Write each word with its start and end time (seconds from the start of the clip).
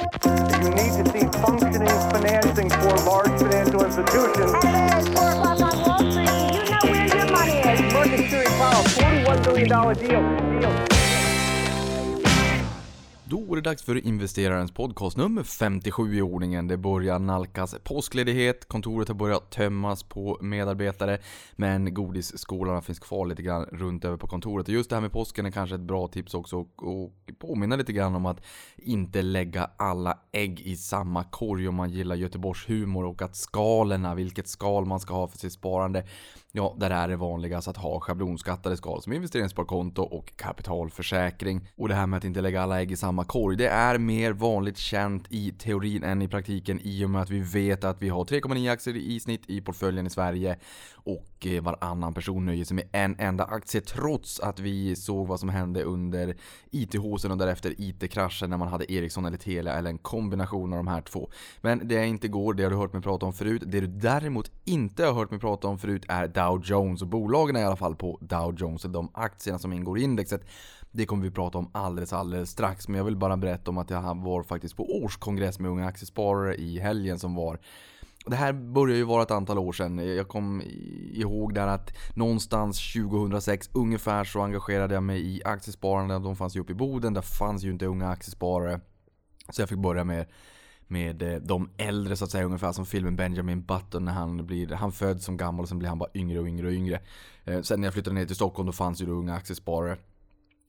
You 0.00 0.70
need 0.70 0.92
to 0.96 1.04
see 1.12 1.26
functioning 1.40 1.88
financing 2.10 2.70
for 2.70 2.96
large 3.04 3.38
financial 3.40 3.84
institutions. 3.84 4.52
It's 4.64 5.08
four 5.08 5.30
o'clock 5.30 5.60
on 5.60 5.82
Wall 5.84 5.98
Street. 6.10 6.54
You 6.54 6.70
know 6.70 6.78
where 6.84 7.06
your 7.06 7.30
money 7.30 7.58
is. 7.58 7.92
Market 7.92 8.18
Security 8.18 8.50
Powell, 8.56 8.84
$41 8.84 9.44
billion 9.44 9.68
deal. 9.98 10.49
Då 13.30 13.52
är 13.52 13.56
det 13.56 13.62
dags 13.62 13.82
för 13.82 14.06
investerarens 14.06 14.72
podcast 14.72 15.16
nummer 15.16 15.42
57 15.42 16.14
i 16.14 16.22
ordningen. 16.22 16.68
Det 16.68 16.76
börjar 16.76 17.18
nalkas 17.18 17.74
påskledighet, 17.84 18.68
kontoret 18.68 19.08
har 19.08 19.14
börjat 19.14 19.50
tömmas 19.50 20.02
på 20.02 20.38
medarbetare, 20.40 21.18
men 21.52 21.94
godisskålarna 21.94 22.82
finns 22.82 22.98
kvar 22.98 23.26
lite 23.26 23.42
grann 23.42 23.64
runt 23.64 24.04
över 24.04 24.16
på 24.16 24.26
kontoret. 24.26 24.68
Och 24.68 24.74
just 24.74 24.90
det 24.90 24.96
här 24.96 25.00
med 25.00 25.12
påsken 25.12 25.46
är 25.46 25.50
kanske 25.50 25.74
ett 25.74 25.80
bra 25.80 26.08
tips 26.08 26.34
också 26.34 26.56
och, 26.56 26.82
och 26.82 27.12
påminna 27.38 27.76
lite 27.76 27.92
grann 27.92 28.14
om 28.14 28.26
att 28.26 28.40
inte 28.76 29.22
lägga 29.22 29.70
alla 29.76 30.18
ägg 30.32 30.60
i 30.60 30.76
samma 30.76 31.24
korg 31.24 31.68
om 31.68 31.74
man 31.74 31.90
gillar 31.90 32.16
Göteborgs 32.16 32.68
humor 32.68 33.04
och 33.04 33.22
att 33.22 33.36
skalerna, 33.36 34.14
vilket 34.14 34.48
skal 34.48 34.86
man 34.86 35.00
ska 35.00 35.14
ha 35.14 35.28
för 35.28 35.38
sitt 35.38 35.52
sparande, 35.52 36.04
Ja, 36.52 36.76
där 36.78 36.90
är 36.90 37.08
det 37.08 37.16
vanligast 37.16 37.68
att 37.68 37.76
ha 37.76 38.00
schablonskattade 38.00 38.76
skal 38.76 39.02
som 39.02 39.12
investeringssparkonto 39.12 40.02
och 40.02 40.36
kapitalförsäkring. 40.36 41.68
Och 41.76 41.88
det 41.88 41.94
här 41.94 42.06
med 42.06 42.16
att 42.16 42.24
inte 42.24 42.40
lägga 42.40 42.62
alla 42.62 42.80
ägg 42.80 42.92
i 42.92 42.96
samma 42.96 43.24
korg, 43.24 43.56
det 43.56 43.68
är 43.68 43.98
mer 43.98 44.32
vanligt 44.32 44.78
känt 44.78 45.24
i 45.28 45.52
teorin 45.52 46.04
än 46.04 46.22
i 46.22 46.28
praktiken 46.28 46.80
i 46.82 47.04
och 47.04 47.10
med 47.10 47.22
att 47.22 47.30
vi 47.30 47.40
vet 47.40 47.84
att 47.84 48.02
vi 48.02 48.08
har 48.08 48.24
3,9 48.24 48.72
aktier 48.72 48.96
i 48.96 49.20
snitt 49.20 49.42
i 49.46 49.60
portföljen 49.60 50.06
i 50.06 50.10
Sverige 50.10 50.58
och 50.94 51.26
och 51.40 51.46
eh, 51.46 51.62
varannan 51.62 52.14
person 52.14 52.46
nöjer 52.46 52.64
sig 52.64 52.74
med 52.74 52.88
en 52.92 53.16
enda 53.18 53.44
aktie 53.44 53.80
trots 53.80 54.40
att 54.40 54.58
vi 54.58 54.96
såg 54.96 55.26
vad 55.26 55.40
som 55.40 55.48
hände 55.48 55.82
under 55.82 56.36
IT-hosen 56.70 57.30
och 57.30 57.38
därefter 57.38 57.74
IT-kraschen 57.78 58.50
när 58.50 58.56
man 58.56 58.68
hade 58.68 58.92
Ericsson 58.92 59.24
eller 59.24 59.36
Telia 59.36 59.72
eller 59.72 59.90
en 59.90 59.98
kombination 59.98 60.72
av 60.72 60.76
de 60.76 60.88
här 60.88 61.00
två. 61.00 61.30
Men 61.60 61.88
det 61.88 61.94
jag 61.94 62.08
inte 62.08 62.28
går, 62.28 62.54
det 62.54 62.62
har 62.62 62.70
du 62.70 62.76
hört 62.76 62.92
mig 62.92 63.02
prata 63.02 63.26
om 63.26 63.32
förut. 63.32 63.62
Det 63.66 63.80
du 63.80 63.86
däremot 63.86 64.50
inte 64.64 65.04
har 65.04 65.12
hört 65.12 65.30
mig 65.30 65.40
prata 65.40 65.68
om 65.68 65.78
förut 65.78 66.04
är 66.08 66.28
Dow 66.28 66.62
Jones 66.64 67.02
och 67.02 67.08
bolagen 67.08 67.56
i 67.56 67.64
alla 67.64 67.76
fall 67.76 67.96
på 67.96 68.18
Dow 68.20 68.54
Jones, 68.58 68.82
de 68.82 69.10
aktierna 69.14 69.58
som 69.58 69.72
ingår 69.72 69.98
i 69.98 70.02
indexet. 70.02 70.44
Det 70.92 71.06
kommer 71.06 71.22
vi 71.22 71.30
prata 71.30 71.58
om 71.58 71.70
alldeles, 71.72 72.12
alldeles 72.12 72.50
strax. 72.50 72.88
Men 72.88 72.98
jag 72.98 73.04
vill 73.04 73.16
bara 73.16 73.36
berätta 73.36 73.70
om 73.70 73.78
att 73.78 73.90
jag 73.90 74.22
var 74.22 74.42
faktiskt 74.42 74.76
på 74.76 75.02
årskongress 75.02 75.58
med 75.58 75.70
unga 75.70 75.86
aktiesparare 75.86 76.54
i 76.54 76.78
helgen 76.78 77.18
som 77.18 77.34
var 77.34 77.58
det 78.26 78.36
här 78.36 78.52
börjar 78.52 78.96
ju 78.96 79.04
vara 79.04 79.22
ett 79.22 79.30
antal 79.30 79.58
år 79.58 79.72
sedan. 79.72 80.16
Jag 80.16 80.28
kom 80.28 80.62
ihåg 81.12 81.54
där 81.54 81.66
att 81.66 81.96
någonstans 82.14 82.92
2006 82.92 83.70
ungefär 83.72 84.24
så 84.24 84.42
engagerade 84.42 84.94
jag 84.94 85.02
mig 85.02 85.36
i 85.36 85.42
aktiesparande. 85.44 86.18
De 86.18 86.36
fanns 86.36 86.56
ju 86.56 86.60
uppe 86.60 86.72
i 86.72 86.74
Boden, 86.74 87.14
där 87.14 87.22
fanns 87.22 87.64
ju 87.64 87.70
inte 87.70 87.86
unga 87.86 88.08
aktiesparare. 88.08 88.80
Så 89.48 89.62
jag 89.62 89.68
fick 89.68 89.78
börja 89.78 90.04
med 90.04 90.26
med 90.90 91.22
eh, 91.22 91.40
de 91.40 91.70
äldre 91.76 92.16
så 92.16 92.24
att 92.24 92.30
säga, 92.30 92.44
ungefär 92.44 92.72
som 92.72 92.86
filmen 92.86 93.16
Benjamin 93.16 93.62
Button 93.62 94.04
när 94.04 94.12
han 94.12 94.46
blir, 94.46 94.68
han 94.68 94.92
föds 94.92 95.24
som 95.24 95.36
gammal 95.36 95.62
och 95.62 95.68
sen 95.68 95.78
blir 95.78 95.88
han 95.88 95.98
bara 95.98 96.10
yngre 96.14 96.40
och 96.40 96.46
yngre 96.46 96.66
och 96.66 96.72
yngre. 96.72 97.00
Eh, 97.44 97.62
sen 97.62 97.80
när 97.80 97.86
jag 97.86 97.94
flyttade 97.94 98.14
ner 98.14 98.26
till 98.26 98.36
Stockholm 98.36 98.66
då 98.66 98.72
fanns 98.72 99.02
ju 99.02 99.06
då 99.06 99.12
unga 99.12 99.34
aktiesparare. 99.34 99.96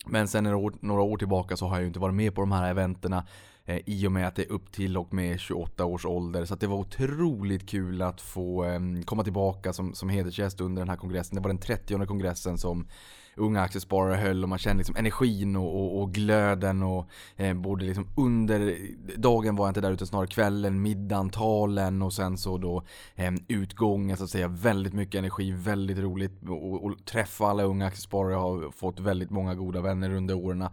Men 0.05 0.27
sen 0.27 0.43
några 0.43 0.57
år, 0.57 0.73
några 0.79 1.01
år 1.01 1.17
tillbaka 1.17 1.57
så 1.57 1.67
har 1.67 1.75
jag 1.75 1.81
ju 1.81 1.87
inte 1.87 1.99
varit 1.99 2.15
med 2.15 2.35
på 2.35 2.41
de 2.41 2.51
här 2.51 2.69
eventerna 2.69 3.25
Eh, 3.71 3.81
i 3.85 4.07
och 4.07 4.11
med 4.11 4.27
att 4.27 4.35
det 4.35 4.41
är 4.43 4.51
upp 4.51 4.71
till 4.71 4.97
och 4.97 5.13
med 5.13 5.39
28 5.39 5.85
års 5.85 6.05
ålder. 6.05 6.45
Så 6.45 6.55
det 6.55 6.67
var 6.67 6.77
otroligt 6.77 7.69
kul 7.69 8.01
att 8.01 8.21
få 8.21 8.63
ehm, 8.63 9.03
komma 9.03 9.23
tillbaka 9.23 9.73
som, 9.73 9.93
som 9.93 10.09
hedersgäst 10.09 10.61
under 10.61 10.81
den 10.81 10.89
här 10.89 10.97
kongressen. 10.97 11.35
Det 11.35 11.41
var 11.41 11.49
den 11.49 11.57
30 11.57 12.05
kongressen 12.05 12.57
som 12.57 12.87
unga 13.35 13.61
aktiesparare 13.61 14.15
höll 14.15 14.43
och 14.43 14.49
man 14.49 14.59
kände 14.59 14.77
liksom 14.77 14.95
energin 14.95 15.55
och, 15.55 15.75
och, 15.75 16.01
och 16.01 16.13
glöden 16.13 16.83
och 16.83 17.09
eh, 17.35 17.53
både 17.53 17.85
liksom 17.85 18.07
under 18.17 18.77
dagen 19.17 19.55
var 19.55 19.65
jag 19.65 19.69
inte 19.69 19.81
där 19.81 19.91
utan 19.91 20.07
snarare 20.07 20.27
kvällen, 20.27 20.81
middagen, 20.81 21.29
talen 21.29 22.01
och 22.01 22.13
sen 22.13 22.37
så 22.37 22.57
då 22.57 22.83
eh, 23.15 23.31
utgången 23.47 24.17
så 24.17 24.23
att 24.23 24.29
säga. 24.29 24.47
Väldigt 24.47 24.93
mycket 24.93 25.19
energi, 25.19 25.51
väldigt 25.51 25.97
roligt 25.97 26.49
och, 26.49 26.85
och 26.85 27.05
träffa 27.05 27.45
alla 27.45 27.63
unga 27.63 27.85
aktiesparare. 27.85 28.33
Jag 28.33 28.39
har 28.39 28.71
fått 28.71 28.99
väldigt 28.99 29.29
många 29.29 29.55
goda 29.55 29.81
vänner 29.81 30.13
under 30.13 30.35
åren 30.35 30.67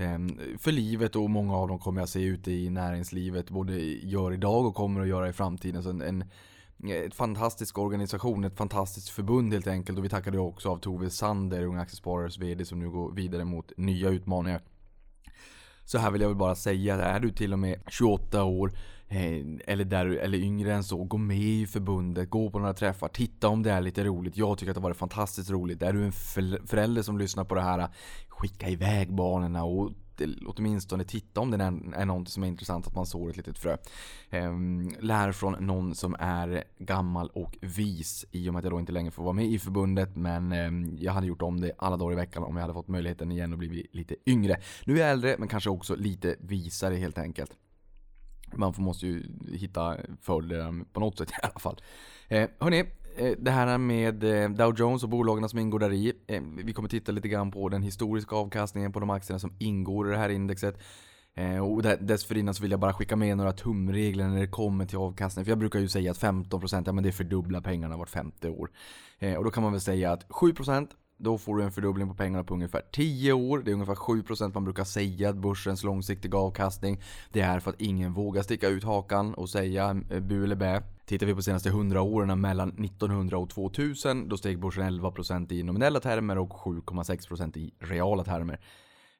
Ehm, 0.00 0.38
för 0.58 0.72
livet 0.72 1.16
och 1.16 1.30
många 1.30 1.56
av 1.56 1.68
dem 1.68 1.78
kommer 1.78 2.00
jag 2.00 2.08
se 2.08 2.22
ute 2.22 2.52
i 2.52 2.70
näringslivet 2.70 3.50
både 3.50 3.78
gör 3.82 4.32
idag 4.32 4.66
och 4.66 4.74
kommer 4.74 5.00
att 5.00 5.08
göra 5.08 5.28
i 5.28 5.32
framtiden. 5.32 5.82
Så 5.82 5.90
en, 5.90 6.02
en 6.02 6.24
ett 6.88 7.14
fantastisk 7.14 7.78
organisation, 7.78 8.44
ett 8.44 8.56
fantastiskt 8.56 9.08
förbund 9.08 9.52
helt 9.52 9.66
enkelt. 9.66 9.98
Och 9.98 10.04
vi 10.04 10.08
tackade 10.08 10.38
också 10.38 10.68
av 10.70 10.78
Tove 10.78 11.10
Sander, 11.10 11.62
Unga 11.62 11.80
Aktiesparares 11.80 12.38
VD 12.38 12.64
som 12.64 12.78
nu 12.78 12.90
går 12.90 13.12
vidare 13.12 13.44
mot 13.44 13.72
nya 13.76 14.08
utmaningar. 14.08 14.62
Så 15.84 15.98
här 15.98 16.10
vill 16.10 16.20
jag 16.20 16.28
väl 16.28 16.36
bara 16.36 16.54
säga, 16.54 16.94
är 16.94 17.20
du 17.20 17.30
till 17.30 17.52
och 17.52 17.58
med 17.58 17.80
28 17.88 18.44
år 18.44 18.72
Eh, 19.12 19.44
eller, 19.66 19.84
där, 19.84 20.06
eller 20.06 20.38
yngre 20.38 20.74
än 20.74 20.84
så, 20.84 21.04
gå 21.04 21.16
med 21.16 21.38
i 21.38 21.66
förbundet, 21.66 22.30
gå 22.30 22.50
på 22.50 22.58
några 22.58 22.74
träffar, 22.74 23.08
titta 23.08 23.48
om 23.48 23.62
det 23.62 23.70
är 23.70 23.80
lite 23.80 24.04
roligt. 24.04 24.36
Jag 24.36 24.58
tycker 24.58 24.70
att 24.70 24.74
det 24.74 24.80
har 24.80 24.88
varit 24.88 24.96
fantastiskt 24.96 25.50
roligt. 25.50 25.82
Är 25.82 25.92
du 25.92 26.04
en 26.04 26.12
förälder 26.66 27.02
som 27.02 27.18
lyssnar 27.18 27.44
på 27.44 27.54
det 27.54 27.60
här, 27.60 27.88
skicka 28.28 28.68
iväg 28.68 29.12
barnen 29.12 29.56
och 29.56 29.90
åtminstone 30.46 31.04
titta 31.04 31.40
om 31.40 31.50
det 31.50 31.64
är, 31.96 32.04
något 32.04 32.28
som 32.28 32.42
är 32.42 32.46
intressant, 32.46 32.86
att 32.86 32.94
man 32.94 33.06
sår 33.06 33.30
ett 33.30 33.36
litet 33.36 33.58
frö. 33.58 33.76
Ehm, 34.30 34.94
lär 35.00 35.32
från 35.32 35.66
någon 35.66 35.94
som 35.94 36.16
är 36.18 36.64
gammal 36.78 37.28
och 37.28 37.56
vis 37.60 38.24
i 38.30 38.48
och 38.48 38.52
med 38.52 38.58
att 38.58 38.64
jag 38.64 38.72
då 38.72 38.80
inte 38.80 38.92
längre 38.92 39.10
får 39.10 39.22
vara 39.22 39.32
med 39.32 39.46
i 39.46 39.58
förbundet. 39.58 40.16
Men 40.16 40.52
ehm, 40.52 40.96
jag 41.00 41.12
hade 41.12 41.26
gjort 41.26 41.42
om 41.42 41.60
det 41.60 41.72
alla 41.78 41.96
dagar 41.96 42.12
i 42.12 42.16
veckan 42.16 42.42
om 42.42 42.56
jag 42.56 42.62
hade 42.62 42.74
fått 42.74 42.88
möjligheten 42.88 43.32
igen 43.32 43.52
och 43.52 43.58
blivit 43.58 43.94
lite 43.94 44.14
yngre. 44.26 44.56
Nu 44.84 44.94
är 44.94 45.00
jag 45.00 45.10
äldre 45.10 45.36
men 45.38 45.48
kanske 45.48 45.70
också 45.70 45.96
lite 45.96 46.36
visare 46.40 46.94
helt 46.94 47.18
enkelt. 47.18 47.50
Man 48.52 48.74
måste 48.76 49.06
ju 49.06 49.22
hitta 49.52 49.96
fördelar 50.20 50.84
på 50.92 51.00
något 51.00 51.18
sätt 51.18 51.30
i 51.42 51.46
alla 51.46 51.60
fall. 51.60 51.80
Eh, 52.28 52.48
hörni, 52.58 52.84
Eh, 53.16 53.32
det 53.38 53.50
här 53.50 53.78
med 53.78 54.24
eh, 54.24 54.50
Dow 54.50 54.74
Jones 54.78 55.02
och 55.02 55.08
bolagen 55.08 55.48
som 55.48 55.58
ingår 55.58 55.78
där 55.78 55.92
i. 55.92 56.12
Eh, 56.26 56.42
vi 56.64 56.72
kommer 56.72 56.88
titta 56.88 57.12
lite 57.12 57.28
grann 57.28 57.50
på 57.50 57.68
den 57.68 57.82
historiska 57.82 58.36
avkastningen 58.36 58.92
på 58.92 59.00
de 59.00 59.10
aktierna 59.10 59.38
som 59.38 59.52
ingår 59.58 60.08
i 60.08 60.10
det 60.10 60.18
här 60.18 60.28
indexet. 60.28 60.78
Eh, 61.34 61.58
och 61.58 61.82
dessförinnan 61.82 62.54
så 62.54 62.62
vill 62.62 62.70
jag 62.70 62.80
bara 62.80 62.92
skicka 62.92 63.16
med 63.16 63.36
några 63.36 63.52
tumregler 63.52 64.28
när 64.28 64.40
det 64.40 64.46
kommer 64.46 64.86
till 64.86 64.98
avkastning. 64.98 65.44
För 65.44 65.50
jag 65.50 65.58
brukar 65.58 65.78
ju 65.78 65.88
säga 65.88 66.10
att 66.10 66.20
15% 66.20 66.82
ja, 66.86 66.92
men 66.92 67.04
det 67.04 67.12
fördubblar 67.12 67.60
pengarna 67.60 67.96
vart 67.96 68.10
femte 68.10 68.48
år. 68.48 68.70
Eh, 69.18 69.34
och 69.34 69.44
då 69.44 69.50
kan 69.50 69.62
man 69.62 69.72
väl 69.72 69.80
säga 69.80 70.12
att 70.12 70.28
7% 70.28 70.88
då 71.20 71.38
får 71.38 71.56
du 71.56 71.62
en 71.62 71.72
fördubbling 71.72 72.08
på 72.08 72.14
pengarna 72.14 72.44
på 72.44 72.54
ungefär 72.54 72.82
10 72.92 73.32
år. 73.32 73.58
Det 73.58 73.70
är 73.70 73.72
ungefär 73.72 73.94
7% 73.94 74.50
man 74.54 74.64
brukar 74.64 74.84
säga 74.84 75.28
att 75.28 75.36
börsens 75.36 75.84
långsiktiga 75.84 76.38
avkastning. 76.38 77.00
Det 77.32 77.40
är 77.40 77.60
för 77.60 77.70
att 77.70 77.80
ingen 77.80 78.12
vågar 78.12 78.42
sticka 78.42 78.68
ut 78.68 78.84
hakan 78.84 79.34
och 79.34 79.48
säga 79.48 80.02
eh, 80.10 80.20
bu 80.20 80.44
eller 80.44 80.56
bä. 80.56 80.82
Tittar 81.04 81.26
vi 81.26 81.34
på 81.34 81.42
senaste 81.42 81.68
100 81.68 82.02
åren 82.02 82.40
mellan 82.40 82.68
1900 82.68 83.38
och 83.38 83.50
2000 83.50 84.28
då 84.28 84.36
steg 84.36 84.60
börsen 84.60 85.00
11% 85.00 85.52
i 85.52 85.62
nominella 85.62 86.00
termer 86.00 86.38
och 86.38 86.50
7,6% 86.50 87.58
i 87.58 87.74
reala 87.78 88.24
termer. 88.24 88.60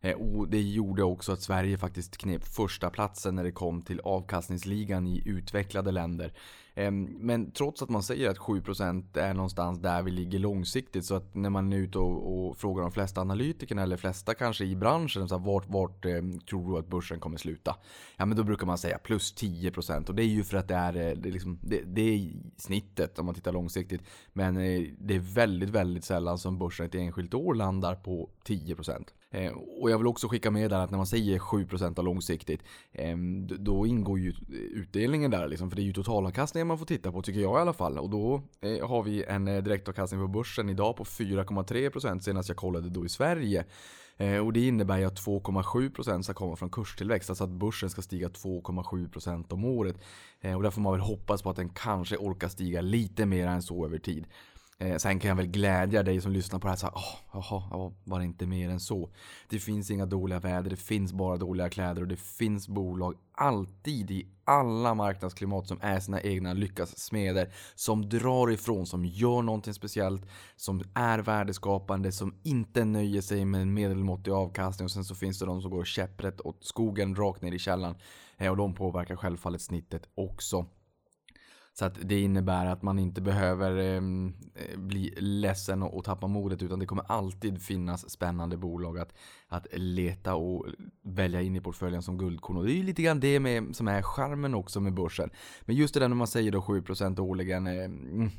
Eh, 0.00 0.16
och 0.16 0.49
det 0.49 0.62
gjorde 0.62 1.03
också 1.03 1.33
att 1.33 1.43
Sverige 1.43 1.78
faktiskt 1.78 2.16
knep 2.16 2.44
första 2.44 2.91
platsen 2.91 3.34
när 3.34 3.44
det 3.44 3.53
kom 3.53 3.83
till 3.83 4.00
avkastningsligan 4.00 5.06
i 5.06 5.22
utvecklade 5.27 5.91
länder. 5.91 6.33
Ehm, 6.81 7.05
men 7.05 7.51
trots 7.51 7.83
att 7.83 7.89
man 7.89 8.03
säger 8.03 8.31
att 8.31 8.39
7% 8.39 9.19
är 9.19 9.35
någonstans 9.35 9.79
där 9.79 10.03
vi 10.03 10.11
ligger 10.11 10.39
långsiktigt 10.39 11.05
så 11.05 11.15
att 11.15 11.35
när 11.35 11.51
man 11.51 11.73
är 11.73 11.77
ute 11.77 11.99
och, 11.99 12.49
och 12.49 12.57
frågar 12.57 12.83
de 12.83 12.93
flesta 12.93 13.21
analytikerna 13.21 13.83
eller 13.83 13.97
flesta 13.97 14.35
kanske 14.35 14.65
i 14.65 14.77
branschen 14.77 15.29
så 15.29 15.39
här, 15.39 15.45
vart, 15.45 15.69
vart 15.69 16.05
ehm, 16.05 16.41
tror 16.41 16.73
du 16.73 16.79
att 16.79 16.87
börsen 16.87 17.21
kommer 17.21 17.37
sluta? 17.37 17.77
Ja 18.17 18.27
men 18.27 18.37
då 18.37 18.45
brukar 18.45 18.67
man 18.67 18.79
säga 18.79 18.99
plus 18.99 19.35
10% 19.35 20.09
och 20.09 20.15
det 20.15 20.23
är 20.23 20.27
ju 20.27 20.45
för 20.45 20.57
att 20.57 20.69
det 20.69 20.75
är, 20.75 20.97
eh, 20.97 21.17
det 21.17 21.29
är, 21.29 21.33
liksom, 21.33 21.59
det, 21.63 21.83
det 21.83 22.03
är 22.03 22.33
snittet 22.57 23.19
om 23.19 23.27
man 23.27 23.35
tittar 23.35 23.53
långsiktigt. 23.53 24.03
Men 24.33 24.57
eh, 24.57 24.83
det 24.99 25.15
är 25.15 25.35
väldigt, 25.35 25.71
väldigt 25.71 26.05
sällan 26.05 26.39
som 26.39 26.59
börsen 26.59 26.87
ett 26.87 26.95
enskilt 26.95 27.35
år 27.35 27.55
landar 27.55 27.95
på 27.95 28.31
10%. 28.47 29.05
Eh, 29.31 29.53
och 29.53 29.91
jag 29.91 29.99
vill 29.99 30.07
också 30.07 30.29
skicka 30.29 30.51
med 30.51 30.71
där 30.71 30.79
att 30.79 30.91
när 30.91 30.97
man 30.97 31.07
säger 31.07 31.39
7% 31.39 31.99
av 31.99 32.05
långsiktigt, 32.05 32.63
eh, 32.93 33.17
då 33.59 33.87
ingår 33.87 34.19
ju 34.19 34.35
utdelningen 34.49 35.31
där 35.31 35.49
liksom, 35.49 35.71
för 35.71 35.77
det 35.77 35.83
är 35.83 35.84
ju 35.84 35.93
totalavkastningen 35.93 36.66
man 36.66 36.78
får 36.78 36.87
titta 36.87 37.13
på 37.13 37.22
tycker 37.22 37.41
jag 37.41 37.59
i 37.59 37.60
alla 37.60 37.72
fall. 37.72 37.99
Och 37.99 38.10
då 38.10 38.43
eh, 38.60 38.89
har 38.89 39.03
vi 39.03 39.25
en 39.25 39.49
eh, 39.49 39.63
direktavkastning 39.63 40.21
på 40.21 40.28
börsen 40.28 40.69
idag 40.69 40.97
på 40.97 41.04
4,3% 41.04 42.21
senast 42.21 42.49
jag 42.49 42.59
kollade 42.59 42.91
då 42.91 43.07
i 43.07 43.09
Sverige. 43.09 43.65
Eh, 44.21 44.47
och 44.47 44.53
det 44.53 44.66
innebär 44.66 44.99
ju 44.99 45.04
att 45.04 45.21
2,7% 45.21 46.22
ska 46.22 46.34
komma 46.34 46.57
från 46.57 46.71
kurstillväxt, 46.71 47.31
alltså 47.31 47.45
att 47.45 47.51
börsen 47.51 47.91
ska 47.91 48.03
stiga 48.03 48.28
2,7% 48.28 49.53
om 49.53 49.65
året. 49.65 49.97
Eh, 50.41 50.54
och 50.57 50.63
där 50.63 50.71
får 50.71 50.81
man 50.81 50.93
väl 50.93 51.01
hoppas 51.01 51.43
på 51.43 51.51
att 51.51 51.57
den 51.57 51.69
kanske 51.69 52.16
orkar 52.16 52.49
stiga 52.49 52.81
lite 52.81 53.27
mer 53.27 53.47
än 53.47 53.63
så 53.63 53.87
över 53.87 53.99
tid. 53.99 54.27
Eh, 54.80 54.97
sen 54.97 55.18
kan 55.18 55.28
jag 55.28 55.36
väl 55.36 55.47
glädja 55.47 56.03
dig 56.03 56.21
som 56.21 56.32
lyssnar 56.32 56.59
på 56.59 56.66
det 56.66 56.71
här 56.71 56.77
så 56.77 56.86
här, 56.86 56.94
oh, 56.94 57.16
jaha, 57.32 57.92
var 58.04 58.18
det 58.18 58.24
inte 58.24 58.47
mer 58.47 58.71
än 58.71 58.80
så. 58.80 59.10
Det 59.48 59.59
finns 59.59 59.91
inga 59.91 60.06
dåliga 60.06 60.41
väder, 60.41 60.71
det 60.71 60.77
finns 60.77 61.12
bara 61.12 61.36
dåliga 61.36 61.68
kläder 61.68 62.03
och 62.03 62.09
det 62.09 62.21
finns 62.21 62.68
bolag 62.68 63.15
alltid 63.32 64.10
i 64.10 64.27
alla 64.44 64.94
marknadsklimat 64.94 65.66
som 65.66 65.78
är 65.82 66.00
sina 66.00 66.21
egna 66.21 66.53
lyckas 66.53 66.98
smeder. 66.98 67.54
Som 67.74 68.09
drar 68.09 68.50
ifrån, 68.50 68.86
som 68.86 69.04
gör 69.04 69.42
någonting 69.42 69.74
speciellt, 69.74 70.27
som 70.56 70.82
är 70.94 71.18
värdeskapande, 71.18 72.12
som 72.12 72.34
inte 72.42 72.84
nöjer 72.84 73.21
sig 73.21 73.44
med 73.44 73.62
en 73.62 73.74
medelmåttig 73.74 74.30
avkastning 74.30 74.84
och 74.84 74.91
sen 74.91 75.04
så 75.04 75.15
finns 75.15 75.38
det 75.38 75.47
de 75.47 75.62
som 75.62 75.71
går 75.71 75.84
käpprätt 75.84 76.41
åt 76.41 76.65
skogen 76.65 77.15
rakt 77.15 77.42
ner 77.42 77.53
i 77.53 77.59
källan. 77.59 77.94
Eh, 78.36 78.50
och 78.50 78.56
de 78.56 78.74
påverkar 78.74 79.16
självfallet 79.16 79.60
snittet 79.60 80.09
också. 80.15 80.66
Så 81.80 81.86
att 81.86 81.98
det 82.03 82.21
innebär 82.21 82.66
att 82.66 82.82
man 82.82 82.98
inte 82.98 83.21
behöver 83.21 83.77
ehm, 83.77 84.34
eh, 84.54 84.78
bli 84.78 85.15
ledsen 85.16 85.82
och, 85.82 85.97
och, 85.97 86.04
tappa 86.04 86.27
modet 86.27 86.62
utan 86.62 86.78
det 86.78 86.86
kommer 86.86 87.04
alltid 87.09 87.62
finnas 87.62 88.10
spännande 88.10 88.56
bolag 88.56 88.98
att, 88.98 89.12
att 89.48 89.66
leta 89.72 90.34
och 90.34 90.66
välja 91.03 91.42
in 91.42 91.56
i 91.56 91.60
portföljen 91.60 92.03
som 92.03 92.18
guldkorn. 92.18 92.56
Och 92.56 92.65
det 92.65 92.72
är 92.72 92.77
ju 92.77 92.82
lite 92.82 93.03
grann 93.03 93.21
det 93.21 93.41
med, 93.41 93.77
som 93.77 93.88
är 93.88 94.03
charmen 94.03 94.54
också 94.54 94.80
med 94.80 94.94
börsen. 94.94 95.30
Men 95.60 95.77
just 95.77 95.94
det 95.94 96.00
där 96.00 96.09
när 96.09 96.16
man 96.16 96.27
säger 96.27 96.53
då 96.53 96.60
7% 96.60 97.21
årligen. 97.21 97.66
Eh, 97.66 98.30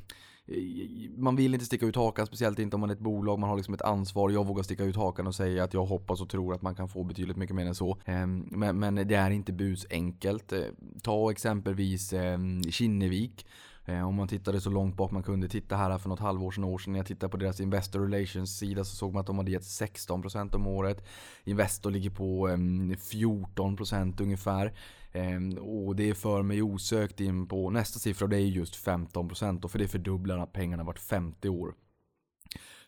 man 1.18 1.36
vill 1.36 1.54
inte 1.54 1.66
sticka 1.66 1.86
ut 1.86 1.96
hakan, 1.96 2.28
speciellt 2.28 2.60
inte 2.60 2.76
om 2.76 2.80
man 2.80 2.90
är 2.90 2.94
ett 2.94 3.00
bolag. 3.00 3.40
Man 3.40 3.50
har 3.50 3.58
liksom 3.58 3.74
ett 3.74 3.82
ansvar. 3.82 4.30
Jag 4.30 4.48
vågar 4.48 4.64
sticka 4.64 4.84
ut 4.84 4.96
hakan 4.96 5.28
och 5.28 5.36
säga 5.36 5.64
att 5.64 5.74
jag 5.74 5.86
hoppas 5.86 6.22
och 6.22 6.30
tror 6.30 6.54
att 6.54 6.62
man 6.62 6.76
kan 6.76 6.90
få 6.90 7.04
betydligt 7.04 7.38
mycket 7.38 7.56
mer 7.56 7.66
än 7.66 7.76
så. 7.76 7.98
Ehm, 8.06 8.48
men, 8.52 8.80
men 8.80 8.96
det 8.96 9.16
är 9.16 9.32
inte 9.32 9.54
busenkelt. 9.54 10.52
Eh, 10.52 10.60
ta 11.04 11.32
exempelvis 11.32 12.14
ehm, 12.14 12.64
Kinnevik. 12.64 13.46
Eh, 13.92 14.08
om 14.08 14.16
man 14.16 14.28
tittade 14.28 14.62
så 14.62 14.70
långt 14.70 14.96
bak 14.96 15.12
man 15.12 15.24
kunde 15.24 15.48
titta 15.48 15.76
här 15.76 15.98
för 15.98 16.10
något 16.10 16.20
halvår 16.20 16.52
sedan, 16.52 16.64
år 16.64 16.78
sedan. 16.78 16.94
När 16.94 17.00
jag 17.00 17.08
tittade 17.08 17.32
på 17.32 17.38
deras 17.38 17.60
Investor 17.60 18.00
Relations 18.00 18.58
sida 18.58 18.84
så 18.84 18.96
såg 18.96 19.14
man 19.14 19.22
att 19.22 19.28
de 19.28 19.38
hade 19.38 19.52
gett 19.52 19.64
16% 19.64 20.56
om 20.56 20.68
året. 20.68 21.04
Investor 21.44 21.92
ligger 21.92 22.10
på 22.10 22.48
ehm, 22.48 22.94
14% 22.94 24.22
ungefär. 24.22 24.74
Ehm, 25.12 25.58
och 25.58 25.96
det 25.96 26.14
för 26.14 26.42
mig 26.42 26.62
osökt 26.62 27.20
in 27.20 27.48
på 27.48 27.70
nästa 27.70 28.00
siffra 28.00 28.26
och 28.26 28.30
det 28.30 28.38
är 28.38 28.40
just 28.40 28.86
15% 28.86 29.64
och 29.64 29.72
för 29.72 29.80
det 29.80 29.88
fördubblar 29.88 30.46
pengarna 30.46 30.84
vart 30.84 31.00
50 31.00 31.50
år. 31.50 31.74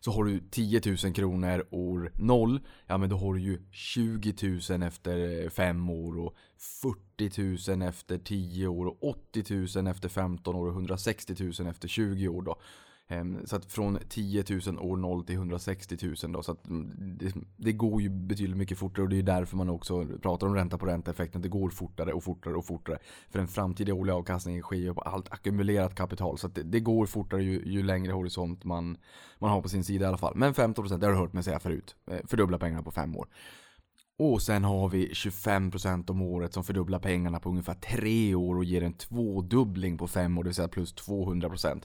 Så 0.05 0.11
har 0.11 0.23
du 0.23 0.39
10 0.51 0.81
000 0.85 1.13
kronor 1.13 1.65
år 1.71 2.11
0, 2.15 2.59
ja 2.87 2.97
men 2.97 3.09
då 3.09 3.17
har 3.17 3.33
du 3.33 3.41
ju 3.41 3.61
20 3.71 4.59
000 4.69 4.83
efter 4.83 5.43
eh, 5.43 5.49
5 5.49 5.89
år 5.89 6.19
och 6.19 6.35
40 7.17 7.71
000 7.71 7.81
efter 7.81 8.17
10 8.17 8.67
år 8.67 8.85
och 8.85 9.03
80 9.03 9.77
000 9.77 9.87
efter 9.87 10.09
15 10.09 10.55
år 10.55 10.67
och 10.67 10.73
160 10.73 11.35
000 11.59 11.67
efter 11.67 11.87
20 11.87 12.27
år 12.27 12.41
då. 12.41 12.61
Ehm, 13.13 13.47
så 13.47 13.55
att 13.55 13.65
från 13.65 13.99
10 14.09 14.43
000 14.67 14.79
år 14.79 14.97
0 14.97 15.25
till 15.25 15.35
160 15.35 15.97
000 16.23 16.31
då. 16.31 16.43
Så 16.43 16.51
att 16.51 16.67
mm, 16.67 16.91
det, 16.97 17.33
det, 17.57 17.71
går 17.71 18.01
ju 18.01 18.09
betydligt 18.09 18.57
mycket 18.57 18.77
fortare 18.77 19.03
och 19.03 19.09
det 19.09 19.19
är 19.19 19.23
därför 19.23 19.57
man 19.57 19.69
också 19.69 20.05
pratar 20.21 20.47
om 20.47 20.55
ränta 20.55 20.77
på 20.77 20.85
ränta-effekten. 20.85 21.41
Det 21.41 21.49
går 21.49 21.69
fortare 21.69 22.13
och 22.13 22.23
fortare 22.23 22.55
och 22.55 22.65
fortare. 22.65 22.97
För 23.29 23.39
den 23.39 23.47
framtida 23.47 23.93
årliga 23.93 24.15
avkastningen 24.15 24.61
sker 24.61 24.77
ju 24.77 24.93
på 24.93 25.01
allt 25.01 25.31
ackumulerat 25.31 25.95
kapital. 25.95 26.37
Så 26.37 26.47
att 26.47 26.55
det, 26.55 26.63
det 26.63 26.79
går 26.79 27.05
fortare 27.05 27.43
ju, 27.43 27.63
ju, 27.65 27.83
längre 27.83 28.11
horisont 28.11 28.63
man, 28.63 28.97
man 29.39 29.49
har 29.49 29.61
på 29.61 29.69
sin 29.69 29.83
sida 29.83 30.05
i 30.05 30.07
alla 30.07 30.17
fall. 30.17 30.33
Men 30.35 30.53
15% 30.53 30.97
det 30.97 31.05
har 31.05 31.13
du 31.13 31.19
hört 31.19 31.33
mig 31.33 31.43
säga 31.43 31.59
förut. 31.59 31.95
Eh, 32.11 32.19
fördubbla 32.25 32.57
pengarna 32.57 32.83
på 32.83 32.91
fem 32.91 33.15
år. 33.15 33.27
Och 34.17 34.41
sen 34.41 34.63
har 34.63 34.89
vi 34.89 35.09
25% 35.09 36.11
om 36.11 36.21
året 36.21 36.53
som 36.53 36.63
fördubblar 36.63 36.99
pengarna 36.99 37.39
på 37.39 37.49
ungefär 37.49 37.73
tre 37.73 38.35
år 38.35 38.55
och 38.55 38.63
ger 38.63 38.83
en 38.83 38.93
tvådubbling 38.93 39.97
på 39.97 40.07
fem 40.07 40.37
år, 40.37 40.43
det 40.43 40.47
vill 40.47 40.55
säga 40.55 40.67
plus 40.67 40.95
200%. 40.95 41.83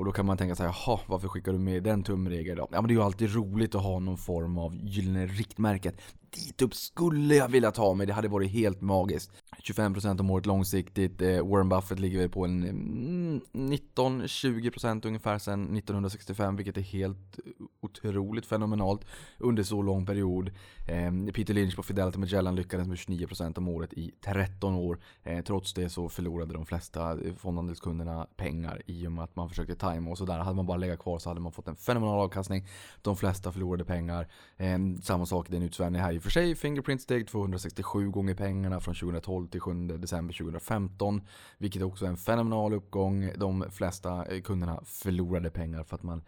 Och 0.00 0.06
då 0.06 0.12
kan 0.12 0.26
man 0.26 0.36
tänka 0.36 0.54
sig, 0.54 0.66
jaha, 0.66 1.00
varför 1.06 1.28
skickar 1.28 1.52
du 1.52 1.58
med 1.58 1.82
den 1.82 2.02
tumregeln 2.02 2.58
då? 2.58 2.68
Ja 2.70 2.80
men 2.80 2.88
det 2.88 2.92
är 2.92 2.96
ju 2.96 3.02
alltid 3.02 3.34
roligt 3.34 3.74
att 3.74 3.82
ha 3.82 3.98
någon 3.98 4.18
form 4.18 4.58
av 4.58 4.74
gyllene 4.74 5.26
riktmärke. 5.26 5.92
Dit 6.30 6.62
upp 6.62 6.74
skulle 6.74 7.34
jag 7.34 7.48
vilja 7.48 7.70
ta 7.70 7.94
mig, 7.94 8.06
det 8.06 8.12
hade 8.12 8.28
varit 8.28 8.50
helt 8.50 8.80
magiskt. 8.80 9.30
25% 9.62 10.20
om 10.20 10.30
året 10.30 10.46
långsiktigt, 10.46 11.22
eh, 11.22 11.46
Warren 11.46 11.68
Buffett 11.68 11.98
ligger 11.98 12.18
väl 12.18 12.28
på 12.28 12.44
en 12.44 12.62
mm, 12.62 13.40
19-20% 13.52 15.06
ungefär 15.06 15.38
sedan 15.38 15.76
1965, 15.76 16.56
vilket 16.56 16.76
är 16.76 16.80
helt 16.80 17.38
otroligt 17.80 18.46
fenomenalt 18.46 19.04
under 19.38 19.62
så 19.62 19.82
lång 19.82 20.06
period. 20.06 20.50
Ehm, 20.88 21.26
Peter 21.32 21.54
Lynch 21.54 21.76
på 21.76 21.82
Fidelity 21.82 22.18
Magellan 22.18 22.56
lyckades 22.56 22.88
med 22.88 22.96
29% 22.96 23.58
om 23.58 23.68
året 23.68 23.92
i 23.92 24.12
13 24.24 24.74
år. 24.74 24.98
Eh, 25.22 25.44
trots 25.44 25.74
det 25.74 25.88
så 25.88 26.08
förlorade 26.08 26.54
de 26.54 26.66
flesta 26.66 27.12
eh, 27.12 27.34
fondandelskunderna 27.36 28.26
pengar 28.36 28.82
i 28.86 29.06
och 29.06 29.12
med 29.12 29.24
att 29.24 29.36
man 29.36 29.48
försökte 29.48 29.74
tajma 29.74 30.10
och 30.10 30.18
sådär. 30.18 30.38
Hade 30.38 30.56
man 30.56 30.66
bara 30.66 30.76
legat 30.76 30.98
kvar 30.98 31.18
så 31.18 31.30
hade 31.30 31.40
man 31.40 31.52
fått 31.52 31.68
en 31.68 31.76
fenomenal 31.76 32.20
avkastning. 32.20 32.66
De 33.02 33.16
flesta 33.16 33.52
förlorade 33.52 33.84
pengar. 33.84 34.28
Ehm, 34.56 35.02
samma 35.02 35.26
sak, 35.26 35.46
det 35.48 35.54
är 35.54 35.60
en 35.60 35.66
utsvävning 35.66 36.00
här 36.00 36.12
i 36.12 36.19
och 36.20 36.24
för 36.24 36.30
sig. 36.30 36.54
Fingerprint 36.54 37.02
steg 37.02 37.28
267 37.28 38.10
gånger 38.10 38.34
pengarna 38.34 38.80
från 38.80 38.94
2012 38.94 39.48
till 39.48 39.60
7 39.60 39.86
december 39.86 40.34
2015. 40.34 41.22
Vilket 41.58 41.82
också 41.82 42.04
är 42.04 42.08
en 42.08 42.16
fenomenal 42.16 42.74
uppgång. 42.74 43.32
De 43.36 43.64
flesta 43.70 44.26
eh, 44.26 44.42
kunderna 44.42 44.80
förlorade 44.84 45.50
pengar 45.50 45.84
för 45.84 45.96
att 45.96 46.02
man, 46.02 46.22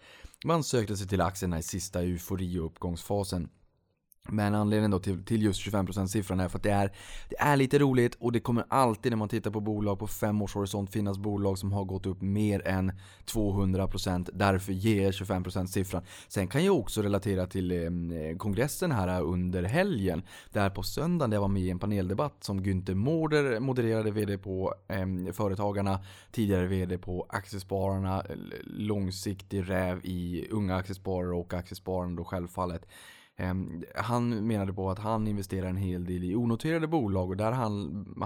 man 0.44 0.64
sökte 0.64 0.96
sig 0.96 1.08
till 1.08 1.20
aktierna 1.20 1.58
i 1.58 1.62
sista 1.62 2.02
eufori 2.02 2.58
och 2.58 2.66
uppgångsfasen. 2.66 3.48
Men 4.28 4.54
anledningen 4.54 4.90
då 4.90 4.98
till, 4.98 5.24
till 5.24 5.42
just 5.42 5.60
25% 5.66 6.06
siffran 6.06 6.40
är 6.40 6.48
för 6.48 6.58
att 6.58 6.62
det 6.62 6.70
är, 6.70 6.92
det 7.28 7.36
är 7.38 7.56
lite 7.56 7.78
roligt 7.78 8.14
och 8.14 8.32
det 8.32 8.40
kommer 8.40 8.64
alltid 8.68 9.12
när 9.12 9.16
man 9.16 9.28
tittar 9.28 9.50
på 9.50 9.60
bolag 9.60 9.98
på 9.98 10.06
fem 10.06 10.42
års 10.42 10.54
horisont 10.54 10.92
finnas 10.92 11.18
bolag 11.18 11.58
som 11.58 11.72
har 11.72 11.84
gått 11.84 12.06
upp 12.06 12.22
mer 12.22 12.68
än 12.68 12.92
200% 13.26 14.30
Därför 14.32 14.72
ger 14.72 15.12
25% 15.12 15.66
siffran. 15.66 16.02
Sen 16.28 16.48
kan 16.48 16.64
jag 16.64 16.78
också 16.78 17.02
relatera 17.02 17.46
till 17.46 17.70
eh, 17.70 18.36
kongressen 18.38 18.92
här 18.92 19.22
under 19.22 19.62
helgen. 19.62 20.22
Där 20.52 20.70
på 20.70 20.82
söndagen 20.82 21.30
där 21.30 21.36
jag 21.36 21.40
var 21.42 21.48
med 21.48 21.62
i 21.62 21.70
en 21.70 21.78
paneldebatt 21.78 22.44
som 22.44 22.60
Günther 22.60 22.94
Mårder 22.94 23.60
modererade 23.60 24.10
VD 24.10 24.38
på 24.38 24.74
eh, 24.88 25.32
Företagarna. 25.32 26.04
Tidigare 26.30 26.66
VD 26.66 26.98
på 26.98 27.26
Aktiespararna. 27.28 28.22
Långsiktig 28.64 29.70
räv 29.70 30.00
i 30.04 30.46
unga 30.50 30.76
aktiesparare 30.76 31.34
och 31.34 31.54
Aktiespararna 31.54 32.16
då 32.16 32.24
självfallet. 32.24 32.86
Ehm, 33.36 33.84
han 33.94 34.46
menade 34.46 34.72
på 34.72 34.90
att 34.90 34.98
han 34.98 35.28
investerar 35.28 35.68
en 35.68 35.76
hel 35.76 36.04
del 36.04 36.24
i 36.24 36.34
onoterade 36.34 36.86
bolag 36.86 37.30
och 37.30 37.36
där 37.36 37.52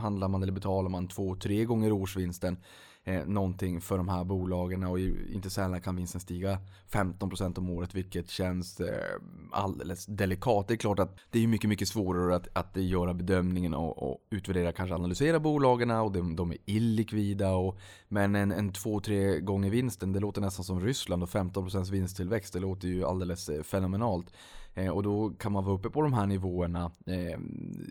handlar 0.00 0.28
man 0.28 0.42
eller 0.42 0.52
betalar 0.52 0.90
man 0.90 1.08
två, 1.08 1.36
tre 1.36 1.64
gånger 1.64 1.92
årsvinsten 1.92 2.56
eh, 3.04 3.26
någonting 3.26 3.80
för 3.80 3.98
de 3.98 4.08
här 4.08 4.24
bolagen 4.24 4.84
och 4.84 4.98
inte 5.00 5.50
sällan 5.50 5.80
kan 5.80 5.96
vinsten 5.96 6.20
stiga 6.20 6.58
15% 6.90 7.58
om 7.58 7.70
året 7.70 7.94
vilket 7.94 8.30
känns 8.30 8.80
eh, 8.80 9.20
alldeles 9.52 10.06
delikat. 10.06 10.68
Det 10.68 10.74
är 10.74 10.78
klart 10.78 10.98
att 10.98 11.16
det 11.30 11.42
är 11.42 11.46
mycket, 11.46 11.68
mycket 11.68 11.88
svårare 11.88 12.36
att, 12.36 12.48
att 12.52 12.76
göra 12.76 13.14
bedömningen 13.14 13.74
och, 13.74 14.10
och 14.10 14.18
utvärdera, 14.30 14.72
kanske 14.72 14.94
analysera 14.94 15.40
bolagen 15.40 15.90
och 15.90 16.12
de, 16.12 16.36
de 16.36 16.50
är 16.50 16.58
illikvida. 16.64 17.52
Och, 17.52 17.78
men 18.08 18.34
en, 18.34 18.52
en 18.52 18.72
två, 18.72 19.00
tre 19.00 19.40
gånger 19.40 19.70
vinsten, 19.70 20.12
det 20.12 20.20
låter 20.20 20.40
nästan 20.40 20.64
som 20.64 20.80
Ryssland 20.80 21.22
och 21.22 21.28
15% 21.28 21.90
vinsttillväxt, 21.90 22.52
det 22.52 22.60
låter 22.60 22.88
ju 22.88 23.04
alldeles 23.04 23.48
eh, 23.48 23.62
fenomenalt. 23.62 24.32
Eh, 24.78 24.88
och 24.88 25.02
då 25.02 25.30
kan 25.30 25.52
man 25.52 25.64
vara 25.64 25.74
uppe 25.74 25.90
på 25.90 26.02
de 26.02 26.12
här 26.12 26.26
nivåerna 26.26 26.90
eh, 27.06 27.40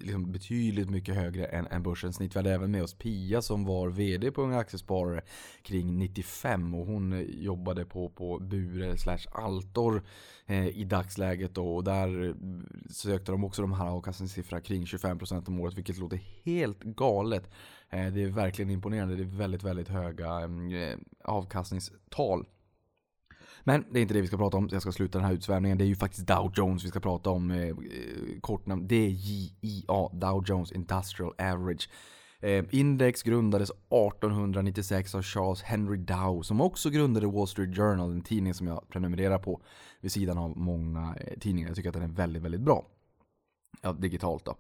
liksom 0.02 0.32
betydligt 0.32 0.90
mycket 0.90 1.16
högre 1.16 1.46
än, 1.46 1.68
än 1.68 1.84
börsens 1.84 2.16
snitt. 2.16 2.36
Vi 2.36 2.40
hade 2.40 2.54
även 2.54 2.72
med 2.72 2.84
oss 2.84 2.94
Pia 2.94 3.42
som 3.42 3.66
var 3.66 3.90
VD 3.90 4.32
på 4.32 4.42
Unga 4.42 4.58
Aktiesparare 4.58 5.22
kring 5.62 5.98
95 5.98 6.76
och 6.76 6.86
hon 6.86 7.14
eh, 7.14 7.20
jobbade 7.22 7.86
på, 7.86 8.10
på 8.10 8.40
Bure 8.40 8.98
slash 8.98 9.28
Altor 9.32 10.04
eh, 10.46 10.68
i 10.68 10.84
dagsläget 10.84 11.56
då, 11.56 11.76
och 11.76 11.84
där 11.84 12.28
eh, 12.30 12.36
sökte 12.90 13.32
de 13.32 13.44
också 13.44 13.62
de 13.62 13.74
här 13.74 13.88
avkastningssiffrorna 13.88 14.62
kring 14.62 14.86
25% 14.86 15.48
om 15.48 15.60
året 15.60 15.78
vilket 15.78 15.98
låter 15.98 16.20
helt 16.44 16.84
galet. 16.84 17.50
Eh, 17.90 18.08
det 18.08 18.24
är 18.24 18.28
verkligen 18.28 18.72
imponerande. 18.72 19.16
Det 19.16 19.24
är 19.24 19.38
väldigt, 19.38 19.64
väldigt 19.64 19.90
höga 19.90 20.30
mm, 20.30 20.76
eh, 20.76 20.98
avkastningstal. 21.24 22.46
Men 23.68 23.86
det 23.92 24.00
är 24.00 24.02
inte 24.02 24.14
det 24.14 24.22
vi 24.22 24.28
ska 24.28 24.38
prata 24.38 24.58
om. 24.58 24.70
Jag 24.72 24.82
ska 24.82 24.92
sluta 24.92 25.18
den 25.18 25.28
här 25.28 25.34
utsvävningen. 25.34 25.78
Det 25.78 25.84
är 25.84 25.88
ju 25.88 25.96
faktiskt 25.96 26.28
Dow 26.28 26.52
Jones 26.56 26.86
vi 26.86 26.88
ska 26.90 27.00
prata 27.00 27.30
om. 27.30 27.52
Eh, 27.52 27.68
eh 27.68 27.74
kortnamn 28.42 28.88
DJIA, 28.88 30.10
Dow 30.14 30.44
Jones 30.46 30.72
Industrial 30.72 31.34
Average. 31.38 31.90
Eh, 32.40 32.66
index 32.72 33.24
grundades 33.24 33.70
1896 33.70 35.16
av 35.16 35.22
Charles 35.22 35.62
Henry 35.62 35.98
Dow 35.98 36.42
som 36.42 36.62
också 36.62 36.90
grundade 36.90 37.28
Wall 37.28 37.48
Street 37.48 37.76
Journal, 37.76 38.12
en 38.12 38.22
tidning 38.22 38.54
som 38.54 38.68
jag 38.68 38.90
prenumererar 38.90 39.38
på 39.38 39.62
vid 40.02 40.12
sidan 40.12 40.38
av 40.38 40.58
många 40.58 41.16
eh, 41.20 41.40
tidningar. 41.40 41.70
Jag 41.70 41.76
tycker 41.76 41.90
att 41.90 41.94
den 41.94 42.04
är 42.04 42.08
väldigt, 42.08 42.44
väldigt 42.44 42.62
bra. 42.62 42.86
Ja, 43.82 43.94
digitalt 43.94 44.46
då. 44.46 44.56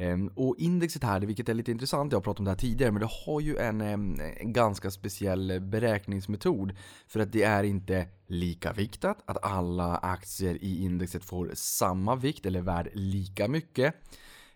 Ehm, 0.00 0.30
och 0.34 0.54
indexet 0.58 1.04
här, 1.04 1.20
vilket 1.20 1.48
är 1.48 1.54
lite 1.54 1.70
intressant, 1.70 2.12
jag 2.12 2.16
har 2.16 2.22
pratat 2.22 2.38
om 2.38 2.44
det 2.44 2.50
här 2.50 2.58
tidigare, 2.58 2.92
men 2.92 3.00
det 3.00 3.10
har 3.26 3.40
ju 3.40 3.56
en, 3.56 3.80
en 3.80 4.52
ganska 4.52 4.90
speciell 4.90 5.60
beräkningsmetod. 5.60 6.76
För 7.06 7.20
att 7.20 7.32
det 7.32 7.42
är 7.42 7.64
inte 7.64 8.08
lika 8.26 8.72
viktat, 8.72 9.18
att 9.24 9.44
alla 9.44 9.96
aktier 9.96 10.64
i 10.64 10.84
indexet 10.84 11.24
får 11.24 11.50
samma 11.54 12.16
vikt 12.16 12.46
eller 12.46 12.60
värd 12.60 12.90
lika 12.94 13.48
mycket. 13.48 13.94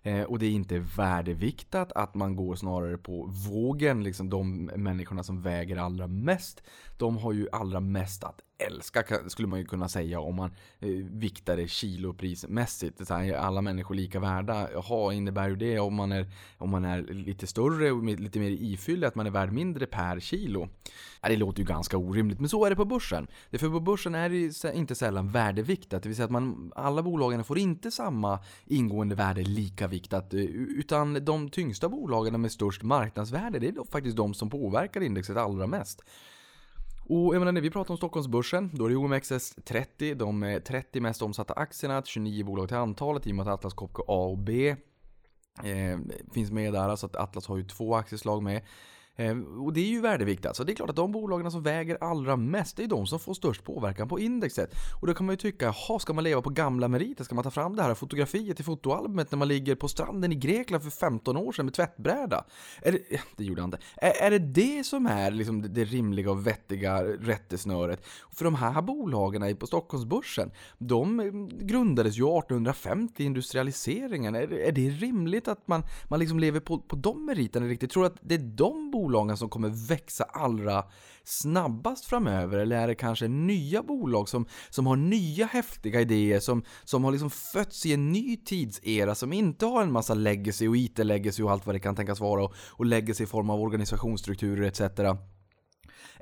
Ehm, 0.02 0.24
och 0.24 0.38
det 0.38 0.46
är 0.46 0.50
inte 0.50 0.78
värdeviktat, 0.78 1.92
att 1.92 2.14
man 2.14 2.36
går 2.36 2.56
snarare 2.56 2.98
på 2.98 3.30
vågen. 3.50 4.04
Liksom 4.04 4.30
de 4.30 4.64
människorna 4.64 5.22
som 5.22 5.42
väger 5.42 5.76
allra 5.76 6.06
mest, 6.06 6.62
de 6.98 7.16
har 7.16 7.32
ju 7.32 7.48
allra 7.52 7.80
mest 7.80 8.24
att 8.24 8.40
älska 8.66 9.04
skulle 9.26 9.48
man 9.48 9.58
ju 9.58 9.64
kunna 9.64 9.88
säga 9.88 10.20
om 10.20 10.36
man 10.36 10.50
eh, 10.80 10.88
viktar 11.10 11.56
det 11.56 11.68
kiloprismässigt. 11.68 13.06
Så 13.06 13.14
här, 13.14 13.34
alla 13.34 13.62
människor 13.62 13.94
lika 13.94 14.20
värda? 14.20 14.68
Jaha, 14.72 15.12
innebär 15.12 15.48
ju 15.48 15.56
det 15.56 15.78
om 15.78 15.94
man 15.94 16.12
är, 16.12 16.26
om 16.58 16.70
man 16.70 16.84
är 16.84 17.02
lite 17.02 17.46
större 17.46 17.92
och 17.92 18.04
lite 18.04 18.38
mer 18.38 18.50
ifyllig 18.50 19.06
att 19.06 19.14
man 19.14 19.26
är 19.26 19.30
värd 19.30 19.52
mindre 19.52 19.86
per 19.86 20.20
kilo? 20.20 20.68
Ja, 21.20 21.28
det 21.28 21.36
låter 21.36 21.60
ju 21.60 21.64
ganska 21.64 21.96
orimligt, 21.96 22.40
men 22.40 22.48
så 22.48 22.64
är 22.64 22.70
det 22.70 22.76
på 22.76 22.84
börsen. 22.84 23.26
Det 23.50 23.58
för 23.58 23.68
på 23.68 23.80
börsen 23.80 24.14
är 24.14 24.28
det 24.28 24.74
inte 24.76 24.94
sällan 24.94 25.30
värdeviktat, 25.30 26.02
det 26.02 26.08
vill 26.08 26.16
säga 26.16 26.24
att 26.24 26.30
man, 26.30 26.72
alla 26.76 27.02
bolagen 27.02 27.44
får 27.44 27.58
inte 27.58 27.90
samma 27.90 28.38
ingående 28.66 29.14
värde 29.14 29.42
lika 29.42 29.86
viktat, 29.86 30.34
eh, 30.34 30.40
utan 30.40 31.24
de 31.24 31.48
tyngsta 31.48 31.88
bolagen 31.88 32.40
med 32.40 32.52
störst 32.52 32.82
marknadsvärde, 32.82 33.58
det 33.58 33.68
är 33.68 33.72
då 33.72 33.84
faktiskt 33.84 34.16
de 34.16 34.34
som 34.34 34.50
påverkar 34.50 35.00
indexet 35.00 35.36
allra 35.36 35.66
mest. 35.66 36.02
Och 37.08 37.34
jag 37.34 37.38
menar, 37.40 37.52
när 37.52 37.60
vi 37.60 37.70
pratar 37.70 37.90
om 37.90 37.96
Stockholmsbörsen, 37.96 38.70
då 38.72 38.84
är 38.84 38.88
det 38.88 38.96
OMXS30, 38.96 40.14
de 40.14 40.42
eh, 40.42 40.58
30 40.58 41.00
mest 41.00 41.22
omsatta 41.22 41.54
aktierna, 41.54 42.02
29 42.04 42.44
bolag 42.44 42.68
till 42.68 42.76
antalet 42.76 43.26
i 43.26 43.32
och 43.32 43.36
med 43.36 43.48
att 43.48 43.54
Atlas 43.54 43.74
Copco 43.74 44.02
A 44.08 44.26
och 44.26 44.38
B 44.38 44.76
eh, 45.64 45.98
finns 46.34 46.50
med 46.50 46.72
där, 46.72 46.96
så 46.96 47.06
att 47.06 47.16
Atlas 47.16 47.46
har 47.46 47.56
ju 47.56 47.64
två 47.64 47.94
aktieslag 47.94 48.42
med. 48.42 48.62
Ehm, 49.16 49.60
och 49.60 49.72
det 49.72 49.80
är 49.80 49.88
ju 49.88 50.00
värdevikt 50.00 50.46
alltså. 50.46 50.64
det 50.64 50.72
är 50.72 50.74
klart 50.74 50.90
att 50.90 50.96
de 50.96 51.12
bolagen 51.12 51.50
som 51.50 51.62
väger 51.62 51.98
allra 52.00 52.36
mest, 52.36 52.76
det 52.76 52.84
är 52.84 52.88
de 52.88 53.06
som 53.06 53.18
får 53.18 53.34
störst 53.34 53.64
påverkan 53.64 54.08
på 54.08 54.20
indexet. 54.20 54.74
Och 55.00 55.06
då 55.06 55.14
kan 55.14 55.26
man 55.26 55.32
ju 55.32 55.36
tycka, 55.36 55.64
jaha, 55.64 55.98
ska 55.98 56.12
man 56.12 56.24
leva 56.24 56.42
på 56.42 56.50
gamla 56.50 56.88
meriter? 56.88 57.24
Ska 57.24 57.34
man 57.34 57.44
ta 57.44 57.50
fram 57.50 57.76
det 57.76 57.82
här 57.82 57.94
fotografiet 57.94 58.60
i 58.60 58.62
fotoalbumet 58.62 59.32
när 59.32 59.38
man 59.38 59.48
ligger 59.48 59.74
på 59.74 59.88
stranden 59.88 60.32
i 60.32 60.34
Grekland 60.34 60.82
för 60.82 60.90
15 60.90 61.36
år 61.36 61.52
sedan 61.52 61.64
med 61.66 61.74
tvättbräda? 61.74 62.44
Är 62.82 62.92
det, 62.92 62.98
det 63.36 63.44
gjorde 63.44 63.60
han 63.60 63.68
inte. 63.68 63.78
Är, 63.96 64.26
är 64.26 64.30
det 64.30 64.38
det 64.38 64.86
som 64.86 65.06
är 65.06 65.30
liksom 65.30 65.62
det, 65.62 65.68
det 65.68 65.84
rimliga 65.84 66.30
och 66.30 66.46
vettiga 66.46 67.04
rättesnöret? 67.04 68.06
För 68.30 68.44
de 68.44 68.54
här 68.54 68.82
bolagen 68.82 69.56
på 69.56 69.66
Stockholmsbörsen, 69.66 70.50
de 70.78 71.20
mm, 71.20 71.48
grundades 71.48 72.18
ju 72.18 72.38
1850 72.38 73.22
i 73.22 73.26
industrialiseringen. 73.26 74.34
Är, 74.34 74.52
är 74.52 74.72
det 74.72 74.90
rimligt 74.90 75.48
att 75.48 75.68
man, 75.68 75.82
man 76.08 76.20
liksom 76.20 76.38
lever 76.38 76.60
på, 76.60 76.78
på 76.78 76.96
de 76.96 77.26
meriterna 77.26 77.66
riktigt? 77.66 77.90
Tror 77.90 78.02
du 78.02 78.06
att 78.06 78.18
det 78.20 78.34
är 78.34 78.38
de 78.38 78.90
bolagen 78.90 79.01
som 79.36 79.48
kommer 79.48 79.88
växa 79.88 80.24
allra 80.24 80.84
snabbast 81.24 82.04
framöver? 82.04 82.58
Eller 82.58 82.76
är 82.76 82.88
det 82.88 82.94
kanske 82.94 83.28
nya 83.28 83.82
bolag 83.82 84.28
som, 84.28 84.46
som 84.70 84.86
har 84.86 84.96
nya 84.96 85.46
häftiga 85.46 86.00
idéer, 86.00 86.40
som, 86.40 86.64
som 86.84 87.04
har 87.04 87.12
liksom 87.12 87.30
fötts 87.30 87.86
i 87.86 87.92
en 87.92 88.12
ny 88.12 88.36
tidsera, 88.36 89.14
som 89.14 89.32
inte 89.32 89.66
har 89.66 89.82
en 89.82 89.92
massa 89.92 90.14
legacy 90.14 90.68
och 90.68 90.76
IT-legacy 90.76 91.42
och 91.42 91.50
allt 91.50 91.66
vad 91.66 91.74
det 91.74 91.80
kan 91.80 91.96
tänkas 91.96 92.20
vara 92.20 92.44
och, 92.44 92.54
och 92.70 92.86
legacy 92.86 93.24
i 93.24 93.26
form 93.26 93.50
av 93.50 93.60
organisationsstrukturer 93.60 94.62
etc. 94.62 94.80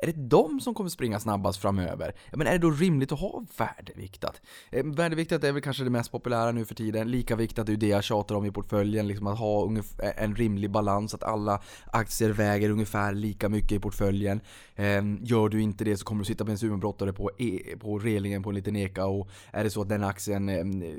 Är 0.03 0.07
det 0.07 0.29
de 0.29 0.61
som 0.61 0.75
kommer 0.75 0.91
springa 0.91 1.21
snabbast 1.21 1.61
framöver? 1.61 2.15
Ja, 2.31 2.37
men 2.37 2.47
är 2.47 2.53
det 2.53 2.59
då 2.59 2.71
rimligt 2.71 3.13
att 3.13 3.21
ha 3.21 3.45
värdeviktat? 3.57 4.41
Eh, 4.71 4.85
värdeviktat 4.85 5.45
är 5.45 5.53
väl 5.53 5.63
kanske 5.63 5.85
det 5.85 5.91
mest 5.91 6.13
populära 6.13 6.53
nu 6.53 6.65
för 6.65 6.75
tiden. 6.75 7.11
Lika 7.11 7.37
viktigt 7.37 7.69
är 7.69 7.73
ju 7.73 7.77
det 7.77 7.89
jag 7.89 8.05
tjatar 8.05 8.35
om 8.35 8.45
i 8.45 8.51
portföljen, 8.53 9.09
liksom 9.09 9.27
att 9.27 9.39
ha 9.39 9.71
en 10.17 10.35
rimlig 10.35 10.71
balans, 10.71 11.15
att 11.15 11.23
alla 11.23 11.63
aktier 11.87 12.31
väger 12.31 12.71
ungefär 12.71 13.13
lika 13.15 13.49
mycket 13.49 13.73
i 13.73 13.79
portföljen. 13.79 14.41
Eh, 14.75 15.03
gör 15.21 15.49
du 15.49 15.63
inte 15.63 15.85
det 15.85 15.97
så 15.97 16.05
kommer 16.05 16.19
du 16.19 16.25
sitta 16.25 16.45
med 16.45 16.53
en 16.53 16.59
superbrottare 16.59 17.13
på, 17.13 17.31
e- 17.39 17.77
på 17.81 17.99
relingen 17.99 18.43
på 18.43 18.49
en 18.49 18.55
liten 18.55 18.77
eka 18.77 19.07
och 19.07 19.29
är 19.53 19.65
det 19.65 19.71
så 19.71 19.83
att 19.83 19.89
den 19.89 20.05
aktien 20.05 20.49
eh, 20.49 20.95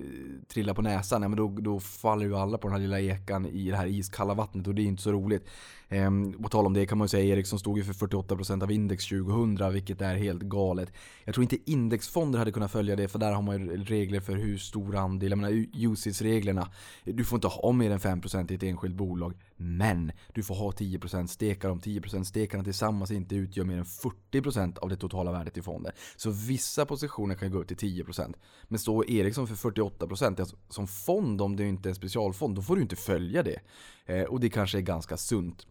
trillar 0.47 0.73
på 0.73 0.81
näsan, 0.81 1.21
ja, 1.21 1.27
men 1.27 1.37
då, 1.37 1.47
då 1.47 1.79
faller 1.79 2.25
ju 2.25 2.35
alla 2.35 2.57
på 2.57 2.67
den 2.67 2.75
här 2.75 2.81
lilla 2.81 2.99
ekan 2.99 3.45
i 3.45 3.69
det 3.69 3.77
här 3.77 3.87
iskalla 3.87 4.33
vattnet 4.33 4.67
och 4.67 4.75
det 4.75 4.81
är 4.81 4.85
inte 4.85 5.03
så 5.03 5.11
roligt. 5.11 5.47
Ehm, 5.93 6.33
på 6.43 6.49
tal 6.49 6.65
om 6.65 6.73
det 6.73 6.85
kan 6.85 6.97
man 6.97 7.05
ju 7.05 7.09
säga 7.09 7.35
Ericsson 7.35 7.59
stod 7.59 7.77
ju 7.77 7.83
för 7.83 7.93
48% 7.93 8.63
av 8.63 8.71
index 8.71 9.07
2000 9.07 9.73
vilket 9.73 10.01
är 10.01 10.15
helt 10.15 10.41
galet. 10.41 10.93
Jag 11.23 11.35
tror 11.35 11.43
inte 11.43 11.71
indexfonder 11.71 12.39
hade 12.39 12.51
kunnat 12.51 12.71
följa 12.71 12.95
det 12.95 13.07
för 13.07 13.19
där 13.19 13.31
har 13.31 13.41
man 13.41 13.59
ju 13.59 13.83
regler 13.83 14.19
för 14.19 14.35
hur 14.35 14.57
stor 14.57 14.95
andel, 14.95 15.31
jag 15.31 15.37
menar 15.37 15.65
UCITS-reglerna. 15.73 16.67
Du 17.03 17.23
får 17.23 17.37
inte 17.37 17.47
ha 17.47 17.71
mer 17.71 17.91
än 17.91 17.99
5% 17.99 18.51
i 18.51 18.55
ett 18.55 18.63
enskilt 18.63 18.95
bolag. 18.95 19.33
Men 19.55 20.11
du 20.33 20.43
får 20.43 20.55
ha 20.55 20.71
10% 20.71 21.27
stekar 21.27 21.69
om 21.69 21.79
10% 21.79 22.23
stekarna 22.23 22.63
tillsammans 22.63 23.11
inte 23.11 23.35
utgör 23.35 23.63
mer 23.63 23.77
än 23.77 23.85
40% 23.85 24.77
av 24.77 24.89
det 24.89 24.95
totala 24.95 25.31
värdet 25.31 25.57
i 25.57 25.61
fonden. 25.61 25.91
Så 26.15 26.29
vissa 26.29 26.85
positioner 26.85 27.35
kan 27.35 27.47
ju 27.47 27.53
gå 27.53 27.59
upp 27.59 27.67
till 27.67 27.77
10%. 27.77 28.33
Men 28.67 28.79
står 28.79 29.09
Ericsson 29.09 29.47
för 29.47 29.71
48% 29.71 30.39
alltså, 30.39 30.55
som 30.69 30.87
fond, 30.87 31.41
om 31.41 31.55
det 31.55 31.67
inte 31.67 31.87
är 31.87 31.91
en 31.91 31.95
specialfond, 31.95 32.55
då 32.55 32.61
får 32.61 32.75
du 32.75 32.81
inte 32.81 32.95
följa 32.95 33.43
det. 33.43 33.59
Eh, 34.05 34.23
och 34.23 34.39
det 34.39 34.49
kanske 34.49 34.77
är 34.77 34.81
ganska 34.81 35.17
sunt. 35.17 35.67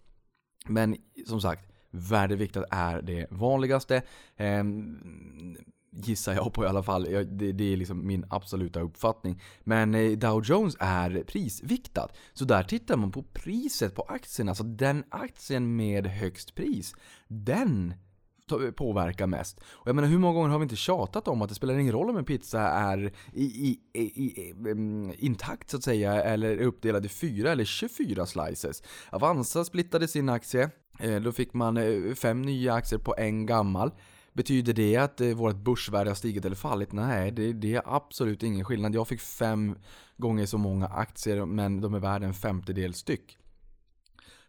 Men 0.66 0.96
som 1.26 1.40
sagt, 1.40 1.72
värdeviktat 1.90 2.64
är 2.70 3.02
det 3.02 3.26
vanligaste. 3.30 4.02
Eh, 4.36 4.64
gissar 5.92 6.34
jag 6.34 6.52
på 6.52 6.64
i 6.64 6.66
alla 6.66 6.82
fall. 6.82 7.02
Det, 7.02 7.52
det 7.52 7.72
är 7.72 7.76
liksom 7.76 8.06
min 8.06 8.24
absoluta 8.30 8.80
uppfattning. 8.80 9.42
Men 9.60 9.94
eh, 9.94 10.10
Dow 10.10 10.44
Jones 10.44 10.76
är 10.80 11.22
prisviktat. 11.22 12.16
Så 12.32 12.44
där 12.44 12.62
tittar 12.62 12.96
man 12.96 13.12
på 13.12 13.22
priset 13.22 13.94
på 13.94 14.02
aktierna. 14.02 14.54
Så 14.54 14.62
alltså 14.62 14.76
den 14.76 15.04
aktien 15.08 15.76
med 15.76 16.06
högst 16.06 16.54
pris, 16.54 16.94
den 17.28 17.94
påverkar 18.76 19.26
mest. 19.26 19.60
Och 19.60 19.88
jag 19.88 19.96
menar 19.96 20.08
hur 20.08 20.18
många 20.18 20.34
gånger 20.34 20.48
har 20.48 20.58
vi 20.58 20.62
inte 20.62 20.76
tjatat 20.76 21.28
om 21.28 21.42
att 21.42 21.48
det 21.48 21.54
spelar 21.54 21.78
ingen 21.78 21.92
roll 21.92 22.10
om 22.10 22.16
en 22.16 22.24
pizza 22.24 22.60
är 22.60 23.12
i, 23.32 23.44
i, 23.44 23.78
i, 23.92 24.02
i, 24.02 24.54
intakt 25.18 25.70
så 25.70 25.76
att 25.76 25.82
säga 25.82 26.22
eller 26.22 26.50
är 26.50 26.62
uppdelad 26.62 27.06
i 27.06 27.08
4 27.08 27.52
eller 27.52 27.64
24 27.64 28.26
slices. 28.26 28.82
Avanza 29.10 29.64
splittade 29.64 30.08
sin 30.08 30.28
aktie. 30.28 30.70
Eh, 30.98 31.20
då 31.20 31.32
fick 31.32 31.54
man 31.54 31.76
eh, 31.76 32.14
fem 32.14 32.42
nya 32.42 32.74
aktier 32.74 32.98
på 32.98 33.14
en 33.18 33.46
gammal. 33.46 33.90
Betyder 34.32 34.72
det 34.72 34.96
att 34.96 35.20
eh, 35.20 35.28
vårt 35.28 35.56
börsvärde 35.56 36.10
har 36.10 36.14
stigit 36.14 36.44
eller 36.44 36.56
fallit? 36.56 36.92
Nej, 36.92 37.30
det, 37.30 37.52
det 37.52 37.74
är 37.74 37.82
absolut 37.84 38.42
ingen 38.42 38.64
skillnad. 38.64 38.94
Jag 38.94 39.08
fick 39.08 39.20
fem 39.20 39.78
gånger 40.16 40.46
så 40.46 40.58
många 40.58 40.86
aktier 40.86 41.46
men 41.46 41.80
de 41.80 41.94
är 41.94 41.98
värda 41.98 42.26
en 42.26 42.34
femtedel 42.34 42.94
styck. 42.94 43.36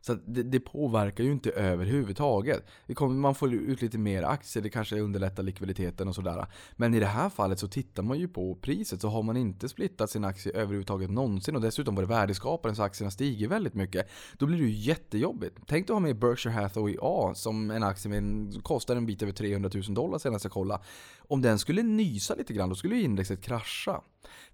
Så 0.01 0.13
att 0.13 0.19
det, 0.25 0.43
det 0.43 0.59
påverkar 0.59 1.23
ju 1.23 1.31
inte 1.31 1.51
överhuvudtaget. 1.51 2.65
Det 2.87 2.93
kommer, 2.93 3.15
man 3.15 3.35
får 3.35 3.53
ut 3.53 3.81
lite 3.81 3.97
mer 3.97 4.23
aktier, 4.23 4.63
det 4.63 4.69
kanske 4.69 4.99
underlättar 4.99 5.43
likviditeten 5.43 6.07
och 6.07 6.15
sådär. 6.15 6.45
Men 6.75 6.93
i 6.93 6.99
det 6.99 7.05
här 7.05 7.29
fallet 7.29 7.59
så 7.59 7.67
tittar 7.67 8.03
man 8.03 8.19
ju 8.19 8.27
på 8.27 8.55
priset. 8.55 9.01
Så 9.01 9.07
har 9.07 9.23
man 9.23 9.37
inte 9.37 9.69
splittat 9.69 10.09
sin 10.09 10.25
aktie 10.25 10.51
överhuvudtaget 10.51 11.09
någonsin 11.09 11.55
och 11.55 11.61
dessutom 11.61 11.95
var 11.95 12.03
det 12.03 12.09
värdeskaparen 12.09 12.75
så 12.75 12.83
aktierna 12.83 13.11
stiger 13.11 13.47
väldigt 13.47 13.73
mycket. 13.73 14.09
Då 14.37 14.45
blir 14.45 14.57
det 14.57 14.63
ju 14.63 14.71
jättejobbigt. 14.71 15.57
Tänk 15.67 15.87
dig 15.87 15.93
att 15.93 15.95
ha 15.95 15.99
med 15.99 16.19
Berkshire 16.19 16.53
Hathaway 16.53 16.97
A 17.01 17.33
som 17.35 17.71
en 17.71 17.83
aktie 17.83 18.09
med 18.09 18.17
en, 18.17 18.61
kostar 18.61 18.95
en 18.95 19.05
bit 19.05 19.21
över 19.23 19.33
300 19.33 19.69
000 19.73 19.83
dollar 19.93 20.17
senast 20.17 20.45
jag 20.45 20.51
kollade. 20.51 20.83
Om 21.31 21.41
den 21.41 21.59
skulle 21.59 21.83
nysa 21.83 22.35
lite 22.35 22.53
grann 22.53 22.69
då 22.69 22.75
skulle 22.75 22.95
ju 22.95 23.03
indexet 23.03 23.41
krascha. 23.41 24.01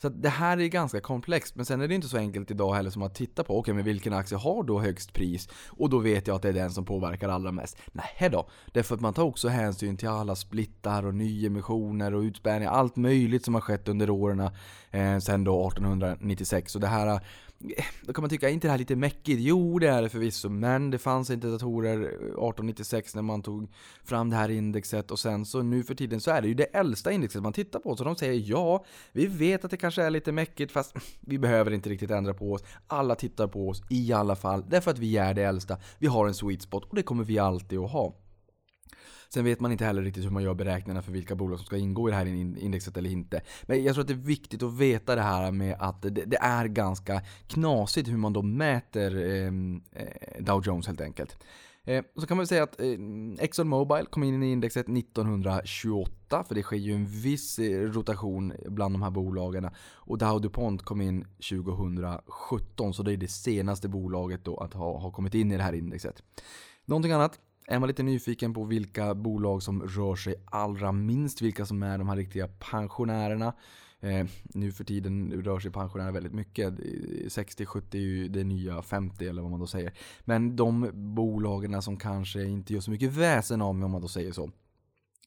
Så 0.02 0.08
att 0.08 0.22
det 0.22 0.30
här 0.30 0.60
är 0.60 0.68
ganska 0.68 1.02
komplext, 1.02 1.56
men 1.56 1.66
sen 1.66 1.82
är 1.82 1.88
det 1.88 1.96
inte 1.96 2.08
så 2.08 2.18
enkelt 2.18 2.52
idag 2.52 2.74
heller 2.74 2.90
som 2.90 3.02
att 3.02 3.16
titta 3.16 3.44
på, 3.44 3.60
okej 3.60 3.74
men 3.74 3.84
vilken 3.84 4.14
aktie 4.14 4.38
har 4.38 4.64
då 4.64 4.80
högst 4.80 5.14
pris? 5.14 5.50
Och 5.68 5.90
då 5.90 6.00
vet 6.00 6.28
jag 6.28 6.36
att 6.36 6.42
det 6.42 6.50
är 6.50 6.54
den 6.54 6.72
som 6.72 6.86
påverkar 6.86 7.30
allra 7.30 7.52
mest. 7.52 7.78
Nej 7.92 8.30
då, 8.32 8.50
därför 8.74 8.96
att 8.96 9.02
man 9.02 9.14
tar 9.14 9.24
också 9.24 9.48
hänsyn 9.48 9.98
till 9.98 10.08
alla 10.08 10.36
splittar 10.36 11.06
och 11.06 11.16
nyemissioner 11.16 12.14
och 12.14 12.22
utspärrningar, 12.22 12.72
allt 12.72 12.96
möjligt 12.96 13.46
som 13.46 13.54
har 13.54 13.62
skett 13.62 13.88
under 13.88 14.10
åren 14.10 14.40
eh, 14.92 15.20
sen 15.20 15.44
då 15.44 15.68
1896. 15.68 16.72
Så 16.72 16.80
det 16.80 16.88
här 16.88 17.22
då 18.02 18.14
kan 18.14 18.22
man 18.22 18.30
tycka, 18.30 18.50
är 18.50 18.54
inte 18.54 18.68
det 18.68 18.72
här 18.72 18.78
lite 18.78 18.96
mäckigt? 18.96 19.42
Jo, 19.42 19.80
det 19.80 19.88
är 19.88 20.02
det 20.02 20.10
förvisso, 20.10 20.50
men 20.50 20.92
det 20.92 20.98
fanns 20.98 21.30
inte 21.30 21.48
datorer 21.48 22.02
eh, 22.02 22.08
1896 22.08 23.16
när 23.16 23.22
man 23.22 23.42
tog 23.42 23.72
fram 24.04 24.30
det 24.30 24.36
här 24.36 24.50
indexet 24.50 25.12
och 25.12 25.20
sen 25.20 25.46
så 25.46 25.62
nu 25.62 25.84
för 25.84 25.96
tiden 25.96 26.22
så 26.22 26.32
är 26.32 26.42
det 26.42 26.48
ju 26.48 26.54
det 26.54 26.64
äldsta 26.64 27.12
indexet 27.12 27.44
man 27.44 27.54
tittar 27.54 27.80
på. 27.80 27.96
Så 27.96 28.04
de 28.04 28.16
säger 28.16 28.50
ja, 28.50 28.86
vi 29.12 29.26
vet 29.26 29.66
att 29.66 29.72
det 29.72 29.78
kanske 29.78 30.04
är 30.04 30.10
lite 30.10 30.32
mäckigt 30.32 30.72
fast 30.72 30.96
vi 31.22 31.40
behöver 31.40 31.72
inte 31.72 31.90
riktigt 31.90 32.12
ändra 32.12 32.34
på 32.34 32.54
oss. 32.54 32.64
Alla 32.88 33.16
tittar 33.16 33.48
på 33.48 33.70
oss 33.70 33.84
i 33.90 34.14
alla 34.14 34.36
fall, 34.36 34.64
därför 34.70 34.92
att 34.92 35.00
vi 35.00 35.18
är 35.18 35.34
det 35.34 35.44
äldsta. 35.44 35.78
Vi 36.00 36.08
har 36.08 36.28
en 36.28 36.34
sweet 36.34 36.62
spot 36.62 36.84
och 36.90 36.96
det 36.96 37.04
kommer 37.04 37.24
vi 37.24 37.40
alltid 37.40 37.80
att 37.80 37.92
ha. 37.92 38.14
Sen 39.30 39.46
vet 39.46 39.60
man 39.60 39.72
inte 39.72 39.86
heller 39.86 40.02
riktigt 40.02 40.26
hur 40.26 40.30
man 40.30 40.44
gör 40.44 40.54
beräkningarna 40.54 41.02
för 41.02 41.12
vilka 41.12 41.36
bolag 41.36 41.60
som 41.60 41.66
ska 41.66 41.78
ingå 41.78 42.10
i 42.10 42.12
det 42.12 42.18
här 42.18 42.26
indexet 42.26 42.98
eller 42.98 43.10
inte. 43.10 43.42
Men 43.64 43.84
jag 43.84 43.94
tror 43.94 44.02
att 44.02 44.08
det 44.08 44.14
är 44.14 44.16
viktigt 44.16 44.64
att 44.64 44.78
veta 44.78 45.16
det 45.16 45.22
här 45.22 45.52
med 45.52 45.76
att 45.80 46.02
det, 46.02 46.10
det 46.10 46.38
är 46.42 46.68
ganska 46.68 47.22
knasigt 47.48 48.10
hur 48.10 48.18
man 48.18 48.34
då 48.34 48.42
mäter 48.42 49.18
ehm, 49.18 49.82
eh, 49.92 50.44
Dow 50.44 50.62
Jones 50.66 50.88
helt 50.88 51.02
enkelt. 51.02 51.38
Eh, 51.88 52.04
så 52.16 52.28
kan 52.28 52.38
man 52.38 52.48
säga 52.48 52.64
att 52.64 52.82
eh, 52.82 52.88
Exxon 53.40 53.68
Mobile 53.68 54.06
kom 54.06 54.24
in 54.24 54.44
i 54.44 54.52
indexet 54.52 54.90
1928, 54.90 56.44
för 56.44 56.56
det 56.56 56.64
sker 56.64 56.78
ju 56.78 56.94
en 56.94 57.06
viss 57.06 57.60
eh, 57.60 57.82
rotation 57.82 58.54
bland 58.66 58.96
de 58.96 59.02
här 59.02 59.12
bolagen. 59.12 59.70
Och 59.94 60.18
Dow 60.18 60.42
DuPont 60.42 60.82
kom 60.82 61.02
in 61.02 61.26
2017, 61.50 62.94
så 62.94 63.04
det 63.04 63.14
är 63.14 63.18
det 63.18 63.28
senaste 63.28 63.88
bolaget 63.88 64.46
då 64.46 64.58
att 64.58 64.74
ha, 64.74 65.00
ha 65.00 65.12
kommit 65.12 65.34
in 65.34 65.52
i 65.52 65.58
det 65.58 65.64
här 65.64 65.74
indexet. 65.74 66.24
Någonting 66.86 67.12
annat? 67.12 67.40
Är 67.70 67.80
man 67.80 67.88
lite 67.88 68.04
nyfiken 68.04 68.54
på 68.54 68.64
vilka 68.64 69.16
bolag 69.16 69.64
som 69.64 69.84
rör 69.84 70.16
sig 70.16 70.36
allra 70.46 70.92
minst, 70.92 71.42
vilka 71.42 71.66
som 71.66 71.84
är 71.84 71.98
de 71.98 72.10
här 72.10 72.16
riktiga 72.16 72.48
pensionärerna. 72.48 73.54
Eh, 74.00 74.26
nu 74.44 74.72
för 74.72 74.84
tiden 74.84 75.32
rör 75.44 75.60
sig 75.60 75.72
pensionärer 75.72 76.12
väldigt 76.12 76.34
mycket. 76.34 76.74
60-70 76.74 77.96
är 77.96 78.00
ju 78.00 78.28
det 78.28 78.44
nya 78.44 78.82
50 78.82 79.28
eller 79.28 79.42
vad 79.42 79.52
man 79.52 79.60
då 79.60 79.68
säger. 79.68 79.94
Men 80.22 80.56
de 80.56 80.90
bolagen 80.94 81.82
som 81.82 81.98
kanske 81.98 82.44
inte 82.44 82.74
gör 82.74 82.82
så 82.82 82.92
mycket 82.92 83.14
väsen 83.14 83.62
av 83.62 83.70
om 83.70 83.92
man 83.92 84.02
då 84.02 84.08
säger 84.08 84.32
så. 84.32 84.52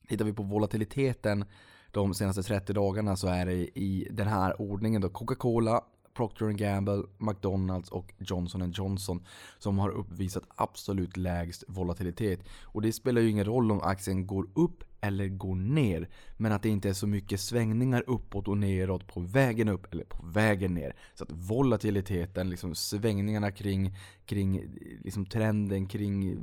Tittar 0.08 0.24
vi 0.24 0.32
på 0.32 0.42
volatiliteten 0.42 1.44
de 1.90 2.14
senaste 2.14 2.42
30 2.42 2.72
dagarna 2.72 3.16
så 3.16 3.28
är 3.28 3.46
det 3.46 3.78
i 3.78 4.08
den 4.10 4.26
här 4.26 4.60
ordningen 4.60 5.00
då 5.00 5.08
Coca-Cola, 5.08 5.84
Procter 6.20 6.50
Gamble, 6.50 7.02
McDonalds 7.18 7.88
och 7.88 8.12
Johnson 8.18 8.72
Johnson 8.72 9.24
som 9.58 9.78
har 9.78 9.90
uppvisat 9.90 10.44
absolut 10.56 11.16
lägst 11.16 11.64
volatilitet. 11.68 12.40
Och 12.62 12.82
det 12.82 12.92
spelar 12.92 13.20
ju 13.20 13.30
ingen 13.30 13.44
roll 13.44 13.72
om 13.72 13.80
aktien 13.80 14.26
går 14.26 14.46
upp 14.54 14.84
eller 15.00 15.28
går 15.28 15.54
ner. 15.54 16.08
Men 16.36 16.52
att 16.52 16.62
det 16.62 16.68
inte 16.68 16.88
är 16.88 16.92
så 16.92 17.06
mycket 17.06 17.40
svängningar 17.40 18.04
uppåt 18.06 18.48
och 18.48 18.58
neråt 18.58 19.06
på 19.06 19.20
vägen 19.20 19.68
upp 19.68 19.92
eller 19.92 20.04
på 20.04 20.26
vägen 20.26 20.74
ner. 20.74 20.96
Så 21.14 21.24
att 21.24 21.32
volatiliteten, 21.32 22.50
liksom 22.50 22.74
svängningarna 22.74 23.50
kring, 23.50 23.96
kring 24.24 24.62
liksom 25.04 25.26
trenden 25.26 25.86
kring 25.86 26.32
eh, 26.32 26.38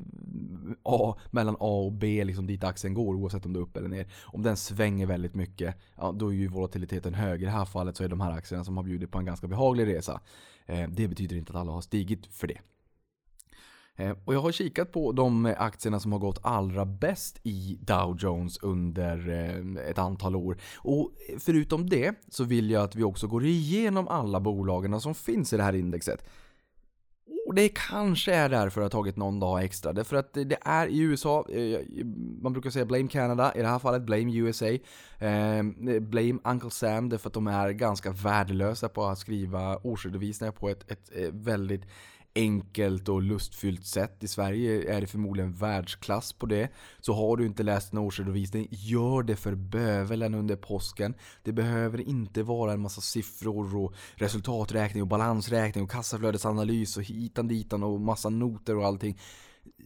A, 0.84 1.18
mellan 1.32 1.56
A 1.60 1.86
och 1.86 1.94
B, 1.94 2.24
liksom 2.24 2.48
dit 2.48 2.64
aktien 2.64 2.94
går 2.94 3.16
oavsett 3.16 3.46
om 3.46 3.54
det 3.54 3.60
är 3.60 3.62
upp 3.62 3.78
eller 3.78 3.90
ner. 3.90 4.08
Om 4.26 4.44
den 4.44 4.58
svänger 4.58 5.06
väldigt 5.06 5.36
mycket, 5.36 5.76
ja, 5.96 6.12
då 6.12 6.28
är 6.28 6.36
ju 6.36 6.48
volatiliteten 6.48 7.14
hög. 7.14 7.42
I 7.42 7.46
det 7.46 7.52
här 7.52 7.66
fallet 7.66 7.98
så 7.98 8.04
är 8.04 8.10
de 8.10 8.22
här 8.22 8.32
aktierna 8.32 8.64
som 8.64 8.78
har 8.78 8.84
bjudit 8.84 9.12
på 9.12 9.18
en 9.18 9.26
ganska 9.26 9.48
behaglig 9.48 9.88
resa. 9.88 10.22
Eh, 10.66 10.90
det 10.90 11.08
betyder 11.08 11.36
inte 11.36 11.52
att 11.52 11.60
alla 11.60 11.72
har 11.72 11.82
stigit 11.82 12.26
för 12.26 12.48
det. 12.48 12.58
Eh, 13.98 14.16
och 14.25 14.34
jag 14.34 14.39
har 14.39 14.51
kikat 14.51 14.92
på 14.92 15.12
de 15.12 15.46
eh, 15.46 15.62
aktierna 15.62 16.00
som 16.00 16.12
har 16.12 16.20
gått 16.20 16.39
allra 16.42 16.86
bäst 16.86 17.39
i 17.44 17.77
Dow 17.82 18.18
Jones 18.20 18.58
under 18.58 19.30
eh, 19.30 19.89
ett 19.89 19.98
antal 19.98 20.36
år. 20.36 20.58
Och 20.77 21.12
förutom 21.39 21.89
det 21.89 22.16
så 22.30 22.44
vill 22.44 22.70
jag 22.70 22.84
att 22.84 22.96
vi 22.96 23.04
också 23.04 23.27
går 23.27 23.46
igenom 23.46 24.08
alla 24.08 24.39
bolagen 24.39 25.01
som 25.01 25.16
finns 25.16 25.54
i 25.54 25.58
det 25.58 25.63
här 25.63 25.75
indexet. 25.75 26.30
Och 27.48 27.56
det 27.56 27.70
kanske 27.70 28.34
är 28.34 28.50
därför 28.50 28.82
jag 28.82 28.86
har 28.86 28.89
tagit 28.89 29.16
någon 29.16 29.39
dag 29.39 29.63
extra. 29.63 29.94
Därför 29.94 30.16
att 30.16 30.34
det 30.34 30.58
är 30.62 30.88
i 30.88 31.00
USA, 31.00 31.46
man 32.42 32.54
brukar 32.54 32.70
säga 32.70 32.86
blame 32.86 33.08
Canada, 33.08 33.54
i 33.56 33.62
det 33.62 33.68
här 33.68 33.80
fallet 33.80 34.01
blame 34.01 34.34
USA. 34.34 34.66
Blame 36.01 36.39
Uncle 36.44 36.70
Sam, 36.70 37.10
därför 37.10 37.30
att 37.30 37.34
de 37.34 37.48
är 37.48 37.72
ganska 37.72 38.12
värdelösa 38.12 38.89
på 38.89 39.06
att 39.06 39.20
skriva 39.20 39.77
årsredovisningar 39.77 40.51
på 40.51 40.70
ett, 40.70 40.92
ett 40.92 41.10
väldigt 41.32 41.84
enkelt 42.38 43.10
och 43.10 43.22
lustfyllt 43.22 43.86
sätt. 43.86 44.24
I 44.24 44.27
Sverige 44.27 44.94
är 44.96 45.01
det 45.01 45.08
förmodligen 45.08 45.53
världsklass 45.53 46.34
på 46.34 46.46
det. 46.46 46.70
Så 47.00 47.13
har 47.13 47.38
du 47.38 47.46
inte 47.46 47.63
läst 47.63 47.94
en 47.94 48.00
årsredovisning, 48.00 48.67
gör 48.72 49.24
det 49.24 49.36
för 49.36 49.56
bövelen 49.56 50.36
under 50.36 50.56
påsken. 50.56 51.13
Det 51.44 51.51
behöver 51.51 52.10
inte 52.10 52.44
vara 52.44 52.74
en 52.74 52.82
massa 52.82 53.01
siffror 53.01 53.75
och 53.75 53.94
resultaträkning 54.15 55.03
och 55.03 55.08
balansräkning 55.08 55.84
och 55.84 55.91
kassaflödesanalys 55.91 56.98
och 56.98 57.03
hitan 57.03 57.48
ditan 57.48 57.84
och 57.84 58.01
massa 58.01 58.29
noter 58.29 58.77
och 58.77 58.86
allting. 58.86 59.20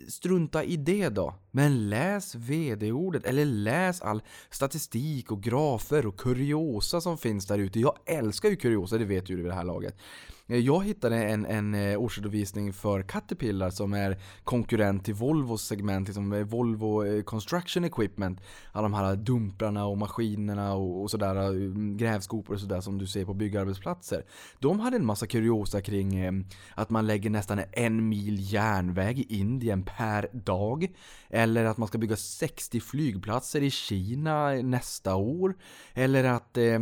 Strunta 0.08 0.64
i 0.64 0.78
det 0.78 1.10
då. 1.10 1.36
Men 1.52 1.90
läs 1.90 2.36
vd-ordet 2.36 3.26
eller 3.26 3.46
läs 3.46 4.02
all 4.02 4.22
statistik 4.50 5.32
och 5.32 5.44
grafer 5.44 6.06
och 6.06 6.20
kuriosa 6.20 7.02
som 7.02 7.18
finns 7.18 7.48
där 7.48 7.60
ute. 7.60 7.80
Jag 7.80 7.96
älskar 8.06 8.50
ju 8.50 8.56
kuriosa, 8.56 8.98
det 8.98 9.06
vet 9.06 9.30
ju 9.30 9.36
du 9.36 9.42
vid 9.42 9.52
det 9.52 9.56
här 9.56 9.64
laget. 9.64 9.98
Eh, 10.52 10.60
jag 10.60 10.86
hittade 10.86 11.24
en, 11.24 11.46
en 11.46 11.76
eh, 11.76 12.02
årsredovisning 12.02 12.74
för 12.74 13.02
Caterpillar 13.02 13.70
som 13.70 13.94
är 13.94 14.18
konkurrent 14.44 15.06
till 15.06 15.14
Volvos 15.14 15.64
segment, 15.64 16.08
liksom 16.08 16.34
eh, 16.34 16.44
Volvo 16.44 17.24
Construction 17.24 17.84
Equipment. 17.84 18.40
Alla 18.72 18.84
de 18.84 18.94
här 18.94 19.16
dumprarna 19.16 19.86
och 19.86 19.98
maskinerna 19.98 20.74
och, 20.74 21.02
och 21.02 21.12
sådär, 21.12 21.96
grävskopor 21.98 22.54
och 22.54 22.60
sådär 22.60 22.82
som 22.82 22.98
du 22.98 23.08
ser 23.08 23.26
på 23.26 23.34
byggarbetsplatser. 23.34 24.24
De 24.60 24.80
hade 24.80 24.96
en 24.96 25.06
massa 25.06 25.28
kuriosa 25.28 25.82
kring 25.82 26.46
att 26.76 26.90
man 26.90 27.08
lägger 27.08 27.30
nästan 27.30 27.62
en 27.72 28.10
mil 28.10 28.54
järnväg 28.54 29.20
i 29.20 29.40
Indien 29.40 29.84
per 29.84 30.30
dag. 30.34 30.88
Eller 31.30 31.66
att 31.66 31.78
man 31.78 31.88
ska 31.88 31.98
bygga 31.98 32.16
60 32.16 32.80
flygplatser 32.80 33.64
i 33.64 33.72
Kina 33.72 34.50
nästa 34.50 35.16
år. 35.16 35.56
Eller 35.94 36.24
att 36.24 36.58
eh, 36.58 36.80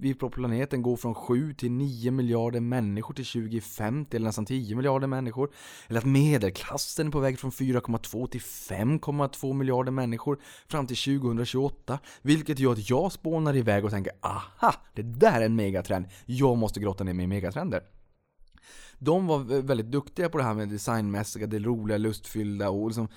vi 0.00 0.14
på 0.14 0.30
planeten 0.30 0.82
går 0.82 0.96
från 0.96 1.14
7 1.14 1.54
till 1.54 1.70
9 1.82 2.10
miljarder 2.10 2.60
människor 2.60 3.14
till 3.14 3.26
2050 3.26 4.16
eller 4.16 4.26
nästan 4.26 4.46
10 4.46 4.76
miljarder 4.76 5.06
människor. 5.06 5.50
Eller 5.88 5.98
att 5.98 6.06
medelklassen 6.06 7.06
är 7.06 7.10
på 7.10 7.20
väg 7.20 7.38
från 7.38 7.50
4,2 7.50 8.26
till 8.26 8.40
5,2 8.40 9.52
miljarder 9.52 9.92
människor 9.92 10.38
fram 10.68 10.86
till 10.86 10.96
2028. 11.20 11.98
Vilket 12.22 12.58
gör 12.58 12.72
att 12.72 12.90
jag 12.90 13.12
spånar 13.12 13.56
iväg 13.56 13.84
och 13.84 13.90
tänker 13.90 14.12
aha, 14.20 14.74
det 14.94 15.02
där 15.02 15.40
är 15.40 15.46
en 15.46 15.56
megatrend. 15.56 16.06
Jag 16.26 16.58
måste 16.58 16.80
grotta 16.80 17.04
ner 17.04 17.12
mig 17.12 17.24
i 17.24 17.28
megatrender 17.28 17.82
de 19.04 19.26
var 19.26 19.62
väldigt 19.62 19.90
duktiga 19.90 20.28
på 20.28 20.38
det 20.38 20.44
här 20.44 20.54
med 20.54 20.68
designmässiga, 20.68 21.46
det 21.46 21.58
roliga, 21.58 21.98
lustfyllda 21.98 22.70
och 22.70 22.88
liksom, 22.88 23.08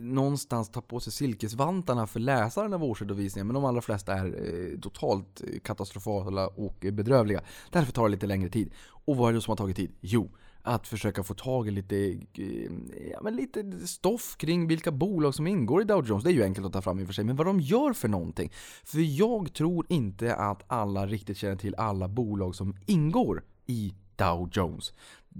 någonstans 0.00 0.70
ta 0.70 0.80
på 0.80 1.00
sig 1.00 1.12
silkesvantarna 1.12 2.06
för 2.06 2.20
läsaren 2.20 2.72
av 2.72 2.84
årsredovisningen. 2.84 3.46
Men 3.46 3.54
de 3.54 3.64
allra 3.64 3.80
flesta 3.80 4.14
är 4.14 4.26
eh, 4.26 4.80
totalt 4.80 5.40
eh, 5.40 5.60
katastrofala 5.60 6.46
och 6.48 6.84
eh, 6.84 6.92
bedrövliga. 6.92 7.42
Därför 7.70 7.92
tar 7.92 8.04
det 8.04 8.10
lite 8.10 8.26
längre 8.26 8.48
tid. 8.50 8.72
Och 9.04 9.16
vad 9.16 9.28
är 9.28 9.34
det 9.34 9.40
som 9.40 9.50
har 9.50 9.56
tagit 9.56 9.76
tid? 9.76 9.92
Jo, 10.00 10.30
att 10.62 10.88
försöka 10.88 11.22
få 11.22 11.34
tag 11.34 11.68
i 11.68 11.70
lite, 11.70 11.96
eh, 12.34 12.72
ja, 13.12 13.20
men 13.22 13.36
lite 13.36 13.86
stoff 13.86 14.36
kring 14.36 14.68
vilka 14.68 14.90
bolag 14.92 15.34
som 15.34 15.46
ingår 15.46 15.82
i 15.82 15.84
Dow 15.84 16.06
Jones. 16.06 16.24
Det 16.24 16.30
är 16.30 16.34
ju 16.34 16.44
enkelt 16.44 16.66
att 16.66 16.72
ta 16.72 16.82
fram 16.82 17.00
i 17.00 17.02
och 17.02 17.06
för 17.06 17.14
sig, 17.14 17.24
men 17.24 17.36
vad 17.36 17.46
de 17.46 17.60
gör 17.60 17.92
för 17.92 18.08
någonting. 18.08 18.52
För 18.84 19.18
jag 19.18 19.52
tror 19.54 19.86
inte 19.88 20.34
att 20.34 20.62
alla 20.66 21.06
riktigt 21.06 21.36
känner 21.36 21.56
till 21.56 21.74
alla 21.74 22.08
bolag 22.08 22.54
som 22.54 22.76
ingår 22.86 23.42
i 23.66 23.94
Dow 24.20 24.48
Jones. 24.52 24.92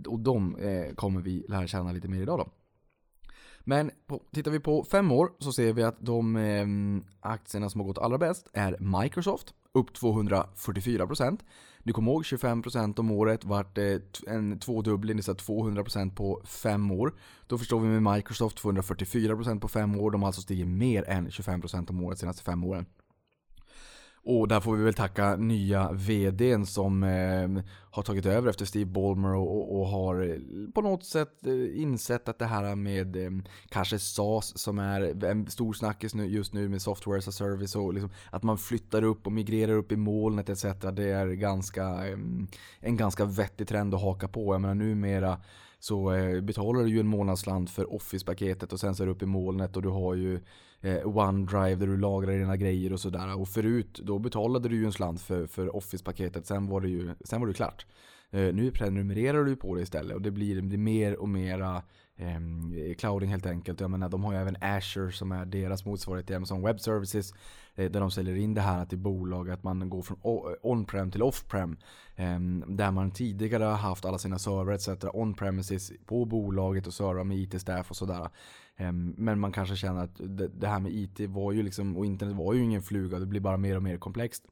Och 0.06 0.20
de 0.20 0.56
eh, 0.56 0.94
kommer 0.94 1.20
vi 1.20 1.44
lära 1.48 1.66
känna 1.66 1.92
lite 1.92 2.08
mer 2.08 2.22
idag 2.22 2.38
då. 2.38 2.48
Men 3.60 3.90
på, 4.06 4.22
tittar 4.32 4.50
vi 4.50 4.60
på 4.60 4.84
fem 4.84 5.12
år 5.12 5.32
så 5.38 5.52
ser 5.52 5.72
vi 5.72 5.82
att 5.82 5.96
de 6.00 6.36
eh, 6.36 6.66
aktierna 7.20 7.70
som 7.70 7.80
har 7.80 7.86
gått 7.86 7.98
allra 7.98 8.18
bäst 8.18 8.48
är 8.52 9.00
Microsoft, 9.00 9.54
upp 9.72 9.90
244%. 9.90 11.38
Du 11.82 11.92
kommer 11.92 12.12
ihåg 12.12 12.22
25% 12.22 13.00
om 13.00 13.10
året 13.10 13.44
vart 13.44 13.78
eh, 13.78 13.96
en 14.26 14.58
tvådubbling, 14.58 15.16
det 15.16 15.28
är 15.28 15.34
200% 15.34 16.14
på 16.14 16.42
fem 16.44 16.90
år. 16.90 17.14
Då 17.46 17.58
förstår 17.58 17.80
vi 17.80 17.88
med 17.88 18.14
Microsoft 18.14 18.62
244% 18.62 19.60
på 19.60 19.68
fem 19.68 20.00
år, 20.00 20.10
de 20.10 20.22
har 20.22 20.26
alltså 20.26 20.42
stigit 20.42 20.66
mer 20.66 21.04
än 21.08 21.28
25% 21.28 21.90
om 21.90 22.04
året 22.04 22.18
de 22.18 22.20
senaste 22.20 22.42
fem 22.42 22.64
åren. 22.64 22.86
Och 24.24 24.48
där 24.48 24.60
får 24.60 24.76
vi 24.76 24.84
väl 24.84 24.94
tacka 24.94 25.36
nya 25.36 25.92
VDn 25.92 26.66
som 26.66 27.02
eh, 27.02 27.64
har 27.90 28.02
tagit 28.02 28.26
över 28.26 28.50
efter 28.50 28.64
Steve 28.64 28.90
Ballmer 28.90 29.34
och, 29.34 29.56
och, 29.56 29.80
och, 29.80 29.86
har 29.86 30.30
eh, 30.30 30.36
på 30.74 30.82
något 30.82 31.04
sätt 31.04 31.46
eh, 31.46 31.82
insett 31.82 32.28
att 32.28 32.38
det 32.38 32.46
här 32.46 32.74
med 32.76 33.16
eh, 33.16 33.30
kanske 33.68 33.98
SAS 33.98 34.58
som 34.58 34.78
är 34.78 35.24
en 35.24 35.46
stor 35.46 35.72
snackis 35.72 36.14
nu, 36.14 36.26
just 36.26 36.54
nu 36.54 36.68
med 36.68 36.82
software 36.82 37.18
as 37.18 37.28
a 37.28 37.32
service 37.32 37.76
och 37.76 37.94
liksom, 37.94 38.10
att 38.30 38.42
man 38.42 38.58
flyttar 38.58 39.02
upp 39.02 39.26
och 39.26 39.32
migrerar 39.32 39.72
upp 39.72 39.92
i 39.92 39.96
molnet 39.96 40.48
etc. 40.48 40.64
Det 40.92 41.10
är 41.10 41.26
ganska, 41.26 42.08
eh, 42.08 42.18
en 42.80 42.96
ganska 42.96 43.24
vettig 43.24 43.68
trend 43.68 43.94
att 43.94 44.02
haka 44.02 44.28
på. 44.28 44.54
Jag 44.54 44.60
menar 44.60 44.74
numera 44.74 45.40
så 45.78 46.12
eh, 46.12 46.40
betalar 46.40 46.80
du 46.80 46.88
ju 46.88 47.00
en 47.00 47.06
månadsland 47.06 47.70
för 47.70 47.94
Office-paketet 47.94 48.72
och 48.72 48.80
sen 48.80 48.94
så 48.94 49.02
är 49.02 49.06
du 49.06 49.12
uppe 49.12 49.24
i 49.24 49.28
molnet 49.28 49.76
och 49.76 49.82
du 49.82 49.88
har 49.88 50.14
ju 50.14 50.40
Eh, 50.82 51.16
OneDrive 51.16 51.74
där 51.74 51.86
du 51.86 51.96
lagrar 51.96 52.32
dina 52.32 52.56
grejer 52.56 52.92
och 52.92 53.00
sådär. 53.00 53.40
Och 53.40 53.48
förut 53.48 54.00
då 54.04 54.18
betalade 54.18 54.68
du 54.68 54.76
ju 54.76 54.84
en 54.84 54.92
slant 54.92 55.20
för, 55.20 55.46
för 55.46 55.76
Office-paketet, 55.76 56.46
sen 56.46 56.66
var 56.66 56.80
det 56.80 56.88
ju 56.88 57.14
sen 57.24 57.40
var 57.40 57.48
det 57.48 57.54
klart. 57.54 57.86
Eh, 58.30 58.54
nu 58.54 58.70
prenumererar 58.70 59.44
du 59.44 59.56
på 59.56 59.74
det 59.74 59.82
istället 59.82 60.16
och 60.16 60.22
det 60.22 60.30
blir, 60.30 60.56
det 60.56 60.62
blir 60.62 60.78
mer 60.78 61.16
och 61.16 61.28
mera 61.28 61.82
eh, 62.16 62.94
clouding 62.98 63.30
helt 63.30 63.46
enkelt. 63.46 63.80
Jag 63.80 63.90
menar, 63.90 64.08
de 64.08 64.24
har 64.24 64.32
ju 64.32 64.38
även 64.38 64.56
Azure 64.60 65.12
som 65.12 65.32
är 65.32 65.44
deras 65.44 65.84
motsvarighet 65.84 66.26
till 66.26 66.36
Amazon 66.36 66.62
Web 66.62 66.80
Services. 66.80 67.34
Eh, 67.80 67.90
där 67.90 68.00
de 68.00 68.10
säljer 68.10 68.36
in 68.36 68.54
det 68.54 68.60
här 68.60 68.84
till 68.84 68.98
bolag, 68.98 69.50
att 69.50 69.62
man 69.62 69.90
går 69.90 70.02
från 70.02 70.18
on-prem 70.62 71.10
till 71.10 71.22
off-prem. 71.22 71.76
Ehm, 72.16 72.64
där 72.68 72.90
man 72.90 73.10
tidigare 73.10 73.64
har 73.64 73.76
haft 73.76 74.04
alla 74.04 74.18
sina 74.18 74.38
servrar 74.38 74.72
etc. 74.72 74.88
on-premises 75.12 75.92
på 76.06 76.24
bolaget 76.24 76.86
och 76.86 76.94
servrar 76.94 77.24
med 77.24 77.38
IT-staff 77.38 77.90
och 77.90 77.96
sådär. 77.96 78.28
Ehm, 78.76 79.14
men 79.18 79.40
man 79.40 79.52
kanske 79.52 79.76
känner 79.76 80.04
att 80.04 80.20
det 80.60 80.66
här 80.66 80.80
med 80.80 80.92
IT 80.92 81.20
var 81.20 81.52
ju 81.52 81.62
liksom, 81.62 81.96
och 81.96 82.06
internet 82.06 82.36
var 82.36 82.54
ju 82.54 82.62
ingen 82.62 82.82
fluga, 82.82 83.18
det 83.18 83.26
blir 83.26 83.40
bara 83.40 83.56
mer 83.56 83.76
och 83.76 83.82
mer 83.82 83.96
komplext 83.96 84.44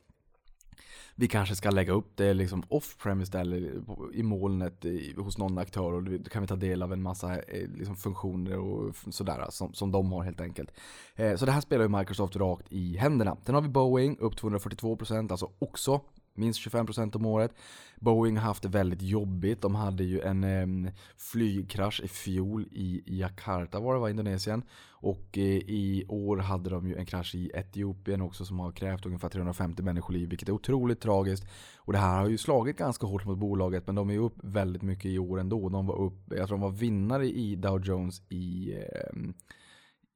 vi 1.15 1.29
kanske 1.29 1.57
ska 1.57 1.71
lägga 1.71 1.93
upp 1.93 2.17
det 2.17 2.35
liksom 2.35 2.63
off-prem 2.69 3.21
istället 3.21 3.75
i 4.15 4.23
molnet 4.23 4.85
hos 5.17 5.39
någon 5.39 5.59
aktör 5.59 5.93
och 5.93 6.03
då 6.03 6.31
kan 6.31 6.43
vi 6.43 6.49
ta 6.49 6.57
del 6.57 6.83
av 6.83 6.93
en 6.93 7.03
massa 7.03 7.37
eh, 7.37 7.69
liksom, 7.75 7.97
funktioner 7.97 8.59
och 8.59 8.95
sådär 9.11 9.47
som, 9.51 9.75
som 9.75 9.93
de 9.93 10.13
har 10.13 10.23
helt 10.23 10.41
enkelt. 10.41 10.71
Eh, 11.17 11.37
så 11.37 11.47
det 11.47 11.53
här 11.53 11.61
spelar 11.61 11.85
ju 11.85 11.99
Microsoft 11.99 12.37
rakt 12.37 12.73
i 12.73 12.97
händerna. 12.97 13.37
Sen 13.47 13.55
har 13.55 13.63
vi 13.63 13.69
Boeing 13.69 14.19
upp 14.19 14.35
242% 14.35 15.31
alltså 15.31 15.51
också 15.59 16.01
minst 16.39 16.61
25% 16.61 17.17
om 17.17 17.27
året. 17.27 17.55
Boeing 18.01 18.37
har 18.37 18.45
haft 18.45 18.63
det 18.63 18.69
väldigt 18.69 19.03
jobbigt. 19.03 19.63
De 19.63 19.75
hade 19.75 20.05
ju 20.05 20.21
en 20.21 20.45
eh, 20.45 20.93
flygkrasch 21.17 22.01
i 22.01 22.09
fjol 22.09 22.67
i 22.73 23.03
Jakarta 23.07 23.81
var 23.81 23.95
det 23.95 24.01
var, 24.01 24.09
Indonesien. 24.09 24.63
Och 24.91 25.39
eh, 25.39 25.45
i 25.45 26.05
år 26.09 26.37
hade 26.37 26.71
de 26.71 26.89
ju 26.89 26.97
en 26.97 27.07
krasch 27.07 27.35
i 27.35 27.51
Etiopien 27.55 28.23
också 28.23 28.45
som 28.45 28.59
har 28.59 28.73
krävt 28.73 29.07
ungefär 29.07 29.29
350 29.29 29.83
människoliv, 29.83 30.29
vilket 30.29 30.49
är 30.49 30.53
otroligt 30.53 31.01
tragiskt. 31.01 31.47
Och 31.77 31.93
det 31.93 31.99
här 31.99 32.21
har 32.21 32.29
ju 32.29 32.39
slagit 32.39 32.79
ganska 32.79 33.07
hårt 33.07 33.25
mot 33.25 33.39
bolaget, 33.39 33.87
men 33.87 33.95
de 33.95 34.11
är 34.11 34.15
ju 34.15 34.21
upp 34.21 34.39
väldigt 34.43 34.83
mycket 34.83 35.07
i 35.07 35.19
år 35.19 35.41
ändå. 35.41 35.69
De 35.69 35.87
var 35.87 36.01
upp, 36.01 36.19
jag 36.29 36.49
tror 36.49 36.59
de 36.59 36.61
var 36.61 36.71
vinnare 36.71 37.27
i 37.27 37.57
Dow 37.57 37.85
Jones 37.85 38.23
i 38.29 38.75
eh, 38.75 39.19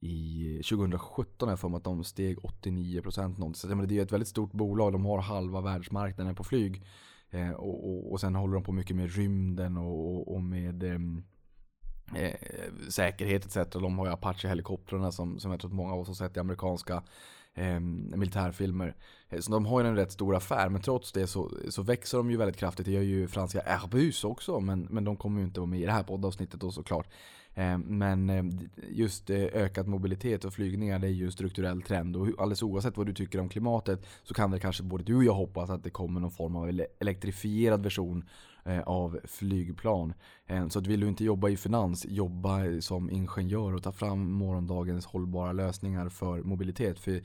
i 0.03 0.61
2017 0.69 1.47
har 1.47 1.51
jag 1.51 1.59
för 1.59 1.69
mig 1.69 1.77
att 1.77 1.83
de 1.83 2.03
steg 2.03 2.37
89% 2.37 3.21
någonting. 3.21 3.55
Så 3.55 3.67
det 3.67 3.97
är 3.97 4.03
ett 4.03 4.11
väldigt 4.11 4.27
stort 4.27 4.51
bolag, 4.51 4.91
de 4.91 5.05
har 5.05 5.21
halva 5.21 5.61
världsmarknaden 5.61 6.35
på 6.35 6.43
flyg. 6.43 6.83
Eh, 7.29 7.51
och, 7.51 7.89
och, 7.89 8.11
och, 8.11 8.19
sen 8.19 8.35
håller 8.35 8.53
de 8.53 8.63
på 8.63 8.71
mycket 8.71 8.95
med 8.95 9.15
rymden 9.15 9.77
och, 9.77 10.33
och 10.35 10.41
med 10.41 10.83
ehm, 10.83 11.23
eh, 12.15 12.39
säkerhet 12.89 13.45
etc. 13.45 13.71
De 13.71 13.99
har 13.99 14.05
ju 14.05 14.11
Apache-helikoptrarna 14.11 15.11
som, 15.11 15.39
som 15.39 15.51
jag 15.51 15.59
tror 15.59 15.69
att 15.69 15.75
många 15.75 15.93
av 15.93 15.99
oss 15.99 16.07
har 16.07 16.15
sett 16.15 16.37
i 16.37 16.39
amerikanska 16.39 17.03
ehm, 17.53 18.09
eh, 18.13 18.17
militärfilmer. 18.17 18.95
Så 19.39 19.51
de 19.51 19.65
har 19.65 19.81
ju 19.81 19.87
en 19.87 19.95
rätt 19.95 20.11
stor 20.11 20.35
affär, 20.35 20.69
men 20.69 20.81
trots 20.81 21.11
det 21.11 21.27
så, 21.27 21.51
så 21.69 21.81
växer 21.81 22.17
de 22.17 22.31
ju 22.31 22.37
väldigt 22.37 22.57
kraftigt. 22.57 22.85
Det 22.85 22.91
gör 22.91 23.01
ju 23.01 23.27
franska 23.27 23.61
Airbus 23.61 24.23
också, 24.23 24.59
men, 24.59 24.87
men 24.89 25.03
de 25.03 25.17
kommer 25.17 25.39
ju 25.39 25.45
inte 25.45 25.59
vara 25.59 25.69
med 25.69 25.79
i 25.79 25.85
det 25.85 25.91
här 25.91 26.03
poddavsnittet 26.03 26.59
då 26.59 26.71
såklart. 26.71 27.07
Eh, 27.55 27.77
men 27.77 28.29
eh, 28.29 28.43
just 28.89 29.29
eh, 29.29 29.37
ökad 29.37 29.87
mobilitet 29.87 30.45
och 30.45 30.53
flygningar 30.53 30.99
det 30.99 31.07
är 31.07 31.11
ju 31.11 31.25
en 31.25 31.31
strukturell 31.31 31.81
trend 31.81 32.15
och 32.15 32.27
alldeles 32.27 32.63
oavsett 32.63 32.97
vad 32.97 33.05
du 33.05 33.13
tycker 33.13 33.39
om 33.39 33.49
klimatet 33.49 34.05
så 34.23 34.33
kan 34.33 34.51
väl 34.51 34.59
kanske 34.59 34.83
både 34.83 35.03
du 35.03 35.15
och 35.15 35.23
jag 35.23 35.33
hoppas 35.33 35.69
att 35.69 35.83
det 35.83 35.89
kommer 35.89 36.19
någon 36.19 36.31
form 36.31 36.55
av 36.55 36.81
elektrifierad 36.99 37.83
version 37.83 38.29
av 38.85 39.19
flygplan. 39.23 40.13
Så 40.69 40.79
att 40.79 40.87
vill 40.87 40.99
du 40.99 41.07
inte 41.07 41.23
jobba 41.23 41.49
i 41.49 41.57
finans, 41.57 42.05
jobba 42.05 42.81
som 42.81 43.09
ingenjör 43.09 43.75
och 43.75 43.83
ta 43.83 43.91
fram 43.91 44.31
morgondagens 44.31 45.05
hållbara 45.05 45.51
lösningar 45.51 46.09
för 46.09 46.43
mobilitet. 46.43 46.99
För 46.99 47.21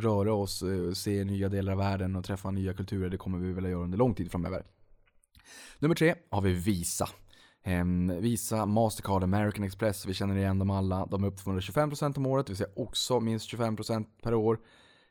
röra 0.00 0.34
oss, 0.34 0.64
se 0.94 1.24
nya 1.24 1.48
delar 1.48 1.72
av 1.72 1.78
världen 1.78 2.16
och 2.16 2.24
träffa 2.24 2.50
nya 2.50 2.74
kulturer, 2.74 3.10
det 3.10 3.16
kommer 3.16 3.38
vi 3.38 3.52
vilja 3.52 3.70
göra 3.70 3.84
under 3.84 3.98
lång 3.98 4.14
tid 4.14 4.30
framöver. 4.30 4.62
Nummer 5.78 5.94
tre 5.94 6.14
har 6.30 6.40
vi 6.40 6.52
Visa. 6.52 7.08
Ehm, 7.64 8.20
Visa, 8.20 8.66
Mastercard, 8.66 9.22
American 9.22 9.64
Express, 9.64 10.06
vi 10.06 10.14
känner 10.14 10.36
igen 10.36 10.58
dem 10.58 10.70
alla. 10.70 11.06
De 11.06 11.24
är 11.24 11.28
upp 11.28 11.38
225% 11.38 12.18
om 12.18 12.26
året, 12.26 12.46
det 12.46 12.50
vill 12.50 12.56
säga 12.56 12.68
också 12.76 13.20
minst 13.20 13.50
25% 13.50 14.06
per 14.22 14.34
år. 14.34 14.58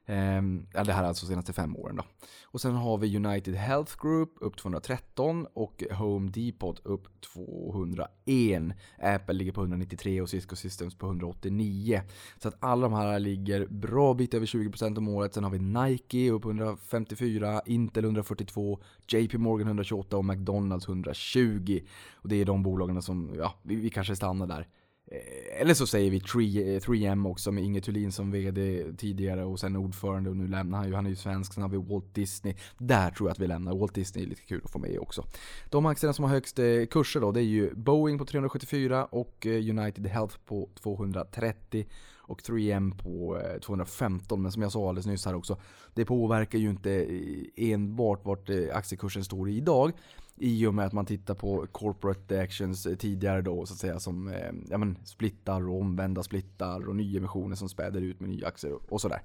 Eh, 0.06 0.42
det 0.86 0.94
här 0.94 1.04
är 1.04 1.08
alltså 1.08 1.26
senaste 1.26 1.54
fem 1.54 1.78
åren 1.78 1.96
då. 1.96 2.04
Och 2.44 2.62
sen 2.62 2.74
har 2.74 2.98
vi 2.98 3.18
United 3.18 3.56
Health 3.56 3.94
Group 4.02 4.30
upp 4.42 4.58
213 4.58 5.48
och 5.54 5.84
Home 5.92 6.32
Depot 6.32 6.82
upp 6.84 7.22
201. 7.34 8.64
Apple 9.00 9.34
ligger 9.34 9.52
på 9.52 9.62
193 9.62 10.22
och 10.22 10.30
Cisco 10.30 10.56
Systems 10.56 10.96
på 10.96 11.06
189. 11.06 12.02
Så 12.38 12.48
att 12.48 12.56
alla 12.60 12.82
de 12.82 12.94
här 12.94 13.20
ligger 13.20 13.68
bra 13.68 14.14
bit 14.14 14.34
över 14.34 14.46
20% 14.46 14.98
om 14.98 15.08
året. 15.08 15.34
Sen 15.34 15.44
har 15.44 15.52
vi 15.52 15.60
Nike 15.60 16.32
upp 16.32 16.46
154, 16.46 17.62
Intel 17.66 18.04
142, 18.04 18.80
JP 19.08 19.38
Morgan 19.38 19.68
128 19.68 20.18
och 20.18 20.26
McDonalds 20.26 20.88
120. 20.88 21.82
Och 22.14 22.30
det 22.30 22.36
är 22.36 22.46
de 22.46 22.64
bolagen 22.64 23.02
som, 23.02 23.32
ja, 23.38 23.54
vi, 23.62 23.76
vi 23.76 23.90
kanske 23.90 24.16
stannar 24.16 24.48
där. 24.48 24.68
Eh, 25.14 25.62
eller 25.62 25.74
så 25.74 25.88
säger 25.88 26.12
vi 26.12 26.20
3M 26.20 27.26
eh, 27.26 27.32
också 27.32 27.52
med 27.52 27.64
Inge 27.64 27.82
Thulin 27.82 28.12
som 28.12 28.32
VD 28.32 28.86
tidigare 28.98 29.44
och 29.44 29.60
sen 29.60 29.76
ordförande 29.76 30.30
och 30.30 30.38
nu 30.38 30.48
lämnar 30.48 30.78
han 30.78 30.88
ju. 30.88 30.96
Han 30.96 31.06
är 31.06 31.10
ju 31.10 31.16
svensk. 31.16 31.54
Sen 31.54 31.64
har 31.64 31.70
vi 31.70 31.78
Walt 31.78 32.16
Disney. 32.16 32.56
Där 32.78 33.12
tror 33.12 33.30
jag 33.30 33.34
att 33.34 33.40
vi 33.40 33.48
lämnar. 33.48 33.76
Walt 33.76 33.96
Disney 33.96 34.26
är 34.26 34.30
lite 34.30 34.42
kul 34.42 34.62
att 34.64 34.72
få 34.72 34.80
med 34.80 35.00
också. 35.00 35.26
De 35.70 35.86
aktierna 35.86 36.14
som 36.14 36.24
har 36.24 36.32
högst 36.32 36.60
eh, 36.60 36.86
kurser 36.90 37.20
då, 37.20 37.32
det 37.32 37.40
är 37.40 37.44
ju 37.44 37.76
Boeing 37.76 38.18
på 38.18 38.26
374 38.26 39.06
och 39.06 39.46
United 39.46 40.08
Health 40.08 40.38
på 40.46 40.70
230 40.82 41.86
och 42.26 42.42
3M 42.42 42.98
på 42.98 43.42
215. 43.66 44.42
Men 44.42 44.52
som 44.52 44.62
jag 44.62 44.72
sa 44.72 44.90
alldeles 44.90 45.06
nyss 45.06 45.26
här 45.26 45.36
också, 45.36 45.58
det 45.94 46.06
påverkar 46.06 46.60
ju 46.60 46.70
inte 46.70 47.22
enbart 47.56 48.26
vart 48.26 48.50
aktiekursen 48.74 49.24
står 49.24 49.50
idag. 49.50 49.92
I 50.36 50.66
och 50.66 50.74
med 50.74 50.86
att 50.86 50.94
man 50.94 51.06
tittar 51.06 51.34
på 51.34 51.68
corporate 51.72 52.42
actions 52.42 52.86
eh, 52.86 52.96
tidigare 52.96 53.42
då 53.42 53.66
så 53.66 53.74
att 53.74 53.80
säga 53.80 54.00
som 54.00 54.28
eh, 54.28 54.52
ja, 54.70 54.78
men 54.78 54.98
splittar 55.06 55.70
och 55.70 55.82
omvända 55.82 56.24
splittar 56.24 56.88
och 56.88 56.96
nyemissioner 56.96 57.56
som 57.56 57.70
späder 57.70 58.02
ut 58.02 58.20
med 58.20 58.30
nya 58.30 58.48
aktier 58.48 58.94
och 58.94 59.02
sådär. 59.02 59.22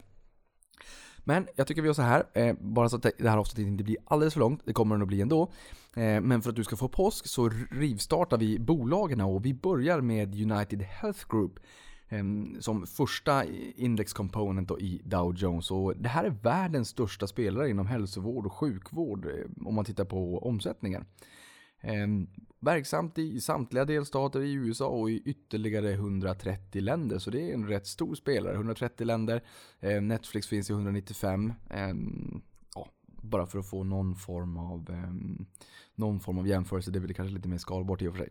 Men 1.18 1.46
jag 1.56 1.66
tycker 1.66 1.82
vi 1.82 1.88
gör 1.88 1.94
så 1.94 2.02
här, 2.02 2.24
eh, 2.34 2.54
bara 2.60 2.88
så 2.88 2.96
att 2.96 3.02
det 3.02 3.28
här 3.28 3.38
avsnittet 3.38 3.70
inte 3.70 3.84
blir 3.84 3.96
alldeles 4.04 4.34
för 4.34 4.40
långt, 4.40 4.62
det 4.64 4.72
kommer 4.72 4.94
det 4.94 4.98
nog 4.98 5.08
bli 5.08 5.20
ändå. 5.20 5.42
Eh, 5.96 6.20
men 6.20 6.42
för 6.42 6.50
att 6.50 6.56
du 6.56 6.64
ska 6.64 6.76
få 6.76 6.88
påsk 6.88 7.26
så 7.26 7.50
rivstartar 7.70 8.38
vi 8.38 8.58
bolagen 8.58 9.20
och 9.20 9.44
vi 9.44 9.54
börjar 9.54 10.00
med 10.00 10.52
United 10.52 10.82
Health 10.82 11.24
Group 11.28 11.60
Ehm, 12.08 12.56
som 12.60 12.86
första 12.86 13.44
indexkomponent 13.74 14.70
i 14.80 15.00
Dow 15.04 15.34
Jones. 15.36 15.70
Och 15.70 15.96
det 15.96 16.08
här 16.08 16.24
är 16.24 16.30
världens 16.30 16.88
största 16.88 17.26
spelare 17.26 17.70
inom 17.70 17.86
hälsovård 17.86 18.46
och 18.46 18.52
sjukvård 18.52 19.26
eh, 19.26 19.66
om 19.66 19.74
man 19.74 19.84
tittar 19.84 20.04
på 20.04 20.38
omsättningen. 20.38 21.04
Ehm, 21.80 22.26
verksamt 22.60 23.18
i 23.18 23.40
samtliga 23.40 23.84
delstater 23.84 24.40
i 24.40 24.52
USA 24.52 24.86
och 24.86 25.10
i 25.10 25.22
ytterligare 25.24 25.92
130 25.92 26.82
länder. 26.82 27.18
Så 27.18 27.30
det 27.30 27.50
är 27.50 27.54
en 27.54 27.68
rätt 27.68 27.86
stor 27.86 28.14
spelare. 28.14 28.54
130 28.54 29.06
länder. 29.06 29.42
Ehm, 29.80 30.08
Netflix 30.08 30.46
finns 30.46 30.70
i 30.70 30.72
195. 30.72 31.52
Ja, 32.74 32.88
bara 33.06 33.46
för 33.46 33.58
att 33.58 33.70
få 33.70 33.84
någon 33.84 34.16
form 34.16 34.56
av, 34.56 34.90
någon 35.94 36.20
form 36.20 36.38
av 36.38 36.48
jämförelse. 36.48 36.90
Det 36.90 37.00
blir 37.00 37.14
kanske 37.14 37.34
lite 37.34 37.48
mer 37.48 37.58
skalbart 37.58 38.02
i 38.02 38.08
och 38.08 38.12
för 38.12 38.18
sig. 38.18 38.28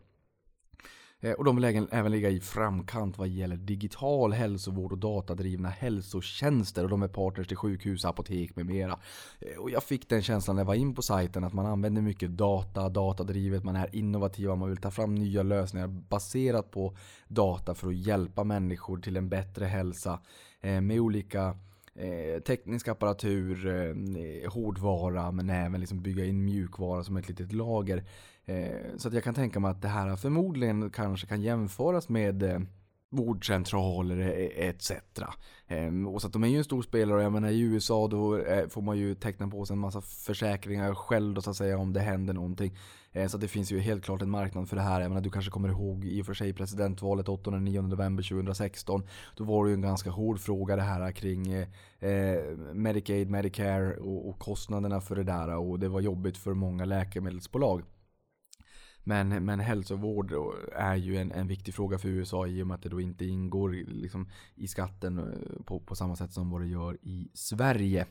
Eh, 1.21 1.31
och 1.31 1.43
de 1.43 1.55
vill 1.55 1.87
även 1.91 2.11
ligga 2.11 2.29
i 2.29 2.39
framkant 2.39 3.17
vad 3.17 3.27
gäller 3.27 3.55
digital 3.55 4.33
hälsovård 4.33 4.91
och 4.91 4.97
datadrivna 4.97 5.69
hälsotjänster. 5.69 6.83
Och 6.83 6.89
de 6.89 7.03
är 7.03 7.07
partners 7.07 7.47
till 7.47 7.57
sjukhus, 7.57 8.05
apotek 8.05 8.55
med 8.55 8.65
mera. 8.65 8.99
Eh, 9.39 9.57
och 9.57 9.69
jag 9.71 9.83
fick 9.83 10.09
den 10.09 10.21
känslan 10.21 10.55
när 10.55 10.61
jag 10.61 10.67
var 10.67 10.75
in 10.75 10.95
på 10.95 11.01
sajten 11.01 11.43
att 11.43 11.53
man 11.53 11.65
använder 11.65 12.01
mycket 12.01 12.29
data, 12.29 12.89
datadrivet, 12.89 13.63
man 13.63 13.75
är 13.75 13.95
innovativa, 13.95 14.55
man 14.55 14.69
vill 14.69 14.77
ta 14.77 14.91
fram 14.91 15.15
nya 15.15 15.43
lösningar 15.43 15.87
baserat 15.87 16.71
på 16.71 16.97
data 17.27 17.75
för 17.75 17.87
att 17.87 17.95
hjälpa 17.95 18.43
människor 18.43 18.97
till 18.97 19.17
en 19.17 19.29
bättre 19.29 19.65
hälsa 19.65 20.19
eh, 20.61 20.81
med 20.81 20.99
olika 20.99 21.57
teknisk 22.47 22.87
apparatur, 22.87 24.47
hårdvara 24.47 25.31
men 25.31 25.49
även 25.49 25.79
liksom 25.79 26.01
bygga 26.01 26.25
in 26.25 26.45
mjukvara 26.45 27.03
som 27.03 27.17
ett 27.17 27.29
litet 27.29 27.51
lager. 27.53 28.03
Eh, 28.47 28.97
så 28.97 29.07
att 29.07 29.13
jag 29.13 29.23
kan 29.23 29.33
tänka 29.33 29.59
mig 29.59 29.71
att 29.71 29.81
det 29.81 29.87
här 29.87 30.15
förmodligen 30.15 30.89
kanske 30.89 31.27
kan 31.27 31.41
jämföras 31.41 32.09
med 32.09 32.43
eh, 32.43 32.59
vårdcentraler 33.09 34.19
eh, 34.19 34.67
etc. 34.69 34.91
Ehm, 35.67 36.07
och 36.07 36.21
så 36.21 36.27
att 36.27 36.33
de 36.33 36.43
är 36.43 36.47
ju 36.47 36.57
en 36.57 36.63
stor 36.63 36.81
spelare 36.81 37.17
och 37.17 37.23
jag 37.23 37.31
menar 37.31 37.49
i 37.49 37.59
USA 37.59 38.07
då 38.07 38.41
får 38.69 38.81
man 38.81 38.97
ju 38.97 39.15
teckna 39.15 39.47
på 39.47 39.65
sig 39.65 39.73
en 39.73 39.79
massa 39.79 40.01
försäkringar 40.01 40.95
själv 40.95 41.33
då 41.33 41.41
så 41.41 41.49
att 41.49 41.55
säga 41.55 41.77
om 41.77 41.93
det 41.93 41.99
händer 41.99 42.33
någonting. 42.33 42.77
Så 43.29 43.37
det 43.37 43.47
finns 43.47 43.71
ju 43.71 43.79
helt 43.79 44.03
klart 44.03 44.21
en 44.21 44.29
marknad 44.29 44.69
för 44.69 44.75
det 44.75 44.81
här. 44.81 45.01
Jag 45.01 45.09
menar 45.09 45.21
du 45.21 45.29
kanske 45.29 45.51
kommer 45.51 45.69
ihåg 45.69 46.05
i 46.05 46.21
och 46.21 46.25
för 46.25 46.33
sig 46.33 46.53
presidentvalet 46.53 47.27
8-9 47.27 47.81
november 47.81 48.23
2016. 48.23 49.03
Då 49.35 49.43
var 49.43 49.65
det 49.65 49.69
ju 49.69 49.73
en 49.73 49.81
ganska 49.81 50.09
hård 50.09 50.39
fråga 50.39 50.75
det 50.75 50.81
här 50.81 51.11
kring 51.11 51.53
eh, 51.53 52.43
Medicaid, 52.73 53.29
Medicare 53.29 53.95
och, 53.95 54.29
och 54.29 54.39
kostnaderna 54.39 55.01
för 55.01 55.15
det 55.15 55.23
där 55.23 55.55
och 55.55 55.79
det 55.79 55.89
var 55.89 56.01
jobbigt 56.01 56.37
för 56.37 56.53
många 56.53 56.85
läkemedelsbolag. 56.85 57.83
Men, 59.07 59.45
men 59.45 59.59
hälsovård 59.59 60.33
är 60.75 60.95
ju 60.95 61.17
en, 61.17 61.31
en 61.31 61.47
viktig 61.47 61.73
fråga 61.73 61.97
för 61.97 62.09
USA 62.09 62.47
i 62.47 62.63
och 62.63 62.67
med 62.67 62.75
att 62.75 62.81
det 62.81 62.89
då 62.89 63.01
inte 63.01 63.25
ingår 63.25 63.69
liksom, 63.87 64.29
i 64.55 64.67
skatten 64.67 65.17
eh, 65.17 65.63
på, 65.65 65.79
på 65.79 65.95
samma 65.95 66.15
sätt 66.15 66.33
som 66.33 66.49
vad 66.49 66.61
det 66.61 66.67
gör 66.67 66.97
i 67.01 67.27
Sverige. 67.33 68.05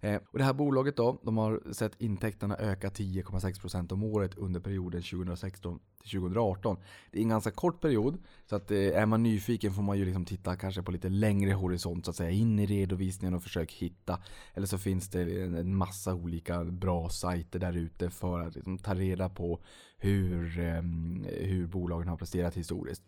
Eh, 0.00 0.20
och 0.30 0.38
det 0.38 0.44
här 0.44 0.52
bolaget 0.52 0.96
då, 0.96 1.20
de 1.22 1.36
har 1.36 1.72
sett 1.72 2.00
intäkterna 2.00 2.56
öka 2.56 2.88
10,6% 2.88 3.92
om 3.92 4.02
året 4.02 4.34
under 4.34 4.60
perioden 4.60 5.02
2016 5.02 5.80
till 6.02 6.20
2018. 6.20 6.76
Det 7.10 7.18
är 7.18 7.22
en 7.22 7.28
ganska 7.28 7.50
kort 7.50 7.80
period, 7.80 8.18
så 8.46 8.56
att 8.56 8.70
eh, 8.70 8.78
är 8.78 9.06
man 9.06 9.22
nyfiken 9.22 9.72
får 9.72 9.82
man 9.82 9.98
ju 9.98 10.04
liksom 10.04 10.24
titta 10.24 10.56
kanske 10.56 10.82
på 10.82 10.92
lite 10.92 11.08
längre 11.08 11.52
horisont 11.52 12.04
så 12.04 12.10
att 12.10 12.16
säga, 12.16 12.30
in 12.30 12.58
i 12.58 12.66
redovisningen 12.66 13.34
och 13.34 13.42
försöka 13.42 13.74
hitta. 13.76 14.22
Eller 14.54 14.66
så 14.66 14.78
finns 14.78 15.08
det 15.08 15.44
en 15.44 15.76
massa 15.76 16.14
olika 16.14 16.64
bra 16.64 17.08
sajter 17.08 17.58
där 17.58 17.76
ute 17.76 18.10
för 18.10 18.40
att 18.40 18.54
liksom 18.54 18.78
ta 18.78 18.94
reda 18.94 19.28
på 19.28 19.60
hur, 19.98 20.58
eh, 20.58 20.82
hur 21.46 21.66
bolagen 21.66 22.08
har 22.08 22.16
presterat 22.16 22.56
historiskt. 22.56 23.02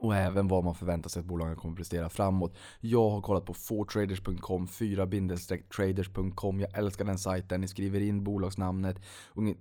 Och 0.00 0.16
även 0.16 0.48
vad 0.48 0.64
man 0.64 0.74
förväntar 0.74 1.10
sig 1.10 1.20
att 1.20 1.26
bolagen 1.26 1.56
kommer 1.56 1.72
att 1.72 1.76
prestera 1.76 2.08
framåt. 2.08 2.56
Jag 2.80 3.10
har 3.10 3.20
kollat 3.20 3.44
på 3.44 3.52
4traders.com, 3.52 4.66
4-traders.com. 4.66 6.60
Jag 6.60 6.78
älskar 6.78 7.04
den 7.04 7.18
sajten. 7.18 7.60
Ni 7.60 7.68
skriver 7.68 8.00
in 8.00 8.24
bolagsnamnet, 8.24 9.00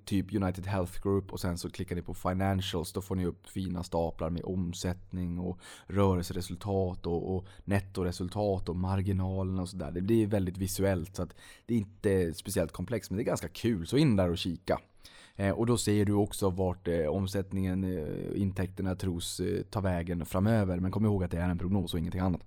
typ 0.05 0.33
United 0.33 0.67
Health 0.67 1.01
Group 1.01 1.33
och 1.33 1.39
sen 1.39 1.57
så 1.57 1.69
klickar 1.69 1.95
ni 1.95 2.01
på 2.01 2.13
Financials. 2.13 2.93
Då 2.93 3.01
får 3.01 3.15
ni 3.15 3.25
upp 3.25 3.49
fina 3.49 3.83
staplar 3.83 4.29
med 4.29 4.43
omsättning 4.43 5.39
och 5.39 5.59
rörelseresultat 5.87 7.05
och, 7.05 7.35
och 7.35 7.45
nettoresultat 7.65 8.69
och 8.69 8.75
marginalen 8.75 9.59
och 9.59 9.69
sådär. 9.69 9.91
Det 9.91 10.01
blir 10.01 10.27
väldigt 10.27 10.57
visuellt 10.57 11.15
så 11.15 11.23
att 11.23 11.35
det 11.65 11.73
är 11.73 11.77
inte 11.77 12.33
speciellt 12.33 12.71
komplext 12.71 13.11
men 13.11 13.17
det 13.17 13.23
är 13.23 13.25
ganska 13.25 13.49
kul. 13.49 13.87
Så 13.87 13.97
in 13.97 14.15
där 14.15 14.29
och 14.29 14.37
kika. 14.37 14.79
Eh, 15.39 15.51
och 15.51 15.65
då 15.65 15.77
ser 15.77 16.05
du 16.05 16.13
också 16.13 16.49
vart 16.49 16.87
eh, 16.87 17.05
omsättningen, 17.05 17.83
eh, 17.83 18.41
intäkterna 18.41 18.95
tros 18.95 19.41
ta 19.69 19.81
vägen 19.81 20.25
framöver. 20.25 20.79
Men 20.79 20.91
kom 20.91 21.05
ihåg 21.05 21.23
att 21.23 21.31
det 21.31 21.37
är 21.37 21.49
en 21.49 21.57
prognos 21.57 21.93
och 21.93 21.99
ingenting 21.99 22.21
annat. 22.21 22.41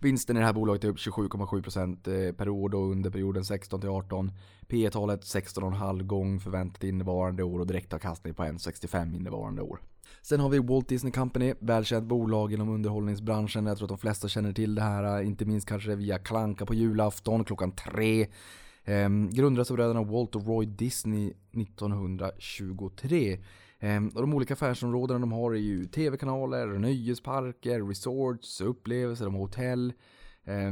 Vinsten 0.00 0.36
i 0.36 0.40
det 0.40 0.46
här 0.46 0.52
bolaget 0.52 0.84
är 0.84 0.88
upp 0.88 0.96
27,7% 0.96 2.32
per 2.32 2.48
år 2.48 2.68
då 2.68 2.78
under 2.78 3.10
perioden 3.10 3.44
16 3.44 3.80
till 3.80 3.88
18. 3.88 4.32
P 4.68 4.90
talet 4.90 5.20
16,5 5.20 6.02
gång 6.02 6.40
förväntat 6.40 6.84
innevarande 6.84 7.42
år 7.42 7.60
och 7.60 7.66
direktavkastning 7.66 8.34
på 8.34 8.42
1,65 8.42 9.16
innevarande 9.16 9.62
år. 9.62 9.80
Sen 10.22 10.40
har 10.40 10.48
vi 10.48 10.58
Walt 10.58 10.88
Disney 10.88 11.12
Company, 11.12 11.54
välkänt 11.58 12.04
bolag 12.04 12.52
inom 12.52 12.68
underhållningsbranschen. 12.68 13.66
Jag 13.66 13.76
tror 13.76 13.86
att 13.86 13.88
de 13.88 13.98
flesta 13.98 14.28
känner 14.28 14.52
till 14.52 14.74
det 14.74 14.82
här, 14.82 15.22
inte 15.22 15.44
minst 15.44 15.68
kanske 15.68 15.94
via 15.94 16.18
Klanka 16.18 16.66
på 16.66 16.74
julafton 16.74 17.44
klockan 17.44 17.72
tre. 17.72 18.26
Eh, 18.84 19.08
grundades 19.30 19.70
av 19.70 19.76
bröderna 19.76 20.02
Walt 20.02 20.36
och 20.36 20.46
Roy 20.46 20.66
Disney 20.66 21.32
1923. 21.52 23.38
Eh, 23.78 24.04
och 24.04 24.20
de 24.20 24.34
olika 24.34 24.54
affärsområdena 24.54 25.20
de 25.20 25.32
har 25.32 25.52
är 25.52 25.58
ju 25.58 25.84
tv-kanaler, 25.84 26.66
nöjesparker, 26.66 27.88
resorts, 27.88 28.60
upplevelser, 28.60 29.24
de 29.24 29.34
har 29.34 29.40
hotell. 29.40 29.92
Eh, 30.44 30.70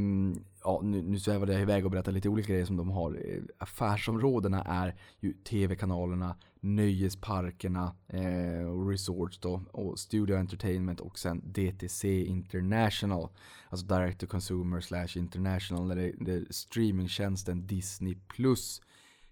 ja, 0.64 0.80
nu, 0.84 1.02
nu 1.02 1.18
svävade 1.18 1.52
jag 1.52 1.62
iväg 1.62 1.84
och 1.84 1.90
berättade 1.90 2.14
lite 2.14 2.28
olika 2.28 2.52
grejer 2.52 2.66
som 2.66 2.76
de 2.76 2.90
har. 2.90 3.10
Ehm, 3.10 3.48
affärsområdena 3.58 4.64
är 4.64 4.94
ju 5.20 5.32
tv-kanalerna, 5.32 6.36
nöjesparkerna, 6.60 7.94
eh, 8.08 8.86
resorts 8.88 9.38
då, 9.38 9.62
och 9.72 9.98
Studio 9.98 10.36
Entertainment 10.36 11.00
och 11.00 11.18
sen 11.18 11.42
DTC 11.44 12.24
International. 12.24 13.28
Alltså 13.68 13.86
Direct 13.86 14.20
to 14.20 14.26
Consumer 14.26 14.80
slash 14.80 15.08
International, 15.16 15.88
där 15.88 16.12
där 16.20 16.46
streamingtjänsten 16.50 17.66
Disney 17.66 18.16
Plus 18.28 18.82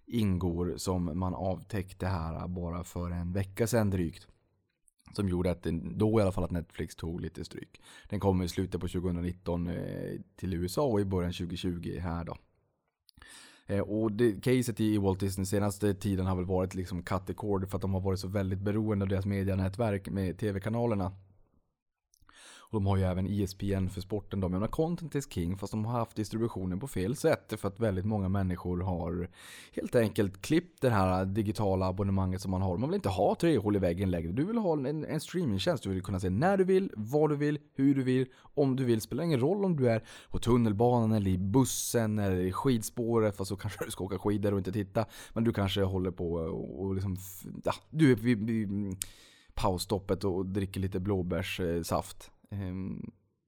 ingår 0.07 0.75
som 0.77 1.19
man 1.19 1.35
avtäckte 1.35 2.07
här 2.07 2.49
bara 2.49 2.85
för 2.85 3.11
en 3.11 3.33
vecka 3.33 3.67
sedan 3.67 3.91
drygt. 3.91 4.27
Som 5.13 5.29
gjorde 5.29 5.51
att, 5.51 5.63
då 5.83 6.21
i 6.21 6.23
alla 6.23 6.33
fall 6.33 6.45
att 6.45 6.51
Netflix 6.51 6.97
tog 6.97 7.21
lite 7.21 7.45
stryk. 7.45 7.81
Den 8.09 8.21
kommer 8.21 8.45
i 8.45 8.49
slutet 8.49 8.81
på 8.81 8.89
2019 8.89 9.67
eh, 9.67 10.21
till 10.37 10.55
USA 10.55 10.83
och 10.83 11.01
i 11.01 11.05
början 11.05 11.33
2020 11.33 11.99
här 12.01 12.25
då. 12.25 12.37
Eh, 13.69 13.81
och 13.81 14.13
det, 14.13 14.33
caset 14.43 14.81
i 14.81 14.99
Walt 14.99 15.21
Disney 15.21 15.45
senaste 15.45 15.95
tiden 15.95 16.27
har 16.27 16.37
väl 16.37 16.45
varit 16.45 16.75
liksom 16.75 17.03
cut 17.03 17.27
the 17.27 17.35
cord 17.35 17.69
för 17.69 17.77
att 17.77 17.83
de 17.83 17.95
har 17.95 18.01
varit 18.01 18.21
så 18.21 18.29
väldigt 18.29 18.61
beroende 18.61 19.05
av 19.05 19.09
deras 19.09 19.27
medianätverk 19.27 20.09
med 20.09 20.39
tv-kanalerna. 20.39 21.13
Och 22.71 22.75
de 22.75 22.87
har 22.87 22.97
ju 22.97 23.03
även 23.03 23.27
ESPN 23.27 23.89
för 23.89 24.01
sporten. 24.01 24.41
De 24.41 24.53
menar 24.53 24.67
content 24.67 25.15
is 25.15 25.33
king 25.33 25.57
fast 25.57 25.71
de 25.71 25.85
har 25.85 25.99
haft 25.99 26.17
distributionen 26.17 26.81
på 26.81 26.89
fel 26.89 27.17
sätt. 27.17 27.55
För 27.57 27.69
att 27.69 27.81
väldigt 27.81 28.05
många 28.05 28.29
människor 28.29 28.81
har 28.81 29.29
helt 29.73 29.95
enkelt 29.95 30.43
klippt 30.43 30.81
det 30.81 30.91
här 30.91 31.25
digitala 31.25 31.87
abonnemanget 31.87 32.41
som 32.41 32.51
man 32.51 32.63
har. 32.63 32.77
Man 32.77 32.89
vill 32.89 32.95
inte 32.95 33.09
ha 33.09 33.35
tre 33.35 33.59
hål 33.59 33.77
i 33.77 33.79
väggen 33.79 34.11
längre. 34.11 34.33
Du 34.33 34.45
vill 34.45 34.59
ha 34.59 34.73
en, 34.73 35.05
en 35.05 35.21
streamingtjänst. 35.21 35.83
Du 35.83 35.91
vill 35.91 36.03
kunna 36.03 36.21
se 36.21 36.31
när 36.31 36.57
du 36.57 36.65
vill, 36.65 36.93
vad 36.97 37.31
du 37.31 37.37
vill, 37.37 37.59
hur 37.75 37.95
du 37.95 38.03
vill, 38.03 38.27
om 38.55 38.77
du 38.77 38.85
vill. 38.85 39.01
Spelar 39.01 39.25
ingen 39.25 39.41
roll 39.41 39.65
om 39.65 39.77
du 39.77 39.91
är 39.91 40.05
på 40.31 40.39
tunnelbanan 40.39 41.13
eller 41.13 41.31
i 41.31 41.39
bussen 41.39 42.19
eller 42.19 42.41
i 42.41 42.53
skidspåret. 42.53 43.37
Fast 43.37 43.49
så 43.49 43.57
kanske 43.57 43.85
du 43.85 43.91
ska 43.91 44.05
åka 44.05 44.19
skidor 44.19 44.53
och 44.53 44.59
inte 44.59 44.73
titta. 44.73 45.05
Men 45.33 45.45
du 45.45 45.53
kanske 45.53 45.83
håller 45.83 46.11
på 46.11 46.33
och 46.33 46.95
liksom, 46.95 47.17
ja, 47.65 47.73
du 47.91 48.13
är 48.13 48.17
vid, 48.17 48.47
vid 48.47 48.97
pausstoppet 49.55 50.25
och 50.25 50.47
dricker 50.47 50.81
lite 50.81 51.01
blåbärssaft. 51.01 52.31
Ehm, 52.51 53.03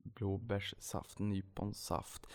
blåbärssaft, 0.04 1.20
nyponsaft 1.20 2.26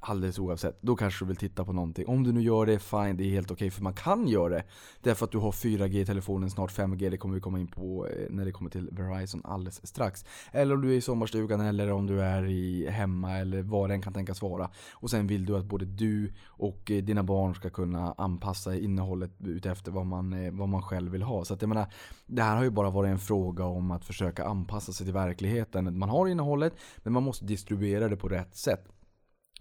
alldeles 0.00 0.38
oavsett, 0.38 0.82
då 0.82 0.96
kanske 0.96 1.24
du 1.24 1.28
vill 1.28 1.36
titta 1.36 1.64
på 1.64 1.72
någonting. 1.72 2.06
Om 2.06 2.22
du 2.22 2.32
nu 2.32 2.42
gör 2.42 2.66
det, 2.66 2.78
fine, 2.78 3.16
det 3.16 3.24
är 3.24 3.30
helt 3.30 3.50
okej 3.50 3.54
okay, 3.54 3.70
för 3.70 3.82
man 3.82 3.94
kan 3.94 4.28
göra 4.28 4.48
det. 4.48 4.64
Därför 5.00 5.24
att 5.24 5.32
du 5.32 5.38
har 5.38 5.52
4G-telefonen, 5.52 6.50
snart 6.50 6.70
5G, 6.70 7.10
det 7.10 7.16
kommer 7.16 7.34
vi 7.34 7.40
komma 7.40 7.60
in 7.60 7.66
på 7.66 8.06
eh, 8.06 8.26
när 8.30 8.44
det 8.44 8.52
kommer 8.52 8.70
till 8.70 8.88
Verizon 8.92 9.40
alldeles 9.44 9.86
strax. 9.86 10.24
Eller 10.52 10.74
om 10.74 10.80
du 10.80 10.92
är 10.92 10.96
i 10.96 11.00
sommarstugan 11.00 11.60
eller 11.60 11.92
om 11.92 12.06
du 12.06 12.22
är 12.22 12.44
i 12.44 12.88
hemma 12.90 13.38
eller 13.38 13.62
vad 13.62 13.90
det 13.90 13.94
än 13.94 14.02
kan 14.02 14.12
tänkas 14.12 14.42
vara. 14.42 14.70
Och 14.92 15.10
sen 15.10 15.26
vill 15.26 15.46
du 15.46 15.56
att 15.56 15.64
både 15.64 15.84
du 15.84 16.32
och 16.46 16.90
eh, 16.90 17.02
dina 17.02 17.22
barn 17.22 17.54
ska 17.54 17.70
kunna 17.70 18.14
anpassa 18.18 18.76
innehållet 18.76 19.30
utefter 19.38 19.92
vad 19.92 20.06
man, 20.06 20.32
eh, 20.32 20.52
vad 20.52 20.68
man 20.68 20.82
själv 20.82 21.12
vill 21.12 21.22
ha. 21.22 21.44
Så 21.44 21.54
att 21.54 21.62
jag 21.62 21.68
menar, 21.68 21.86
det 22.26 22.42
här 22.42 22.56
har 22.56 22.64
ju 22.64 22.70
bara 22.70 22.90
varit 22.90 23.10
en 23.10 23.18
fråga 23.18 23.64
om 23.64 23.90
att 23.90 24.04
försöka 24.04 24.44
anpassa 24.44 24.92
sig 24.92 25.06
till 25.06 25.14
verkligheten. 25.14 25.98
Man 25.98 26.08
har 26.08 26.28
innehållet, 26.28 26.74
men 26.96 27.12
man 27.12 27.22
måste 27.22 27.44
distribuera 27.44 28.08
det 28.08 28.16
på 28.16 28.28
rätt 28.28 28.56
sätt 28.56 28.91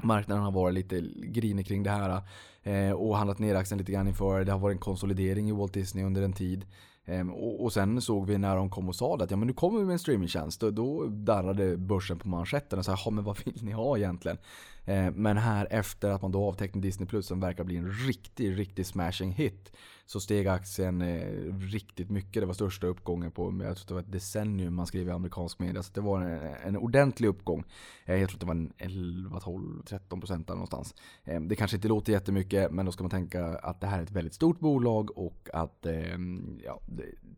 marknaden 0.04 0.44
har 0.44 0.52
varit 0.52 0.76
lite 0.76 1.02
grinig 1.16 1.68
kring 1.68 1.84
det 1.84 1.90
här 1.90 2.22
eh, 2.64 2.92
och 2.92 3.18
handlat 3.18 3.40
ner 3.40 3.56
aktien 3.56 3.78
lite 3.78 3.92
grann 3.92 4.08
inför. 4.08 4.46
Det 4.46 4.52
har 4.52 4.60
varit 4.60 4.76
en 4.76 4.82
konsolidering 4.82 5.50
i 5.50 5.52
Walt 5.52 5.74
Disney 5.74 6.06
under 6.06 6.22
en 6.22 6.34
tid. 6.34 6.66
Eh, 7.06 7.30
och, 7.30 7.64
och, 7.64 7.74
sen 7.74 8.02
såg 8.02 8.28
vi 8.28 8.38
när 8.38 8.56
de 8.56 8.70
kom 8.70 8.90
och 8.90 8.96
sa 8.96 9.16
att 9.16 9.32
ja, 9.32 9.38
men 9.38 9.48
nu 9.48 9.54
kommer 9.54 9.80
vi 9.80 9.86
med 9.86 9.94
en 9.94 10.00
streamingtjänst. 10.00 10.62
Då, 10.62 10.72
då 10.72 11.06
darrade 11.06 11.78
börsen 11.78 12.20
på 12.20 12.28
manschetten 12.28 12.80
och 12.80 12.86
sa 12.86 12.98
ja 13.06 13.12
men 13.12 13.24
vad 13.24 13.38
vill 13.46 13.64
ni 13.64 13.72
ha 13.72 13.98
egentligen? 13.98 14.38
Eh, 14.86 15.12
men 15.12 15.38
här 15.38 15.68
efter 15.72 16.10
att 16.10 16.22
man 16.22 16.32
då 16.32 16.48
avtecknade 16.48 16.88
Disney 16.88 17.08
Plus 17.08 17.28
som 17.28 17.40
verkar 17.40 17.64
bli 17.64 17.78
en 17.78 17.92
riktig, 17.92 18.60
riktig 18.60 18.86
smashing 18.86 19.32
hit 19.32 19.72
så 20.12 20.20
steg 20.20 20.48
aktien 20.48 21.02
eh, 21.02 21.54
riktigt 21.60 22.10
mycket. 22.10 22.42
Det 22.42 22.46
var 22.46 22.54
största 22.54 22.88
uppgången 22.88 23.32
på, 23.32 23.60
jag 23.64 23.78
tror 23.78 23.88
det 23.88 23.94
var 23.94 24.02
ett 24.02 24.12
decennium 24.12 24.76
man 24.76 24.88
skrev 24.88 25.08
i 25.08 25.12
amerikansk 25.12 25.60
media. 25.60 25.84
Så 25.84 25.92
det 25.94 26.02
var 26.02 26.22
en, 26.22 26.56
en 26.64 26.78
ordentlig 26.78 27.28
uppgång. 27.28 27.64
Eh, 28.06 28.16
jag 28.16 28.30
tror 28.30 28.40
det 28.40 28.46
var 28.46 28.56
en 28.56 28.74
11, 28.78 29.40
12, 29.40 29.84
13 29.86 30.20
procent 30.20 30.48
någonstans. 30.48 30.96
Eh, 31.24 31.42
det 31.42 31.56
kanske 31.56 31.78
inte 31.78 31.88
låter 31.88 32.14
jättemycket, 32.14 32.72
men 32.72 32.86
då 32.86 32.92
ska 32.92 33.04
man 33.04 33.10
tänka 33.10 33.46
att 33.46 33.82
det 33.82 33.88
här 33.88 34.00
är 34.00 34.04
ett 34.04 34.12
väldigt 34.12 34.34
stort 34.34 34.60
bolag 34.60 35.18
och 35.18 35.50
att 35.54 35.86
ehm, 35.86 36.60
ja, 36.64 36.82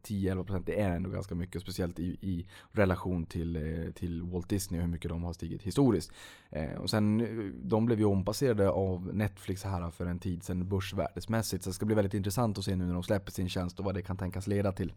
10-11 0.03 0.43
procent 0.43 0.69
är 0.69 0.89
ändå 0.89 1.09
ganska 1.09 1.36
mycket. 1.36 1.62
Speciellt 1.62 1.99
i, 1.99 2.17
i 2.21 2.47
relation 2.71 3.25
till, 3.25 3.55
eh, 3.55 3.91
till 3.91 4.21
Walt 4.21 4.49
Disney 4.49 4.79
och 4.79 4.86
hur 4.86 4.91
mycket 4.91 5.09
de 5.09 5.23
har 5.23 5.33
stigit 5.33 5.63
historiskt. 5.63 6.12
Eh, 6.49 6.73
och 6.73 6.89
sen, 6.89 7.21
eh, 7.21 7.27
de 7.63 7.86
blev 7.86 7.99
ju 7.99 8.05
ompasserade 8.05 8.69
av 8.69 9.15
Netflix 9.15 9.63
här 9.63 9.91
för 9.91 10.05
en 10.05 10.19
tid 10.19 10.43
sedan 10.43 10.69
börsvärdesmässigt. 10.69 11.63
Så 11.63 11.69
det 11.69 11.73
ska 11.73 11.86
bli 11.86 11.95
väldigt 11.95 12.13
intressant 12.13 12.57
och 12.63 12.65
se 12.65 12.76
nu 12.76 12.86
när 12.86 12.93
de 12.93 13.04
släpper 13.04 13.32
sin 13.32 13.49
tjänst 13.49 13.80
och 13.80 13.86
vad 13.86 13.95
det 13.95 14.02
kan 14.02 14.17
tänkas 14.17 14.47
leda 14.47 14.71
till. 14.71 14.93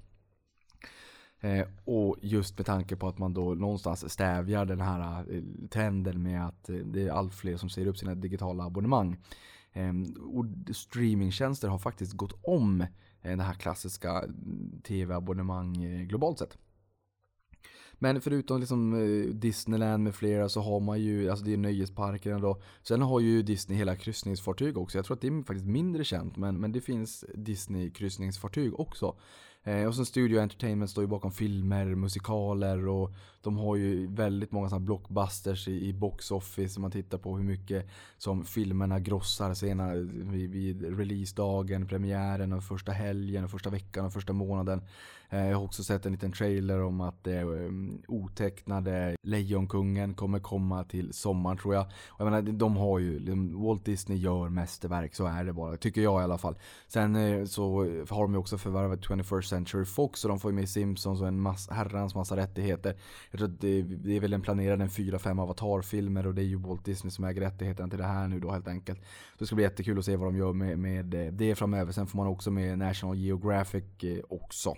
Eh, 1.41 1.67
och 1.85 2.17
just 2.23 2.59
med 2.59 2.67
tanke 2.67 2.97
på 2.97 3.09
att 3.09 3.19
man 3.19 3.35
då 3.35 3.55
någonstans 3.55 4.13
stävjar 4.13 4.65
den 4.65 4.81
här 4.81 5.25
eh, 5.35 5.43
trenden 5.71 6.23
med 6.23 6.47
att 6.47 6.69
eh, 6.69 6.77
det 6.77 7.03
är 7.03 7.11
allt 7.11 7.35
fler 7.35 7.57
som 7.57 7.71
säger 7.71 7.89
upp 7.89 7.99
sina 7.99 8.15
digitala 8.15 8.65
abonnemang. 8.65 9.17
Ehm, 9.73 10.05
och 10.33 10.77
streamingtjänster 10.77 11.69
har 11.69 11.79
faktiskt 11.79 12.13
gått 12.13 12.39
om 12.43 12.81
eh, 13.23 13.37
det 13.37 13.43
här 13.43 13.55
klassiska 13.55 14.11
mm, 14.11 14.81
tv-abonnemang 14.85 15.85
eh, 15.85 16.03
globalt 16.03 16.39
sett. 16.39 16.59
Men 17.99 18.21
förutom 18.21 18.61
liksom 18.61 18.95
eh, 18.95 19.35
Disneyland 19.35 20.03
med 20.05 20.15
flera 20.15 20.49
så 20.49 20.61
har 20.61 20.81
man 20.81 21.01
ju, 21.01 21.31
alltså 21.31 21.45
det 21.45 21.53
är 21.53 21.57
nöjesparkerna 21.57 22.39
då. 22.39 22.63
Sen 22.83 23.03
har 23.03 23.21
ju 23.21 23.43
Disney 23.43 23.79
hela 23.79 23.97
kryssningsfartyg 23.97 24.79
också. 24.79 24.99
Jag 24.99 25.05
tror 25.05 25.17
att 25.17 25.21
det 25.21 25.29
är 25.29 25.43
faktiskt 25.43 25.67
mindre 25.67 26.05
känt 26.05 26.37
men, 26.37 26.61
men 26.61 26.73
det 26.73 26.81
finns 26.81 27.25
Disney 27.35 27.91
kryssningsfartyg 27.91 28.81
också. 28.81 29.17
Eh, 29.67 29.87
och 29.87 29.95
sen 29.95 30.07
Studio 30.07 30.41
Entertainment 30.41 30.91
står 30.91 31.05
ju 31.05 31.09
bakom 31.09 31.33
filmer, 31.33 31.87
musikaler 31.87 32.89
och 32.89 33.11
de 33.43 33.59
har 33.59 33.77
ju 33.77 34.07
väldigt 34.07 34.53
många 34.53 34.69
sådana 34.69 34.85
blockbusters 34.85 35.69
i, 35.69 35.89
i 35.89 35.93
box 35.93 36.31
office. 36.31 36.77
Om 36.77 36.83
man 36.83 36.91
tittar 36.91 37.19
på 37.19 37.37
hur 37.37 37.45
mycket 37.45 37.89
som 38.19 38.45
filmerna 38.45 39.01
grossar 39.01 39.55
senare 39.55 40.01
vid, 40.13 40.51
vid 40.51 40.99
releasedagen, 40.99 41.87
premiären 41.87 42.53
och 42.53 42.65
första 42.65 42.93
helgen 42.93 43.45
och 43.45 43.51
första 43.51 43.71
veckan 43.71 44.07
och 44.07 44.13
första 44.13 44.33
månaden. 44.33 44.83
Eh, 45.31 45.47
jag 45.47 45.57
har 45.57 45.65
också 45.65 45.85
sett 45.85 46.07
en 46.07 46.13
liten 46.13 46.33
trailer 46.33 46.83
om 46.83 47.01
att 47.01 47.25
det 47.25 47.41
eh, 47.41 47.71
otecknade 48.09 49.17
Lejonkungen 49.23 50.15
kommer 50.15 50.39
komma 50.39 50.85
till 50.85 51.13
sommaren 51.13 51.59
tror 51.59 51.75
jag. 51.75 51.87
Och 52.09 52.21
jag 52.21 52.25
menar, 52.25 52.43
de 52.43 52.77
har 52.77 52.99
ju, 52.99 53.19
liksom, 53.19 53.63
Walt 53.63 53.85
Disney 53.85 54.19
gör 54.19 54.49
mästerverk, 54.49 55.15
så 55.15 55.27
är 55.27 55.45
det 55.45 55.53
bara. 55.53 55.77
Tycker 55.77 56.01
jag 56.01 56.21
i 56.21 56.25
alla 56.25 56.39
fall. 56.39 56.57
Sen 56.87 57.17
eh, 57.17 57.45
så 57.45 57.79
har 58.11 58.23
de 58.23 58.33
ju 58.33 58.39
också 58.39 58.59
förvärvat 58.59 59.01
21st 59.01 59.56
Century 59.57 59.85
Fox 59.85 60.25
och 60.25 60.29
de 60.29 60.40
får 60.40 60.51
ju 60.51 60.55
med 60.55 60.69
Simpsons 60.69 61.21
och 61.21 61.29
en 61.29 61.40
massa, 61.40 61.75
herrans 61.75 62.14
massa 62.14 62.37
rättigheter. 62.37 62.97
Jag 63.31 63.38
tror 63.38 63.49
att 63.49 63.61
det, 63.61 63.83
det 63.83 64.16
är 64.16 64.21
väl 64.21 64.33
en 64.33 64.42
planerad 64.42 64.81
en 64.81 64.88
4-5 64.88 65.42
Avatar-filmer 65.42 66.27
och 66.27 66.35
det 66.35 66.42
är 66.42 66.47
ju 66.47 66.57
Walt 66.57 66.85
Disney 66.85 67.11
som 67.11 67.25
äger 67.25 67.40
rättigheterna 67.40 67.88
till 67.88 67.99
det 67.99 68.05
här 68.05 68.29
nu 68.29 68.40
då 68.40 68.51
helt 68.51 68.69
enkelt. 68.69 68.99
Så 68.99 69.38
det 69.38 69.47
ska 69.47 69.55
bli 69.55 69.64
jättekul 69.64 69.99
att 69.99 70.05
se 70.05 70.16
vad 70.16 70.29
de 70.29 70.37
gör 70.37 70.53
med, 70.53 70.79
med 70.79 71.14
eh, 71.14 71.33
det 71.33 71.55
framöver. 71.55 71.92
Sen 71.92 72.07
får 72.07 72.16
man 72.16 72.27
också 72.27 72.51
med 72.51 72.79
National 72.79 73.16
Geographic 73.16 73.85
eh, 74.03 74.19
också. 74.29 74.75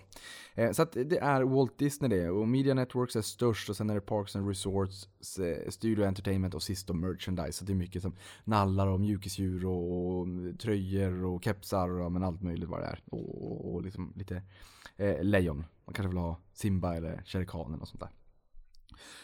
Eh, 0.58 0.72
så 0.72 0.82
att 0.82 0.92
det 0.92 1.18
är 1.18 1.42
Walt 1.42 1.78
Disney 1.78 2.08
det. 2.08 2.30
Och 2.30 2.48
Media 2.48 2.74
Networks 2.74 3.16
är 3.16 3.22
störst 3.22 3.68
och 3.68 3.76
sen 3.76 3.90
är 3.90 3.94
det 3.94 4.00
Parks 4.00 4.36
and 4.36 4.48
Resorts, 4.48 5.08
eh, 5.38 5.70
Studio 5.70 6.04
Entertainment 6.04 6.54
och 6.54 6.62
sist 6.62 6.86
då 6.86 6.94
Merchandise. 6.94 7.52
Så 7.52 7.64
det 7.64 7.72
är 7.72 7.74
mycket 7.74 8.02
som 8.02 8.16
nallar 8.44 8.86
och 8.86 9.00
mjukisdjur 9.00 9.66
och, 9.66 10.18
och 10.18 10.26
tröjor 10.58 11.24
och 11.24 11.44
kepsar 11.44 11.88
och 11.88 12.12
men 12.12 12.24
allt 12.24 12.42
möjligt 12.42 12.68
vad 12.68 12.80
det 12.80 12.86
är. 12.86 13.02
Och, 13.10 13.42
och, 13.42 13.74
och 13.74 13.82
liksom 13.82 14.12
lite 14.16 14.42
eh, 14.96 15.22
lejon. 15.22 15.64
Man 15.84 15.94
kanske 15.94 16.08
vill 16.08 16.18
ha 16.18 16.40
Simba 16.52 16.94
eller 16.94 17.22
Shere 17.26 17.44
Khan 17.44 17.66
eller 17.66 17.78
något 17.78 17.88
sånt 17.88 18.00
där. 18.00 18.10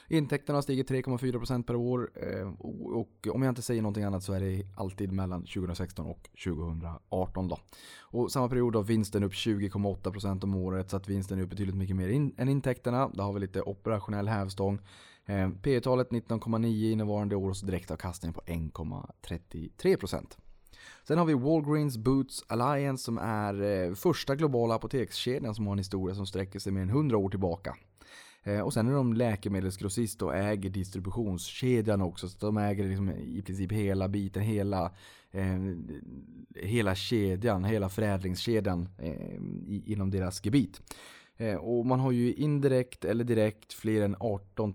Intäkterna 0.08 0.56
har 0.56 0.62
stigit 0.62 0.90
3,4% 0.90 1.62
per 1.62 1.76
år 1.76 2.10
eh, 2.14 2.48
och 2.94 3.28
om 3.34 3.42
jag 3.42 3.50
inte 3.50 3.62
säger 3.62 3.82
någonting 3.82 4.04
annat 4.04 4.22
så 4.22 4.32
är 4.32 4.40
det 4.40 4.66
alltid 4.76 5.12
mellan 5.12 5.40
2016 5.40 6.06
och 6.06 6.28
2018 6.44 7.48
då. 7.48 7.58
Och 8.00 8.32
samma 8.32 8.48
period 8.48 8.76
har 8.76 8.82
vinsten 8.82 9.24
upp 9.24 9.32
20,8% 9.32 10.44
om 10.44 10.54
året 10.54 10.90
så 10.90 10.96
att 10.96 11.08
vinsten 11.08 11.38
är 11.38 11.42
upp 11.42 11.50
betydligt 11.50 11.76
mycket 11.76 11.96
mer 11.96 12.08
in 12.08 12.34
än 12.38 12.48
intäkterna. 12.48 13.08
Där 13.08 13.24
har 13.24 13.32
vi 13.32 13.40
lite 13.40 13.62
operationell 13.62 14.28
hävstång. 14.28 14.78
Eh, 15.26 15.50
P 15.62 15.80
talet 15.80 16.10
19,9 16.10 16.92
innevarande 16.92 17.36
år 17.36 17.50
och 17.50 17.56
så 17.56 17.66
direktavkastning 17.66 18.32
på 18.32 18.40
1,33%. 18.40 20.36
Sen 21.06 21.18
har 21.18 21.24
vi 21.24 21.34
Walgreens 21.34 21.96
Boots 21.96 22.44
Alliance 22.46 23.04
som 23.04 23.18
är 23.18 23.62
eh, 23.62 23.94
första 23.94 24.34
globala 24.34 24.74
apotekskedjan 24.74 25.54
som 25.54 25.66
har 25.66 25.72
en 25.72 25.78
historia 25.78 26.14
som 26.14 26.26
sträcker 26.26 26.58
sig 26.58 26.72
mer 26.72 26.82
än 26.82 26.88
100 26.88 27.16
år 27.16 27.28
tillbaka. 27.28 27.76
Eh, 28.44 28.60
och 28.60 28.72
sen 28.72 28.88
är 28.88 28.92
de 28.92 29.12
läkemedelsgrossist 29.12 30.22
och 30.22 30.36
äger 30.36 30.70
distributionskedjan 30.70 32.02
också. 32.02 32.28
Så 32.28 32.46
de 32.46 32.56
äger 32.56 32.88
liksom 32.88 33.10
i 33.10 33.42
princip 33.42 33.72
hela 33.72 34.08
biten, 34.08 34.42
hela, 34.42 34.92
eh, 35.30 35.58
hela 36.54 36.94
kedjan, 36.94 37.64
hela 37.64 37.88
förädlingskedjan 37.88 38.88
eh, 38.98 39.36
inom 39.84 40.10
deras 40.10 40.44
gebit. 40.44 40.80
Eh, 41.36 41.56
och 41.56 41.86
man 41.86 42.00
har 42.00 42.12
ju 42.12 42.34
indirekt 42.34 43.04
eller 43.04 43.24
direkt 43.24 43.72
fler 43.72 44.02
än 44.02 44.16
18 44.20 44.74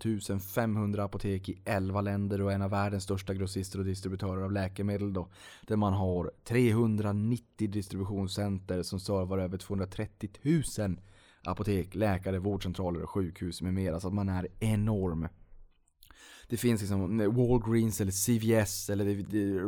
500 0.55 1.03
apotek 1.03 1.49
i 1.49 1.62
11 1.65 2.01
länder 2.01 2.41
och 2.41 2.51
en 2.51 2.62
av 2.62 2.69
världens 2.69 3.03
största 3.03 3.34
grossister 3.34 3.79
och 3.79 3.86
distributörer 3.86 4.41
av 4.41 4.51
läkemedel 4.51 5.13
då. 5.13 5.27
Där 5.67 5.75
man 5.75 5.93
har 5.93 6.32
390 6.43 7.67
distributionscenter 7.69 8.84
som 8.84 8.99
servar 8.99 9.38
över 9.38 9.58
230 9.58 10.29
000 10.77 10.97
apotek, 11.43 11.95
läkare, 11.95 12.39
vårdcentraler 12.39 13.04
och 13.04 13.10
sjukhus 13.10 13.62
med 13.62 13.73
mera. 13.73 13.99
Så 13.99 14.08
att 14.08 14.13
man 14.13 14.30
är 14.30 14.47
enorm. 14.60 15.28
Det 16.49 16.58
finns 16.58 16.82
liksom 16.82 17.17
Walgreens 17.17 18.02
eller 18.02 18.12
CVS 18.12 18.89
eller 18.89 19.06
det, 19.06 19.15
det, 19.15 19.62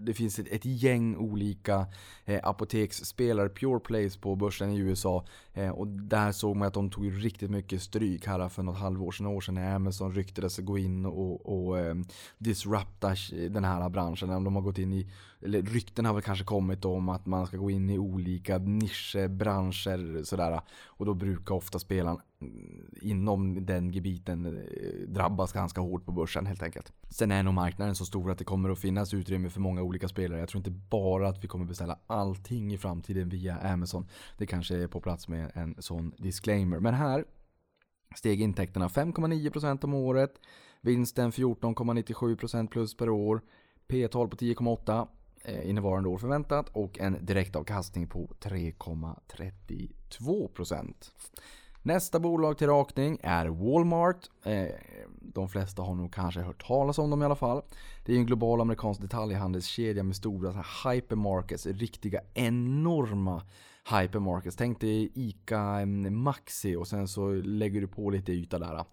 det 0.00 0.14
finns 0.14 0.38
ett, 0.38 0.48
ett, 0.48 0.64
gäng 0.64 1.16
olika 1.16 1.86
eh, 2.24 2.40
apoteksspelare, 2.42 3.48
Pure 3.48 3.80
Place 3.80 4.18
på 4.20 4.36
börsen 4.36 4.70
i 4.70 4.78
USA. 4.78 5.26
Eh, 5.52 5.70
och 5.70 5.86
där 5.86 6.32
såg 6.32 6.56
man 6.56 6.68
att 6.68 6.74
de 6.74 6.90
tog 6.90 7.24
riktigt 7.24 7.50
mycket 7.50 7.82
stryk 7.82 8.26
här 8.26 8.48
för 8.48 8.62
något 8.62 8.78
halvår 8.78 9.12
sedan, 9.12 9.26
år 9.26 9.40
sedan 9.40 9.54
när 9.54 9.74
Amazon 9.74 10.14
ryktades 10.14 10.58
gå 10.58 10.78
in 10.78 11.06
och, 11.06 11.66
och 11.66 11.78
eh, 11.78 11.94
disrupta 12.38 13.14
den 13.50 13.64
här 13.64 13.88
branschen. 13.88 14.44
De 14.44 14.54
har 14.54 14.62
gått 14.62 14.78
in 14.78 14.92
i, 14.92 15.10
eller 15.44 15.62
rykten 15.62 16.04
har 16.04 16.14
väl 16.14 16.22
kanske 16.22 16.44
kommit 16.44 16.84
om 16.84 17.08
att 17.08 17.26
man 17.26 17.46
ska 17.46 17.56
gå 17.56 17.70
in 17.70 17.90
i 17.90 17.98
olika 17.98 18.58
nischer, 18.58 19.28
branscher 19.28 20.22
sådär. 20.22 20.60
Och 20.84 21.06
då 21.06 21.14
brukar 21.14 21.54
ofta 21.54 21.78
spelaren 21.78 22.18
inom 23.00 23.66
den 23.66 23.92
gebiten 23.92 24.46
eh, 24.46 25.08
drabbas 25.08 25.52
ganska 25.52 25.80
hårt 25.80 26.06
på 26.06 26.12
börsen 26.12 26.46
helt 26.46 26.62
enkelt. 26.62 26.92
Sen 27.10 27.30
är 27.30 27.42
nog 27.42 27.54
marknaden 27.54 27.94
så 27.94 28.04
stor 28.04 28.30
att 28.30 28.38
det 28.38 28.44
kommer 28.44 28.70
att 28.70 28.78
finnas 28.78 29.14
utrymme 29.14 29.50
för 29.50 29.60
många 29.60 29.82
olika 29.82 30.08
spelare. 30.08 30.40
Jag 30.40 30.48
tror 30.48 30.58
inte 30.58 30.70
bara 30.70 31.28
att 31.28 31.44
vi 31.44 31.48
kommer 31.48 31.64
beställa 31.64 31.98
allting 32.06 32.74
i 32.74 32.78
framtiden 32.78 33.28
via 33.28 33.58
Amazon. 33.58 34.08
Det 34.38 34.46
kanske 34.46 34.76
är 34.76 34.86
på 34.86 35.00
plats 35.00 35.28
med 35.28 35.50
en 35.54 35.74
sån 35.78 36.12
disclaimer. 36.18 36.80
Men 36.80 36.94
här 36.94 37.24
steg 38.16 38.40
intäkterna 38.40 38.88
5,9% 38.88 39.84
om 39.84 39.94
året. 39.94 40.40
Vinsten 40.80 41.30
14,97% 41.30 42.68
plus 42.68 42.96
per 42.96 43.08
år. 43.08 43.40
P-tal 43.86 44.28
på 44.28 44.36
10,8 44.36 45.06
Eh, 45.46 45.70
innevarande 45.70 46.08
år 46.08 46.18
förväntat 46.18 46.68
och 46.72 46.98
en 46.98 47.26
direktavkastning 47.26 48.08
på 48.08 48.30
3,32%. 48.40 50.94
Nästa 51.82 52.20
bolag 52.20 52.58
till 52.58 52.66
rakning 52.66 53.18
är 53.22 53.46
Walmart. 53.46 54.30
Eh, 54.42 54.66
de 55.20 55.48
flesta 55.48 55.82
har 55.82 55.94
nog 55.94 56.14
kanske 56.14 56.40
hört 56.40 56.66
talas 56.66 56.98
om 56.98 57.10
dem 57.10 57.22
i 57.22 57.24
alla 57.24 57.36
fall. 57.36 57.62
Det 58.04 58.12
är 58.12 58.16
en 58.16 58.26
global 58.26 58.60
amerikansk 58.60 59.00
detaljhandelskedja 59.00 60.02
med 60.02 60.16
stora 60.16 60.64
hypermarkets, 60.84 61.66
riktiga 61.66 62.20
enorma 62.34 63.42
hypermarkets. 63.90 64.56
Tänk 64.56 64.80
dig 64.80 65.10
ICA 65.14 65.86
Maxi 66.10 66.76
och 66.76 66.88
sen 66.88 67.08
så 67.08 67.32
lägger 67.32 67.80
du 67.80 67.86
på 67.86 68.10
lite 68.10 68.32
yta 68.32 68.58
där. 68.58 68.84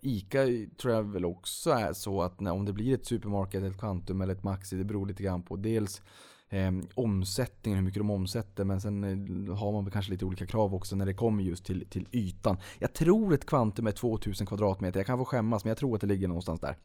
ICA 0.00 0.44
tror 0.76 0.94
jag 0.94 1.02
väl 1.02 1.24
också 1.24 1.70
är 1.70 1.92
så 1.92 2.22
att 2.22 2.40
om 2.40 2.64
det 2.64 2.72
blir 2.72 2.94
ett 2.94 3.06
supermarket, 3.06 3.62
ett 3.62 3.78
Quantum 3.78 4.20
eller 4.20 4.34
ett 4.34 4.42
Maxi, 4.42 4.76
det 4.76 4.84
beror 4.84 5.06
lite 5.06 5.22
grann 5.22 5.42
på 5.42 5.56
dels 5.56 6.02
eh, 6.48 6.72
omsättningen, 6.94 7.78
hur 7.78 7.84
mycket 7.84 8.00
de 8.00 8.10
omsätter. 8.10 8.64
Men 8.64 8.80
sen 8.80 9.04
eh, 9.04 9.56
har 9.56 9.72
man 9.72 9.90
kanske 9.90 10.12
lite 10.12 10.24
olika 10.24 10.46
krav 10.46 10.74
också 10.74 10.96
när 10.96 11.06
det 11.06 11.14
kommer 11.14 11.42
just 11.42 11.64
till, 11.64 11.86
till 11.90 12.08
ytan. 12.12 12.56
Jag 12.78 12.92
tror 12.92 13.34
ett 13.34 13.46
kvantum 13.46 13.86
är 13.86 13.92
2000 13.92 14.46
kvadratmeter. 14.46 15.00
Jag 15.00 15.06
kan 15.06 15.18
få 15.18 15.24
skämmas 15.24 15.64
men 15.64 15.70
jag 15.70 15.78
tror 15.78 15.94
att 15.94 16.00
det 16.00 16.06
ligger 16.06 16.28
någonstans 16.28 16.60
där. 16.60 16.76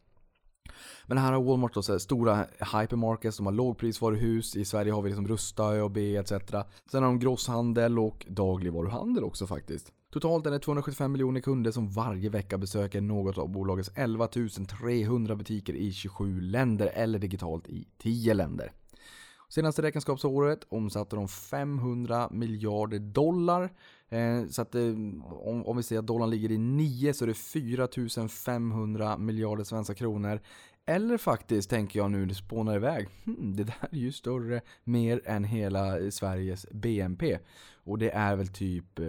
Men 1.06 1.18
här 1.18 1.32
har 1.32 1.42
Walmart 1.42 1.74
då 1.74 1.82
så 1.82 1.98
stora 1.98 2.46
hypermarkets, 2.58 3.36
de 3.36 3.46
har 3.46 3.52
lågprisvaruhus. 3.52 4.56
I 4.56 4.64
Sverige 4.64 4.92
har 4.92 5.02
vi 5.02 5.08
liksom 5.08 5.28
Rusta, 5.28 5.64
ÖoB 5.64 5.96
etc. 5.96 6.32
Sen 6.90 7.02
har 7.02 7.10
de 7.10 7.18
grosshandel 7.18 7.98
och 7.98 8.26
dagligvaruhandel 8.28 9.24
också 9.24 9.46
faktiskt. 9.46 9.92
Totalt 10.12 10.46
är 10.46 10.50
det 10.50 10.58
275 10.58 11.12
miljoner 11.12 11.40
kunder 11.40 11.70
som 11.70 11.90
varje 11.90 12.30
vecka 12.30 12.58
besöker 12.58 13.00
något 13.00 13.38
av 13.38 13.48
bolagets 13.48 13.90
11 13.94 14.28
300 14.80 15.36
butiker 15.36 15.74
i 15.74 15.92
27 15.92 16.40
länder 16.40 16.86
eller 16.94 17.18
digitalt 17.18 17.68
i 17.68 17.88
10 17.98 18.34
länder. 18.34 18.72
Senaste 19.48 19.82
räkenskapsåret 19.82 20.66
omsatte 20.68 21.16
de 21.16 21.28
500 21.28 22.28
miljarder 22.30 22.98
dollar. 22.98 23.72
Eh, 24.12 24.46
så 24.46 24.62
att 24.62 24.74
eh, 24.74 24.88
om, 25.30 25.66
om 25.66 25.76
vi 25.76 25.82
säger 25.82 26.00
att 26.00 26.06
dollarn 26.06 26.30
ligger 26.30 26.50
i 26.52 26.58
9 26.58 27.14
så 27.14 27.24
är 27.24 27.26
det 27.26 27.34
4500 27.34 29.18
miljarder 29.18 29.64
svenska 29.64 29.94
kronor. 29.94 30.40
Eller 30.86 31.18
faktiskt, 31.18 31.70
tänker 31.70 31.98
jag 31.98 32.10
nu, 32.10 32.26
det 32.26 32.34
spånar 32.34 32.76
iväg. 32.76 33.08
Hmm, 33.24 33.56
det 33.56 33.64
där 33.64 33.88
är 33.90 33.96
ju 33.96 34.12
större, 34.12 34.60
mer 34.84 35.20
än 35.24 35.44
hela 35.44 36.10
Sveriges 36.10 36.66
BNP. 36.70 37.38
Och 37.74 37.98
det 37.98 38.10
är 38.10 38.36
väl 38.36 38.48
typ... 38.48 38.98
Eh, 38.98 39.04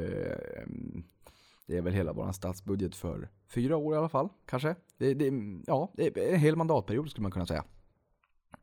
det 1.66 1.78
är 1.78 1.82
väl 1.82 1.94
hela 1.94 2.14
vår 2.14 2.32
statsbudget 2.32 2.96
för 2.96 3.30
fyra 3.48 3.78
år 3.78 3.96
i 3.96 3.98
alla 3.98 4.10
fall, 4.10 4.30
kanske. 4.46 4.76
Det, 4.98 5.14
det, 5.14 5.32
ja, 5.68 5.92
det 5.94 6.18
är 6.18 6.34
en 6.34 6.40
hel 6.40 6.56
mandatperiod 6.56 7.10
skulle 7.10 7.24
man 7.24 7.32
kunna 7.32 7.46
säga. 7.46 7.64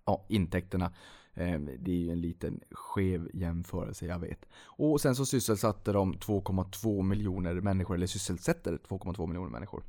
Ja, 0.05 0.27
intäkterna 0.29 0.93
Ehm, 1.35 1.71
det 1.79 1.91
är 1.91 1.97
ju 1.97 2.11
en 2.11 2.21
liten 2.21 2.61
skev 2.71 3.31
jämförelse, 3.35 4.07
jag 4.07 4.19
vet. 4.19 4.47
Och 4.65 5.01
sen 5.01 5.17
så 5.17 5.27
sysselsatte 5.27 5.93
de 5.93 6.15
2,2 6.15 7.03
miljoner 7.03 7.55
människor, 7.55 7.95
eller 7.95 8.07
sysselsätter 8.07 8.79
2,2 8.89 9.27
miljoner 9.27 9.51
människor. 9.51 9.85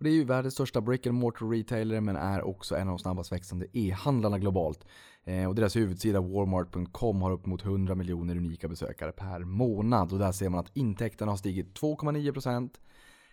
Och 0.00 0.04
det 0.04 0.10
är 0.10 0.14
ju 0.14 0.24
världens 0.24 0.54
största 0.54 0.80
brick 0.80 1.06
and 1.06 1.18
mortar 1.18 1.46
retailer 1.46 2.00
men 2.00 2.16
är 2.16 2.42
också 2.42 2.76
en 2.76 2.88
av 2.88 2.96
de 2.96 2.98
snabbast 2.98 3.32
växande 3.32 3.66
e-handlarna 3.72 4.38
globalt. 4.38 4.86
Eh, 5.24 5.48
och 5.48 5.54
deras 5.54 5.76
huvudsida 5.76 6.20
Walmart.com 6.20 7.22
har 7.22 7.30
upp 7.30 7.46
mot 7.46 7.64
100 7.64 7.94
miljoner 7.94 8.36
unika 8.36 8.68
besökare 8.68 9.12
per 9.12 9.40
månad. 9.40 10.12
Och 10.12 10.18
där 10.18 10.32
ser 10.32 10.48
man 10.48 10.60
att 10.60 10.76
intäkterna 10.76 11.32
har 11.32 11.36
stigit 11.36 11.80
2,9%. 11.80 12.70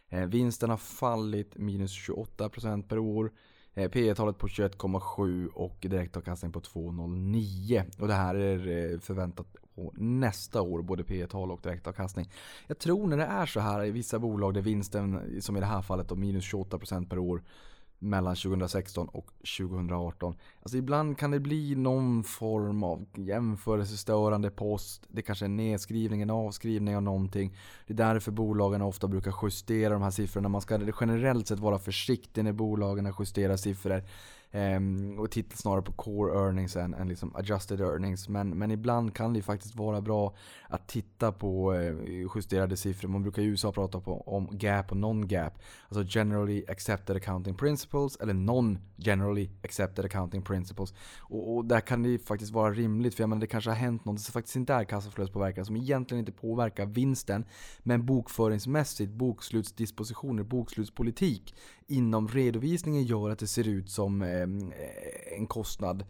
Eh, 0.10 0.26
vinsten 0.26 0.70
har 0.70 0.78
fallit 0.78 1.58
minus 1.58 1.92
28% 1.92 2.88
per 2.90 3.00
år. 3.00 3.32
Eh, 3.78 3.90
P 3.90 4.16
talet 4.16 4.38
på 4.38 4.48
21,7 4.48 5.48
och 5.48 5.78
direktavkastning 5.82 6.52
på 6.52 6.60
2,09. 6.60 8.02
Och 8.02 8.08
det 8.08 8.14
här 8.14 8.36
är 8.36 8.92
eh, 8.94 9.00
förväntat 9.00 9.48
på 9.76 9.94
nästa 9.98 10.62
år, 10.62 10.82
både 10.82 11.04
P 11.04 11.28
tal 11.28 11.52
och 11.52 11.60
direktavkastning. 11.64 12.32
Jag 12.68 12.80
tror 12.80 13.08
när 13.08 13.18
det 13.18 13.24
är 13.24 13.46
så 13.46 13.60
här 13.60 13.86
i 13.86 13.92
vissa 13.92 14.20
bolag 14.20 14.54
där 14.54 14.62
vinsten, 14.62 15.42
som 15.42 15.58
i 15.58 15.60
det 15.60 15.66
här 15.66 15.82
fallet, 15.82 16.10
då, 16.10 16.16
minus 16.16 16.54
28% 16.54 17.10
per 17.10 17.20
år 17.20 17.44
mellan 18.00 18.36
2016 18.36 19.08
och 19.08 19.28
2018. 19.58 20.36
Alltså 20.64 20.78
ibland 20.78 21.18
kan 21.18 21.32
det 21.32 21.40
bli 21.40 21.76
någon 21.76 22.24
form 22.24 22.84
av 22.84 23.06
jämförelsestörande 23.16 24.50
post. 24.50 25.04
Det 25.08 25.22
kanske 25.22 25.46
är 25.46 25.48
en 25.48 25.56
nedskrivning, 25.56 26.22
en 26.22 26.30
avskrivning 26.30 26.96
av 26.96 27.04
någonting. 27.04 27.58
Det 27.88 27.94
är 27.94 27.98
därför 27.98 28.32
bolagen 28.32 28.82
ofta 28.82 29.08
brukar 29.08 29.36
justera 29.44 29.94
de 29.94 30.02
här 30.02 30.12
siffrorna. 30.12 30.50
Man 30.50 30.62
ska 30.62 30.80
generellt 31.02 31.48
sett 31.48 31.60
vara 31.60 31.80
försiktig 31.80 32.44
när 32.44 32.54
bolagen 32.54 33.14
justerar 33.20 33.58
siffror. 33.58 34.04
Um, 34.52 35.20
och 35.20 35.32
titta 35.32 35.56
snarare 35.56 35.82
på 35.82 35.92
core 35.92 36.40
earnings 36.40 36.76
än, 36.76 36.94
än 36.94 37.08
liksom 37.08 37.36
adjusted 37.36 37.82
earnings. 37.82 38.30
Men, 38.30 38.50
men 38.50 38.72
ibland 38.72 39.14
kan 39.14 39.34
det 39.34 39.42
faktiskt 39.42 39.76
vara 39.76 40.02
bra 40.02 40.36
att 40.70 40.88
titta 40.88 41.32
på 41.32 41.74
eh, 41.74 41.96
justerade 42.36 42.78
siffror. 42.78 43.10
Man 43.10 43.24
brukar 43.24 43.42
i 43.42 43.46
USA 43.46 43.72
prata 43.72 44.00
på, 44.00 44.22
om 44.22 44.50
gap 44.52 44.92
och 44.92 44.98
non-gap. 44.98 45.54
Alltså 45.90 46.20
generally 46.20 46.66
accepted 46.68 47.16
accounting 47.16 47.56
principles 47.56 48.16
eller 48.16 48.34
non-generally 48.34 49.50
accepted 49.64 50.06
accounting 50.06 50.42
principles. 50.42 50.94
Och, 51.18 51.56
och, 51.56 51.66
där 51.66 51.80
kan 51.80 52.04
det 52.04 52.20
faktiskt 52.20 52.52
vara 52.52 52.74
rimligt 52.74 53.16
för 53.16 53.24
jag 53.24 53.30
menar, 53.30 53.42
det 53.42 53.48
kanske 53.48 53.70
har 53.70 53.78
hänt 53.78 54.06
något 54.06 54.22
som 54.22 54.34
faktiskt 54.34 54.56
inte 54.56 54.74
är 54.74 54.84
kassaflödespåverkan 54.84 55.66
som 55.66 55.76
egentligen 55.76 56.20
inte 56.20 56.32
påverkar 56.32 56.86
vinsten. 56.86 57.46
Men 57.80 58.06
bokföringsmässigt, 58.06 59.12
bokslutsdispositioner, 59.12 60.44
bokslutspolitik 60.44 61.56
inom 61.88 62.28
redovisningen 62.28 63.04
gör 63.04 63.30
att 63.30 63.40
det 63.40 63.48
ser 63.48 63.68
ut 63.68 63.90
som 63.90 64.22
ehm, 64.22 64.74
en 65.38 65.48
kostnad. 65.48 66.02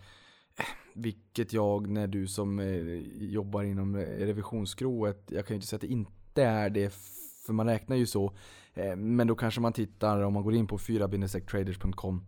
Eh, 0.57 0.65
vilket 0.93 1.53
jag, 1.53 1.89
när 1.89 2.07
du 2.07 2.27
som 2.27 2.59
eh, 2.59 2.67
jobbar 3.23 3.63
inom 3.63 3.95
eh, 3.95 4.01
revisionsskrået, 4.01 5.23
jag 5.31 5.45
kan 5.45 5.53
ju 5.53 5.55
inte 5.55 5.67
säga 5.67 5.77
att 5.77 5.81
det 5.81 5.87
inte 5.87 6.43
är 6.43 6.69
det 6.69 6.93
för 7.45 7.53
man 7.53 7.67
räknar 7.67 7.95
ju 7.95 8.05
så. 8.05 8.33
Men 8.97 9.27
då 9.27 9.35
kanske 9.35 9.61
man 9.61 9.73
tittar, 9.73 10.21
om 10.21 10.33
man 10.33 10.43
går 10.43 10.55
in 10.55 10.67
på 10.67 10.77
4-traders.com 10.77 12.25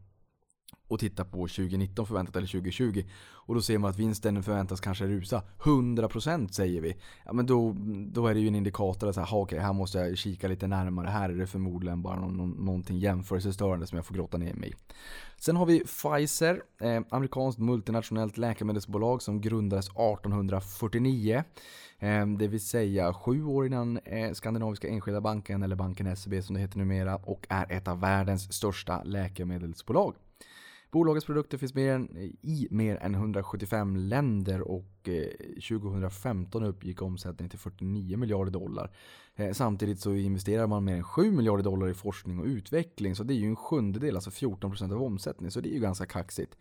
och 0.89 0.99
tittar 0.99 1.23
på 1.23 1.37
2019 1.37 2.05
förväntat 2.05 2.35
eller 2.35 2.47
2020 2.47 3.03
och 3.49 3.55
då 3.55 3.61
ser 3.61 3.77
man 3.77 3.89
att 3.89 3.99
vinsten 3.99 4.43
förväntas 4.43 4.81
kanske 4.81 5.05
rusa 5.05 5.43
100% 5.59 6.47
säger 6.47 6.81
vi. 6.81 6.95
Ja, 7.25 7.33
men 7.33 7.45
då, 7.45 7.75
då 8.11 8.27
är 8.27 8.33
det 8.33 8.39
ju 8.39 8.47
en 8.47 8.55
indikator 8.55 9.09
att 9.09 9.15
här, 9.15 9.35
okay, 9.35 9.59
här 9.59 9.73
måste 9.73 9.97
jag 9.97 10.17
kika 10.17 10.47
lite 10.47 10.67
närmare. 10.67 11.07
Här 11.07 11.29
är 11.29 11.33
det 11.33 11.47
förmodligen 11.47 12.01
bara 12.01 12.19
någon, 12.19 12.49
någonting 12.49 12.97
jämförelsestörande 12.97 13.87
som 13.87 13.95
jag 13.95 14.05
får 14.05 14.15
grotta 14.15 14.37
ner 14.37 14.53
mig 14.53 14.69
i. 14.69 14.73
Sen 15.37 15.55
har 15.55 15.65
vi 15.65 15.79
Pfizer, 15.79 16.61
eh, 16.81 17.01
amerikanskt 17.09 17.59
multinationellt 17.59 18.37
läkemedelsbolag 18.37 19.21
som 19.21 19.41
grundades 19.41 19.89
1849. 19.89 21.43
Eh, 21.99 22.27
det 22.27 22.47
vill 22.47 22.65
säga 22.65 23.13
sju 23.13 23.45
år 23.45 23.65
innan 23.65 23.97
eh, 23.97 24.31
Skandinaviska 24.33 24.87
Enskilda 24.87 25.21
Banken, 25.21 25.63
eller 25.63 25.75
banken 25.75 26.15
SEB 26.15 26.43
som 26.43 26.55
det 26.55 26.61
heter 26.61 26.77
numera, 26.77 27.15
och 27.15 27.45
är 27.49 27.71
ett 27.71 27.87
av 27.87 27.99
världens 27.99 28.53
största 28.53 29.03
läkemedelsbolag. 29.03 30.15
Bolagets 30.91 31.25
produkter 31.25 31.57
finns 31.57 31.73
mer 31.73 31.91
än, 31.91 32.17
i 32.41 32.67
mer 32.71 32.95
än 32.95 33.15
175 33.15 33.95
länder 33.95 34.61
och 34.61 35.09
eh, 35.09 35.23
2015 35.69 36.63
uppgick 36.63 37.01
omsättningen 37.01 37.49
till 37.49 37.59
49 37.59 38.17
miljarder 38.17 38.51
dollar. 38.51 38.91
Eh, 39.35 39.51
samtidigt 39.51 39.99
så 39.99 40.13
investerar 40.13 40.67
man 40.67 40.83
mer 40.83 40.95
än 40.95 41.03
7 41.03 41.31
miljarder 41.31 41.63
dollar 41.63 41.87
i 41.87 41.93
forskning 41.93 42.39
och 42.39 42.45
utveckling 42.45 43.15
så 43.15 43.23
det 43.23 43.33
är 43.33 43.35
ju 43.35 43.47
en 43.47 43.55
sjundedel, 43.55 44.15
alltså 44.15 44.29
14% 44.29 44.93
av 44.93 45.03
omsättningen. 45.03 45.51
Så 45.51 45.61
det 45.61 45.69
är 45.69 45.73
ju 45.73 45.79
ganska 45.79 46.05
kaxigt. 46.05 46.57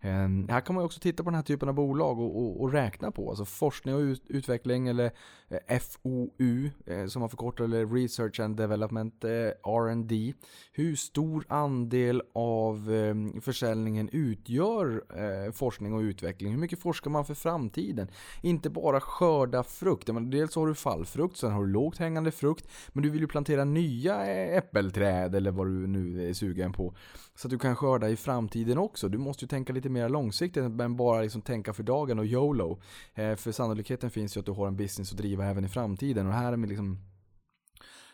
Ehm, 0.00 0.48
här 0.48 0.60
kan 0.60 0.74
man 0.74 0.84
också 0.84 1.00
titta 1.00 1.22
på 1.24 1.30
den 1.30 1.34
här 1.34 1.42
typen 1.42 1.68
av 1.68 1.74
bolag 1.74 2.18
och, 2.18 2.36
och, 2.42 2.60
och 2.60 2.72
räkna 2.72 3.10
på. 3.10 3.30
Alltså 3.30 3.44
forskning 3.44 3.94
och 3.94 4.00
ut, 4.00 4.22
utveckling 4.26 4.88
eller 4.88 5.10
eh, 5.48 5.78
FoU 5.78 6.70
eh, 6.86 7.06
som 7.06 7.20
man 7.20 7.30
förkortar 7.30 7.64
eller 7.64 7.86
Research 7.86 8.40
and 8.40 8.56
Development, 8.56 9.24
eh, 9.24 9.30
R&D. 9.30 10.34
Hur 10.72 10.96
stor 10.96 11.44
andel 11.48 12.22
av 12.34 12.92
ehm, 12.92 13.40
försäljningen 13.40 14.08
utgör 14.12 15.04
forskning 15.52 15.92
och 15.94 16.00
utveckling? 16.00 16.52
Hur 16.52 16.58
mycket 16.58 16.80
forskar 16.80 17.10
man 17.10 17.24
för 17.24 17.34
framtiden? 17.34 18.08
Inte 18.42 18.70
bara 18.70 19.00
skörda 19.00 19.62
frukt. 19.62 20.08
Dels 20.30 20.54
har 20.54 20.66
du 20.66 20.74
fallfrukt, 20.74 21.36
sen 21.36 21.52
har 21.52 21.60
du 21.60 21.72
lågt 21.72 21.98
hängande 21.98 22.30
frukt. 22.30 22.68
Men 22.88 23.02
du 23.02 23.10
vill 23.10 23.20
ju 23.20 23.26
plantera 23.26 23.64
nya 23.64 24.26
äppelträd 24.56 25.34
eller 25.34 25.50
vad 25.50 25.66
du 25.66 25.86
nu 25.86 26.28
är 26.28 26.32
sugen 26.32 26.72
på. 26.72 26.94
Så 27.34 27.46
att 27.46 27.50
du 27.50 27.58
kan 27.58 27.76
skörda 27.76 28.08
i 28.08 28.16
framtiden 28.16 28.78
också. 28.78 29.08
Du 29.08 29.18
måste 29.18 29.44
ju 29.44 29.48
tänka 29.48 29.72
lite 29.72 29.89
mer 29.90 30.08
långsiktigt 30.08 30.64
än 30.64 30.96
bara 30.96 31.22
liksom 31.22 31.42
tänka 31.42 31.72
för 31.72 31.82
dagen 31.82 32.18
och 32.18 32.26
YOLO. 32.26 32.80
Eh, 33.14 33.34
för 33.34 33.52
sannolikheten 33.52 34.10
finns 34.10 34.36
ju 34.36 34.40
att 34.40 34.46
du 34.46 34.52
har 34.52 34.66
en 34.66 34.76
business 34.76 35.12
att 35.12 35.18
driva 35.18 35.46
även 35.46 35.64
i 35.64 35.68
framtiden. 35.68 36.26
Och 36.26 36.32
här 36.32 36.52
är 36.52 36.56
liksom 36.56 36.98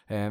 Eh, 0.08 0.30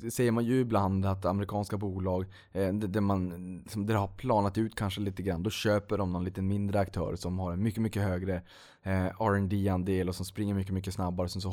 det 0.00 0.10
säger 0.10 0.32
man 0.32 0.44
ju 0.44 0.60
ibland 0.60 1.06
att 1.06 1.24
amerikanska 1.24 1.76
bolag, 1.76 2.26
eh, 2.52 2.72
där, 2.72 3.00
man, 3.00 3.64
som 3.68 3.86
där 3.86 3.94
har 3.94 4.08
planat 4.08 4.58
ut 4.58 4.74
kanske 4.74 5.00
lite 5.00 5.22
grann, 5.22 5.42
då 5.42 5.50
köper 5.50 5.98
de 5.98 6.12
någon 6.12 6.24
liten 6.24 6.46
mindre 6.46 6.80
aktör 6.80 7.16
som 7.16 7.38
har 7.38 7.52
en 7.52 7.62
mycket, 7.62 7.82
mycket 7.82 8.02
högre 8.02 8.42
eh, 8.82 9.22
rd 9.22 9.68
andel 9.68 10.08
och 10.08 10.14
som 10.14 10.24
springer 10.26 10.54
mycket, 10.54 10.74
mycket 10.74 10.94
snabbare. 10.94 11.28
Sen 11.28 11.42
så 11.42 11.48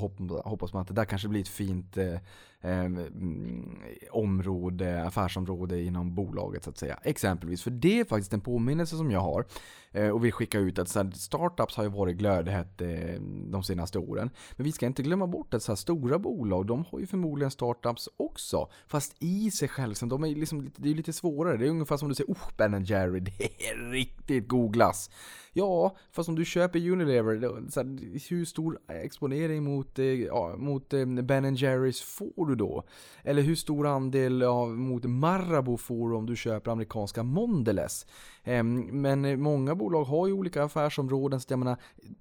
hoppas 0.45 0.73
man 0.73 0.81
att 0.81 0.87
det 0.87 0.93
där 0.93 1.05
kanske 1.05 1.27
blir 1.27 1.41
ett 1.41 1.47
fint 1.47 1.97
eh, 1.97 2.13
eh, 2.61 2.85
mm, 2.85 3.79
område, 4.11 5.03
affärsområde 5.03 5.83
inom 5.83 6.15
bolaget 6.15 6.63
så 6.63 6.69
att 6.69 6.77
säga. 6.77 6.99
Exempelvis. 7.03 7.63
För 7.63 7.71
det 7.71 7.99
är 7.99 8.05
faktiskt 8.05 8.33
en 8.33 8.41
påminnelse 8.41 8.97
som 8.97 9.11
jag 9.11 9.19
har 9.19 9.45
eh, 9.91 10.09
och 10.09 10.25
vill 10.25 10.31
skicka 10.31 10.59
ut 10.59 10.79
att 10.79 10.89
så 10.89 11.03
här, 11.03 11.11
startups 11.11 11.75
har 11.75 11.83
ju 11.83 11.89
varit 11.89 12.17
glödhett 12.17 12.81
eh, 12.81 13.21
de 13.45 13.63
senaste 13.63 13.99
åren. 13.99 14.29
Men 14.55 14.63
vi 14.63 14.71
ska 14.71 14.85
inte 14.85 15.03
glömma 15.03 15.27
bort 15.27 15.53
att 15.53 15.63
så 15.63 15.71
här, 15.71 15.77
stora 15.77 16.19
bolag, 16.19 16.65
de 16.65 16.85
har 16.91 16.99
ju 16.99 17.07
förmodligen 17.07 17.51
startups 17.51 18.09
också. 18.17 18.69
Fast 18.87 19.15
i 19.19 19.51
sig 19.51 19.67
själv, 19.67 19.93
så 19.93 20.05
de 20.05 20.23
är 20.23 20.35
liksom, 20.35 20.71
det 20.75 20.89
är 20.89 20.95
lite 20.95 21.13
svårare. 21.13 21.57
Det 21.57 21.65
är 21.65 21.69
ungefär 21.69 21.97
som 21.97 22.09
du 22.09 22.15
säger, 22.15 22.31
oh 22.31 22.49
Ben 22.57 22.83
Jerry, 22.83 23.19
det 23.37 23.43
är 23.43 23.91
riktigt 23.91 24.47
god 24.47 24.73
glass. 24.73 25.09
Ja, 25.53 25.95
fast 26.11 26.29
om 26.29 26.35
du 26.35 26.45
köper 26.45 26.89
Unilever, 26.89 27.69
så 27.69 27.79
här, 27.79 28.29
hur 28.29 28.45
stor 28.45 28.79
exponering 28.87 29.63
mot, 29.63 29.99
eh, 29.99 30.55
mot 30.57 30.93
eh, 30.93 31.05
Ben 31.05 31.55
Jerrys 31.55 32.01
får 32.01 32.45
du 32.45 32.55
då? 32.55 32.83
Eller 33.23 33.41
hur 33.41 33.55
stor 33.55 33.87
andel 33.87 34.43
av, 34.43 34.69
mot 34.69 35.05
Marabou 35.05 35.77
får 35.77 36.09
du 36.09 36.15
om 36.15 36.25
du 36.25 36.35
köper 36.35 36.71
amerikanska 36.71 37.23
Mondelez? 37.23 38.05
Eh, 38.43 38.63
men 38.63 39.41
många 39.41 39.75
bolag 39.75 40.03
har 40.03 40.27
ju 40.27 40.33
olika 40.33 40.63
affärsområden, 40.63 41.39
så 41.39 41.45
jag 41.49 41.59
menar, 41.59 41.77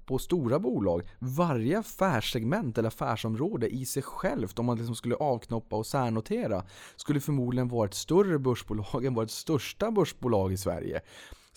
på 0.06 0.18
stora 0.18 0.58
bolag, 0.58 1.02
varje 1.18 1.78
affärssegment 1.78 2.78
eller 2.78 2.88
affärsområde 2.88 3.68
i 3.68 3.84
sig 3.84 4.02
självt, 4.02 4.58
om 4.58 4.66
man 4.66 4.76
liksom 4.76 4.94
skulle 4.94 5.14
avknoppa 5.14 5.76
och 5.76 5.86
särnotera, 5.86 6.64
skulle 6.96 7.20
förmodligen 7.20 7.68
vara 7.68 7.88
ett 7.88 7.94
större 7.94 8.38
börsbolag 8.38 9.04
än 9.04 9.14
vårt 9.14 9.30
största 9.30 9.90
börsbolag 9.90 10.52
i 10.52 10.56
Sverige. 10.56 11.00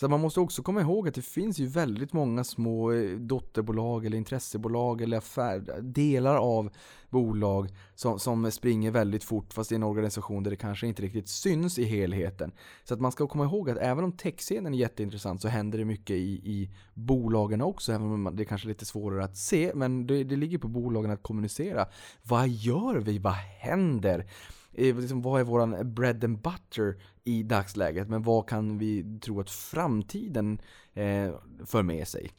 Så 0.01 0.07
man 0.07 0.21
måste 0.21 0.39
också 0.39 0.63
komma 0.63 0.81
ihåg 0.81 1.07
att 1.07 1.15
det 1.15 1.21
finns 1.21 1.59
ju 1.59 1.65
väldigt 1.65 2.13
många 2.13 2.43
små 2.43 2.91
eh, 2.91 3.11
dotterbolag 3.11 4.05
eller 4.05 4.17
intressebolag 4.17 5.01
eller 5.01 5.17
affär, 5.17 5.81
delar 5.81 6.35
av 6.35 6.69
bolag 7.09 7.69
som, 7.95 8.19
som 8.19 8.51
springer 8.51 8.91
väldigt 8.91 9.23
fort 9.23 9.53
fast 9.53 9.71
i 9.71 9.75
en 9.75 9.83
organisation 9.83 10.43
där 10.43 10.51
det 10.51 10.57
kanske 10.57 10.87
inte 10.87 11.01
riktigt 11.01 11.29
syns 11.29 11.79
i 11.79 11.83
helheten. 11.83 12.51
Så 12.83 12.93
att 12.93 13.01
man 13.01 13.11
ska 13.11 13.27
komma 13.27 13.43
ihåg 13.43 13.69
att 13.69 13.77
även 13.77 14.03
om 14.03 14.11
techscenen 14.11 14.73
är 14.73 14.77
jätteintressant 14.77 15.41
så 15.41 15.47
händer 15.47 15.77
det 15.77 15.85
mycket 15.85 16.15
i, 16.15 16.31
i 16.31 16.69
bolagen 16.93 17.61
också. 17.61 17.91
Även 17.91 18.11
om 18.11 18.35
det 18.35 18.43
är 18.43 18.45
kanske 18.45 18.67
är 18.67 18.69
lite 18.69 18.85
svårare 18.85 19.23
att 19.23 19.37
se. 19.37 19.71
Men 19.75 20.07
det, 20.07 20.23
det 20.23 20.35
ligger 20.35 20.57
på 20.57 20.67
bolagen 20.67 21.11
att 21.11 21.23
kommunicera. 21.23 21.85
Vad 22.23 22.49
gör 22.49 22.95
vi? 22.95 23.19
Vad 23.19 23.33
händer? 23.59 24.25
Liksom, 24.71 25.21
vad 25.21 25.39
är 25.39 25.43
våran 25.43 25.93
bread 25.93 26.23
and 26.23 26.41
butter 26.41 27.01
i 27.23 27.43
dagsläget? 27.43 28.09
Men 28.09 28.23
vad 28.23 28.49
kan 28.49 28.77
vi 28.77 29.19
tro 29.19 29.39
att 29.39 29.49
framtiden 29.49 30.61
eh, 30.93 31.31
för 31.65 31.83
med 31.83 32.07
sig? 32.07 32.31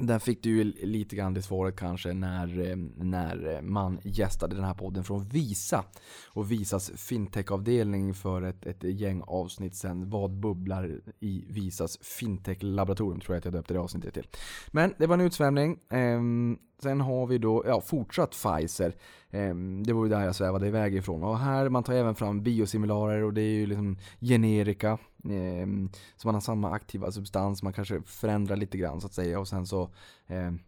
Där 0.00 0.18
fick 0.18 0.42
du 0.42 0.50
ju 0.50 0.64
lite 0.64 1.16
grann 1.16 1.34
det 1.34 1.42
svaret 1.42 1.76
kanske 1.76 2.12
när, 2.12 2.70
eh, 2.70 2.76
när 2.96 3.54
eh, 3.54 3.62
man 3.62 4.00
gästade 4.02 4.56
den 4.56 4.64
här 4.64 4.74
podden 4.74 5.04
från 5.04 5.28
Visa. 5.28 5.84
Och 6.28 6.52
Visas 6.52 6.90
fintech-avdelning 6.90 8.14
för 8.14 8.42
ett, 8.42 8.66
ett 8.66 8.82
gäng 8.82 9.22
avsnitt 9.26 9.74
sen. 9.74 10.10
Vad 10.10 10.30
bubblar 10.30 11.00
i 11.20 11.44
Visas 11.48 11.98
fintech-laboratorium 11.98 13.20
tror 13.20 13.34
jag 13.34 13.38
att 13.38 13.44
jag 13.44 13.54
döpte 13.54 13.74
det 13.74 13.80
avsnittet 13.80 14.14
till. 14.14 14.26
Men 14.70 14.94
det 14.98 15.06
var 15.06 15.14
en 15.14 15.20
utsvämning. 15.20 15.78
Ehm, 15.90 16.58
sen 16.82 17.00
har 17.00 17.26
vi 17.26 17.38
då 17.38 17.62
ja, 17.66 17.80
fortsatt 17.80 18.30
Pfizer. 18.30 18.94
Ehm, 19.30 19.82
det 19.82 19.92
var 19.92 20.04
ju 20.04 20.10
där 20.10 20.24
jag 20.24 20.34
svävade 20.34 20.66
iväg 20.66 20.94
ifrån. 20.94 21.22
Och 21.22 21.38
här 21.38 21.68
man 21.68 21.84
tar 21.84 21.92
även 21.92 22.14
fram 22.14 22.42
biosimilarer 22.42 23.22
och 23.22 23.32
det 23.32 23.42
är 23.42 23.54
ju 23.54 23.66
liksom 23.66 23.98
generika. 24.20 24.98
Ehm, 25.24 25.90
så 26.16 26.28
man 26.28 26.34
har 26.34 26.40
samma 26.40 26.70
aktiva 26.70 27.12
substans, 27.12 27.62
man 27.62 27.72
kanske 27.72 28.02
förändrar 28.02 28.56
lite 28.56 28.78
grann 28.78 29.00
så 29.00 29.06
att 29.06 29.14
säga. 29.14 29.40
Och 29.40 29.48
sen 29.48 29.66
så 29.66 29.90
ehm, 30.26 30.58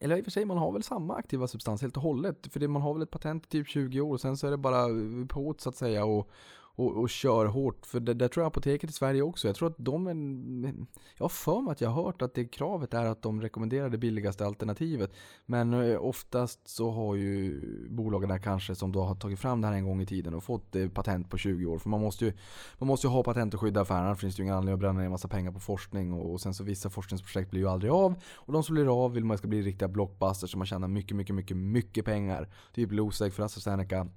eller 0.00 0.16
i 0.16 0.20
och 0.20 0.24
för 0.24 0.30
sig, 0.30 0.44
man 0.44 0.58
har 0.58 0.72
väl 0.72 0.82
samma 0.82 1.16
aktiva 1.16 1.46
substans 1.46 1.82
helt 1.82 1.96
och 1.96 2.02
hållet. 2.02 2.52
För 2.52 2.60
det, 2.60 2.68
man 2.68 2.82
har 2.82 2.94
väl 2.94 3.02
ett 3.02 3.10
patent 3.10 3.46
i 3.46 3.48
typ 3.48 3.68
20 3.68 4.00
år, 4.00 4.12
och 4.12 4.20
sen 4.20 4.36
så 4.36 4.46
är 4.46 4.50
det 4.50 4.56
bara 4.56 4.86
på 5.28 5.54
så 5.58 5.68
att 5.68 5.76
säga. 5.76 6.04
Och, 6.04 6.30
och, 6.78 6.96
och 6.96 7.10
kör 7.10 7.46
hårt. 7.46 7.86
För 7.86 8.00
det, 8.00 8.14
det 8.14 8.28
tror 8.28 8.42
jag 8.42 8.48
apoteket 8.48 8.90
i 8.90 8.92
Sverige 8.92 9.22
också. 9.22 9.46
Jag 9.46 9.56
tror 9.56 9.68
att 9.68 9.76
de 9.78 10.06
är, 10.06 10.74
Jag 11.16 11.24
har 11.24 11.28
för 11.28 11.60
mig 11.60 11.72
att 11.72 11.80
jag 11.80 11.90
har 11.90 12.02
hört 12.04 12.22
att 12.22 12.34
det 12.34 12.44
kravet 12.44 12.94
är 12.94 13.04
att 13.04 13.22
de 13.22 13.40
rekommenderar 13.42 13.88
det 13.88 13.98
billigaste 13.98 14.46
alternativet. 14.46 15.12
Men 15.46 15.74
eh, 15.74 16.04
oftast 16.04 16.68
så 16.68 16.90
har 16.90 17.14
ju 17.14 17.60
bolagen 17.90 18.28
där 18.28 18.38
kanske 18.38 18.74
som 18.74 18.92
då 18.92 19.02
har 19.02 19.14
tagit 19.14 19.38
fram 19.38 19.60
det 19.60 19.66
här 19.66 19.74
en 19.74 19.84
gång 19.84 20.02
i 20.02 20.06
tiden 20.06 20.34
och 20.34 20.44
fått 20.44 20.76
eh, 20.76 20.88
patent 20.88 21.30
på 21.30 21.38
20 21.38 21.66
år. 21.66 21.78
För 21.78 21.88
man 21.88 22.00
måste 22.00 22.24
ju, 22.24 22.32
man 22.78 22.86
måste 22.86 23.06
ju 23.06 23.10
ha 23.10 23.22
patent 23.22 23.54
och 23.54 23.60
skydda 23.60 23.80
affärerna. 23.80 24.06
Annars 24.06 24.20
finns 24.20 24.36
det 24.36 24.40
ju 24.40 24.44
ingen 24.44 24.56
anledning 24.56 24.74
att 24.74 24.80
bränna 24.80 24.98
ner 24.98 25.04
en 25.04 25.10
massa 25.10 25.28
pengar 25.28 25.52
på 25.52 25.60
forskning. 25.60 26.12
Och, 26.12 26.32
och 26.32 26.40
sen 26.40 26.54
så 26.54 26.64
vissa 26.64 26.90
forskningsprojekt 26.90 27.50
blir 27.50 27.60
ju 27.60 27.68
aldrig 27.68 27.92
av. 27.92 28.14
Och 28.34 28.52
de 28.52 28.62
som 28.62 28.74
blir 28.74 29.04
av 29.04 29.12
vill 29.12 29.24
man 29.24 29.38
ska 29.38 29.48
bli 29.48 29.62
riktiga 29.62 29.88
blockbusters 29.88 30.50
så 30.50 30.58
man 30.58 30.66
tjänar 30.66 30.88
mycket, 30.88 31.16
mycket, 31.16 31.34
mycket, 31.34 31.56
mycket 31.56 32.04
pengar. 32.04 32.48
Typ 32.74 32.92
Losec 32.92 33.34
för 33.34 33.42
AstraZeneca. 33.42 34.08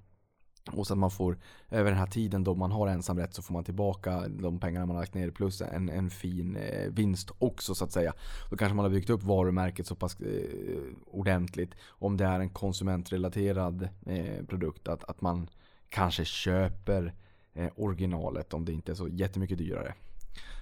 Och 0.72 0.88
så 0.88 0.94
att 0.94 1.00
man 1.00 1.12
får, 1.12 1.38
över 1.70 1.90
den 1.90 2.00
här 2.00 2.08
tiden 2.08 2.44
då 2.44 2.56
man 2.56 2.72
har 2.72 2.88
ensamrätt 2.88 3.34
så 3.34 3.42
får 3.42 3.54
man 3.54 3.64
tillbaka 3.64 4.28
de 4.28 4.60
pengarna 4.60 4.86
man 4.86 4.96
har 4.96 5.04
lagt 5.04 5.14
ner 5.14 5.32
plus 5.32 5.62
en, 5.62 5.90
en 5.90 6.10
fin 6.10 6.56
eh, 6.56 6.90
vinst 6.90 7.32
också 7.40 7.76
så 7.76 7.84
att 7.84 7.92
säga. 7.92 8.14
Då 8.50 8.58
kanske 8.58 8.76
man 8.76 8.86
har 8.86 8.90
byggt 8.90 9.10
upp 9.10 9.24
varumärket 9.24 9.88
så 9.88 9.96
pass 9.96 10.20
eh, 10.20 10.82
ordentligt. 11.06 11.76
Om 11.88 12.18
det 12.18 12.26
är 12.26 12.40
en 12.40 12.50
konsumentrelaterad 12.50 13.90
eh, 14.06 14.46
produkt 14.48 14.88
att, 14.88 15.04
att 15.04 15.22
man 15.22 15.50
kanske 15.90 16.26
köper 16.26 17.14
eh, 17.54 17.70
originalet 17.76 18.54
om 18.54 18.66
det 18.66 18.74
inte 18.74 18.92
är 18.92 18.96
så 18.96 19.08
jättemycket 19.08 19.58
dyrare. 19.58 19.94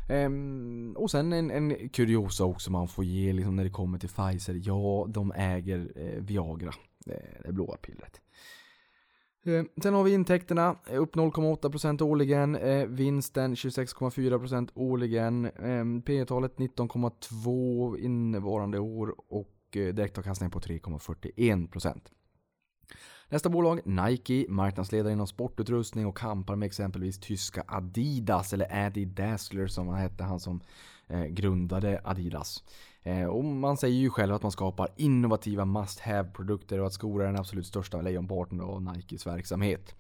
Um, 0.10 0.96
och 0.98 1.12
sen 1.12 1.34
en, 1.34 1.52
en 1.52 1.90
kuriosa 1.90 2.44
också 2.44 2.72
man 2.72 2.88
får 2.88 3.06
ge 3.06 3.34
liksom 3.34 3.56
när 3.56 3.64
det 3.64 3.70
kommer 3.70 3.98
till 3.98 4.10
Pfizer. 4.10 4.62
Ja, 4.64 5.06
de 5.10 5.32
äger 5.32 5.92
eh, 5.96 6.24
Viagra. 6.24 6.74
Det, 7.06 7.22
det 7.46 7.52
blåa 7.52 7.78
pillret. 7.78 8.22
Eh, 9.46 9.64
sen 9.84 9.94
har 9.94 10.04
vi 10.04 10.14
intäkterna, 10.14 10.76
eh, 10.88 11.02
upp 11.02 11.16
0,8% 11.16 12.02
årligen, 12.02 12.56
eh, 12.56 12.86
vinsten 12.86 13.56
26,4% 13.56 14.72
årligen, 14.76 15.52
P 16.06 16.26
talet 16.26 16.58
19,2 16.58 17.98
innevarande 17.98 18.80
år 18.80 19.16
och 19.28 19.56
direktavkastningen 19.72 20.52
på 20.52 20.60
3,41%. 20.60 22.12
Nästa 23.30 23.50
bolag, 23.50 23.82
Nike, 23.86 24.46
marknadsledare 24.50 25.14
inom 25.14 25.28
sportutrustning 25.28 26.06
och 26.06 26.18
kampar 26.18 26.56
med 26.56 26.66
exempelvis 26.66 27.20
tyska 27.20 27.64
Adidas, 27.68 28.54
eller 28.54 28.86
Adi 28.86 29.06
Dassler 29.06 29.68
som 29.68 29.88
han 29.88 29.98
hette, 29.98 30.24
han 30.24 30.40
som 30.40 30.62
grundade 31.30 32.02
Adidas. 32.04 32.64
Eh, 33.04 33.26
och 33.26 33.46
man 33.46 33.78
säger 33.78 34.00
ju 34.00 34.10
själv 34.10 34.34
att 34.34 34.44
man 34.44 34.52
skapar 34.52 34.90
innovativa 34.96 35.66
must 35.66 36.00
have-produkter 36.00 36.80
och 36.80 36.88
att 36.88 36.94
skor 36.94 37.22
är 37.22 37.26
den 37.26 37.40
absolut 37.40 37.66
största 37.66 38.02
lejonparten 38.02 38.62
av 38.62 38.82
Nikes 38.82 39.28
verksamhet. 39.28 39.96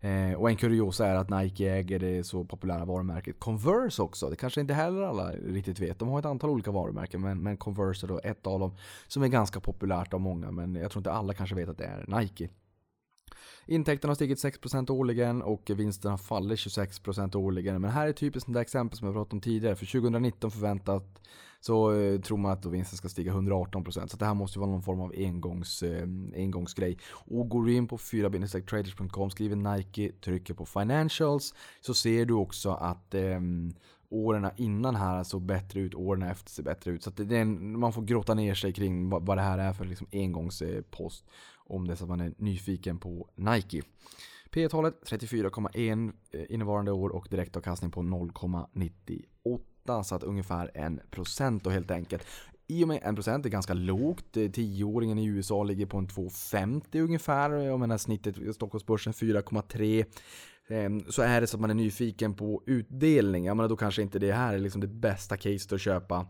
Eh, 0.00 0.32
och 0.32 0.50
en 0.50 0.56
kuriosa 0.56 1.06
är 1.06 1.14
att 1.14 1.30
Nike 1.30 1.70
äger 1.70 1.98
det 1.98 2.24
så 2.24 2.44
populära 2.44 2.84
varumärket 2.84 3.40
Converse 3.40 4.02
också. 4.02 4.30
Det 4.30 4.36
kanske 4.36 4.60
inte 4.60 4.74
heller 4.74 5.02
alla 5.02 5.32
riktigt 5.32 5.80
vet. 5.80 5.98
De 5.98 6.08
har 6.08 6.18
ett 6.18 6.24
antal 6.24 6.50
olika 6.50 6.70
varumärken 6.70 7.20
men, 7.20 7.42
men 7.42 7.56
Converse 7.56 8.06
är 8.06 8.08
då 8.08 8.20
ett 8.24 8.46
av 8.46 8.60
dem 8.60 8.76
som 9.06 9.22
är 9.22 9.28
ganska 9.28 9.60
populärt 9.60 10.14
av 10.14 10.20
många 10.20 10.50
men 10.50 10.74
jag 10.74 10.90
tror 10.90 11.00
inte 11.00 11.12
alla 11.12 11.34
kanske 11.34 11.56
vet 11.56 11.68
att 11.68 11.78
det 11.78 11.84
är 11.84 12.20
Nike. 12.20 12.48
Intäkterna 13.66 14.10
har 14.10 14.14
stigit 14.14 14.44
6% 14.44 14.90
årligen 14.90 15.42
och 15.42 15.70
vinsterna 15.70 16.18
faller 16.18 16.56
26% 16.56 17.36
årligen. 17.36 17.80
Men 17.80 17.90
här 17.90 18.08
är 18.08 18.12
typiskt 18.12 18.50
ett 18.50 18.56
exempel 18.56 18.98
som 18.98 19.06
jag 19.06 19.14
pratat 19.14 19.32
om 19.32 19.40
tidigare. 19.40 19.76
För 19.76 19.86
2019 19.86 20.50
förväntat 20.50 21.22
så 21.62 21.92
eh, 21.92 22.20
tror 22.20 22.38
man 22.38 22.52
att 22.52 22.66
vinsten 22.66 22.96
ska 22.96 23.08
stiga 23.08 23.32
118%. 23.32 24.06
Så 24.06 24.16
det 24.16 24.24
här 24.24 24.34
måste 24.34 24.58
ju 24.58 24.60
vara 24.60 24.70
någon 24.70 24.82
form 24.82 25.00
av 25.00 25.12
engångs, 25.16 25.82
eh, 25.82 26.08
engångsgrej. 26.34 26.98
Och 27.12 27.48
går 27.48 27.64
du 27.64 27.74
in 27.74 27.88
på 27.88 27.98
4 27.98 28.30
traders.com, 28.66 29.30
skriver 29.30 29.56
Nike, 29.56 30.12
trycker 30.20 30.54
på 30.54 30.66
financials 30.66 31.54
så 31.80 31.94
ser 31.94 32.24
du 32.24 32.34
också 32.34 32.70
att 32.70 33.14
eh, 33.14 33.40
åren 34.08 34.50
innan 34.56 34.96
här 34.96 35.24
såg 35.24 35.42
bättre 35.42 35.80
ut, 35.80 35.94
åren 35.94 36.22
efter 36.22 36.50
ser 36.50 36.62
bättre 36.62 36.90
ut. 36.90 37.02
Så 37.02 37.10
det 37.10 37.36
är 37.36 37.40
en, 37.40 37.78
man 37.78 37.92
får 37.92 38.02
grotta 38.02 38.34
ner 38.34 38.54
sig 38.54 38.72
kring 38.72 39.10
vad, 39.10 39.26
vad 39.26 39.38
det 39.38 39.42
här 39.42 39.58
är 39.58 39.72
för 39.72 39.84
liksom 39.84 40.06
engångspost 40.12 41.24
om 41.56 41.86
det 41.86 41.92
är 41.92 41.96
så 41.96 42.04
att 42.04 42.10
man 42.10 42.20
är 42.20 42.34
nyfiken 42.36 42.98
på 42.98 43.28
Nike. 43.34 43.82
P 44.50 44.68
talet 44.68 44.94
34,1 45.06 46.12
innevarande 46.48 46.92
år 46.92 47.08
och 47.08 47.26
direktavkastning 47.30 47.90
på 47.90 48.00
0,98 48.00 49.60
så 50.04 50.14
att 50.14 50.22
ungefär 50.22 50.70
1% 50.74 51.60
då 51.64 51.70
helt 51.70 51.90
enkelt. 51.90 52.26
I 52.66 52.84
och 52.84 52.88
med 52.88 53.02
1% 53.02 53.46
är 53.46 53.48
ganska 53.48 53.74
lågt. 53.74 54.36
10-åringen 54.36 55.18
i 55.18 55.24
USA 55.24 55.62
ligger 55.62 55.86
på 55.86 55.98
en 55.98 56.08
2,50 56.08 57.00
ungefär. 57.00 57.50
Jag 57.50 57.80
menar 57.80 57.98
snittet 57.98 58.38
i 58.38 58.52
Stockholmsbörsen 58.52 59.12
4,3 59.12 60.04
ehm, 60.68 61.04
så 61.08 61.22
är 61.22 61.40
det 61.40 61.46
så 61.46 61.56
att 61.56 61.60
man 61.60 61.70
är 61.70 61.74
nyfiken 61.74 62.34
på 62.34 62.62
utdelning, 62.66 63.44
ja 63.44 63.54
men 63.54 63.68
då 63.68 63.76
kanske 63.76 64.02
inte 64.02 64.18
det 64.18 64.32
här 64.32 64.54
är 64.54 64.58
liksom 64.58 64.80
det 64.80 64.86
bästa 64.86 65.36
caset 65.36 65.72
att 65.72 65.80
köpa 65.80 66.26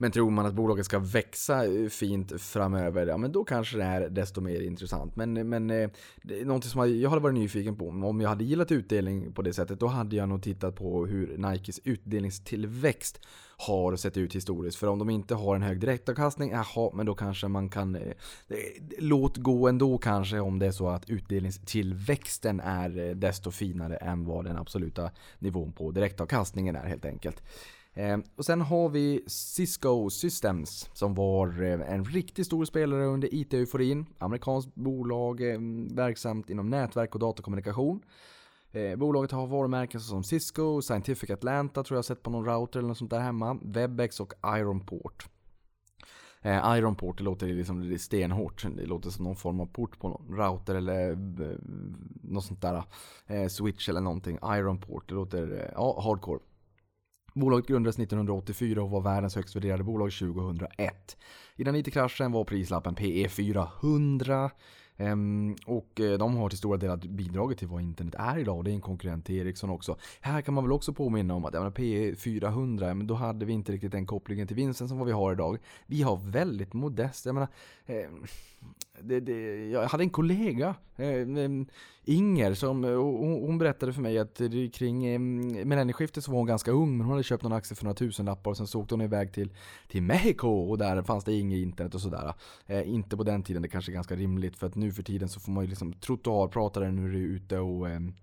men 0.00 0.10
tror 0.10 0.30
man 0.30 0.46
att 0.46 0.54
bolaget 0.54 0.86
ska 0.86 0.98
växa 0.98 1.66
eh, 1.66 1.88
fint 1.88 2.42
framöver, 2.42 3.06
ja 3.06 3.16
men 3.16 3.32
då 3.32 3.44
kanske 3.44 3.76
det 3.76 3.84
är 3.84 4.08
desto 4.08 4.40
mer 4.40 4.60
intressant. 4.60 5.16
Men, 5.16 5.36
eh, 5.36 5.44
men 5.44 5.70
eh, 5.70 5.90
det 6.22 6.40
är 6.40 6.44
någonting 6.44 6.70
som 6.70 7.00
jag 7.00 7.10
hade 7.10 7.22
varit 7.22 7.34
nyfiken 7.34 7.76
på. 7.76 7.88
Om 7.88 8.20
jag 8.20 8.28
hade 8.28 8.44
gillat 8.44 8.72
utdelning 8.72 9.32
på 9.32 9.42
det 9.42 9.52
sättet, 9.52 9.80
då 9.80 9.86
hade 9.86 10.16
jag 10.16 10.28
nog 10.28 10.42
tittat 10.42 10.76
på 10.76 11.06
hur 11.06 11.38
Nikes 11.38 11.80
utdelningstillväxt 11.84 13.20
har 13.66 13.96
sett 13.96 14.16
ut 14.16 14.34
historiskt. 14.34 14.76
För 14.76 14.86
om 14.86 14.98
de 14.98 15.10
inte 15.10 15.34
har 15.34 15.56
en 15.56 15.62
hög 15.62 15.80
direktavkastning, 15.80 16.50
jaha, 16.50 16.90
men 16.94 17.06
då 17.06 17.14
kanske 17.14 17.48
man 17.48 17.68
kan 17.68 17.94
eh, 17.96 18.12
låt 18.98 19.36
gå 19.36 19.68
ändå 19.68 19.98
kanske 19.98 20.40
om 20.40 20.58
det 20.58 20.66
är 20.66 20.72
så 20.72 20.88
att 20.88 21.10
utdelningstillväxten 21.10 22.60
är 22.60 22.98
eh, 22.98 23.14
desto 23.14 23.50
finare 23.50 23.96
än 23.96 24.24
vad 24.24 24.44
den 24.44 24.56
absoluta 24.56 25.10
nivån 25.38 25.72
på 25.72 25.90
direktavkastningen 25.90 26.76
är 26.76 26.86
helt 26.86 27.04
enkelt. 27.04 27.42
Eh, 28.00 28.18
och 28.36 28.44
sen 28.44 28.60
har 28.60 28.88
vi 28.88 29.24
Cisco 29.26 30.10
Systems 30.10 30.90
som 30.92 31.14
var 31.14 31.62
eh, 31.62 31.92
en 31.94 32.04
riktigt 32.04 32.46
stor 32.46 32.64
spelare 32.64 33.04
under 33.04 33.34
IT-euforin. 33.34 34.06
Amerikanskt 34.18 34.74
bolag 34.74 35.40
eh, 35.40 35.58
verksamt 35.90 36.50
inom 36.50 36.70
nätverk 36.70 37.14
och 37.14 37.20
datakommunikation. 37.20 38.00
Eh, 38.72 38.96
bolaget 38.96 39.30
har 39.30 39.46
varumärken 39.46 40.00
som 40.00 40.24
Cisco, 40.24 40.82
Scientific 40.82 41.30
Atlanta 41.30 41.82
tror 41.82 41.98
jag 41.98 42.04
sett 42.04 42.22
på 42.22 42.30
någon 42.30 42.44
router 42.44 42.78
eller 42.78 42.88
något 42.88 42.98
sånt 42.98 43.10
där 43.10 43.20
hemma. 43.20 43.58
Webex 43.62 44.20
och 44.20 44.32
Ironport. 44.44 45.28
Eh, 46.42 46.76
Ironport, 46.76 47.18
det 47.18 47.24
låter 47.24 47.46
liksom 47.46 47.98
stenhårt. 47.98 48.66
Det 48.76 48.86
låter 48.86 49.10
som 49.10 49.24
någon 49.24 49.36
form 49.36 49.60
av 49.60 49.66
port 49.66 49.98
på 49.98 50.08
någon 50.08 50.38
router 50.38 50.74
eller 50.74 51.10
eh, 51.10 51.56
något 52.22 52.44
sånt 52.44 52.62
där. 52.62 52.82
Eh, 53.26 53.48
switch 53.48 53.88
eller 53.88 54.00
någonting. 54.00 54.38
Ironport, 54.44 55.08
det 55.08 55.14
låter 55.14 55.52
eh, 55.52 55.72
ja, 55.74 56.00
hardcore. 56.00 56.40
Bolaget 57.34 57.66
grundades 57.66 57.98
1984 57.98 58.82
och 58.82 58.90
var 58.90 59.00
världens 59.00 59.36
högst 59.36 59.56
värderade 59.56 59.84
bolag 59.84 60.12
2001. 60.12 61.16
Innan 61.56 61.76
IT-kraschen 61.76 62.32
var 62.32 62.44
prislappen 62.44 62.94
PE 62.94 63.28
400. 63.28 64.50
Ehm, 65.00 65.56
och 65.66 66.00
eh, 66.00 66.18
de 66.18 66.36
har 66.36 66.48
till 66.48 66.58
stora 66.58 66.76
delar 66.76 66.96
bidragit 66.96 67.58
till 67.58 67.68
vad 67.68 67.82
internet 67.82 68.14
är 68.18 68.38
idag. 68.38 68.64
Det 68.64 68.70
är 68.70 68.74
en 68.74 68.80
konkurrent 68.80 69.26
till 69.26 69.36
Ericsson 69.36 69.70
också. 69.70 69.96
Här 70.20 70.42
kan 70.42 70.54
man 70.54 70.64
väl 70.64 70.72
också 70.72 70.92
påminna 70.92 71.34
om 71.34 71.44
att 71.44 71.52
menar, 71.52 71.70
P 71.70 72.14
400, 72.16 72.94
men 72.94 73.06
då 73.06 73.14
hade 73.14 73.44
vi 73.44 73.52
inte 73.52 73.72
riktigt 73.72 73.92
den 73.92 74.06
kopplingen 74.06 74.46
till 74.46 74.56
vinsten 74.56 74.88
som 74.88 74.98
vad 74.98 75.06
vi 75.06 75.12
har 75.12 75.32
idag. 75.32 75.58
Vi 75.86 76.02
har 76.02 76.16
väldigt 76.16 76.72
modest, 76.72 77.26
jag 77.26 77.34
menar, 77.34 77.48
ehm, 77.86 78.24
det, 79.00 79.20
det, 79.20 79.66
jag 79.68 79.88
hade 79.88 80.04
en 80.04 80.10
kollega, 80.10 80.74
Eh, 81.00 81.44
ehm, 81.44 81.66
Inger, 82.04 82.54
som 82.54 82.84
eh, 82.84 82.94
hon, 82.94 83.58
berättade 83.58 83.92
för 83.92 84.02
mig 84.02 84.18
att 84.18 84.40
kring 84.72 85.06
ehm, 85.06 85.68
millennieskiftet 85.68 86.24
så 86.24 86.30
var 86.30 86.38
hon 86.38 86.46
ganska 86.46 86.70
ung, 86.70 86.96
men 86.96 87.00
hon 87.00 87.10
hade 87.10 87.22
köpt 87.22 87.42
någon 87.42 87.52
aktie 87.52 87.76
för 87.76 87.84
några 87.84 87.94
tusenlappar 87.94 88.50
och 88.50 88.56
sen 88.56 88.66
så 88.66 88.80
åkte 88.80 88.94
hon 88.94 89.02
iväg 89.02 89.32
till, 89.32 89.52
till 89.88 90.02
Mexiko 90.02 90.48
och 90.48 90.78
där 90.78 91.02
fanns 91.02 91.24
det 91.24 91.32
inget 91.32 91.58
internet 91.58 91.94
och 91.94 92.00
sådär. 92.00 92.34
Eh, 92.66 92.88
inte 92.88 93.16
på 93.16 93.22
den 93.22 93.42
tiden, 93.42 93.62
det 93.62 93.68
kanske 93.68 93.92
är 93.92 93.94
ganska 93.94 94.16
rimligt 94.16 94.56
för 94.56 94.66
att 94.66 94.74
nu 94.74 94.92
för 94.92 95.02
tiden 95.02 95.28
så 95.28 95.40
får 95.40 95.52
man 95.52 95.64
ju 95.64 95.70
liksom 95.70 95.92
trottoarpratare 95.92 96.90
när 96.92 97.08
du 97.08 97.18
är 97.18 97.28
ute 97.28 97.58
och 97.58 97.88
ehm, 97.88 98.14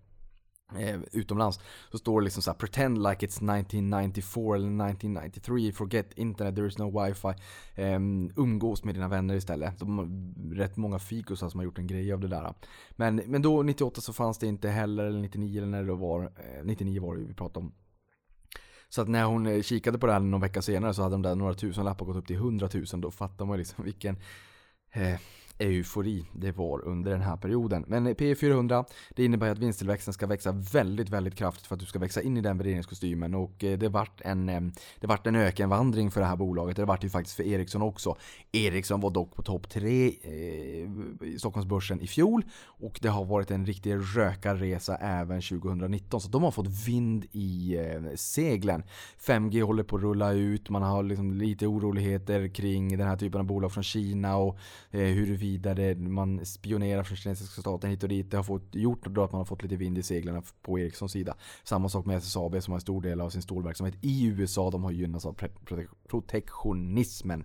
eh, 0.75 0.99
utomlands 1.11 1.59
så 1.91 1.97
står 1.97 2.21
det 2.21 2.25
liksom 2.25 2.43
så 2.43 2.51
här, 2.51 2.57
pretend 2.57 2.97
like 2.97 3.25
it's 3.25 3.57
1994 3.57 4.55
eller 4.55 4.67
1993, 4.67 5.71
forget 5.71 6.17
internet, 6.17 6.55
there 6.55 6.67
is 6.67 6.77
no 6.77 7.03
wifi. 7.03 7.33
Eh, 7.75 7.99
umgås 8.35 8.83
med 8.83 8.95
dina 8.95 9.07
vänner 9.07 9.35
istället. 9.35 9.79
De 9.79 9.97
har 9.97 10.55
rätt 10.55 10.77
många 10.77 10.99
fikusar 10.99 11.49
som 11.49 11.59
har 11.59 11.65
gjort 11.65 11.79
en 11.79 11.87
grej 11.87 12.13
av 12.13 12.19
det 12.19 12.27
där. 12.27 12.53
Men, 12.91 13.15
men 13.15 13.41
då 13.41 13.63
98 13.63 14.01
så 14.01 14.13
fanns 14.13 14.37
det 14.37 14.47
inte 14.47 14.69
heller, 14.69 15.05
eller 15.05 15.19
99 15.19 15.57
eller 15.57 15.71
när 15.71 15.83
det 15.83 15.93
var, 15.93 16.23
eh, 16.23 16.63
99 16.65 17.01
var 17.01 17.15
det 17.15 17.23
vi 17.23 17.33
pratade 17.33 17.65
om. 17.65 17.73
Så 18.89 19.01
att 19.01 19.07
när 19.07 19.23
hon 19.23 19.47
eh, 19.47 19.61
kikade 19.61 19.97
på 19.97 20.07
det 20.07 20.13
här 20.13 20.19
någon 20.19 20.41
vecka 20.41 20.61
senare 20.61 20.93
så 20.93 21.01
hade 21.01 21.15
de 21.15 21.21
där 21.21 21.35
några 21.35 21.53
tusen 21.53 21.85
lappar 21.85 22.05
gått 22.05 22.15
upp 22.15 22.27
till 22.27 22.35
100 22.35 22.69
000. 22.73 22.85
Då 23.01 23.11
fattar 23.11 23.45
man 23.45 23.57
liksom 23.57 23.85
vilken 23.85 24.17
eh, 24.91 25.19
eufori 25.59 26.25
det 26.33 26.51
var 26.51 26.85
under 26.85 27.11
den 27.11 27.21
här 27.21 27.37
perioden. 27.37 27.85
Men 27.87 28.15
P 28.15 28.35
400 28.35 28.85
det 29.15 29.25
innebär 29.25 29.49
att 29.49 29.59
vinsttillväxten 29.59 30.13
ska 30.13 30.27
växa 30.27 30.51
väldigt, 30.51 31.09
väldigt 31.09 31.35
kraftigt 31.35 31.67
för 31.67 31.75
att 31.75 31.79
du 31.79 31.85
ska 31.85 31.99
växa 31.99 32.21
in 32.21 32.37
i 32.37 32.41
den 32.41 32.57
värderingskostymen 32.57 33.35
och 33.35 33.63
eh, 33.63 33.77
det 33.77 33.89
vart 33.89 34.21
en, 34.21 34.49
eh, 34.49 34.61
det 34.99 35.07
vart 35.07 35.27
en 35.27 35.35
ökenvandring 35.35 36.11
för 36.11 36.21
det 36.21 36.27
här 36.27 36.35
bolaget. 36.35 36.75
Det 36.75 36.85
vart 36.85 37.03
ju 37.03 37.09
faktiskt 37.09 37.35
för 37.35 37.43
Ericsson 37.43 37.81
också. 37.81 38.15
Ericsson 38.51 38.99
var 38.99 39.09
dock 39.09 39.35
på 39.35 39.43
topp 39.43 39.69
3 39.69 40.05
eh, 40.07 40.31
i 40.31 41.35
Stockholmsbörsen 41.39 42.01
i 42.01 42.07
fjol 42.07 42.45
och 42.63 42.99
det 43.01 43.09
har 43.09 43.25
varit 43.25 43.51
en 43.51 43.65
riktig 43.65 43.95
rökarresa 44.17 44.95
även 44.95 45.41
2019 45.41 46.21
så 46.21 46.29
de 46.29 46.43
har 46.43 46.51
fått 46.51 46.87
vind 46.87 47.25
i 47.31 47.77
seglen. 48.15 48.83
5G 49.19 49.63
håller 49.63 49.83
på 49.83 49.95
att 49.95 50.01
rulla 50.01 50.31
ut, 50.31 50.69
man 50.69 50.81
har 50.81 51.03
liksom 51.03 51.33
lite 51.33 51.67
oroligheter 51.67 52.47
kring 52.47 52.97
den 52.97 53.07
här 53.07 53.17
typen 53.17 53.41
av 53.41 53.47
bolag 53.47 53.71
från 53.71 53.83
Kina 53.83 54.37
och 54.37 54.57
huruvida 54.91 55.46
vidare, 55.47 55.95
man 55.95 56.45
spionerar 56.45 57.03
från 57.03 57.17
kinesiska 57.17 57.61
staten 57.61 57.89
hit 57.89 58.03
och 58.03 58.09
dit. 58.09 58.31
Det 58.31 58.37
har 58.37 58.43
fått, 58.43 58.75
gjort 58.75 59.05
då 59.05 59.23
att 59.23 59.31
man 59.31 59.39
har 59.39 59.45
fått 59.45 59.63
lite 59.63 59.75
vind 59.75 59.97
i 59.97 60.03
seglen 60.03 60.43
på 60.61 60.79
Ericssons 60.79 61.11
sida. 61.11 61.35
Samma 61.63 61.89
sak 61.89 62.05
med 62.05 62.17
SSAB 62.17 62.63
som 62.63 62.71
har 62.71 62.77
en 62.77 62.81
stor 62.81 63.01
del 63.01 63.21
av 63.21 63.29
sin 63.29 63.41
stålverksamhet 63.41 63.95
i 64.01 64.25
USA. 64.25 64.71
De 64.71 64.83
har 64.83 64.91
gynnats 64.91 65.25
av 65.25 65.37
protektionismen. 66.07 67.43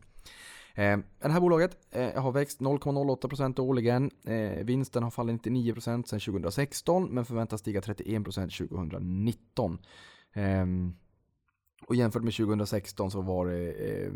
Eh, 0.75 0.99
det 1.23 1.33
här 1.33 1.41
bolaget 1.41 1.77
eh, 1.91 2.23
har 2.23 2.33
växt 2.33 2.61
0,08% 2.61 3.61
årligen. 3.61 4.11
Eh, 4.25 4.65
vinsten 4.65 5.03
har 5.03 5.11
fallit 5.11 5.43
99% 5.43 6.07
sedan 6.07 6.21
2016 6.21 7.15
men 7.15 7.25
förväntas 7.25 7.61
stiga 7.61 7.81
31% 7.81 8.69
2019. 8.69 9.79
Och 11.87 11.97
jämfört 11.97 12.23
med 12.23 12.35
2016 12.35 13.11
så 13.11 13.21
var 13.21 13.47
det 13.47 13.73
eh, 13.73 14.11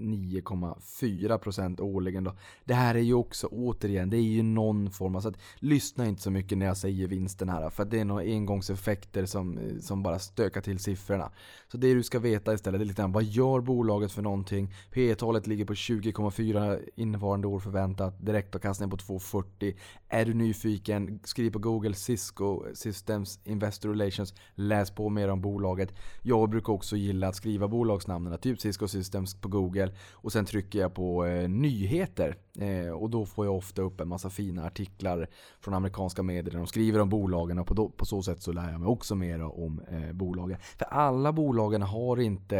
9,4% 0.00 1.80
årligen 1.80 2.24
då. 2.24 2.36
Det 2.64 2.74
här 2.74 2.94
är 2.94 3.00
ju 3.00 3.14
också 3.14 3.46
återigen, 3.46 4.10
det 4.10 4.16
är 4.16 4.20
ju 4.22 4.42
någon 4.42 4.90
form 4.90 5.16
av, 5.16 5.20
så 5.20 5.28
att 5.28 5.38
lyssna 5.56 6.06
inte 6.06 6.22
så 6.22 6.30
mycket 6.30 6.58
när 6.58 6.66
jag 6.66 6.76
säger 6.76 7.06
vinsten 7.06 7.48
här. 7.48 7.70
För 7.70 7.82
att 7.82 7.90
det 7.90 8.00
är 8.00 8.04
några 8.04 8.22
engångseffekter 8.22 9.26
som, 9.26 9.58
eh, 9.58 9.78
som 9.80 10.02
bara 10.02 10.18
stökar 10.18 10.60
till 10.60 10.78
siffrorna. 10.78 11.30
Så 11.68 11.76
det 11.76 11.94
du 11.94 12.02
ska 12.02 12.18
veta 12.18 12.54
istället 12.54 12.80
är 12.80 12.84
lite 12.84 13.02
grann, 13.02 13.12
vad 13.12 13.24
gör 13.24 13.60
bolaget 13.60 14.12
för 14.12 14.22
någonting? 14.22 14.74
P 14.90 15.14
talet 15.14 15.46
ligger 15.46 15.64
på 15.64 15.74
20,4 15.74 16.78
innevarande 16.96 17.46
år 17.46 17.58
förväntat. 17.58 18.26
Direktavkastning 18.26 18.90
på 18.90 18.96
2,40. 18.96 19.76
Är 20.08 20.24
du 20.24 20.34
nyfiken, 20.34 21.20
skriv 21.24 21.50
på 21.50 21.58
Google 21.58 21.94
Cisco 21.94 22.64
Systems 22.74 23.40
Investor 23.44 23.88
Relations. 23.88 24.34
Läs 24.54 24.90
på 24.90 25.08
mer 25.08 25.28
om 25.28 25.40
bolaget. 25.40 25.94
Jag 26.22 26.49
brukar 26.50 26.72
också 26.72 26.96
gilla 26.96 27.28
att 27.28 27.36
skriva 27.36 27.68
bolagsnamnen, 27.68 28.38
typ 28.38 28.60
Cisco 28.60 28.88
Systems 28.88 29.34
på 29.34 29.48
Google. 29.48 29.92
Och 30.12 30.32
sen 30.32 30.44
trycker 30.44 30.78
jag 30.78 30.94
på 30.94 31.26
eh, 31.26 31.48
nyheter 31.48 32.36
Eh, 32.60 32.90
och 32.90 33.10
då 33.10 33.26
får 33.26 33.46
jag 33.46 33.56
ofta 33.56 33.82
upp 33.82 34.00
en 34.00 34.08
massa 34.08 34.30
fina 34.30 34.66
artiklar 34.66 35.28
från 35.60 35.74
amerikanska 35.74 36.22
medier 36.22 36.52
där 36.52 36.58
de 36.58 36.66
skriver 36.66 37.00
om 37.00 37.08
bolagen 37.08 37.58
och 37.58 37.66
på, 37.66 37.74
då, 37.74 37.88
på 37.88 38.06
så 38.06 38.22
sätt 38.22 38.42
så 38.42 38.52
lär 38.52 38.70
jag 38.72 38.80
mig 38.80 38.88
också 38.88 39.14
mer 39.14 39.42
om 39.42 39.80
eh, 39.90 40.12
bolagen. 40.12 40.58
För 40.78 40.84
alla 40.84 41.32
bolagen 41.32 41.82
har 41.82 42.20
inte 42.20 42.58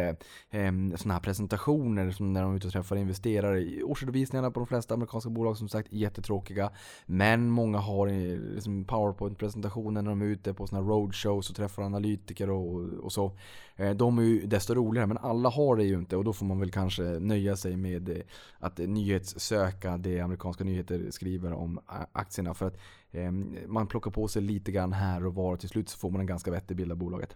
eh, 0.49 0.71
sådana 0.95 1.13
här 1.13 1.19
presentationer 1.19 2.11
som 2.11 2.33
när 2.33 2.41
de 2.41 2.51
är 2.51 2.55
ute 2.55 2.67
och 2.67 2.73
träffar 2.73 2.95
investerare. 2.95 3.83
Årsredovisningarna 3.83 4.51
på 4.51 4.59
de 4.59 4.67
flesta 4.67 4.93
amerikanska 4.93 5.29
bolag 5.29 5.57
som 5.57 5.69
sagt 5.69 5.93
är 5.93 5.97
jättetråkiga. 5.97 6.71
Men 7.05 7.49
många 7.49 7.77
har 7.77 8.07
eh, 8.07 8.39
liksom 8.39 8.85
powerpoint-presentationer 8.85 10.01
när 10.01 10.09
de 10.09 10.21
är 10.21 10.25
ute 10.25 10.53
på 10.53 10.67
sådana 10.67 10.87
roadshows 10.87 11.49
och 11.49 11.55
träffar 11.55 11.83
analytiker 11.83 12.49
och, 12.49 12.89
och 13.03 13.11
så. 13.11 13.31
Eh, 13.75 13.91
de 13.91 14.17
är 14.17 14.23
ju 14.23 14.47
desto 14.47 14.73
roligare, 14.73 15.07
men 15.07 15.17
alla 15.17 15.49
har 15.49 15.75
det 15.75 15.83
ju 15.83 15.95
inte 15.95 16.17
och 16.17 16.23
då 16.23 16.33
får 16.33 16.45
man 16.45 16.59
väl 16.59 16.71
kanske 16.71 17.03
nöja 17.03 17.55
sig 17.55 17.77
med 17.77 18.09
eh, 18.09 18.17
att 18.59 18.77
nyhetssöka 18.77 19.90
det 19.97 20.19
amerikanska 20.19 20.63
nyheter 20.63 21.11
skriver 21.11 21.53
om 21.53 21.79
aktierna. 22.11 22.53
För 22.53 22.67
att 22.67 22.77
eh, 23.11 23.31
man 23.67 23.87
plockar 23.87 24.11
på 24.11 24.27
sig 24.27 24.41
lite 24.41 24.71
grann 24.71 24.93
här 24.93 25.25
och 25.25 25.35
var 25.35 25.53
och 25.53 25.59
till 25.59 25.69
slut 25.69 25.89
så 25.89 25.97
får 25.97 26.09
man 26.09 26.21
en 26.21 26.27
ganska 26.27 26.51
vettig 26.51 26.77
bild 26.77 26.91
av 26.91 26.97
bolaget. 26.97 27.35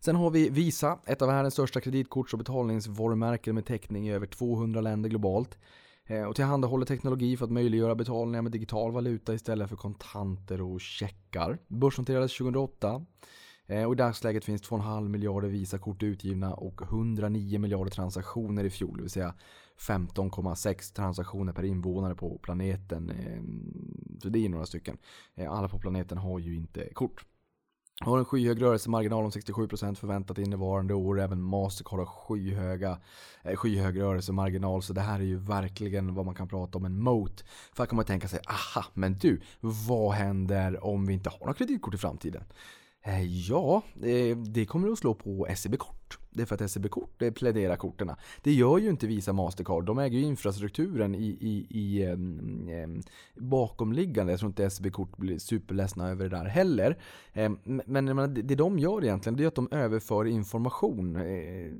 Sen 0.00 0.16
har 0.16 0.30
vi 0.30 0.48
Visa, 0.48 0.98
ett 1.06 1.22
av 1.22 1.28
världens 1.28 1.54
största 1.54 1.80
kreditkorts 1.80 2.32
och 2.32 2.38
betalningsvarumärken 2.38 3.54
med 3.54 3.66
täckning 3.66 4.08
i 4.08 4.12
över 4.12 4.26
200 4.26 4.80
länder 4.80 5.10
globalt. 5.10 5.58
Eh, 6.06 6.22
och 6.22 6.36
tillhandahåller 6.36 6.86
teknologi 6.86 7.36
för 7.36 7.44
att 7.44 7.50
möjliggöra 7.50 7.94
betalningar 7.94 8.42
med 8.42 8.52
digital 8.52 8.92
valuta 8.92 9.34
istället 9.34 9.68
för 9.68 9.76
kontanter 9.76 10.60
och 10.60 10.80
checkar. 10.80 11.58
Börsnoterades 11.68 12.38
2008. 12.38 13.06
Eh, 13.66 13.84
och 13.84 13.92
I 13.92 13.96
dagsläget 13.96 14.44
finns 14.44 14.62
2,5 14.62 15.08
miljarder 15.08 15.48
Visakort 15.48 16.02
utgivna 16.02 16.54
och 16.54 16.82
109 16.82 17.58
miljarder 17.58 17.90
transaktioner 17.90 18.64
i 18.64 18.70
fjol. 18.70 18.96
Det 18.96 19.02
vill 19.02 19.10
säga 19.10 19.34
15,6 19.88 20.94
transaktioner 20.94 21.52
per 21.52 21.62
invånare 21.62 22.14
på 22.14 22.38
planeten. 22.38 23.10
Ehm, 23.10 24.18
så 24.22 24.28
det 24.28 24.44
är 24.44 24.48
några 24.48 24.66
stycken. 24.66 24.98
Eh, 25.34 25.52
alla 25.52 25.68
på 25.68 25.78
planeten 25.78 26.18
har 26.18 26.38
ju 26.38 26.56
inte 26.56 26.88
kort. 26.92 27.24
Har 28.00 28.18
en 28.18 28.24
skyhög 28.24 28.62
rörelsemarginal 28.62 29.24
om 29.24 29.30
67% 29.30 29.98
förväntat 29.98 30.38
innevarande 30.38 30.94
år. 30.94 31.20
Även 31.20 31.42
Mastercard 31.42 31.98
har 31.98 32.06
skyhöga, 32.06 32.98
eh, 33.42 33.56
skyhög 33.56 34.00
rörelsemarginal. 34.00 34.82
Så 34.82 34.92
det 34.92 35.00
här 35.00 35.20
är 35.20 35.24
ju 35.24 35.36
verkligen 35.36 36.14
vad 36.14 36.26
man 36.26 36.34
kan 36.34 36.48
prata 36.48 36.78
om 36.78 36.84
en 36.84 37.02
moat. 37.02 37.44
För 37.72 37.82
här 37.82 37.86
kan 37.86 37.96
man 37.96 38.04
tänka 38.04 38.28
sig, 38.28 38.40
aha, 38.48 38.86
men 38.94 39.18
du, 39.18 39.40
vad 39.60 40.12
händer 40.12 40.84
om 40.84 41.06
vi 41.06 41.14
inte 41.14 41.30
har 41.30 41.38
några 41.38 41.54
kreditkort 41.54 41.94
i 41.94 41.98
framtiden? 41.98 42.44
Eh, 43.04 43.24
ja, 43.24 43.82
det 44.46 44.66
kommer 44.66 44.92
att 44.92 44.98
slå 44.98 45.14
på 45.14 45.46
SEB-kort. 45.56 46.21
Det 46.32 46.42
är 46.42 46.46
för 46.46 46.64
att 46.64 46.70
SEB-kort 46.70 47.22
eh, 47.22 47.30
pläderar 47.30 47.76
korten. 47.76 48.10
Det 48.42 48.52
gör 48.52 48.78
ju 48.78 48.90
inte 48.90 49.06
Visa 49.06 49.32
Mastercard. 49.32 49.84
De 49.84 49.98
äger 49.98 50.18
ju 50.18 50.24
infrastrukturen 50.24 51.14
i, 51.14 51.36
i, 51.40 51.66
i 51.70 52.02
eh, 52.02 52.16
bakomliggande. 53.34 54.32
Jag 54.32 54.40
tror 54.40 54.48
inte 54.48 54.70
SEB-kort 54.70 55.16
blir 55.16 55.38
superledsna 55.38 56.10
över 56.10 56.28
det 56.28 56.36
där 56.36 56.44
heller. 56.44 56.98
Eh, 57.32 57.52
men 57.64 58.04
menar, 58.04 58.26
det 58.28 58.54
de 58.54 58.78
gör 58.78 59.04
egentligen 59.04 59.36
det 59.36 59.44
är 59.44 59.48
att 59.48 59.54
de 59.54 59.68
överför 59.70 60.24
information 60.24 61.16
eh, 61.16 61.72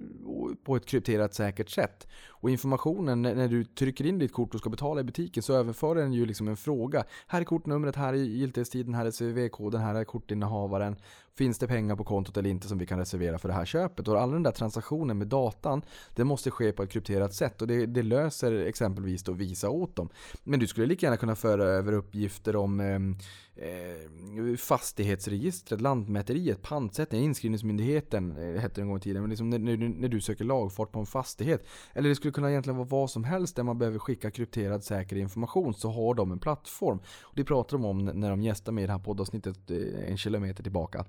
på 0.65 0.77
ett 0.77 0.87
krypterat 0.87 1.35
säkert 1.35 1.71
sätt. 1.71 2.07
Och 2.29 2.51
informationen, 2.51 3.23
när 3.23 3.49
du 3.49 3.65
trycker 3.65 4.07
in 4.07 4.19
ditt 4.19 4.33
kort 4.33 4.55
och 4.55 4.61
ska 4.61 4.71
betala 4.71 5.01
i 5.01 5.05
butiken 5.05 5.43
så 5.43 5.55
överför 5.55 5.95
den 5.95 6.13
ju 6.13 6.27
liksom 6.27 6.49
en 6.49 6.57
fråga. 6.57 7.05
Här 7.27 7.41
är 7.41 7.45
kortnumret, 7.45 7.97
här 7.97 8.13
är 8.13 8.17
giltighetstiden, 8.17 8.95
här 8.95 9.07
är 9.07 9.11
CVV-koden, 9.11 9.81
här 9.81 9.95
är 9.95 10.05
kortinnehavaren. 10.05 10.97
Finns 11.39 11.59
det 11.59 11.67
pengar 11.67 11.97
på 11.97 12.05
kontot 12.05 12.37
eller 12.37 12.51
inte 12.51 12.69
som 12.69 12.79
vi 12.79 12.87
kan 12.87 12.99
reservera 12.99 13.39
för 13.39 13.49
det 13.49 13.55
här 13.55 13.65
köpet? 13.65 14.09
Och 14.09 14.21
all 14.21 14.31
den 14.31 14.43
där 14.43 14.51
transaktionen 14.51 15.19
med 15.19 15.27
datan, 15.27 15.83
det 16.15 16.25
måste 16.25 16.51
ske 16.51 16.73
på 16.73 16.83
ett 16.83 16.91
krypterat 16.91 17.35
sätt 17.35 17.63
och 17.63 17.69
det, 17.69 17.87
det 17.87 18.03
löser 18.03 18.67
exempelvis 18.67 19.23
då 19.23 19.33
Visa 19.33 19.71
åt 19.71 19.97
dem. 19.97 20.09
Men 20.45 20.61
du 20.61 20.67
skulle 20.67 20.87
lika 20.87 21.07
gärna 21.07 21.17
kunna 21.17 21.37
föra 21.37 21.65
över 21.65 21.93
uppgifter 21.93 22.57
om 22.57 22.81
ehm, 22.81 23.17
eh, 23.57 24.57
fastighetsregistret, 24.57 25.81
Lantmäteriet, 25.81 26.63
pantsättning, 26.63 27.25
inskrivningsmyndigheten 27.25 28.37
eh, 28.37 28.61
hette 28.61 28.75
det 28.75 28.81
en 28.81 28.89
gång 28.89 28.97
i 28.97 29.01
tiden. 29.01 29.23
Men 29.23 29.31
liksom 29.31 29.51
när, 29.51 29.59
när, 29.59 29.77
när, 29.77 30.09
du 30.09 30.21
söker 30.21 30.45
lagfart 30.45 30.93
på 30.93 31.01
en 31.01 31.07
fastighet. 31.07 31.67
Eller 31.95 32.09
det 32.09 32.15
skulle 32.15 32.33
kunna 32.33 32.51
egentligen 32.51 32.77
vara 32.77 32.89
vad 32.89 33.11
som 33.11 33.25
helst 33.25 33.57
där 33.57 33.63
man 33.63 33.79
behöver 33.79 33.99
skicka 33.99 34.31
krypterad 34.31 34.85
säker 34.85 35.17
information 35.17 35.75
så 35.75 35.91
har 35.91 36.15
de 36.15 36.33
en 36.33 36.39
plattform. 36.39 36.99
Och 37.23 37.35
det 37.37 37.45
pratar 37.45 37.79
de 37.79 37.85
om 37.85 38.05
när 38.05 38.31
de 38.31 38.43
gästar 38.43 38.73
mig 38.73 38.85
i 38.85 38.87
det 38.87 38.93
här 38.93 39.01
poddavsnittet 39.01 39.71
eh, 39.71 40.11
en 40.11 40.17
kilometer 40.17 40.63
tillbaka. 40.63 41.05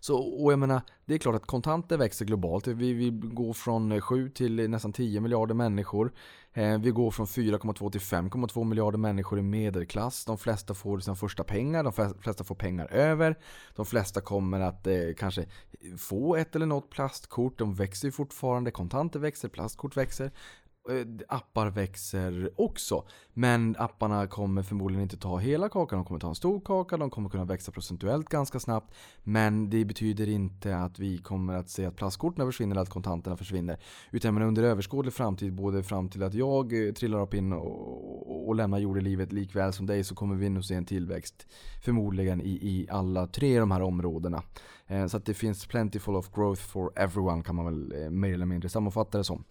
Så, 0.00 0.18
och 0.18 0.52
jag 0.52 0.58
menar, 0.58 0.82
det 1.04 1.14
är 1.14 1.18
klart 1.18 1.34
att 1.34 1.46
kontanter 1.46 1.98
växer 1.98 2.24
globalt. 2.24 2.66
Vi, 2.66 2.92
vi 2.92 3.10
går 3.10 3.52
från 3.52 3.92
eh, 3.92 4.00
7 4.00 4.30
till 4.30 4.60
eh, 4.60 4.68
nästan 4.68 4.92
10 4.92 5.20
miljarder 5.20 5.54
människor. 5.54 6.12
Eh, 6.52 6.78
vi 6.78 6.90
går 6.90 7.10
från 7.10 7.26
4,2 7.26 7.90
till 7.90 8.00
5,2 8.00 8.64
miljarder 8.64 8.98
människor 8.98 9.38
i 9.38 9.42
medelklass. 9.42 10.24
De 10.24 10.38
flesta 10.38 10.74
får 10.74 10.98
sina 10.98 11.16
första 11.16 11.44
pengar, 11.44 11.84
de 11.84 11.92
flesta 12.22 12.44
får 12.44 12.54
pengar 12.54 12.86
över. 12.86 13.38
De 13.76 13.86
flesta 13.86 14.20
kommer 14.20 14.60
att 14.60 14.86
eh, 14.86 14.94
kanske 15.16 15.46
få 15.98 16.36
ett 16.36 16.56
eller 16.56 16.66
något 16.66 16.90
plastkort. 16.90 17.58
De 17.58 17.74
växer 17.74 18.08
ju 18.08 18.12
fortfarande, 18.12 18.70
kontanter 18.70 19.18
växer, 19.20 19.48
plastkort 19.48 19.96
växer. 19.96 20.30
Eh, 20.88 21.06
appar 21.28 21.70
växer 21.70 22.50
också. 22.56 23.04
Men 23.32 23.76
apparna 23.78 24.26
kommer 24.26 24.62
förmodligen 24.62 25.02
inte 25.02 25.16
ta 25.16 25.38
hela 25.38 25.68
kakan. 25.68 25.98
De 25.98 26.04
kommer 26.04 26.20
ta 26.20 26.28
en 26.28 26.34
stor 26.34 26.60
kaka, 26.60 26.96
de 26.96 27.10
kommer 27.10 27.28
kunna 27.28 27.44
växa 27.44 27.72
procentuellt 27.72 28.28
ganska 28.28 28.60
snabbt. 28.60 28.94
Men 29.22 29.70
det 29.70 29.84
betyder 29.84 30.28
inte 30.28 30.76
att 30.76 30.98
vi 30.98 31.18
kommer 31.18 31.54
att 31.54 31.68
se 31.68 31.86
att 31.86 31.96
plastkorten 31.96 32.46
försvinner 32.46 32.74
eller 32.74 32.82
att 32.82 32.88
kontanterna 32.88 33.36
försvinner. 33.36 33.78
Utan 34.10 34.42
under 34.42 34.62
överskådlig 34.62 35.14
framtid, 35.14 35.54
både 35.54 35.82
fram 35.82 36.08
till 36.08 36.22
att 36.22 36.34
jag 36.34 36.86
eh, 36.86 36.92
trillar 36.92 37.20
upp 37.20 37.34
in 37.34 37.52
och, 37.52 38.13
och 38.48 38.54
lämnar 38.54 38.78
jordelivet 38.78 39.32
likväl 39.32 39.72
som 39.72 39.86
dig 39.86 40.04
så 40.04 40.14
kommer 40.14 40.34
vi 40.34 40.48
nog 40.48 40.64
se 40.64 40.74
en 40.74 40.84
tillväxt. 40.84 41.46
Förmodligen 41.84 42.40
i, 42.40 42.50
i 42.50 42.86
alla 42.90 43.26
tre 43.26 43.58
de 43.58 43.70
här 43.70 43.82
områdena. 43.82 44.42
Eh, 44.86 45.06
så 45.06 45.16
att 45.16 45.24
det 45.24 45.34
finns 45.34 45.66
plentiful 45.66 46.16
of 46.16 46.30
growth 46.34 46.62
for 46.62 46.92
everyone 46.96 47.42
kan 47.42 47.54
man 47.54 47.64
väl 47.64 48.02
eh, 48.02 48.10
mer 48.10 48.34
eller 48.34 48.46
mindre 48.46 48.68
sammanfatta 48.68 49.18
det 49.18 49.24
som. 49.24 49.44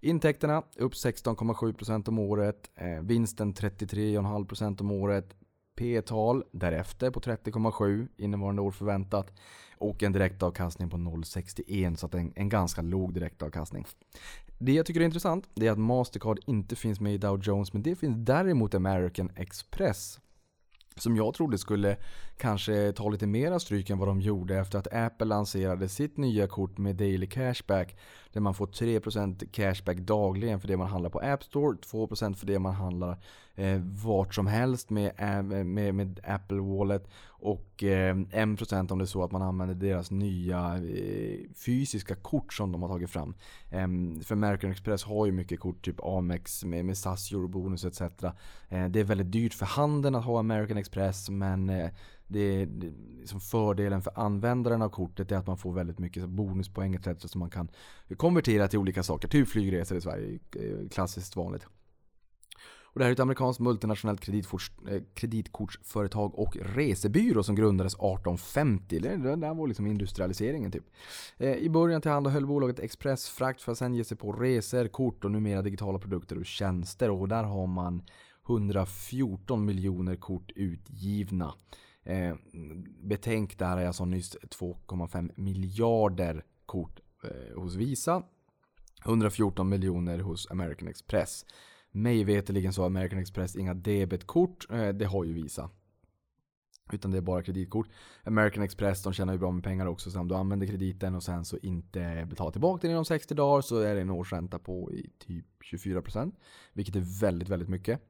Intäkterna 0.00 0.62
upp 0.76 0.92
16,7% 0.92 2.08
om 2.08 2.18
året. 2.18 2.70
Eh, 2.74 3.00
vinsten 3.02 3.54
33,5% 3.54 4.80
om 4.80 4.90
året. 4.90 5.34
P-tal 5.76 6.44
därefter 6.52 7.10
på 7.10 7.20
30,7 7.20 8.08
innevarande 8.16 8.62
år 8.62 8.70
förväntat. 8.70 9.32
Och 9.78 10.02
en 10.02 10.12
direktavkastning 10.12 10.90
på 10.90 10.96
0,61 10.96 11.96
så 11.96 12.06
att 12.06 12.14
en, 12.14 12.32
en 12.36 12.48
ganska 12.48 12.82
låg 12.82 13.14
direktavkastning. 13.14 13.86
Det 14.62 14.72
jag 14.72 14.86
tycker 14.86 15.00
är 15.00 15.04
intressant 15.04 15.48
det 15.54 15.66
är 15.66 15.72
att 15.72 15.78
Mastercard 15.78 16.40
inte 16.46 16.76
finns 16.76 17.00
med 17.00 17.14
i 17.14 17.18
Dow 17.18 17.40
Jones 17.42 17.72
men 17.72 17.82
det 17.82 17.96
finns 17.96 18.16
däremot 18.18 18.74
American 18.74 19.30
Express 19.36 20.20
som 20.96 21.16
jag 21.16 21.34
trodde 21.34 21.58
skulle 21.58 21.96
kanske 22.40 22.92
ta 22.92 23.08
lite 23.08 23.26
mera 23.26 23.60
stryk 23.60 23.90
än 23.90 23.98
vad 23.98 24.08
de 24.08 24.20
gjorde 24.20 24.58
efter 24.58 24.78
att 24.78 24.94
Apple 24.94 25.26
lanserade 25.26 25.88
sitt 25.88 26.16
nya 26.16 26.46
kort 26.46 26.78
med 26.78 26.96
Daily 26.96 27.26
Cashback. 27.26 27.96
Där 28.32 28.40
man 28.40 28.54
får 28.54 28.66
3% 28.66 29.50
cashback 29.52 29.98
dagligen 29.98 30.60
för 30.60 30.68
det 30.68 30.76
man 30.76 30.88
handlar 30.88 31.10
på 31.10 31.18
App 31.18 31.44
Store, 31.44 31.76
2% 31.76 32.34
för 32.34 32.46
det 32.46 32.58
man 32.58 32.74
handlar 32.74 33.18
eh, 33.54 33.80
vart 33.84 34.34
som 34.34 34.46
helst 34.46 34.90
med, 34.90 35.12
eh, 35.18 35.42
med, 35.64 35.94
med 35.94 36.20
Apple 36.24 36.60
Wallet 36.60 37.08
och 37.26 37.82
eh, 37.82 38.14
1% 38.14 38.92
om 38.92 38.98
det 38.98 39.04
är 39.04 39.06
så 39.06 39.24
att 39.24 39.32
man 39.32 39.42
använder 39.42 39.74
deras 39.74 40.10
nya 40.10 40.76
eh, 40.76 41.38
fysiska 41.66 42.14
kort 42.14 42.52
som 42.52 42.72
de 42.72 42.82
har 42.82 42.88
tagit 42.88 43.10
fram. 43.10 43.34
Eh, 43.70 43.88
för 44.24 44.32
American 44.32 44.70
Express 44.70 45.04
har 45.04 45.26
ju 45.26 45.32
mycket 45.32 45.60
kort, 45.60 45.84
typ 45.84 46.04
Amex 46.04 46.64
med, 46.64 46.84
med 46.84 46.98
SAS, 46.98 47.32
Eurobonus 47.32 47.84
etc. 47.84 48.00
Eh, 48.00 48.88
det 48.88 49.00
är 49.00 49.04
väldigt 49.04 49.32
dyrt 49.32 49.54
för 49.54 49.66
handeln 49.66 50.14
att 50.14 50.24
ha 50.24 50.38
American 50.38 50.76
Express 50.76 51.30
men 51.30 51.70
eh, 51.70 51.90
det, 52.30 52.64
det 52.64 52.92
liksom 53.18 53.40
fördelen 53.40 54.02
för 54.02 54.12
användaren 54.18 54.82
av 54.82 54.88
kortet 54.88 55.32
är 55.32 55.36
att 55.36 55.46
man 55.46 55.58
får 55.58 55.72
väldigt 55.72 55.98
mycket 55.98 56.28
bonuspoäng 56.28 56.94
etc. 56.94 57.08
som 57.30 57.38
man 57.38 57.50
kan 57.50 57.68
konvertera 58.16 58.68
till 58.68 58.78
olika 58.78 59.02
saker. 59.02 59.28
Typ 59.28 59.48
flygresor 59.48 59.98
i 59.98 60.00
Sverige, 60.00 60.38
eh, 60.56 60.88
klassiskt 60.88 61.36
vanligt. 61.36 61.66
Och 62.92 62.98
det 62.98 63.04
här 63.04 63.10
är 63.10 63.12
ett 63.12 63.20
amerikanskt 63.20 63.60
multinationellt 63.60 64.28
eh, 64.28 64.34
kreditkortsföretag 65.14 66.38
och 66.38 66.56
resebyrå 66.56 67.42
som 67.42 67.54
grundades 67.54 67.94
1850. 67.94 68.98
Det, 68.98 69.16
där 69.16 69.54
var 69.54 69.66
liksom 69.66 69.86
industrialiseringen 69.86 70.70
typ. 70.70 70.84
Eh, 71.38 71.54
I 71.54 71.70
början 71.70 72.02
tillhandahöll 72.02 72.46
bolaget 72.46 72.80
expressfrakt 72.80 73.62
för 73.62 73.72
att 73.72 73.78
sen 73.78 73.94
ge 73.94 74.04
sig 74.04 74.16
på 74.16 74.32
resor, 74.32 74.88
kort 74.88 75.24
och 75.24 75.30
numera 75.30 75.62
digitala 75.62 75.98
produkter 75.98 76.38
och 76.38 76.46
tjänster. 76.46 77.10
Och 77.10 77.28
där 77.28 77.42
har 77.42 77.66
man 77.66 78.02
114 78.46 79.64
miljoner 79.64 80.16
kort 80.16 80.52
utgivna. 80.54 81.54
Eh, 82.04 82.34
betänk 83.02 83.58
där 83.58 83.76
är 83.76 83.86
alltså 83.86 84.04
nyss 84.04 84.36
2,5 84.36 85.30
miljarder 85.34 86.44
kort 86.66 87.00
eh, 87.24 87.60
hos 87.60 87.74
Visa. 87.74 88.22
114 89.04 89.68
miljoner 89.68 90.18
hos 90.18 90.50
American 90.50 90.88
Express. 90.88 91.46
Mig 91.90 92.24
veterligen 92.24 92.72
så 92.72 92.82
har 92.82 92.86
American 92.86 93.18
Express 93.18 93.56
inga 93.56 93.74
debetkort. 93.74 94.70
Eh, 94.70 94.88
det 94.88 95.04
har 95.04 95.24
ju 95.24 95.32
Visa. 95.32 95.70
Utan 96.92 97.10
det 97.10 97.16
är 97.16 97.22
bara 97.22 97.42
kreditkort. 97.42 97.88
American 98.24 98.62
Express 98.62 99.02
de 99.02 99.12
tjänar 99.12 99.32
ju 99.32 99.38
bra 99.38 99.50
med 99.50 99.64
pengar 99.64 99.86
också. 99.86 100.10
Så 100.10 100.20
om 100.20 100.28
du 100.28 100.34
använder 100.34 100.66
krediten 100.66 101.14
och 101.14 101.22
sen 101.22 101.44
så 101.44 101.58
inte 101.58 102.26
betalar 102.30 102.50
tillbaka 102.50 102.80
den 102.82 102.90
inom 102.90 103.04
60 103.04 103.34
dagar 103.34 103.60
så 103.60 103.78
är 103.78 103.94
det 103.94 104.00
en 104.00 104.10
årsränta 104.10 104.58
på 104.58 104.92
i 104.92 105.10
typ 105.18 105.46
24%. 105.72 106.32
Vilket 106.72 106.96
är 106.96 107.20
väldigt, 107.20 107.48
väldigt 107.48 107.68
mycket. 107.68 108.00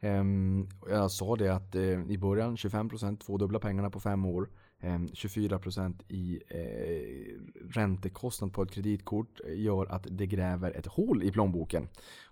Ehm, 0.00 0.68
jag 0.88 1.10
sa 1.10 1.36
det 1.36 1.54
att 1.54 1.74
eh, 1.74 2.10
i 2.10 2.18
början 2.18 2.56
25% 2.56 3.16
tvådubbla 3.16 3.58
pengarna 3.58 3.90
på 3.90 4.00
fem 4.00 4.24
år. 4.24 4.48
Ehm, 4.80 5.06
24% 5.06 6.02
i 6.08 6.40
eh, 6.48 7.72
räntekostnad 7.74 8.52
på 8.52 8.62
ett 8.62 8.70
kreditkort 8.70 9.40
gör 9.54 9.86
att 9.86 10.06
det 10.10 10.26
gräver 10.26 10.70
ett 10.70 10.86
hål 10.86 11.22
i 11.22 11.30
plånboken 11.30 11.88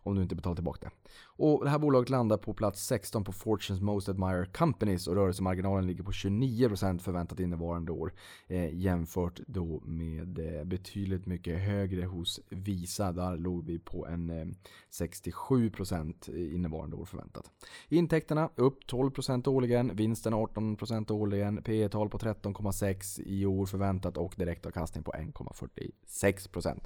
om 0.06 0.14
du 0.14 0.22
inte 0.22 0.34
betalar 0.34 0.54
tillbaka 0.54 0.86
det. 0.86 1.10
Och 1.24 1.64
det 1.64 1.70
här 1.70 1.78
bolaget 1.78 2.10
landar 2.10 2.36
på 2.36 2.54
plats 2.54 2.86
16 2.86 3.24
på 3.24 3.32
Fortunes 3.32 3.82
Most 3.82 4.08
Admired 4.08 4.56
Companies 4.56 5.06
och 5.06 5.14
rörelsemarginalen 5.14 5.86
ligger 5.86 6.04
på 6.04 6.10
29% 6.10 6.98
förväntat 6.98 7.40
innevarande 7.40 7.92
år 7.92 8.12
eh, 8.46 8.74
jämfört 8.74 9.40
då 9.46 9.80
med 9.84 10.38
eh, 10.38 10.64
betydligt 10.64 11.26
mycket 11.26 11.58
högre 11.58 12.04
hos 12.04 12.40
Visa. 12.48 13.12
Där 13.12 13.36
låg 13.36 13.66
vi 13.66 13.78
på 13.78 14.06
en 14.06 14.30
eh, 14.30 14.46
67% 14.90 16.36
innevarande 16.36 16.96
år 16.96 17.04
förväntat. 17.04 17.50
Intäkterna 17.88 18.50
upp 18.54 18.84
12% 18.90 19.48
årligen, 19.48 19.96
vinsten 19.96 20.34
18% 20.34 21.12
årligen, 21.12 21.62
P 21.62 21.88
tal 21.88 22.08
på 22.08 22.18
13,6 22.18 23.20
i 23.22 23.46
år 23.46 23.66
förväntat 23.66 24.16
och 24.16 24.34
direktavkastning 24.36 25.04
på 25.04 25.12
1,46%. 25.12 26.80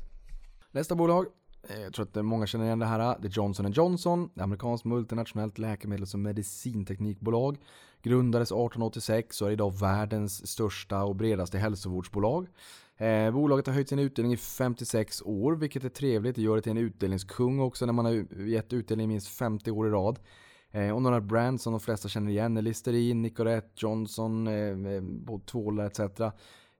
Nästa 0.73 0.95
bolag 0.95 1.27
Eh, 1.69 1.81
jag 1.81 1.93
tror 1.93 2.07
att 2.07 2.17
eh, 2.17 2.23
många 2.23 2.47
känner 2.47 2.65
igen 2.65 2.79
det 2.79 2.87
här. 2.87 3.17
Det 3.21 3.29
är 3.29 3.33
Johnson 3.33 3.73
Johnson, 3.73 4.31
ett 4.37 4.43
amerikanskt 4.43 4.85
multinationellt 4.85 5.59
läkemedels 5.59 6.15
och 6.15 6.21
medicinteknikbolag. 6.21 7.59
Grundades 8.03 8.49
1886 8.49 9.43
och 9.43 9.49
är 9.49 9.53
idag 9.53 9.79
världens 9.81 10.47
största 10.47 11.03
och 11.03 11.17
bredaste 11.17 11.59
hälsovårdsbolag. 11.59 12.49
Eh, 12.97 13.31
bolaget 13.31 13.67
har 13.67 13.75
höjt 13.75 13.89
sin 13.89 13.99
utdelning 13.99 14.33
i 14.33 14.37
56 14.37 15.23
år, 15.23 15.53
vilket 15.57 15.85
är 15.85 15.89
trevligt. 15.89 16.37
Det 16.37 16.43
gör 16.43 16.57
det 16.57 16.63
till 16.63 16.71
en 16.71 16.79
utdelningskung 16.79 17.61
också 17.61 17.87
när 17.87 17.93
man 17.93 18.05
har 18.05 18.43
gett 18.47 18.73
utdelning 18.73 19.09
minst 19.09 19.29
50 19.29 19.71
år 19.71 19.87
i 19.87 19.91
rad. 19.91 20.19
Eh, 20.71 20.91
och 20.91 21.03
några 21.03 21.21
brands 21.21 21.63
som 21.63 21.73
de 21.73 21.81
flesta 21.81 22.09
känner 22.09 22.31
igen 22.31 22.57
är 22.57 22.63
Listerin, 22.63 23.23
Nicorette, 23.23 23.71
Johnson, 23.77 24.47
eh, 24.47 24.95
eh 24.95 25.03
tvålar 25.47 25.87
etc. 25.87 26.01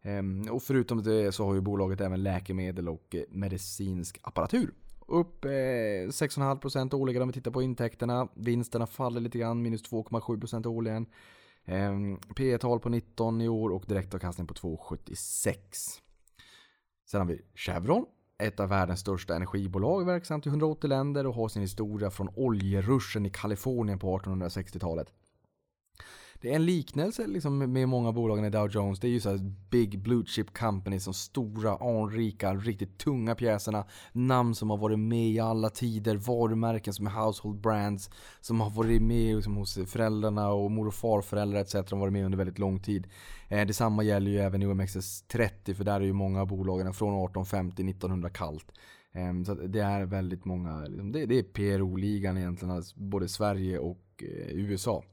Ehm, 0.03 0.43
och 0.51 0.63
förutom 0.63 1.03
det 1.03 1.33
så 1.33 1.47
har 1.47 1.55
ju 1.55 1.61
bolaget 1.61 2.01
även 2.01 2.23
läkemedel 2.23 2.89
och 2.89 3.15
eh, 3.15 3.23
medicinsk 3.31 4.19
apparatur. 4.23 4.75
Upp 5.07 5.45
eh, 5.45 5.49
6,5% 5.49 6.95
årligen 6.95 7.23
om 7.23 7.29
vi 7.29 7.35
tittar 7.35 7.51
på 7.51 7.63
intäkterna. 7.63 8.29
Vinsterna 8.35 8.87
faller 8.87 9.21
lite 9.21 9.39
grann, 9.39 9.63
minus 9.63 9.91
2,7% 9.91 10.67
årligen. 10.67 11.07
Ehm, 11.65 12.17
P 12.37 12.59
tal 12.59 12.81
på 12.81 12.89
19 12.89 13.41
i 13.41 13.49
år 13.49 13.71
och 13.71 13.85
direktavkastning 13.87 14.47
på 14.47 14.55
2,76. 14.55 16.01
Sen 17.11 17.21
har 17.21 17.29
vi 17.29 17.43
Chevron. 17.55 18.07
Ett 18.39 18.61
av 18.61 18.69
världens 18.69 19.01
största 19.01 19.37
energibolag 19.37 20.07
verksamt 20.07 20.47
i 20.47 20.49
180 20.49 20.89
länder 20.89 21.27
och 21.27 21.35
har 21.35 21.49
sin 21.49 21.63
historia 21.63 22.11
från 22.11 22.29
oljeruschen 22.35 23.27
i 23.27 23.31
Kalifornien 23.31 23.99
på 23.99 24.19
1860-talet. 24.19 25.13
Det 26.43 26.51
är 26.51 26.57
en 26.57 26.67
liknelse 26.67 27.27
liksom 27.27 27.59
med 27.73 27.89
många 27.89 28.13
bolagen 28.13 28.45
i 28.45 28.51
Dow 28.51 28.71
Jones. 28.71 29.01
Det 29.01 29.09
är 29.09 29.11
ju 29.11 29.21
så 29.21 29.39
big 29.71 29.99
blue 29.99 30.25
chip 30.27 30.59
companies 30.59 31.05
som 31.05 31.15
stora, 31.15 31.77
anrika, 31.77 32.55
riktigt 32.55 32.99
tunga 32.99 33.35
pjäserna. 33.35 33.85
Namn 34.13 34.55
som 34.55 34.71
har 34.71 34.77
varit 34.77 34.99
med 34.99 35.31
i 35.31 35.41
alla 35.41 35.71
tider, 35.71 36.17
varumärken 36.17 36.95
som 36.95 37.07
är 37.07 37.11
household 37.11 37.61
brands. 37.61 38.11
Som 38.41 38.61
har 38.61 38.71
varit 38.71 39.03
med 39.03 39.37
liksom 39.37 39.57
hos 39.57 39.79
föräldrarna 39.87 40.53
och 40.53 40.71
mor 40.71 40.87
och 40.87 40.95
farföräldrar 40.95 41.61
etc. 41.61 41.73
De 41.73 41.83
har 41.91 41.99
varit 41.99 42.13
med 42.13 42.25
under 42.25 42.39
väldigt 42.39 42.59
lång 42.59 42.81
tid. 42.81 43.07
Eh, 43.49 43.67
detsamma 43.67 44.03
gäller 44.03 44.31
ju 44.31 44.39
även 44.39 44.63
OMXS30 44.63 45.75
för 45.75 45.85
där 45.85 46.01
är 46.01 46.05
ju 46.05 46.13
många 46.13 46.41
av 46.41 46.47
bolagen 46.47 46.95
från 46.95 47.09
1850 47.09 47.83
1900 47.91 48.31
kallt. 48.31 48.73
Eh, 49.13 49.43
så 49.47 49.55
det 49.55 49.81
är 49.81 50.07
väldigt 50.07 50.45
många, 50.45 50.81
liksom, 50.81 51.13
det, 51.13 51.27
det 51.27 51.39
är 51.39 51.43
PRO-ligan 51.43 52.39
egentligen, 52.39 52.75
alltså 52.75 53.01
både 53.01 53.29
Sverige 53.29 53.79
och 53.79 54.05
eh, 54.23 54.55
USA. 54.55 55.05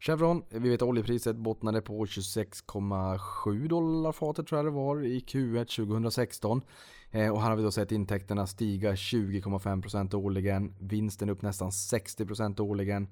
Chevron, 0.00 0.42
vi 0.48 0.68
vet 0.68 0.82
oljepriset 0.82 1.36
bottnade 1.36 1.80
på 1.80 2.04
26,7 2.04 3.68
dollar 3.68 4.12
fatet 4.12 4.46
tror 4.46 4.58
jag 4.58 4.66
det 4.66 4.70
var 4.70 5.04
i 5.04 5.20
Q1 5.20 5.76
2016. 5.76 6.62
Eh, 7.10 7.30
och 7.30 7.42
här 7.42 7.50
har 7.50 7.56
vi 7.56 7.62
då 7.62 7.70
sett 7.70 7.92
intäkterna 7.92 8.46
stiga 8.46 8.94
20,5% 8.94 10.14
årligen. 10.14 10.74
Vinsten 10.80 11.30
upp 11.30 11.42
nästan 11.42 11.70
60% 11.70 12.60
årligen. 12.60 13.08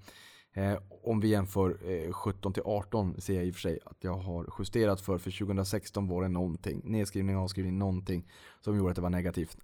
Eh, 0.53 0.79
om 1.03 1.21
vi 1.21 1.29
jämför 1.29 1.79
eh, 1.91 2.13
17 2.13 2.53
till 2.53 2.63
18 2.67 3.21
ser 3.21 3.35
jag 3.35 3.47
i 3.47 3.51
och 3.51 3.55
för 3.55 3.61
sig 3.61 3.79
att 3.85 3.97
jag 4.01 4.15
har 4.15 4.47
justerat 4.59 5.01
för. 5.01 5.19
För 5.19 5.31
2016 5.31 6.09
var 6.09 6.23
det 6.23 6.29
någonting. 6.29 6.81
Nedskrivning, 6.85 7.37
avskrivning, 7.37 7.79
någonting 7.79 8.29
som 8.61 8.77
gjorde 8.77 8.91
att 8.91 8.97
det 8.97 9.03
var 9.03 9.11
negativt. 9.11 9.59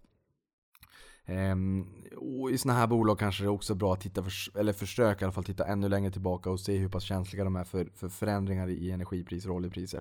Ehm, 1.26 1.86
och 2.16 2.50
I 2.50 2.58
sådana 2.58 2.78
här 2.78 2.86
bolag 2.86 3.18
kanske 3.18 3.42
det 3.42 3.46
är 3.46 3.50
också 3.50 3.74
bra 3.74 3.92
att 3.92 4.00
titta, 4.00 4.22
för, 4.22 4.58
eller 4.58 4.72
försöka 4.72 5.24
i 5.24 5.26
alla 5.26 5.32
fall 5.32 5.44
titta 5.44 5.66
ännu 5.66 5.88
längre 5.88 6.10
tillbaka 6.10 6.50
och 6.50 6.60
se 6.60 6.76
hur 6.76 6.88
pass 6.88 7.02
känsliga 7.02 7.44
de 7.44 7.56
är 7.56 7.64
för, 7.64 7.84
för 7.94 8.08
förändringar 8.08 8.68
i 8.70 8.90
energipriser 8.90 9.50
och 9.50 9.56
oljepriser. 9.56 10.00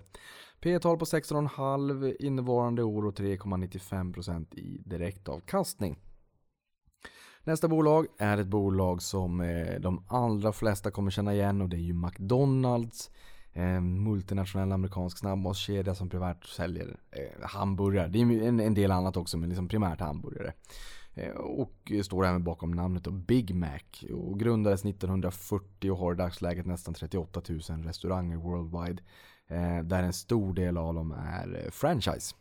P 0.62 0.80
tal 0.80 0.98
på 0.98 1.06
16,5 1.06 2.16
innevarande 2.20 2.84
år 2.84 3.06
och 3.06 3.20
3,95% 3.20 4.56
i 4.56 4.82
direktavkastning. 4.86 6.00
Nästa 7.44 7.68
bolag 7.68 8.08
är 8.18 8.38
ett 8.38 8.48
bolag 8.48 9.02
som 9.02 9.42
eh, 9.42 9.80
de 9.80 10.06
allra 10.08 10.52
flesta 10.52 10.92
kommer 10.92 11.12
känna 11.12 11.34
igen 11.34 11.62
och 11.62 11.70
det 11.70 11.78
är 11.78 11.82
ju 11.82 11.94
McDonalds. 11.94 13.12
En 13.54 14.04
multinationell 14.04 14.72
amerikansk 14.72 15.18
snabbmatskedja 15.18 15.96
som 15.96 16.10
primärt 16.10 16.46
säljer 16.46 17.00
eh, 17.12 17.48
hamburgare. 17.48 18.08
Det 18.08 18.22
är 18.22 18.44
en 18.44 18.74
del 18.74 18.92
annat 18.92 19.18
också 19.18 19.38
men 19.38 19.50
liksom 19.50 19.68
primärt 19.68 20.00
hamburgare. 20.00 20.54
Eh, 21.14 21.32
och 21.32 21.92
står 22.04 22.26
även 22.26 22.44
bakom 22.44 22.72
namnet 22.72 23.08
Big 23.14 23.56
Mac. 23.56 24.14
Och 24.14 24.40
grundades 24.40 24.86
1940 24.86 25.92
och 25.92 25.98
har 25.98 26.14
i 26.14 26.18
dagsläget 26.18 26.66
nästan 26.66 26.94
38 26.94 27.42
000 27.50 27.60
restauranger 27.60 28.38
worldwide. 28.38 29.04
Eh, 29.48 29.84
där 29.84 30.04
en 30.04 30.14
stor 30.14 30.54
del 30.54 30.78
av 30.78 30.94
dem 30.94 31.12
är 31.12 31.64
eh, 31.64 31.72
franchise. 31.72 32.36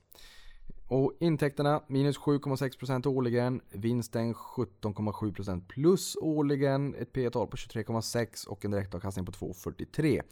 Och 0.90 1.12
intäkterna 1.20 1.82
minus 1.86 2.18
7,6% 2.18 3.06
årligen. 3.06 3.60
Vinsten 3.72 4.34
17,7% 4.34 5.62
plus 5.68 6.16
årligen. 6.16 6.94
Ett 6.94 7.12
P 7.12 7.30
tal 7.30 7.46
på 7.46 7.56
23,6 7.56 8.48
och 8.48 8.64
en 8.64 8.70
direktavkastning 8.70 9.26
på 9.26 9.32
2,43. 9.32 10.22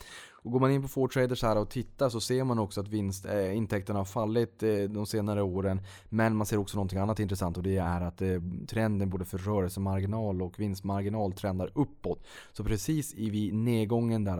Och 0.43 0.53
går 0.53 0.61
man 0.61 0.71
in 0.71 0.83
på 0.83 0.89
Fortraders 0.89 1.43
här 1.43 1.59
och 1.59 1.71
tittar 1.71 2.09
så 2.09 2.21
ser 2.21 2.45
man 2.45 2.59
också 2.59 2.81
att 2.81 2.89
vinst, 2.89 3.27
äh, 3.27 3.57
intäkterna 3.57 4.01
har 4.01 4.05
fallit 4.05 4.63
äh, 4.63 4.75
de 4.75 5.07
senare 5.07 5.43
åren. 5.43 5.81
Men 6.09 6.37
man 6.37 6.47
ser 6.47 6.57
också 6.57 6.77
någonting 6.77 6.99
annat 6.99 7.21
intressant 7.21 7.57
och 7.57 7.63
det 7.63 7.77
är 7.77 8.01
att 8.01 8.23
äh, 8.23 8.29
trenden 8.69 9.11
både 9.11 9.25
för 9.25 9.39
rörelsemarginal 9.39 10.43
och 10.43 10.61
vinstmarginal 10.61 11.33
trendar 11.33 11.71
uppåt. 11.75 12.27
Så 12.53 12.65
precis 12.65 13.15
i 13.15 13.31
vid 13.31 13.55
nedgången 13.55 14.25
där 14.25 14.39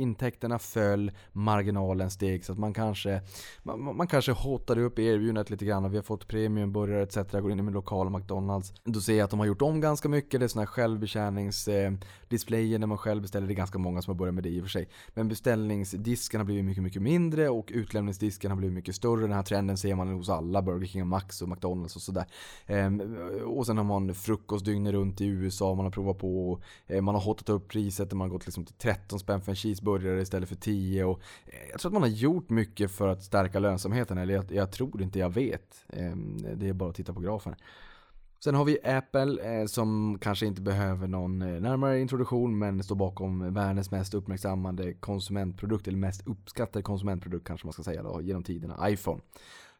intäkterna 0.00 0.58
föll, 0.58 1.12
marginalen 1.32 2.10
steg 2.10 2.44
så 2.44 2.52
att 2.52 2.58
man 2.58 2.74
kanske, 2.74 3.20
man, 3.62 3.96
man 3.96 4.06
kanske 4.06 4.32
hotade 4.32 4.82
upp 4.82 4.98
erbjudandet 4.98 5.50
lite 5.50 5.64
grann 5.64 5.84
och 5.84 5.92
vi 5.92 5.96
har 5.96 6.02
fått 6.02 6.28
premiumburgare 6.28 7.02
etc. 7.02 7.16
Går 7.32 7.52
in 7.52 7.58
i 7.58 7.62
min 7.62 7.74
lokala 7.74 8.10
McDonalds. 8.10 8.72
Då 8.84 9.00
ser 9.00 9.16
jag 9.16 9.24
att 9.24 9.30
de 9.30 9.38
har 9.38 9.46
gjort 9.46 9.62
om 9.62 9.80
ganska 9.80 10.08
mycket. 10.08 10.40
Det 10.40 10.46
är 10.46 10.48
sådana 10.48 10.64
här 10.64 10.72
självbetjäningsdisplayer 10.72 12.78
när 12.78 12.86
man 12.86 12.98
själv 12.98 13.22
beställer. 13.22 13.46
Det 13.46 13.52
är 13.52 13.56
ganska 13.56 13.78
många 13.78 14.02
som 14.02 14.10
har 14.10 14.18
börjat 14.18 14.34
med 14.34 14.44
det 14.44 14.50
i 14.50 14.60
och 14.60 14.64
för 14.64 14.70
sig. 14.70 14.88
Men 15.14 15.28
beställningsdisken 15.36 16.40
har 16.40 16.44
blivit 16.44 16.64
mycket, 16.64 16.82
mycket 16.82 17.02
mindre 17.02 17.48
och 17.48 17.70
utlämningsdisken 17.74 18.50
har 18.50 18.58
blivit 18.58 18.74
mycket 18.74 18.94
större. 18.94 19.20
Den 19.20 19.32
här 19.32 19.42
trenden 19.42 19.76
ser 19.76 19.94
man 19.94 20.08
hos 20.08 20.28
alla 20.28 20.62
Burger 20.62 20.86
King, 20.86 21.06
Max 21.06 21.42
och 21.42 21.48
McDonalds 21.48 21.96
och 21.96 22.02
sådär. 22.02 22.26
Ehm, 22.66 23.00
och 23.44 23.66
sen 23.66 23.76
har 23.76 23.84
man 23.84 24.14
frukost 24.14 24.64
dygnet 24.64 24.92
runt 24.92 25.20
i 25.20 25.26
USA, 25.26 25.74
man 25.74 25.84
har 25.84 25.92
provat 25.92 26.18
på. 26.18 26.50
och 26.52 26.62
man 27.02 27.14
har 27.14 27.22
hotat 27.22 27.48
upp 27.48 27.68
priset, 27.68 28.12
man 28.12 28.20
har 28.20 28.28
gått 28.28 28.46
liksom 28.46 28.64
till 28.64 28.74
13 28.74 29.18
spänn 29.18 29.40
för 29.40 29.52
en 29.52 29.56
cheeseburgare 29.56 30.20
istället 30.20 30.48
för 30.48 30.56
10. 30.56 31.04
Och 31.04 31.20
eh, 31.46 31.70
jag 31.70 31.80
tror 31.80 31.90
att 31.90 31.92
man 31.92 32.02
har 32.02 32.08
gjort 32.08 32.50
mycket 32.50 32.90
för 32.90 33.08
att 33.08 33.22
stärka 33.22 33.58
lönsamheten, 33.58 34.18
eller 34.18 34.34
jag, 34.34 34.52
jag 34.52 34.70
tror 34.70 35.02
inte, 35.02 35.18
jag 35.18 35.30
vet. 35.30 35.84
Ehm, 35.88 36.36
det 36.56 36.68
är 36.68 36.72
bara 36.72 36.90
att 36.90 36.96
titta 36.96 37.14
på 37.14 37.20
grafen. 37.20 37.54
Sen 38.44 38.54
har 38.54 38.64
vi 38.64 38.78
Apple 38.84 39.60
eh, 39.60 39.66
som 39.66 40.18
kanske 40.20 40.46
inte 40.46 40.62
behöver 40.62 41.08
någon 41.08 41.42
eh, 41.42 41.60
närmare 41.60 42.00
introduktion 42.00 42.58
men 42.58 42.82
står 42.82 42.96
bakom 42.96 43.54
världens 43.54 43.90
mest 43.90 44.14
uppmärksammade 44.14 44.92
konsumentprodukt, 44.92 45.88
eller 45.88 45.98
mest 45.98 46.26
uppskattade 46.26 46.82
konsumentprodukt 46.82 47.46
kanske 47.46 47.66
man 47.66 47.72
ska 47.72 47.82
säga 47.82 48.02
då, 48.02 48.20
genom 48.22 48.42
tiderna, 48.42 48.90
iPhone. 48.90 49.20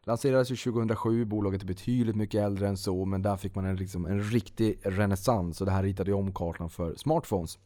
Lanserades 0.03 0.51
ju 0.51 0.55
2007, 0.55 1.25
bolaget 1.25 1.61
är 1.61 1.65
betydligt 1.65 2.15
mycket 2.15 2.41
äldre 2.41 2.67
än 2.67 2.77
så 2.77 3.05
men 3.05 3.21
där 3.21 3.37
fick 3.37 3.55
man 3.55 3.65
en, 3.65 3.75
liksom, 3.75 4.05
en 4.05 4.21
riktig 4.21 4.79
renässans 4.83 5.61
och 5.61 5.65
det 5.65 5.71
här 5.71 5.83
ritade 5.83 6.11
ju 6.11 6.17
om 6.17 6.33
kartan 6.33 6.69
för 6.69 6.95
smartphones. 6.95 7.57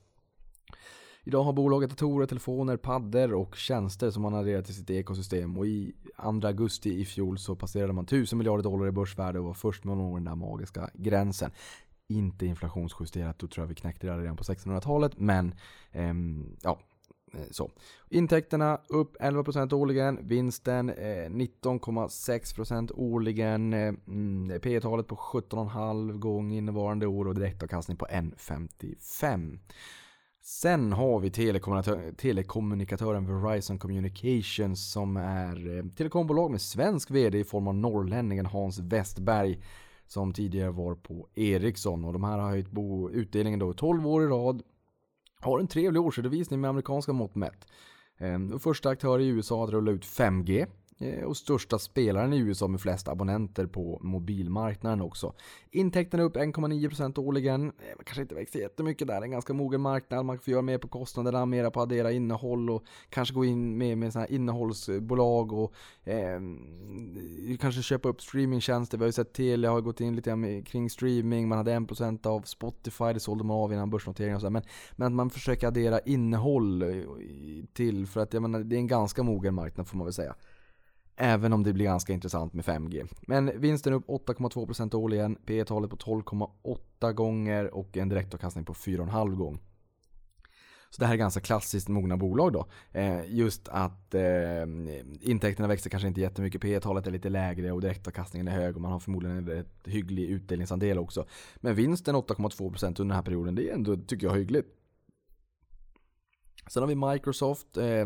Idag 1.23 1.43
har 1.43 1.53
bolaget 1.53 1.89
datorer, 1.89 2.25
telefoner, 2.25 2.77
paddor 2.77 3.33
och 3.33 3.55
tjänster 3.55 4.11
som 4.11 4.21
man 4.23 4.33
adderar 4.33 4.61
till 4.61 4.75
sitt 4.75 4.89
ekosystem 4.89 5.57
och 5.57 5.67
i 5.67 5.93
2 6.21 6.47
augusti 6.47 7.01
i 7.01 7.05
fjol 7.05 7.37
så 7.37 7.55
passerade 7.55 7.93
man 7.93 8.03
1000 8.03 8.37
miljarder 8.37 8.63
dollar 8.63 8.87
i 8.87 8.91
börsvärde 8.91 9.39
och 9.39 9.45
var 9.45 9.53
först 9.53 9.83
med 9.83 9.91
att 9.91 9.97
nå 9.97 10.15
den 10.15 10.25
där 10.25 10.35
magiska 10.35 10.89
gränsen. 10.93 11.51
Inte 12.07 12.45
inflationsjusterat, 12.45 13.39
då 13.39 13.47
tror 13.47 13.63
jag 13.63 13.67
vi 13.67 13.75
knäckte 13.75 14.07
det 14.07 14.17
redan 14.17 14.37
på 14.37 14.43
1600-talet 14.43 15.19
men 15.19 15.55
ehm, 15.91 16.57
ja, 16.61 16.79
eh, 17.33 17.39
Så. 17.51 17.71
Intäkterna 18.09 18.79
upp 18.89 19.17
11% 19.21 19.73
årligen, 19.73 20.27
vinsten 20.27 20.89
eh, 20.89 21.29
19,6% 21.29 22.91
årligen, 22.95 23.73
eh, 23.73 23.93
mm, 24.07 24.59
P 24.61 24.81
talet 24.81 25.07
på 25.07 25.15
17,5 25.15 26.17
gång 26.17 26.51
innevarande 26.51 27.07
år 27.07 27.27
och 27.27 27.35
direktavkastning 27.35 27.97
på 27.97 28.05
1,55. 28.05 29.59
Sen 30.43 30.93
har 30.93 31.19
vi 31.19 31.31
telekommunikatör, 31.31 32.11
telekommunikatören 32.11 33.43
Verizon 33.43 33.79
Communications 33.79 34.91
som 34.91 35.17
är 35.17 35.77
eh, 35.77 35.85
telekombolag 35.85 36.51
med 36.51 36.61
svensk 36.61 37.11
VD 37.11 37.39
i 37.39 37.43
form 37.43 37.67
av 37.67 37.75
norrlänningen 37.75 38.45
Hans 38.45 38.79
Westberg 38.79 39.63
som 40.07 40.33
tidigare 40.33 40.71
var 40.71 40.95
på 40.95 41.27
Ericsson 41.35 42.05
och 42.05 42.13
de 42.13 42.23
här 42.23 42.37
har 42.37 42.49
höjt 42.49 42.71
bo, 42.71 43.09
utdelningen 43.09 43.59
då 43.59 43.73
12 43.73 44.07
år 44.07 44.23
i 44.23 44.27
rad. 44.27 44.63
Har 45.39 45.59
en 45.59 45.67
trevlig 45.67 46.01
årsredovisning 46.01 46.61
med 46.61 46.69
amerikanska 46.69 47.13
mått 47.13 47.35
mätt. 47.35 47.67
Ehm, 48.17 48.59
första 48.59 48.89
aktör 48.89 49.19
i 49.19 49.27
USA 49.27 49.63
att 49.63 49.69
rulla 49.69 49.91
ut 49.91 50.05
5G 50.05 50.67
Eh, 51.01 51.23
och 51.23 51.37
största 51.37 51.79
spelaren 51.79 52.33
i 52.33 52.37
USA 52.39 52.67
med 52.67 52.81
flest 52.81 53.07
abonnenter 53.07 53.65
på 53.65 53.99
mobilmarknaden 54.01 55.01
också. 55.01 55.33
Intäkterna 55.71 56.23
upp 56.23 56.35
1,9% 56.35 57.19
årligen. 57.19 57.61
Eh, 57.61 57.69
man 57.95 58.03
Kanske 58.05 58.21
inte 58.21 58.35
växer 58.35 58.59
jättemycket 58.59 59.07
där, 59.07 59.21
en 59.21 59.31
ganska 59.31 59.53
mogen 59.53 59.81
marknad. 59.81 60.25
Man 60.25 60.39
får 60.39 60.51
göra 60.51 60.61
mer 60.61 60.77
på 60.77 60.87
kostnaderna, 60.87 61.45
mera 61.45 61.71
på 61.71 61.79
att 61.79 61.83
addera 61.83 62.11
innehåll 62.11 62.69
och 62.69 62.83
kanske 63.09 63.33
gå 63.35 63.45
in 63.45 63.77
med, 63.77 63.97
med 63.97 64.13
såna 64.13 64.25
här 64.25 64.31
innehållsbolag 64.31 65.53
och 65.53 65.73
eh, 66.03 66.39
kanske 67.59 67.81
köpa 67.81 68.09
upp 68.09 68.21
streamingtjänster. 68.21 68.97
Vi 68.97 69.01
har 69.03 69.07
ju 69.07 69.11
sett 69.11 69.33
Telia 69.33 69.71
har 69.71 69.81
gått 69.81 70.01
in 70.01 70.15
lite 70.15 70.35
med- 70.35 70.67
kring 70.67 70.89
streaming, 70.89 71.47
man 71.47 71.57
hade 71.57 71.71
1% 71.71 72.25
av 72.25 72.41
Spotify, 72.41 73.13
det 73.13 73.19
sålde 73.19 73.43
man 73.43 73.57
av 73.57 73.73
innan 73.73 73.89
börsnoteringen 73.89 74.35
och 74.35 74.41
så. 74.41 74.49
Men, 74.49 74.63
men 74.95 75.07
att 75.07 75.13
man 75.13 75.29
försöker 75.29 75.67
addera 75.67 75.99
innehåll 75.99 76.81
eh, 76.81 77.03
till 77.73 78.07
för 78.07 78.19
att 78.19 78.33
jag 78.33 78.41
menar, 78.41 78.59
det 78.59 78.75
är 78.75 78.79
en 78.79 78.87
ganska 78.87 79.23
mogen 79.23 79.53
marknad 79.53 79.87
får 79.87 79.97
man 79.97 80.05
väl 80.05 80.13
säga. 80.13 80.35
Även 81.23 81.53
om 81.53 81.63
det 81.63 81.73
blir 81.73 81.85
ganska 81.85 82.13
intressant 82.13 82.53
med 82.53 82.65
5G. 82.65 83.07
Men 83.21 83.61
vinsten 83.61 83.93
upp 83.93 84.07
8,2% 84.07 84.95
årligen, 84.95 85.35
P 85.35 85.65
talet 85.65 85.89
på 85.89 85.95
12,8 85.95 87.11
gånger 87.13 87.73
och 87.73 87.97
en 87.97 88.09
direktavkastning 88.09 88.65
på 88.65 88.73
4,5 88.73 89.35
gång. 89.35 89.59
Så 90.89 90.99
det 90.99 91.05
här 91.05 91.13
är 91.13 91.17
ganska 91.17 91.41
klassiskt 91.41 91.87
mogna 91.87 92.17
bolag 92.17 92.53
då. 92.53 92.67
Eh, 92.91 93.21
just 93.27 93.67
att 93.67 94.15
eh, 94.15 94.21
intäkterna 95.21 95.67
växer 95.67 95.89
kanske 95.89 96.07
inte 96.07 96.21
jättemycket, 96.21 96.61
P 96.61 96.79
talet 96.79 97.07
är 97.07 97.11
lite 97.11 97.29
lägre 97.29 97.71
och 97.71 97.81
direktavkastningen 97.81 98.47
är 98.47 98.51
hög 98.51 98.75
och 98.75 98.81
man 98.81 98.91
har 98.91 98.99
förmodligen 98.99 99.37
en 99.37 99.47
rätt 99.47 99.87
hygglig 99.87 100.29
utdelningsandel 100.29 100.99
också. 100.99 101.25
Men 101.55 101.75
vinsten 101.75 102.15
8,2% 102.15 102.85
under 102.85 103.03
den 103.03 103.11
här 103.11 103.21
perioden, 103.21 103.55
det 103.55 103.69
är 103.69 103.73
ändå, 103.73 103.97
tycker 103.97 104.27
jag, 104.27 104.35
hyggligt. 104.35 104.69
Sen 106.67 106.83
har 106.83 106.87
vi 106.87 106.95
Microsoft. 106.95 107.77
Eh, 107.77 108.05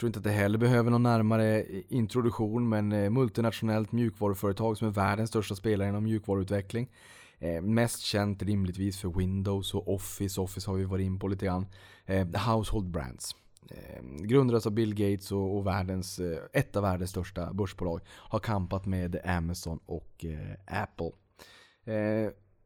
tror 0.00 0.08
inte 0.08 0.18
att 0.18 0.24
det 0.24 0.30
heller 0.30 0.58
behöver 0.58 0.90
någon 0.90 1.02
närmare 1.02 1.62
eh, 1.62 1.82
introduktion, 1.88 2.68
men 2.68 2.92
eh, 2.92 3.10
multinationellt 3.10 3.92
mjukvaruföretag 3.92 4.78
som 4.78 4.88
är 4.88 4.92
världens 4.92 5.30
största 5.30 5.54
spelare 5.54 5.88
inom 5.88 6.04
mjukvaruutveckling. 6.04 6.88
Eh, 7.38 7.62
mest 7.62 8.00
känt 8.00 8.42
rimligtvis 8.42 9.00
för 9.00 9.08
Windows 9.08 9.74
och 9.74 9.94
Office. 9.94 10.40
Office 10.40 10.70
har 10.70 10.76
vi 10.76 10.84
varit 10.84 11.04
in 11.04 11.18
på 11.18 11.28
lite 11.28 11.46
grann. 11.46 11.66
Eh, 12.06 12.26
Household 12.26 12.90
Brands. 12.90 13.36
Eh, 13.70 14.02
grundades 14.22 14.66
av 14.66 14.72
Bill 14.72 14.94
Gates 14.94 15.32
och, 15.32 15.56
och 15.56 15.66
världens, 15.66 16.18
eh, 16.18 16.38
ett 16.52 16.76
av 16.76 16.82
världens 16.82 17.10
största 17.10 17.52
börsbolag. 17.52 18.00
Har 18.08 18.38
kampat 18.38 18.86
med 18.86 19.20
Amazon 19.24 19.80
och 19.86 20.24
Apple. 20.66 21.10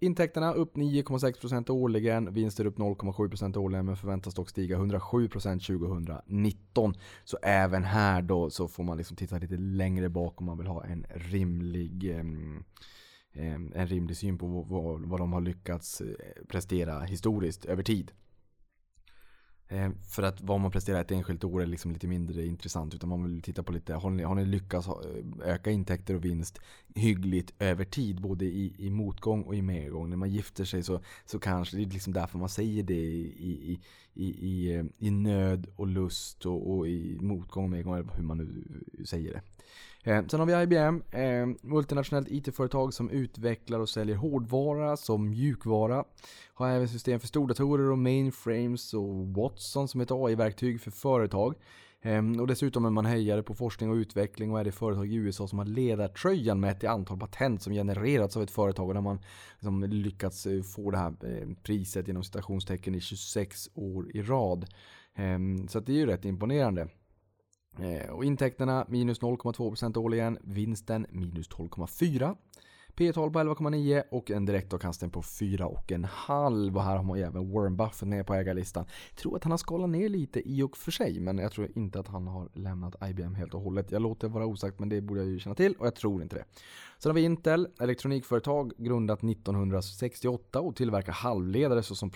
Intäkterna 0.04 0.52
upp 0.52 0.76
9,6% 0.76 1.70
årligen, 1.70 2.34
vinster 2.34 2.66
upp 2.66 2.78
0,7% 2.78 3.56
årligen 3.56 3.86
men 3.86 3.96
förväntas 3.96 4.34
dock 4.34 4.50
stiga 4.50 4.78
107% 4.78 5.66
2019. 5.66 6.94
Så 7.24 7.38
även 7.42 7.84
här 7.84 8.22
då 8.22 8.50
så 8.50 8.68
får 8.68 8.84
man 8.84 8.96
liksom 8.96 9.16
titta 9.16 9.38
lite 9.38 9.56
längre 9.56 10.08
bak 10.08 10.40
om 10.40 10.46
man 10.46 10.58
vill 10.58 10.66
ha 10.66 10.84
en 10.84 11.06
rimlig 11.14 12.14
en 13.36 13.86
rimlig 13.86 14.16
syn 14.16 14.38
på 14.38 14.46
vad, 14.46 15.20
de 15.20 15.32
har 15.32 15.40
lyckats 15.40 16.00
eh, 16.00 16.06
prestera 16.48 17.00
historiskt 17.00 17.64
över 17.64 17.82
tid. 17.82 18.12
Eh, 19.74 19.90
för 20.08 20.22
att 20.22 20.40
vad 20.40 20.60
man 20.60 20.70
presterar 20.70 21.00
ett 21.00 21.10
enskilt 21.10 21.44
år 21.44 21.62
är 21.62 21.66
liksom 21.66 21.92
lite 21.92 22.06
mindre 22.06 22.46
intressant 22.46 22.94
utan 22.94 23.08
man 23.08 23.24
vill 23.24 23.42
titta 23.42 23.62
på 23.62 23.72
lite, 23.72 23.94
har 23.94 24.10
ni, 24.10 24.22
har 24.22 24.34
ni 24.34 24.44
lyckats 24.44 24.88
eh, 24.88 24.94
öka 25.44 25.70
intäkter 25.70 26.14
och 26.14 26.24
vinst 26.24 26.60
hyggligt 26.94 27.54
över 27.58 27.84
tid 27.84 28.20
både 28.20 28.44
i, 28.44 28.74
i 28.78 28.90
motgång 28.90 29.42
och 29.42 29.54
i 29.54 29.62
medgång. 29.62 30.10
När 30.10 30.16
man 30.16 30.30
gifter 30.30 30.64
sig 30.64 30.82
så, 30.82 31.00
så 31.26 31.38
kanske 31.38 31.76
det 31.76 31.82
är 31.82 31.86
liksom 31.86 32.12
därför 32.12 32.38
man 32.38 32.48
säger 32.48 32.82
det 32.82 32.94
i, 32.94 33.34
i, 33.38 33.80
i, 34.14 34.24
i, 34.24 34.28
i 34.28 34.74
eh, 35.06 35.12
nöd 35.12 35.66
och 35.76 35.86
lust 35.86 36.46
och, 36.46 36.76
och 36.76 36.88
i 36.88 37.18
motgång 37.20 37.64
och 37.64 37.70
medgång 37.70 37.94
eller 37.94 38.16
hur 38.16 38.24
man 38.24 38.38
nu 38.38 38.64
säger 39.04 39.32
det. 39.32 39.40
Eh, 40.06 40.26
sen 40.26 40.40
har 40.40 40.46
vi 40.46 40.62
IBM, 40.62 41.02
eh, 41.10 41.46
multinationellt 41.62 42.28
IT-företag 42.30 42.94
som 42.94 43.10
utvecklar 43.10 43.80
och 43.80 43.88
säljer 43.88 44.16
hårdvara 44.16 44.96
som 44.96 45.30
mjukvara. 45.30 46.04
Har 46.54 46.70
även 46.70 46.88
system 46.88 47.20
för 47.20 47.26
stordatorer 47.26 47.90
och 47.90 47.98
mainframes 47.98 48.94
och 48.94 49.28
Watson 49.28 49.88
som 49.88 50.00
ett 50.00 50.10
AI-verktyg 50.10 50.80
för 50.80 50.90
företag. 50.90 51.54
Ehm, 52.02 52.40
och 52.40 52.46
dessutom 52.46 52.84
är 52.84 52.90
man 52.90 53.06
hejare 53.06 53.42
på 53.42 53.54
forskning 53.54 53.90
och 53.90 53.94
utveckling 53.94 54.52
och 54.52 54.60
är 54.60 54.64
det 54.64 54.72
företag 54.72 55.12
i 55.12 55.14
USA 55.14 55.48
som 55.48 55.58
har 55.58 55.66
ledartröjan 55.66 56.60
med 56.60 56.70
ett 56.70 56.84
antal 56.84 57.18
patent 57.18 57.62
som 57.62 57.72
genererats 57.72 58.36
av 58.36 58.42
ett 58.42 58.50
företag 58.50 58.88
och 58.88 58.94
där 58.94 59.00
man 59.00 59.18
liksom 59.52 59.84
lyckats 59.84 60.46
eh, 60.46 60.62
få 60.62 60.90
det 60.90 60.98
här 60.98 61.14
eh, 61.22 61.48
priset 61.62 62.08
inom 62.08 62.24
citationstecken 62.24 62.94
i 62.94 63.00
26 63.00 63.68
år 63.74 64.16
i 64.16 64.22
rad. 64.22 64.66
Ehm, 65.14 65.68
så 65.68 65.78
att 65.78 65.86
det 65.86 65.92
är 65.92 65.96
ju 65.96 66.06
rätt 66.06 66.24
imponerande. 66.24 66.88
Eh, 67.78 68.10
och 68.10 68.24
intäkterna 68.24 68.86
minus 68.88 69.20
0,2% 69.20 69.96
årligen, 69.98 70.38
vinsten 70.42 71.06
minus 71.10 71.50
12,4%. 71.50 72.36
P 72.96 73.12
tal 73.12 73.30
på 73.30 73.38
11,9 73.38 74.02
och 74.10 74.30
en 74.30 74.46
direktavkastning 74.46 75.10
på 75.10 75.22
4,5 75.22 76.76
och 76.76 76.82
här 76.82 76.96
har 76.96 77.02
man 77.02 77.18
även 77.18 77.52
Warren 77.52 77.76
Buffett 77.76 78.08
med 78.08 78.26
på 78.26 78.34
ägarlistan. 78.34 78.84
Jag 79.10 79.16
tror 79.16 79.36
att 79.36 79.44
han 79.44 79.50
har 79.50 79.58
skalat 79.58 79.90
ner 79.90 80.08
lite 80.08 80.48
i 80.48 80.62
och 80.62 80.76
för 80.76 80.90
sig 80.90 81.20
men 81.20 81.38
jag 81.38 81.52
tror 81.52 81.68
inte 81.74 82.00
att 82.00 82.08
han 82.08 82.26
har 82.26 82.48
lämnat 82.54 82.94
IBM 83.10 83.34
helt 83.34 83.54
och 83.54 83.60
hållet. 83.60 83.92
Jag 83.92 84.02
låter 84.02 84.28
det 84.28 84.34
vara 84.34 84.46
osagt 84.46 84.78
men 84.78 84.88
det 84.88 85.00
borde 85.00 85.20
jag 85.20 85.28
ju 85.28 85.38
känna 85.38 85.54
till 85.54 85.74
och 85.74 85.86
jag 85.86 85.94
tror 85.94 86.22
inte 86.22 86.36
det. 86.36 86.44
Sen 86.98 87.10
har 87.10 87.14
vi 87.14 87.22
Intel, 87.22 87.68
elektronikföretag 87.80 88.72
grundat 88.78 89.24
1968 89.24 90.60
och 90.60 90.76
tillverkar 90.76 91.12
halvledare 91.12 91.82
såsom 91.82 92.10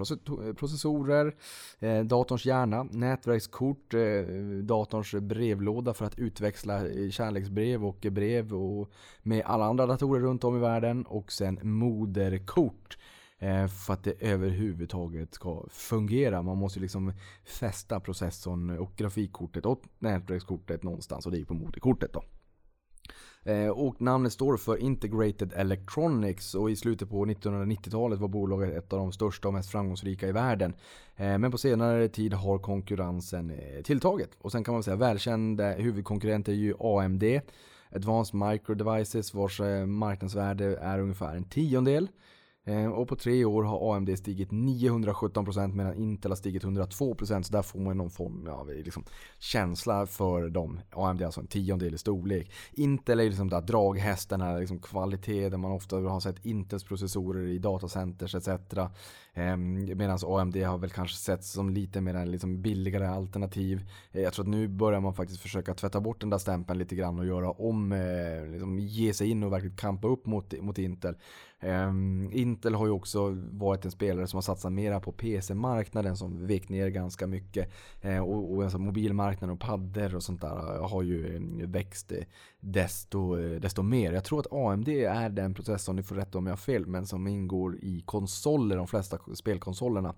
processorer, 0.56 1.34
eh, 1.78 2.00
datorns 2.00 2.46
hjärna, 2.46 2.82
nätverkskort, 2.82 3.94
eh, 3.94 4.00
datorns 4.62 5.14
brevlåda 5.14 5.94
för 5.94 6.04
att 6.04 6.18
utväxla 6.18 6.88
eh, 6.88 7.10
kärleksbrev 7.10 7.84
och 7.84 8.06
brev 8.10 8.54
och 8.54 8.90
med 9.22 9.42
alla 9.44 9.64
andra 9.64 9.86
datorer 9.86 10.20
runt 10.20 10.44
om 10.44 10.56
i 10.56 10.60
världen 10.60 11.06
och 11.06 11.32
sen 11.32 11.58
moderkort. 11.62 12.98
Eh, 13.38 13.66
för 13.66 13.92
att 13.92 14.04
det 14.04 14.14
överhuvudtaget 14.20 15.34
ska 15.34 15.64
fungera. 15.70 16.42
Man 16.42 16.58
måste 16.58 16.78
ju 16.78 16.82
liksom 16.82 17.12
fästa 17.44 18.00
processorn 18.00 18.78
och 18.78 18.96
grafikkortet 18.96 19.66
och 19.66 19.82
nätverkskortet 19.98 20.82
någonstans 20.82 21.26
och 21.26 21.32
det 21.32 21.38
är 21.38 21.40
ju 21.40 21.46
på 21.46 21.54
moderkortet 21.54 22.12
då. 22.12 22.22
Eh, 23.48 23.68
och 23.68 24.00
namnet 24.00 24.32
står 24.32 24.56
för 24.56 24.76
Integrated 24.76 25.52
Electronics 25.56 26.54
och 26.54 26.70
i 26.70 26.76
slutet 26.76 27.10
på 27.10 27.26
1990-talet 27.26 28.18
var 28.18 28.28
bolaget 28.28 28.76
ett 28.76 28.92
av 28.92 28.98
de 28.98 29.12
största 29.12 29.48
och 29.48 29.54
mest 29.54 29.70
framgångsrika 29.70 30.28
i 30.28 30.32
världen. 30.32 30.74
Eh, 31.16 31.38
men 31.38 31.50
på 31.50 31.58
senare 31.58 32.08
tid 32.08 32.34
har 32.34 32.58
konkurrensen 32.58 33.50
eh, 33.50 33.82
tilltagit. 33.82 34.30
Och 34.38 34.52
sen 34.52 34.64
kan 34.64 34.74
man 34.74 34.82
säga 34.82 34.96
välkända 34.96 35.72
huvudkonkurrenter 35.72 36.52
är 36.52 36.56
ju 36.56 36.74
AMD, 36.80 37.24
Advanced 37.94 38.40
Micro 38.40 38.74
Devices 38.74 39.34
vars 39.34 39.60
marknadsvärde 39.86 40.76
är 40.76 40.98
ungefär 40.98 41.36
en 41.36 41.44
tiondel. 41.44 42.08
Eh, 42.68 42.86
och 42.86 43.08
på 43.08 43.16
tre 43.16 43.44
år 43.44 43.62
har 43.62 43.96
AMD 43.96 44.18
stigit 44.18 44.50
917% 44.50 45.74
medan 45.74 45.94
Intel 45.94 46.30
har 46.30 46.36
stigit 46.36 46.64
102% 46.64 47.42
så 47.42 47.52
där 47.52 47.62
får 47.62 47.80
man 47.80 47.96
någon 47.96 48.10
form 48.10 48.48
av 48.48 48.70
eh, 48.70 48.76
liksom, 48.76 49.04
känsla 49.38 50.06
för 50.06 50.48
dem. 50.48 50.80
AMD 50.90 51.22
är 51.22 51.26
alltså 51.26 51.40
en 51.40 51.46
tiondel 51.46 51.94
i 51.94 51.98
storlek. 51.98 52.52
Intel 52.72 53.20
är 53.20 53.24
liksom 53.24 53.50
där 53.50 53.60
draghästen, 53.60 54.40
här 54.40 54.60
liksom 54.60 54.78
kvalitet 54.78 55.48
där 55.48 55.58
man 55.58 55.72
ofta 55.72 55.96
har 55.96 56.20
sett 56.20 56.46
Intels 56.46 56.84
processorer 56.84 57.46
i 57.46 57.58
datacenters 57.58 58.34
etc. 58.34 58.48
Ehm, 59.38 59.98
Medan 59.98 60.18
AMD 60.26 60.56
har 60.56 60.78
väl 60.78 60.90
kanske 60.90 61.16
sett 61.16 61.44
som 61.44 61.70
lite 61.70 62.00
mer 62.00 62.26
liksom 62.26 62.62
billigare 62.62 63.06
alternativ. 63.06 63.90
Eh, 64.12 64.22
jag 64.22 64.32
tror 64.32 64.44
att 64.44 64.48
nu 64.48 64.68
börjar 64.68 65.00
man 65.00 65.14
faktiskt 65.14 65.40
försöka 65.40 65.74
tvätta 65.74 66.00
bort 66.00 66.20
den 66.20 66.30
där 66.30 66.38
stämpeln 66.38 66.78
lite 66.78 66.94
grann 66.94 67.18
och 67.18 67.26
göra 67.26 67.50
om, 67.50 67.92
eh, 67.92 68.46
liksom 68.50 68.78
ge 68.78 69.14
sig 69.14 69.30
in 69.30 69.42
och 69.42 69.52
verkligen 69.52 69.76
kampa 69.76 70.08
upp 70.08 70.26
mot, 70.26 70.60
mot 70.60 70.78
Intel. 70.78 71.14
Ehm, 71.60 72.30
Intel 72.32 72.74
har 72.74 72.86
ju 72.86 72.92
också 72.92 73.36
varit 73.50 73.84
en 73.84 73.90
spelare 73.90 74.26
som 74.26 74.36
har 74.36 74.42
satsat 74.42 74.72
mera 74.72 75.00
på 75.00 75.12
PC-marknaden 75.12 76.16
som 76.16 76.46
vek 76.46 76.68
ner 76.68 76.88
ganska 76.88 77.26
mycket. 77.26 77.72
Eh, 78.00 78.18
och 78.18 78.38
och 78.52 78.62
alltså 78.62 78.78
mobilmarknaden 78.78 79.54
och 79.54 79.60
paddor 79.60 80.14
och 80.14 80.22
sånt 80.22 80.40
där 80.40 80.88
har 80.88 81.02
ju 81.02 81.40
växt 81.66 82.12
desto, 82.60 83.36
desto 83.36 83.82
mer. 83.82 84.12
Jag 84.12 84.24
tror 84.24 84.40
att 84.40 84.52
AMD 84.52 84.88
är 84.88 85.28
den 85.28 85.54
processorn, 85.54 85.96
ni 85.96 86.02
får 86.02 86.14
rätta 86.14 86.38
om 86.38 86.46
jag 86.46 86.52
har 86.52 86.56
fel, 86.56 86.86
men 86.86 87.06
som 87.06 87.26
ingår 87.26 87.76
i 87.76 88.02
konsoler, 88.06 88.76
de 88.76 88.86
flesta 88.86 89.18
spelkonsolerna. 89.34 90.14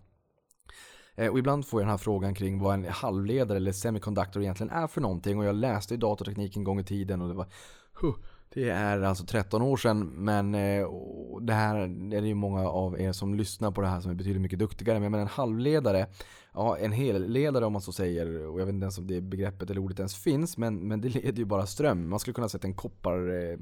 Eh, 1.14 1.28
och 1.28 1.38
ibland 1.38 1.66
får 1.66 1.80
jag 1.80 1.86
den 1.86 1.90
här 1.90 1.98
frågan 1.98 2.34
kring 2.34 2.58
vad 2.58 2.74
en 2.74 2.84
halvledare 2.84 3.56
eller 3.56 3.72
semiconductor 3.72 4.42
egentligen 4.42 4.72
är 4.72 4.86
för 4.86 5.00
någonting. 5.00 5.38
Och 5.38 5.44
jag 5.44 5.54
läste 5.54 5.94
i 5.94 5.96
datorteknik 5.96 6.56
en 6.56 6.64
gång 6.64 6.80
i 6.80 6.84
tiden 6.84 7.22
och 7.22 7.28
det 7.28 7.34
var 7.34 7.46
huh, 8.00 8.14
det 8.54 8.70
är 8.70 9.00
alltså 9.00 9.24
13 9.24 9.62
år 9.62 9.76
sedan 9.76 10.00
men 10.00 10.54
eh, 10.54 10.86
det 11.40 11.52
här 11.52 11.76
är 12.14 12.20
det 12.20 12.28
ju 12.28 12.34
många 12.34 12.68
av 12.68 13.00
er 13.00 13.12
som 13.12 13.34
lyssnar 13.34 13.70
på 13.70 13.80
det 13.80 13.86
här 13.86 14.00
som 14.00 14.10
är 14.10 14.14
betydligt 14.14 14.42
mycket 14.42 14.58
duktigare. 14.58 15.00
Men 15.00 15.14
en 15.14 15.26
halvledare, 15.26 16.06
ja 16.54 16.76
en 16.78 16.92
helledare 16.92 17.64
om 17.66 17.72
man 17.72 17.82
så 17.82 17.92
säger, 17.92 18.46
och 18.46 18.60
jag 18.60 18.66
vet 18.66 18.74
inte 18.74 18.84
ens 18.84 18.98
om 18.98 19.06
det 19.06 19.20
begreppet 19.20 19.70
eller 19.70 19.80
ordet 19.80 19.98
ens 19.98 20.16
finns, 20.16 20.56
men, 20.56 20.88
men 20.88 21.00
det 21.00 21.08
leder 21.08 21.38
ju 21.38 21.44
bara 21.44 21.66
ström. 21.66 22.08
Man 22.08 22.18
skulle 22.20 22.34
kunna 22.34 22.48
sätta 22.48 22.66
en 22.66 22.74
koppar 22.74 23.18
eh, 23.28 23.58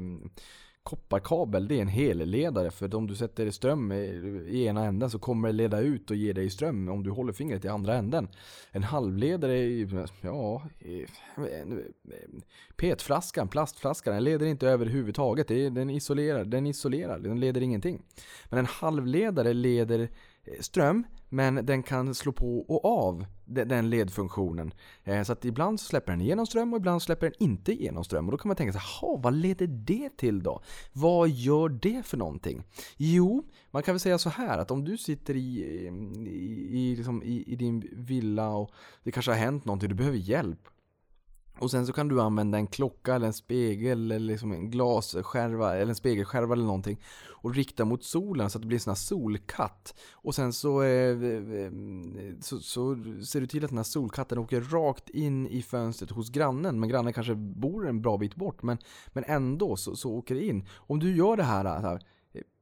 kopparkabel, 0.89 1.68
det 1.68 1.74
är 1.74 1.82
en 1.82 1.89
helledare. 1.89 2.70
För 2.70 2.95
om 2.95 3.07
du 3.07 3.14
sätter 3.14 3.51
ström 3.51 3.93
i 3.93 4.64
ena 4.64 4.84
änden 4.84 5.11
så 5.11 5.18
kommer 5.18 5.49
det 5.49 5.53
leda 5.53 5.80
ut 5.80 6.11
och 6.11 6.16
ge 6.16 6.32
dig 6.32 6.51
ström 6.51 6.89
om 6.89 7.03
du 7.03 7.11
håller 7.11 7.32
fingret 7.32 7.64
i 7.64 7.68
andra 7.68 7.95
änden. 7.95 8.28
En 8.70 8.82
halvledare 8.82 9.59
är 9.59 10.09
ja, 10.20 10.62
petflaskan, 12.76 13.49
plastflaskan, 13.49 14.14
den 14.14 14.24
leder 14.24 14.47
inte 14.47 14.68
överhuvudtaget. 14.68 15.49
Den 15.49 15.91
isolerar, 15.91 16.45
den 16.45 16.66
isolerar, 16.66 17.18
den 17.18 17.41
leder 17.41 17.61
ingenting. 17.61 18.03
Men 18.51 18.59
en 18.59 18.66
halvledare 18.66 19.53
leder 19.53 20.01
eh, 20.45 20.61
ström 20.61 21.05
men 21.28 21.66
den 21.66 21.82
kan 21.82 22.14
slå 22.14 22.32
på 22.32 22.60
och 22.60 22.84
av 22.84 23.24
den 23.44 23.90
ledfunktionen. 23.90 24.74
Eh, 25.04 25.22
så 25.22 25.32
att 25.32 25.44
ibland 25.44 25.80
släpper 25.80 26.12
den 26.12 26.20
igenom 26.20 26.46
ström 26.46 26.72
och 26.72 26.78
ibland 26.78 27.02
släpper 27.02 27.26
den 27.26 27.42
inte 27.42 27.72
igenom 27.72 28.04
ström. 28.04 28.26
Och 28.26 28.32
då 28.32 28.38
kan 28.38 28.48
man 28.48 28.56
tänka 28.56 28.72
sig, 28.72 28.82
vad 29.18 29.34
leder 29.34 29.66
det 29.66 30.16
till 30.16 30.42
då? 30.42 30.62
Vad 30.92 31.28
gör 31.28 31.68
det 31.68 32.06
för 32.06 32.16
någonting? 32.16 32.62
Jo, 32.96 33.44
man 33.70 33.82
kan 33.82 33.94
väl 33.94 34.00
säga 34.00 34.18
så 34.18 34.30
här 34.30 34.58
att 34.58 34.70
om 34.70 34.84
du 34.84 34.98
sitter 34.98 35.36
i, 35.36 35.60
i, 36.18 36.78
i, 36.78 36.96
liksom 36.96 37.22
i, 37.22 37.44
i 37.46 37.56
din 37.56 37.88
villa 37.92 38.48
och 38.48 38.70
det 39.02 39.12
kanske 39.12 39.30
har 39.30 39.38
hänt 39.38 39.64
någonting, 39.64 39.88
du 39.88 39.94
behöver 39.94 40.18
hjälp. 40.18 40.68
Och 41.61 41.70
sen 41.70 41.86
så 41.86 41.92
kan 41.92 42.09
du 42.09 42.20
använda 42.20 42.59
en 42.59 42.66
klocka 42.66 43.14
eller 43.14 43.26
en 43.26 43.32
spegel 43.32 44.12
eller 44.12 44.26
liksom 44.26 44.52
en 44.52 44.70
glasskärva 44.70 45.76
eller 45.76 45.88
en 45.88 45.94
spegelskärva 45.94 46.52
eller 46.52 46.64
någonting 46.64 47.00
och 47.40 47.54
rikta 47.54 47.84
mot 47.84 48.04
solen 48.04 48.50
så 48.50 48.59
att 48.59 48.62
det 48.62 48.68
blir 48.68 48.76
en 48.76 48.80
sån 48.80 48.90
här 48.90 48.96
solkatt. 48.96 49.94
Och 50.12 50.34
sen 50.34 50.52
så, 50.52 50.82
eh, 50.82 51.16
så, 52.40 52.61
så, 52.61 52.96
ser 53.24 53.40
du 53.40 53.46
till 53.46 53.64
att 53.64 53.70
den 53.70 53.78
här 53.78 53.84
solkatten 53.84 54.38
åker 54.38 54.61
rakt 54.61 55.09
in 55.09 55.46
i 55.46 55.62
fönstret 55.62 56.11
hos 56.11 56.30
grannen. 56.30 56.80
Men 56.80 56.88
grannen 56.88 57.12
kanske 57.12 57.34
bor 57.34 57.88
en 57.88 58.02
bra 58.02 58.18
bit 58.18 58.34
bort 58.34 58.62
men, 58.62 58.78
men 59.09 59.24
ändå 59.26 59.76
så, 59.76 59.96
så 59.96 60.12
åker 60.12 60.34
det 60.34 60.44
in. 60.44 60.66
Om 60.76 60.98
du 60.98 61.16
gör 61.16 61.36
det 61.36 61.42
här, 61.42 61.80
så 61.80 61.86
här 61.86 62.02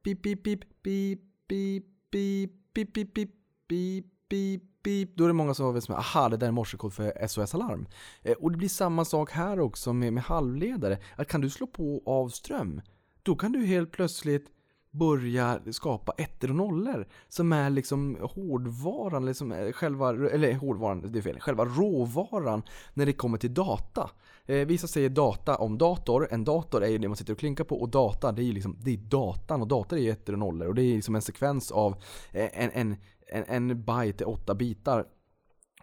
pip, 0.03 0.23
pip, 0.23 0.43
pip, 0.43 0.83
pip, 0.83 1.21
pip, 1.47 1.85
pip, 2.11 2.51
pip, 2.73 2.93
pip, 2.93 3.13
pip, 3.13 3.31
pip, 3.67 4.05
pip 4.29 4.63
beep, 4.87 5.09
då 5.15 5.23
är 5.23 5.27
det 5.27 5.33
många 5.33 5.53
som 5.53 5.65
har 5.65 5.79
som 5.79 5.95
aha 5.95 6.29
det 6.29 6.37
där 6.37 6.47
är 6.47 6.51
morsekod 6.51 6.93
för 6.93 7.27
SOS-alarm. 7.27 7.87
Eh, 8.23 8.33
och 8.33 8.51
det 8.51 8.57
blir 8.57 8.69
samma 8.69 9.05
sak 9.05 9.31
här 9.31 9.59
också 9.59 9.93
med, 9.93 10.13
med 10.13 10.23
halvledare. 10.23 10.97
Att 11.15 11.27
kan 11.27 11.41
du 11.41 11.49
slå 11.49 11.67
på 11.67 12.03
av 12.05 12.29
ström, 12.29 12.81
då 13.23 13.35
kan 13.35 13.51
du 13.51 13.65
helt 13.65 13.91
plötsligt 13.91 14.47
börja 14.91 15.59
skapa 15.71 16.13
ettor 16.17 16.49
och 16.49 16.55
nollor 16.55 17.07
som 17.29 17.53
är 17.53 17.69
liksom 17.69 18.17
hårdvaran, 18.21 19.25
liksom 19.25 19.51
eh, 19.51 19.71
själva, 19.71 20.09
eller 20.09 20.53
hårdvaran, 20.53 21.11
det 21.11 21.19
är 21.19 21.21
fel, 21.21 21.39
själva 21.39 21.65
råvaran 21.65 22.63
när 22.93 23.05
det 23.05 23.13
kommer 23.13 23.37
till 23.37 23.53
data. 23.53 24.09
Eh, 24.45 24.67
vissa 24.67 24.87
säger 24.87 25.09
data 25.09 25.55
om 25.55 25.77
dator, 25.77 26.27
en 26.31 26.43
dator 26.43 26.83
är 26.83 26.87
ju 26.87 26.97
det 26.97 27.07
man 27.07 27.17
sitter 27.17 27.33
och 27.33 27.39
klinkar 27.39 27.63
på 27.63 27.81
och 27.81 27.89
data 27.89 28.31
det 28.31 28.41
är 28.41 28.45
ju 28.45 28.53
liksom, 28.53 28.77
det 28.79 28.91
är 28.91 28.97
datan 28.97 29.61
och 29.61 29.67
data 29.67 29.97
är 29.97 29.99
ju 29.99 30.09
ettor 30.09 30.33
och 30.33 30.39
nollor 30.39 30.67
och 30.67 30.75
det 30.75 30.81
är 30.81 30.95
liksom 30.95 31.15
en 31.15 31.21
sekvens 31.21 31.71
av 31.71 31.91
eh, 32.31 32.63
en, 32.63 32.71
en, 32.73 32.95
en, 33.27 33.43
en 33.47 33.83
byte 33.83 34.23
är 34.23 34.29
åtta 34.29 34.55
bitar 34.55 35.05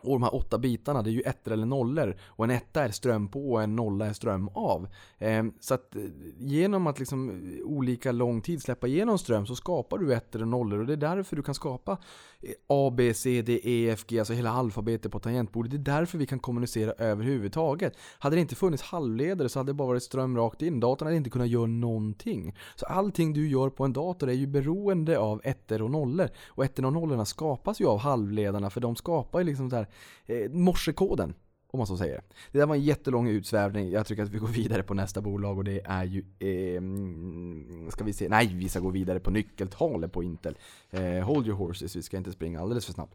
och 0.04 0.10
de 0.10 0.22
här 0.22 0.34
åtta 0.34 0.58
bitarna 0.58 1.02
det 1.02 1.10
är 1.10 1.12
ju 1.12 1.20
ettor 1.20 1.52
eller 1.52 1.66
nollor. 1.66 2.16
Och 2.24 2.44
en 2.44 2.50
etta 2.50 2.84
är 2.84 2.90
ström 2.90 3.28
på 3.28 3.52
och 3.52 3.62
en 3.62 3.76
nolla 3.76 4.06
är 4.06 4.12
ström 4.12 4.48
av. 4.48 4.88
Ehm, 5.18 5.52
så 5.60 5.74
att 5.74 5.96
eh, 5.96 6.02
genom 6.38 6.86
att 6.86 6.98
liksom 6.98 7.42
olika 7.64 8.12
lång 8.12 8.40
tid 8.40 8.62
släppa 8.62 8.86
igenom 8.86 9.18
ström 9.18 9.46
så 9.46 9.56
skapar 9.56 9.98
du 9.98 10.14
ettor 10.14 10.42
och 10.42 10.48
nollor. 10.48 10.78
Och 10.78 10.86
det 10.86 10.92
är 10.92 10.96
därför 10.96 11.36
du 11.36 11.42
kan 11.42 11.54
skapa 11.54 11.98
A, 12.66 12.90
B, 12.96 13.14
C, 13.14 13.42
D, 13.42 13.60
E, 13.62 13.90
F, 13.90 14.04
G, 14.06 14.18
alltså 14.18 14.34
hela 14.34 14.50
alfabetet 14.50 15.12
på 15.12 15.18
tangentbordet. 15.18 15.70
Det 15.70 15.76
är 15.76 15.96
därför 15.98 16.18
vi 16.18 16.26
kan 16.26 16.38
kommunicera 16.38 16.92
överhuvudtaget. 16.92 17.96
Hade 18.18 18.36
det 18.36 18.40
inte 18.40 18.54
funnits 18.54 18.82
halvledare 18.82 19.48
så 19.48 19.58
hade 19.58 19.70
det 19.70 19.74
bara 19.74 19.88
varit 19.88 20.02
ström 20.02 20.36
rakt 20.36 20.62
in. 20.62 20.80
Datorn 20.80 21.06
hade 21.06 21.16
inte 21.16 21.30
kunnat 21.30 21.48
göra 21.48 21.66
någonting. 21.66 22.54
Så 22.76 22.86
allting 22.86 23.32
du 23.32 23.48
gör 23.48 23.70
på 23.70 23.84
en 23.84 23.92
dator 23.92 24.28
är 24.28 24.32
ju 24.32 24.46
beroende 24.46 25.18
av 25.18 25.40
ettor 25.44 25.82
och 25.82 25.90
nollor. 25.90 26.28
Och 26.46 26.64
ettor 26.64 26.84
och 26.84 26.92
nollorna 26.92 27.24
skapas 27.24 27.80
ju 27.80 27.86
av 27.86 27.98
halvledarna 27.98 28.70
för 28.70 28.80
de 28.80 28.96
skapar 28.96 29.38
ju 29.38 29.44
liksom 29.44 29.70
så 29.70 29.76
här 29.76 29.88
eh, 30.26 30.50
morsekoden. 30.50 31.34
Om 31.74 31.78
man 31.78 31.86
så 31.86 31.96
säger. 31.96 32.22
Det 32.52 32.58
där 32.58 32.66
var 32.66 32.74
en 32.74 32.82
jättelång 32.82 33.28
utsvävning. 33.28 33.90
Jag 33.90 34.06
tycker 34.06 34.22
att 34.22 34.28
vi 34.28 34.38
går 34.38 34.48
vidare 34.48 34.82
på 34.82 34.94
nästa 34.94 35.20
bolag 35.20 35.58
och 35.58 35.64
det 35.64 35.80
är 35.84 36.04
ju... 36.04 36.18
Eh, 36.38 37.90
ska 37.90 38.04
vi 38.04 38.12
se? 38.12 38.28
Nej, 38.28 38.54
vi 38.54 38.68
ska 38.68 38.80
gå 38.80 38.90
vidare 38.90 39.20
på 39.20 39.30
nyckeltalet 39.30 40.12
på 40.12 40.22
Intel. 40.22 40.58
Eh, 40.90 41.02
hold 41.02 41.46
your 41.46 41.56
horses, 41.56 41.96
vi 41.96 42.02
ska 42.02 42.16
inte 42.16 42.32
springa 42.32 42.60
alldeles 42.60 42.86
för 42.86 42.92
snabbt. 42.92 43.14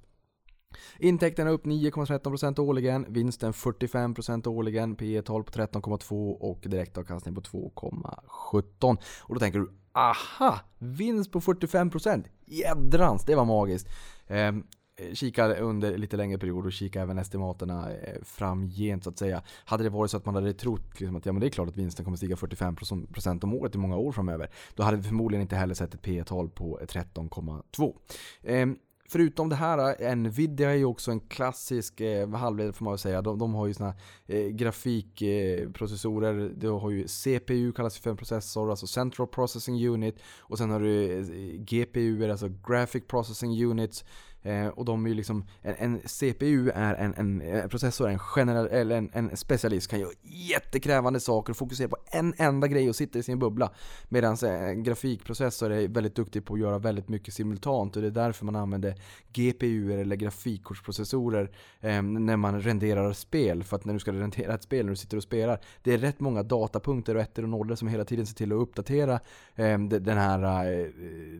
Intäkterna 0.98 1.50
upp 1.50 1.66
9,13% 1.66 2.60
årligen, 2.60 3.06
vinsten 3.10 3.54
45% 3.54 4.48
årligen, 4.48 4.96
P 4.96 5.22
12 5.22 5.44
på 5.44 5.52
13,2 5.52 6.32
och 6.32 6.60
direktavkastning 6.62 7.36
på 7.36 7.42
2,17. 7.42 8.98
Och 9.22 9.36
då 9.36 9.40
tänker 9.40 9.60
du, 9.60 9.72
aha! 9.94 10.60
Vinst 10.78 11.32
på 11.32 11.40
45%! 11.40 12.24
Jädrans, 12.46 13.26
det 13.26 13.36
var 13.36 13.46
magiskt. 13.46 13.88
Ehm, 14.28 14.64
Eh, 15.00 15.14
kikar 15.14 15.60
under 15.60 15.98
lite 15.98 16.18
längre 16.18 16.38
period 16.38 16.66
och 16.66 16.72
kikar 16.72 17.02
även 17.02 17.18
estimaterna 17.18 17.92
eh, 17.94 18.22
framgent 18.24 19.04
så 19.04 19.10
att 19.10 19.18
säga. 19.18 19.44
Hade 19.66 19.84
det 19.84 19.90
varit 19.90 20.12
så 20.12 20.18
att 20.18 20.26
man 20.26 20.36
hade 20.36 20.54
trott 20.54 21.00
liksom 21.00 21.16
att 21.16 21.26
ja, 21.26 21.32
men 21.32 21.40
det 21.40 21.48
är 21.48 21.50
klart 21.50 21.68
att 21.68 21.78
vinsten 21.78 22.06
kommer 22.06 22.18
stiga 22.18 22.36
45% 22.36 23.44
om 23.44 23.54
året 23.54 23.76
i 23.76 23.78
många 23.78 23.98
år 23.98 24.12
framöver. 24.12 24.50
Då 24.76 24.84
hade 24.84 24.98
vi 24.98 25.04
förmodligen 25.04 25.42
inte 25.42 25.56
heller 25.56 25.74
sett 25.74 25.94
ett 25.94 26.02
P 26.02 26.24
tal 26.24 26.50
på 26.50 26.80
eh, 26.80 26.86
13,2. 26.86 27.96
Ehm, 28.44 28.78
förutom 29.10 29.50
det 29.50 29.56
här, 29.56 30.16
Nvidia 30.16 30.72
är 30.72 30.76
ju 30.76 30.86
också 30.86 31.12
en 31.12 31.20
klassisk 31.20 32.02
eh, 32.02 32.30
halvledare 32.30 32.74
får 32.74 32.86
man 32.86 32.92
väl 32.92 33.00
säga. 33.00 33.22
De, 33.22 33.40
de 33.40 33.54
har 33.54 33.68
ju 33.68 33.74
såna 33.74 33.94
eh, 34.28 34.48
grafikprocessorer. 34.48 36.40
Eh, 36.40 36.46
du 36.46 36.70
har 36.70 36.90
ju 36.90 37.08
CPU 37.08 37.72
kallas 37.72 37.98
för 37.98 38.10
en 38.10 38.18
processor, 38.18 38.70
alltså 38.70 38.88
Central 38.88 39.28
Processing 39.28 39.88
Unit. 39.88 40.20
Och 40.40 40.58
sen 40.58 40.70
har 40.70 40.80
du 40.80 41.20
eh, 41.20 41.26
GPU, 41.60 42.32
alltså 42.32 42.50
Graphic 42.68 43.04
Processing 43.08 43.66
Units. 43.66 44.06
Eh, 44.42 44.68
och 44.68 44.86
de 44.86 45.06
är 45.06 45.10
ju 45.10 45.16
liksom, 45.16 45.46
en, 45.62 45.76
en 45.78 46.02
CPU 46.06 46.70
är 46.70 46.96
en, 46.96 47.14
en, 47.14 47.42
en, 47.42 47.70
processor, 47.70 48.10
en, 48.10 48.20
general, 48.36 48.68
eller 48.68 48.98
en, 48.98 49.10
en 49.14 49.38
specialist, 49.38 49.90
kan 49.90 50.00
göra 50.00 50.12
jättekrävande 50.24 51.20
saker 51.20 51.54
och 51.54 51.58
fokusera 51.58 51.88
på 51.88 51.98
en 52.12 52.34
enda 52.38 52.68
grej 52.68 52.90
och 52.90 52.96
sitta 52.96 53.20
i 53.20 53.24
sin 53.24 53.40
bubbla. 53.40 53.72
Medan 54.10 54.38
eh, 54.44 54.70
en 54.70 54.84
grafikprocessor 54.84 55.72
är 55.72 55.88
väldigt 55.88 56.16
duktig 56.16 56.46
på 56.46 56.54
att 56.54 56.60
göra 56.60 56.78
väldigt 56.78 57.10
mycket 57.10 57.34
simultant 57.34 57.96
och 57.96 58.02
det 58.02 58.08
är 58.08 58.12
därför 58.12 58.46
man 58.46 58.56
använder 58.56 58.96
GPU 59.34 59.94
eller 60.02 60.16
grafikkortsprocessorer 60.16 61.52
eh, 61.80 62.02
när 62.02 62.38
man 62.38 62.62
renderar 62.62 63.14
spel. 63.14 63.64
För 63.64 63.76
att 63.76 63.86
när 63.86 63.94
du 63.94 64.00
ska 64.00 64.12
rendera 64.12 64.54
ett 64.54 64.64
spel, 64.64 64.86
när 64.86 64.92
du 64.92 64.96
sitter 64.96 65.18
och 65.18 65.24
spelar, 65.24 65.60
det 65.84 65.94
är 65.94 65.98
rätt 65.98 66.20
många 66.20 66.44
datapunkter 66.44 67.16
och 67.16 67.22
ettor 67.22 67.44
och 67.44 67.50
nollor 67.50 67.76
som 67.76 67.88
hela 67.88 68.06
tiden 68.06 68.26
ser 68.26 68.36
till 68.36 68.52
att 68.52 68.62
uppdatera 68.62 69.20
eh, 69.56 69.80
den 69.80 70.18
här, 70.18 70.72
eh, 70.72 70.86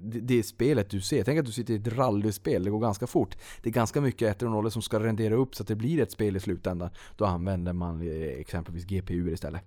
det, 0.02 0.20
det 0.20 0.44
spelet 0.44 0.90
du 0.90 1.02
ser. 1.02 1.24
Tänk 1.24 1.40
att 1.40 1.46
du 1.46 1.52
sitter 1.52 1.74
i 1.74 1.78
ett 1.78 1.88
rallyspel, 1.88 2.64
det 2.64 2.70
går 2.70 2.89
ganska 2.90 3.08
fort. 3.08 3.38
Det 3.62 3.70
är 3.70 3.74
ganska 3.74 4.02
mycket 4.02 4.36
ettor 4.36 4.46
och 4.46 4.52
nollor 4.52 4.70
som 4.70 4.82
ska 4.82 5.00
rendera 5.00 5.36
upp 5.36 5.56
så 5.56 5.64
att 5.64 5.68
det 5.68 5.76
blir 5.76 6.00
ett 6.00 6.12
spel 6.12 6.36
i 6.36 6.40
slutändan. 6.40 6.90
Då 7.18 7.26
använder 7.26 7.74
man 7.74 8.02
eh, 8.02 8.40
exempelvis 8.40 8.86
GPU 8.86 9.32
istället. 9.32 9.64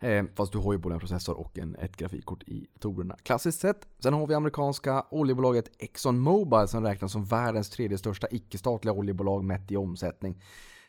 Eh, 0.00 0.24
fast 0.34 0.52
du 0.52 0.58
har 0.58 0.72
ju 0.72 0.78
både 0.78 0.94
en 0.94 1.00
processor 1.00 1.38
och 1.38 1.58
en, 1.58 1.76
ett 1.76 1.96
grafikkort 1.96 2.42
i 2.42 2.66
datorerna. 2.74 3.16
Klassiskt 3.22 3.60
sett. 3.60 3.88
Sen 3.98 4.14
har 4.14 4.26
vi 4.26 4.34
amerikanska 4.34 5.06
oljebolaget 5.10 5.70
Exxon 5.78 6.18
Mobil 6.18 6.68
som 6.68 6.84
räknas 6.84 7.12
som 7.12 7.24
världens 7.24 7.70
tredje 7.70 7.98
största 7.98 8.26
icke-statliga 8.30 8.92
oljebolag 8.92 9.44
mätt 9.44 9.70
i 9.70 9.76
omsättning. 9.76 10.42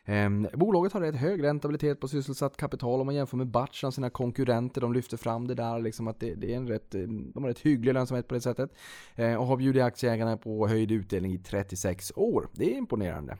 Eh, 0.04 0.30
bolaget 0.52 0.92
har 0.92 1.00
rätt 1.00 1.14
hög 1.14 1.42
räntabilitet 1.42 2.00
på 2.00 2.08
sysselsatt 2.08 2.56
kapital 2.56 3.00
om 3.00 3.06
man 3.06 3.14
jämför 3.14 3.36
med 3.36 3.46
Batchan, 3.46 3.92
sina 3.92 4.10
konkurrenter. 4.10 4.80
De 4.80 4.92
lyfter 4.92 5.16
fram 5.16 5.48
det 5.48 5.54
där 5.54 5.78
liksom 5.78 6.08
att 6.08 6.20
det, 6.20 6.34
det 6.34 6.52
är 6.52 6.56
en 6.56 6.68
rätt, 6.68 6.94
ehm, 6.94 7.32
de 7.34 7.42
har 7.42 7.50
rätt 7.50 7.58
hygglig 7.58 7.94
lönsamhet 7.94 8.28
på 8.28 8.34
det 8.34 8.40
sättet. 8.40 8.70
Eh, 9.14 9.34
och 9.34 9.46
har 9.46 9.56
bjudit 9.56 9.82
aktieägarna 9.82 10.36
på 10.36 10.68
höjd 10.68 10.92
utdelning 10.92 11.32
i 11.32 11.38
36 11.38 12.12
år. 12.16 12.48
Det 12.52 12.74
är 12.74 12.78
imponerande. 12.78 13.38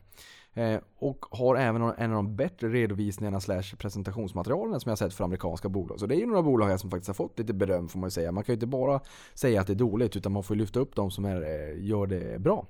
Eh, 0.55 0.81
och 0.99 1.27
har 1.31 1.57
även 1.57 1.83
en 1.83 2.11
av 2.11 2.17
de 2.17 2.37
bättre 2.37 2.69
redovisningarna 2.69 3.41
slash 3.41 3.77
presentationsmaterialen 3.79 4.81
som 4.81 4.91
jag 4.91 4.99
sett 4.99 5.15
för 5.15 5.25
amerikanska 5.25 5.69
bolag. 5.69 6.01
Så 6.01 6.07
det 6.07 6.17
är 6.17 6.21
ju 6.21 6.27
några 6.27 6.43
bolag 6.43 6.67
här 6.67 6.77
som 6.77 6.91
faktiskt 6.91 7.09
har 7.09 7.15
fått 7.15 7.39
lite 7.39 7.55
beröm 7.55 7.89
får 7.89 7.99
man 7.99 8.07
ju 8.07 8.11
säga. 8.11 8.33
Man 8.33 8.45
kan 8.45 8.53
ju 8.53 8.57
inte 8.57 8.67
bara 8.67 9.01
säga 9.35 9.61
att 9.61 9.67
det 9.67 9.73
är 9.73 9.75
dåligt 9.75 10.17
utan 10.17 10.33
man 10.33 10.43
får 10.43 10.55
lyfta 10.55 10.81
upp 10.81 10.95
de 10.97 11.11
som 11.11 11.25
är, 11.25 11.43
eh, 11.43 11.85
gör 11.85 12.07
det 12.07 12.41
bra. 12.41 12.67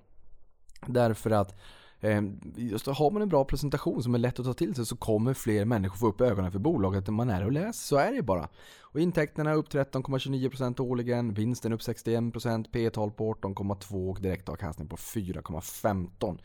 Därför 0.86 1.30
att 1.30 1.60
Ehm, 2.04 2.40
just 2.56 2.86
har 2.86 3.10
man 3.10 3.22
en 3.22 3.28
bra 3.28 3.44
presentation 3.44 4.02
som 4.02 4.14
är 4.14 4.18
lätt 4.18 4.38
att 4.38 4.46
ta 4.46 4.54
till 4.54 4.74
sig 4.74 4.86
så 4.86 4.96
kommer 4.96 5.34
fler 5.34 5.64
människor 5.64 5.96
få 5.96 6.08
upp 6.08 6.20
ögonen 6.20 6.52
för 6.52 6.58
bolaget 6.58 7.08
än 7.08 7.14
man 7.14 7.30
är 7.30 7.44
och 7.44 7.52
läser. 7.52 7.72
Så 7.72 7.96
är 7.96 8.10
det 8.10 8.16
ju 8.16 8.22
bara. 8.22 8.48
Och 8.80 9.00
intäkterna 9.00 9.54
upp 9.54 9.68
13,29% 9.68 10.80
årligen, 10.80 11.34
vinsten 11.34 11.72
upp 11.72 11.80
61%, 11.80 12.66
P 12.72 12.90
tal 12.90 13.10
på 13.10 13.34
18,2% 13.34 14.10
och 14.10 14.22
direktavkastning 14.22 14.88
på 14.88 14.96
4,15%. 14.96 16.38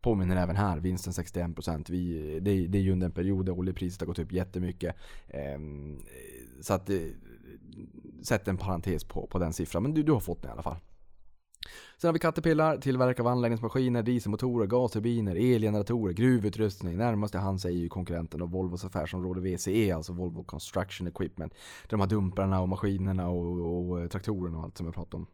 Påminner 0.00 0.36
även 0.36 0.56
här, 0.56 0.78
vinsten 0.78 1.12
61%. 1.12 1.90
Vi, 1.90 2.32
det, 2.40 2.66
det 2.66 2.78
är 2.78 2.82
ju 2.82 2.92
under 2.92 3.06
en 3.06 3.12
period 3.12 3.46
där 3.46 3.58
oljepriset 3.58 4.00
har 4.00 4.06
gått 4.06 4.18
upp 4.18 4.32
jättemycket. 4.32 4.96
Ehm, 5.28 5.98
så 6.60 6.74
att, 6.74 6.90
eh, 6.90 6.96
sätt 8.22 8.48
en 8.48 8.56
parentes 8.56 9.04
på, 9.04 9.26
på 9.26 9.38
den 9.38 9.52
siffran. 9.52 9.82
Men 9.82 9.94
du, 9.94 10.02
du 10.02 10.12
har 10.12 10.20
fått 10.20 10.42
den 10.42 10.50
i 10.50 10.52
alla 10.52 10.62
fall. 10.62 10.76
Sen 11.98 12.08
har 12.08 12.12
vi 12.12 12.18
Caterpillar, 12.18 12.76
tillverkare 12.76 13.26
av 13.26 13.32
anläggningsmaskiner, 13.32 14.02
dieselmotorer, 14.02 14.66
gasturbiner, 14.66 15.36
elgeneratorer, 15.36 16.12
gruvutrustning. 16.12 16.96
Närmast 16.96 17.34
hands 17.34 17.64
är 17.64 17.70
ju 17.70 17.88
konkurrenten 17.88 18.42
och 18.42 18.50
Volvos 18.50 18.84
affärsområde 18.84 19.40
VCE, 19.40 19.94
alltså 19.94 20.12
Volvo 20.12 20.44
Construction 20.44 21.06
Equipment. 21.06 21.54
De 21.88 22.00
här 22.00 22.06
dumprarna 22.06 22.60
och 22.60 22.68
maskinerna 22.68 23.28
och, 23.28 23.60
och, 23.60 23.90
och 23.90 24.10
traktorerna 24.10 24.58
och 24.58 24.64
allt 24.64 24.76
som 24.76 24.86
jag 24.86 24.94
pratade 24.94 25.16
om. 25.16 25.26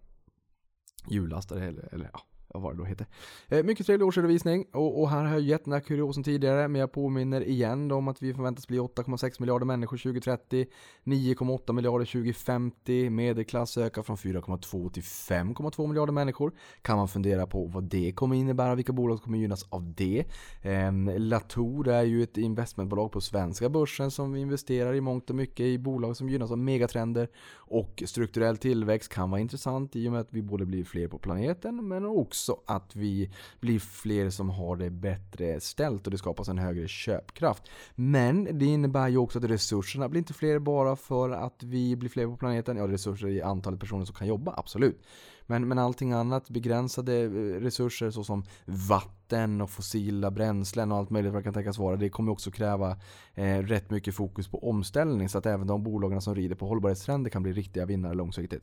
Hjullastare 1.08 1.66
eller, 1.66 1.94
eller 1.94 2.10
ja, 2.12 2.20
vad 2.58 2.72
det 2.72 2.78
då 2.78 2.84
heter. 2.84 3.06
Eh, 3.48 3.64
mycket 3.64 3.86
trevlig 3.86 4.06
årsredovisning 4.06 4.66
och, 4.72 5.00
och, 5.00 5.10
här 5.10 5.24
har 5.24 5.32
jag 5.32 5.40
gett 5.40 5.64
den 5.64 5.72
här 5.72 5.80
kuriosen 5.80 6.22
tidigare 6.22 6.68
men 6.68 6.80
jag 6.80 6.92
påminner 6.92 7.40
igen 7.40 7.92
om 7.92 8.08
att 8.08 8.22
vi 8.22 8.34
förväntas 8.34 8.68
bli 8.68 8.78
8,6 8.78 9.40
miljarder 9.40 9.66
människor 9.66 9.96
2030, 9.96 10.66
9,8 11.04 11.72
miljarder 11.72 12.06
2050, 12.06 13.10
medelklass 13.10 13.78
ökar 13.78 14.02
från 14.02 14.16
4,2 14.16 14.90
till 14.90 15.02
5,2 15.02 15.86
miljarder 15.86 16.12
människor. 16.12 16.52
Kan 16.82 16.96
man 16.96 17.08
fundera 17.08 17.46
på 17.46 17.64
vad 17.64 17.84
det 17.84 18.12
kommer 18.12 18.36
innebära, 18.36 18.74
vilka 18.74 18.92
bolag 18.92 19.22
kommer 19.22 19.38
gynnas 19.38 19.66
av 19.68 19.94
det. 19.94 20.24
Ehm, 20.62 21.10
Latour 21.16 21.88
är 21.88 22.02
ju 22.02 22.22
ett 22.22 22.36
investmentbolag 22.36 23.12
på 23.12 23.20
svenska 23.20 23.68
börsen 23.68 24.10
som 24.10 24.36
investerar 24.36 24.94
i 24.94 25.00
mångt 25.00 25.30
och 25.30 25.36
mycket 25.36 25.66
i 25.66 25.78
bolag 25.78 26.16
som 26.16 26.28
gynnas 26.28 26.50
av 26.50 26.58
megatrender 26.58 27.28
och 27.54 28.02
strukturell 28.06 28.56
tillväxt 28.56 29.12
kan 29.12 29.30
vara 29.30 29.40
intressant 29.40 29.96
i 29.96 30.08
och 30.08 30.12
med 30.12 30.20
att 30.20 30.32
vi 30.32 30.42
både 30.42 30.66
blir 30.66 30.84
fler 30.84 31.08
på 31.08 31.18
planeten 31.18 31.88
men 31.88 32.04
också 32.04 32.39
också 32.40 32.72
att 32.72 32.96
vi 32.96 33.30
blir 33.60 33.78
fler 33.78 34.30
som 34.30 34.50
har 34.50 34.76
det 34.76 34.90
bättre 34.90 35.60
ställt 35.60 36.06
och 36.06 36.10
det 36.10 36.18
skapas 36.18 36.48
en 36.48 36.58
högre 36.58 36.88
köpkraft. 36.88 37.62
Men 37.94 38.58
det 38.58 38.64
innebär 38.64 39.08
ju 39.08 39.16
också 39.16 39.38
att 39.38 39.44
resurserna 39.44 40.08
blir 40.08 40.18
inte 40.18 40.34
fler 40.34 40.58
bara 40.58 40.96
för 40.96 41.30
att 41.30 41.62
vi 41.62 41.96
blir 41.96 42.10
fler 42.10 42.26
på 42.26 42.36
planeten. 42.36 42.76
Ja, 42.76 42.88
resurser 42.88 43.28
i 43.28 43.42
antalet 43.42 43.80
personer 43.80 44.04
som 44.04 44.14
kan 44.14 44.26
jobba, 44.26 44.54
absolut. 44.56 45.02
Men, 45.46 45.68
men 45.68 45.78
allting 45.78 46.12
annat, 46.12 46.50
begränsade 46.50 47.20
eh, 47.20 47.30
resurser 47.60 48.10
såsom 48.10 48.44
vatten 48.64 49.60
och 49.60 49.70
fossila 49.70 50.30
bränslen 50.30 50.92
och 50.92 50.98
allt 50.98 51.10
möjligt 51.10 51.32
vad 51.32 51.40
det 51.40 51.44
kan 51.44 51.54
tänkas 51.54 51.78
vara. 51.78 51.96
Det 51.96 52.08
kommer 52.08 52.32
också 52.32 52.50
kräva 52.50 52.96
eh, 53.34 53.58
rätt 53.58 53.90
mycket 53.90 54.14
fokus 54.14 54.48
på 54.48 54.68
omställning 54.68 55.28
så 55.28 55.38
att 55.38 55.46
även 55.46 55.66
de 55.66 55.82
bolagen 55.82 56.20
som 56.20 56.34
rider 56.34 56.54
på 56.54 56.66
hållbarhetstrender 56.66 57.30
kan 57.30 57.42
bli 57.42 57.52
riktiga 57.52 57.86
vinnare 57.86 58.14
långsiktigt. 58.14 58.62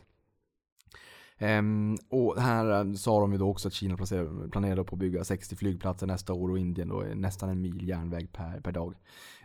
Um, 1.40 1.98
och 2.10 2.42
här 2.42 2.86
eh, 2.86 2.94
sa 2.94 3.20
de 3.20 3.32
ju 3.32 3.38
då 3.38 3.50
också 3.50 3.68
att 3.68 3.74
Kina 3.74 3.98
planerar 4.52 4.84
på 4.84 4.96
att 4.96 5.00
bygga 5.00 5.24
60 5.24 5.56
flygplatser 5.56 6.08
nästa 6.08 6.34
år 6.34 6.52
och 6.52 6.60
Indien 6.60 6.90
då 6.90 7.04
nästan 7.16 7.50
en 7.50 7.62
mil 7.62 7.88
järnväg 7.88 8.28
per, 8.34 8.60
per 8.60 8.72
dag. 8.72 8.96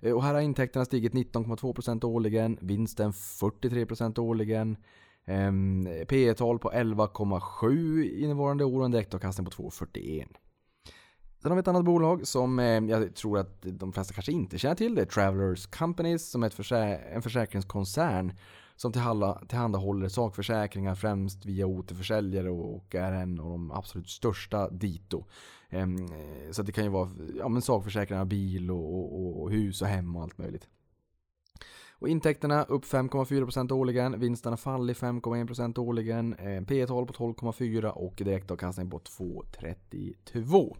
Uh, 0.04 0.12
och 0.12 0.22
här 0.22 0.34
har 0.34 0.40
intäkterna 0.40 0.84
stigit 0.84 1.12
19,2% 1.12 2.04
årligen, 2.04 2.58
vinsten 2.60 3.12
43% 3.12 4.18
årligen. 4.18 4.76
Um, 5.26 5.88
P 6.08 6.34
tal 6.34 6.58
på 6.58 6.70
11,7 6.70 8.02
innevarande 8.02 8.64
år 8.64 8.78
och 8.78 8.84
en 8.84 8.90
direktavkastning 8.90 9.44
på 9.44 9.50
2,41. 9.50 10.26
Sen 11.42 11.50
har 11.50 11.56
vi 11.56 11.60
ett 11.60 11.68
annat 11.68 11.84
bolag 11.84 12.26
som 12.26 12.58
eh, 12.58 12.64
jag 12.64 13.14
tror 13.14 13.38
att 13.38 13.58
de 13.62 13.92
flesta 13.92 14.14
kanske 14.14 14.32
inte 14.32 14.58
känner 14.58 14.74
till. 14.74 14.94
Det 14.94 15.02
är 15.02 15.06
Travelers 15.06 15.66
Companies 15.66 16.30
som 16.30 16.42
är 16.42 16.48
försä 16.48 16.96
en 16.96 17.22
försäkringskoncern 17.22 18.32
som 18.76 18.92
tillhandahåller 18.92 20.08
sakförsäkringar 20.08 20.94
främst 20.94 21.46
via 21.46 21.66
OT-försäljare 21.66 22.50
och 22.50 22.94
är 22.94 23.12
en 23.12 23.40
av 23.40 23.50
de 23.50 23.72
absolut 23.72 24.08
största 24.08 24.70
dito. 24.70 25.24
Ehm, 25.70 25.96
så 26.50 26.62
det 26.62 26.72
kan 26.72 26.84
ju 26.84 26.90
vara 26.90 27.10
ja, 27.38 27.48
men 27.48 27.62
sakförsäkringar, 27.62 28.24
bil 28.24 28.70
och, 28.70 28.94
och, 28.94 29.42
och 29.42 29.50
hus 29.50 29.82
och 29.82 29.88
hem 29.88 30.16
och 30.16 30.22
allt 30.22 30.38
möjligt. 30.38 30.68
Och 32.02 32.08
intäkterna 32.08 32.64
upp 32.64 32.84
5,4% 32.84 33.72
årligen, 33.72 34.20
vinsterna 34.20 34.56
faller 34.56 34.94
5,1% 34.94 35.78
årligen, 35.78 36.34
ehm, 36.34 36.66
P 36.66 36.86
tal 36.86 37.06
på 37.06 37.12
12,4% 37.12 37.90
och 37.90 38.14
direktavkastning 38.16 38.90
på 38.90 38.98
2,32%. 38.98 40.76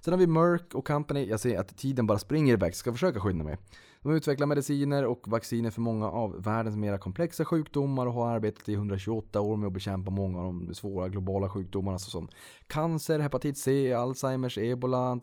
Sen 0.00 0.12
har 0.12 0.18
vi 0.18 0.26
Merck 0.26 0.74
och 0.74 0.86
Company. 0.86 1.24
Jag 1.24 1.40
ser 1.40 1.58
att 1.58 1.76
tiden 1.76 2.06
bara 2.06 2.18
springer 2.18 2.52
iväg, 2.52 2.74
så 2.74 2.78
ska 2.78 2.92
försöka 2.92 3.20
skynda 3.20 3.44
mig. 3.44 3.56
De 4.02 4.12
utvecklar 4.12 4.46
mediciner 4.46 5.04
och 5.04 5.28
vacciner 5.28 5.70
för 5.70 5.80
många 5.80 6.10
av 6.10 6.42
världens 6.42 6.76
mera 6.76 6.98
komplexa 6.98 7.44
sjukdomar 7.44 8.06
och 8.06 8.12
har 8.12 8.30
arbetat 8.30 8.68
i 8.68 8.74
128 8.74 9.40
år 9.40 9.56
med 9.56 9.66
att 9.66 9.72
bekämpa 9.72 10.10
många 10.10 10.40
av 10.40 10.44
de 10.44 10.74
svåra 10.74 11.08
globala 11.08 11.48
sjukdomarna 11.48 11.98
såsom 11.98 12.28
cancer, 12.66 13.18
hepatit 13.18 13.58
C, 13.58 13.92
Alzheimers, 13.92 14.58
ebola, 14.58 15.20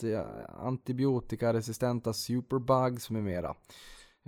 antibiotikaresistenta 0.60 2.14
superbugs 2.14 3.10
med 3.10 3.24
mera. 3.24 3.56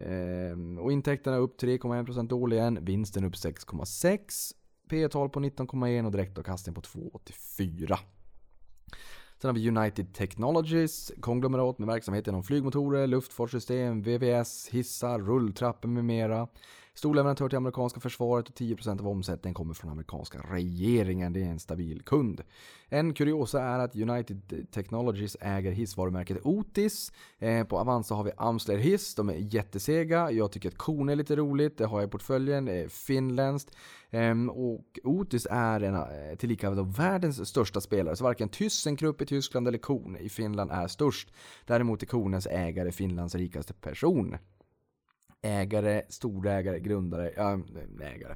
Ehm, 0.01 0.77
och 0.77 0.91
intäkterna 0.91 1.37
upp 1.37 1.61
3,1% 1.61 2.33
årligen, 2.33 2.85
vinsten 2.85 3.23
upp 3.23 3.35
6,6%, 3.35 4.53
P 4.89 5.09
tal 5.09 5.29
på 5.29 5.39
19,1 5.39 6.05
och 6.05 6.11
direktavkastning 6.11 6.75
på 6.75 6.81
2,84. 6.81 7.97
Sen 9.41 9.47
har 9.47 9.53
vi 9.53 9.67
United 9.67 10.13
Technologies, 10.13 11.11
konglomerat 11.19 11.79
med 11.79 11.87
verksamhet 11.87 12.27
inom 12.27 12.43
flygmotorer, 12.43 13.07
luftfartssystem, 13.07 14.01
VVS, 14.01 14.67
hissar, 14.71 15.19
rulltrappor 15.19 15.87
med 15.89 16.05
mera. 16.05 16.47
Stor 16.93 17.15
leverantör 17.15 17.49
till 17.49 17.57
amerikanska 17.57 17.99
försvaret 17.99 18.49
och 18.49 18.55
10% 18.55 18.99
av 18.99 19.07
omsättningen 19.07 19.53
kommer 19.53 19.73
från 19.73 19.91
amerikanska 19.91 20.39
regeringen. 20.39 21.33
Det 21.33 21.43
är 21.43 21.49
en 21.49 21.59
stabil 21.59 22.01
kund. 22.01 22.41
En 22.89 23.13
kuriosa 23.13 23.61
är 23.63 23.79
att 23.79 23.95
United 23.95 24.67
Technologies 24.71 25.37
äger 25.41 25.71
hissvarumärket 25.71 26.37
Otis. 26.43 27.11
Eh, 27.39 27.63
på 27.63 27.79
Avanza 27.79 28.15
har 28.15 28.23
vi 28.23 28.31
Amsler 28.37 28.77
Hiss. 28.77 29.15
De 29.15 29.29
är 29.29 29.33
jättesega. 29.33 30.31
Jag 30.31 30.51
tycker 30.51 30.69
att 30.69 30.77
kon 30.77 31.09
är 31.09 31.15
lite 31.15 31.35
roligt. 31.35 31.77
Det 31.77 31.85
har 31.85 31.99
jag 31.99 32.07
i 32.07 32.11
portföljen. 32.11 32.65
Det 32.65 32.73
är 32.73 32.87
finländskt. 32.87 33.75
Ehm, 34.09 34.49
och 34.49 34.99
Otis 35.03 35.47
är 35.51 35.81
en, 35.81 35.95
eh, 35.95 36.35
tillika 36.37 36.69
världens 36.69 37.49
största 37.49 37.81
spelare. 37.81 38.15
Så 38.15 38.23
varken 38.23 38.49
ThyssenKrupp 38.49 39.21
i 39.21 39.25
Tyskland 39.25 39.67
eller 39.67 39.77
Kon 39.77 40.17
i 40.17 40.29
Finland 40.29 40.71
är 40.71 40.87
störst. 40.87 41.33
Däremot 41.65 42.03
är 42.03 42.07
konens 42.07 42.47
ägare 42.47 42.91
Finlands 42.91 43.35
rikaste 43.35 43.73
person 43.73 44.37
ägare, 45.41 46.03
storägare, 46.09 46.79
grundare, 46.79 47.33
ja, 47.35 47.59
ägare. 48.01 48.35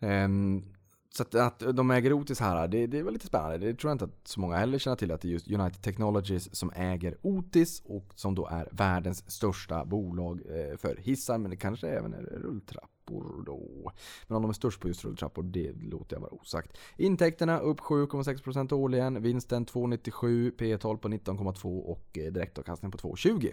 Um, 0.00 0.76
så 1.16 1.22
att, 1.22 1.34
att 1.34 1.76
de 1.76 1.90
äger 1.90 2.12
Otis 2.12 2.40
här, 2.40 2.68
det, 2.68 2.86
det 2.86 3.02
var 3.02 3.12
lite 3.12 3.26
spännande. 3.26 3.58
Det 3.58 3.74
tror 3.74 3.90
jag 3.90 3.94
inte 3.94 4.04
att 4.04 4.28
så 4.28 4.40
många 4.40 4.56
heller 4.56 4.78
känner 4.78 4.96
till 4.96 5.12
att 5.12 5.20
det 5.20 5.28
är 5.28 5.32
just 5.32 5.50
United 5.50 5.82
Technologies 5.82 6.56
som 6.56 6.72
äger 6.74 7.16
Otis 7.22 7.82
och 7.84 8.12
som 8.14 8.34
då 8.34 8.46
är 8.46 8.68
världens 8.72 9.30
största 9.30 9.84
bolag 9.84 10.40
eh, 10.46 10.76
för 10.76 10.96
hissar, 10.96 11.38
men 11.38 11.50
det 11.50 11.56
kanske 11.56 11.88
även 11.88 12.14
är 12.14 12.22
rulltrappor 12.22 13.44
då. 13.46 13.92
Men 14.26 14.36
om 14.36 14.42
de 14.42 14.48
är 14.48 14.52
störst 14.52 14.80
på 14.80 14.88
just 14.88 15.04
rulltrappor, 15.04 15.42
det 15.42 15.72
låter 15.72 16.16
jag 16.16 16.20
vara 16.20 16.34
osagt. 16.34 16.78
Intäkterna 16.96 17.58
upp 17.58 17.80
7,6% 17.80 18.72
årligen, 18.72 19.22
vinsten 19.22 19.66
2,97, 19.66 20.50
P 20.50 20.78
tal 20.78 20.98
på 20.98 21.08
19,2 21.08 21.80
och 21.80 22.18
eh, 22.18 22.32
direktavkastning 22.32 22.90
på 22.90 22.98
2,20. 22.98 23.52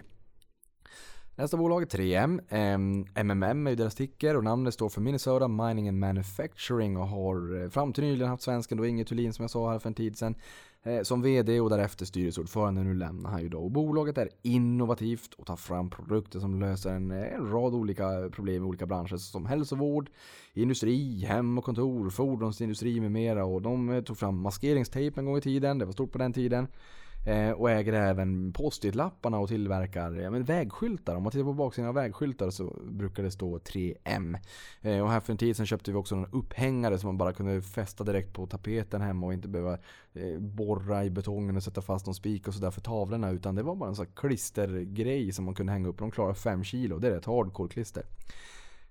Nästa 1.36 1.56
bolag 1.56 1.82
är 1.82 1.86
3M. 1.86 2.40
MMM 3.14 3.66
är 3.66 3.70
ju 3.70 3.76
deras 3.76 3.94
ticker 3.94 4.36
och 4.36 4.44
namnet 4.44 4.74
står 4.74 4.88
för 4.88 5.00
Minnesota 5.00 5.48
Mining 5.48 5.88
and 5.88 5.98
Manufacturing 5.98 6.96
och 6.96 7.08
har 7.08 7.62
eh, 7.62 7.70
fram 7.70 7.92
till 7.92 8.04
nyligen 8.04 8.28
haft 8.28 8.42
svensken 8.42 8.78
då 8.78 8.86
Inge 8.86 9.04
Thulin 9.04 9.32
som 9.32 9.42
jag 9.42 9.50
sa 9.50 9.70
här 9.70 9.78
för 9.78 9.88
en 9.88 9.94
tid 9.94 10.18
sedan 10.18 10.34
eh, 10.82 11.02
som 11.02 11.22
VD 11.22 11.60
och 11.60 11.70
därefter 11.70 12.06
styrelseordförande. 12.06 12.82
Nu 12.82 12.94
lämnar 12.94 13.30
han 13.30 13.42
ju 13.42 13.48
då. 13.48 13.58
Och 13.58 13.70
bolaget 13.70 14.18
är 14.18 14.28
innovativt 14.42 15.34
och 15.34 15.46
tar 15.46 15.56
fram 15.56 15.90
produkter 15.90 16.40
som 16.40 16.60
löser 16.60 16.90
en, 16.90 17.10
eh, 17.10 17.34
en 17.34 17.50
rad 17.50 17.74
olika 17.74 18.30
problem 18.32 18.62
i 18.62 18.66
olika 18.66 18.86
branscher 18.86 19.16
som 19.16 19.46
hälsovård, 19.46 20.10
industri, 20.52 21.24
hem 21.24 21.58
och 21.58 21.64
kontor, 21.64 22.10
fordonsindustri 22.10 23.00
med 23.00 23.12
mera. 23.12 23.44
Och 23.44 23.62
de 23.62 24.02
tog 24.06 24.18
fram 24.18 24.40
maskeringstejp 24.40 25.20
en 25.20 25.26
gång 25.26 25.36
i 25.36 25.40
tiden. 25.40 25.78
Det 25.78 25.84
var 25.84 25.92
stort 25.92 26.12
på 26.12 26.18
den 26.18 26.32
tiden. 26.32 26.66
Eh, 27.26 27.50
och 27.50 27.70
äger 27.70 27.92
även 27.92 28.52
post-it-lapparna 28.52 29.38
och 29.38 29.48
tillverkar 29.48 30.12
ja, 30.12 30.30
men 30.30 30.44
vägskyltar. 30.44 31.16
Om 31.16 31.22
man 31.22 31.32
tittar 31.32 31.44
på 31.44 31.52
baksidan 31.52 31.88
av 31.88 31.94
vägskyltar 31.94 32.50
så 32.50 32.76
brukar 32.84 33.22
det 33.22 33.30
stå 33.30 33.58
3M. 33.58 34.36
Eh, 34.82 35.00
och 35.00 35.10
här 35.10 35.20
för 35.20 35.32
en 35.32 35.36
tid 35.36 35.56
sedan 35.56 35.66
köpte 35.66 35.90
vi 35.90 35.96
också 35.96 36.14
en 36.14 36.26
upphängare 36.32 36.98
som 36.98 37.08
man 37.08 37.18
bara 37.18 37.32
kunde 37.32 37.62
fästa 37.62 38.04
direkt 38.04 38.32
på 38.32 38.46
tapeten 38.46 39.00
hemma 39.00 39.26
och 39.26 39.32
inte 39.32 39.48
behöva 39.48 39.78
eh, 40.12 40.38
borra 40.38 41.04
i 41.04 41.10
betongen 41.10 41.56
och 41.56 41.62
sätta 41.62 41.82
fast 41.82 42.06
någon 42.06 42.14
spik 42.14 42.48
och 42.48 42.54
sådär 42.54 42.70
för 42.70 42.80
tavlorna. 42.80 43.30
Utan 43.30 43.54
det 43.54 43.62
var 43.62 43.74
bara 43.74 43.88
en 43.88 43.96
sån 43.96 44.06
klistergrej 44.06 45.32
som 45.32 45.44
man 45.44 45.54
kunde 45.54 45.72
hänga 45.72 45.88
upp. 45.88 45.98
De 45.98 46.10
klarar 46.10 46.34
5 46.34 46.64
kilo. 46.64 46.98
Det 46.98 47.08
är 47.08 47.16
ett 47.16 47.24
hardcore 47.24 47.68
klister. 47.68 48.02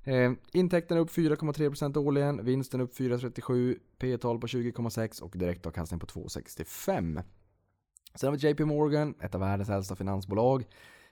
Eh, 0.03 0.31
intäkterna 0.51 1.01
upp 1.01 1.09
4,3% 1.09 1.97
årligen, 1.97 2.45
vinsten 2.45 2.81
upp 2.81 2.97
4,37, 2.97 3.77
P 3.97 4.17
tal 4.17 4.39
på 4.39 4.47
20,6 4.47 5.21
och 5.21 5.33
direktavkastning 5.37 5.99
på 5.99 6.05
2,65. 6.05 7.23
Sen 8.15 8.29
har 8.29 8.37
vi 8.37 8.49
JP 8.49 8.65
Morgan, 8.65 9.13
ett 9.21 9.35
av 9.35 9.41
världens 9.41 9.69
äldsta 9.69 9.95
finansbolag. 9.95 10.65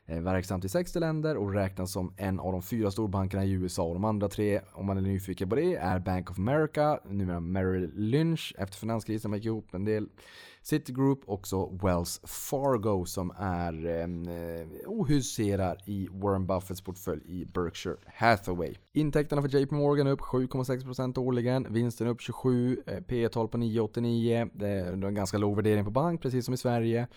Eh, 0.06 0.22
verksamt 0.22 0.66
i 0.66 0.70
60 0.70 1.00
länder 1.00 1.38
och 1.38 1.54
räknas 1.54 1.92
som 1.92 2.14
en 2.18 2.40
av 2.40 2.52
de 2.52 2.62
fyra 2.62 2.92
storbankerna 2.92 3.46
i 3.46 3.52
USA. 3.52 3.84
Och 3.84 3.94
de 3.94 4.06
andra 4.06 4.28
tre, 4.30 4.62
om 4.74 4.86
man 4.86 4.98
är 4.98 5.02
nyfiken 5.02 5.50
på 5.50 5.56
det, 5.56 5.76
är 5.76 6.00
Bank 6.00 6.32
of 6.32 6.40
America, 6.40 7.00
numera 7.06 7.40
Merrill 7.40 7.92
Lynch 7.96 8.56
efter 8.58 8.78
finanskrisen, 8.78 9.32
man 9.32 9.40
gick 9.40 9.46
ihop 9.46 9.74
en 9.74 9.86
del. 9.86 10.10
Citigroup, 10.64 11.20
också 11.26 11.66
Wells 11.84 12.22
Fargo 12.24 13.06
som 13.06 13.32
är 13.38 13.86
ehm, 13.86 14.28
eh, 14.28 14.68
ohuserar 14.88 15.78
i 15.86 16.08
Warren 16.12 16.48
Buffetts 16.48 16.82
portfölj 16.82 17.22
i 17.26 17.46
Berkshire 17.46 17.96
Hathaway. 18.06 18.76
Intäkterna 18.94 19.42
för 19.42 19.50
JP 19.50 19.76
Morgan 19.76 20.08
är 20.08 20.12
upp 20.12 20.22
7,6% 20.22 21.18
årligen, 21.20 21.74
vinsten 21.74 22.08
upp 22.08 22.22
27, 22.22 22.78
eh, 22.86 23.00
P 23.02 23.30
tal 23.30 23.48
på 23.48 23.58
9,89. 23.58 24.50
Det 24.54 24.68
är 24.68 24.92
en 24.94 25.16
ganska 25.16 25.38
låg 25.38 25.56
värdering 25.56 25.86
på 25.86 25.92
bank, 25.92 26.22
precis 26.22 26.46
som 26.46 26.54
i 26.54 26.58
Sverige. 26.58 27.08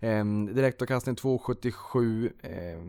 Eh, 0.00 0.24
direktavkastning 0.54 1.16
2,77. 1.16 2.30
Eh, 2.40 2.82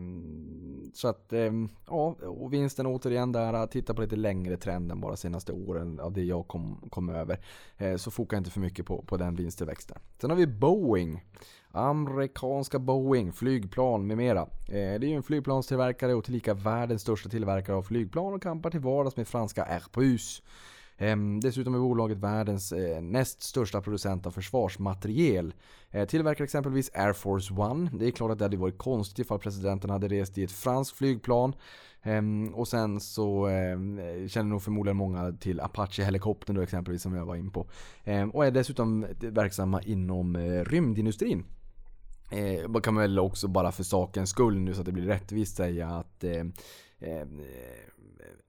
så 0.94 1.08
att, 1.08 1.32
eh, 1.32 1.52
ja, 1.86 2.16
och 2.20 2.52
vinsten 2.52 2.86
återigen 2.86 3.32
där, 3.32 3.66
titta 3.66 3.94
på 3.94 4.02
lite 4.02 4.16
längre 4.16 4.56
trenden 4.56 5.00
bara 5.00 5.16
senaste 5.16 5.52
åren 5.52 6.00
av 6.00 6.12
det 6.12 6.22
jag 6.22 6.48
kom, 6.48 6.88
kom 6.90 7.08
över. 7.08 7.40
Eh, 7.76 7.96
så 7.96 8.10
foka 8.10 8.36
inte 8.36 8.50
för 8.50 8.60
mycket 8.60 8.86
på, 8.86 9.02
på 9.02 9.16
den 9.16 9.34
vinsttillväxten. 9.34 9.98
Sen 10.20 10.30
har 10.30 10.36
vi 10.36 10.46
Boeing. 10.46 11.24
Amerikanska 11.70 12.78
Boeing, 12.78 13.32
flygplan 13.32 14.06
med 14.06 14.16
mera. 14.16 14.40
Eh, 14.40 14.48
det 14.68 14.76
är 14.78 15.08
ju 15.08 15.14
en 15.14 15.22
flygplanstillverkare 15.22 16.14
och 16.14 16.24
tillika 16.24 16.54
världens 16.54 17.02
största 17.02 17.28
tillverkare 17.28 17.76
av 17.76 17.82
flygplan 17.82 18.34
och 18.34 18.42
kampar 18.42 18.70
till 18.70 18.80
vardags 18.80 19.16
med 19.16 19.28
franska 19.28 19.64
Airbus. 19.64 20.42
Ehm, 20.98 21.40
dessutom 21.40 21.74
är 21.74 21.78
bolaget 21.78 22.18
världens 22.18 22.72
eh, 22.72 23.02
näst 23.02 23.42
största 23.42 23.80
producent 23.80 24.26
av 24.26 24.30
försvarsmateriel. 24.30 25.54
Eh, 25.90 26.06
tillverkar 26.06 26.44
exempelvis 26.44 26.90
Air 26.94 27.12
Force 27.12 27.54
One. 27.54 27.90
Det 27.94 28.06
är 28.06 28.10
klart 28.10 28.30
att 28.30 28.38
det 28.38 28.44
hade 28.44 28.56
varit 28.56 28.78
konstigt 28.78 29.18
ifall 29.18 29.38
presidenten 29.38 29.90
hade 29.90 30.08
rest 30.08 30.38
i 30.38 30.44
ett 30.44 30.52
franskt 30.52 30.96
flygplan. 30.96 31.54
Ehm, 32.04 32.54
och 32.54 32.68
sen 32.68 33.00
så 33.00 33.46
ehm, 33.46 34.28
känner 34.28 34.50
nog 34.50 34.62
förmodligen 34.62 34.96
många 34.96 35.32
till 35.32 35.60
Apache-helikoptern 35.60 36.56
då 36.56 36.62
exempelvis 36.62 37.02
som 37.02 37.14
jag 37.14 37.26
var 37.26 37.36
in 37.36 37.50
på. 37.50 37.66
Ehm, 38.04 38.30
och 38.30 38.46
är 38.46 38.50
dessutom 38.50 39.06
verksamma 39.20 39.82
inom 39.82 40.36
eh, 40.36 40.64
rymdindustrin. 40.64 41.44
Eh, 42.30 42.68
man 42.68 42.82
kan 42.82 42.96
väl 42.96 43.18
också 43.18 43.48
bara 43.48 43.72
för 43.72 43.82
sakens 43.82 44.30
skull 44.30 44.60
nu 44.60 44.74
så 44.74 44.80
att 44.80 44.86
det 44.86 44.92
blir 44.92 45.06
rättvist 45.06 45.56
säga 45.56 45.88
att 45.88 46.24
ehm, 46.24 46.52
ehm, 46.98 47.40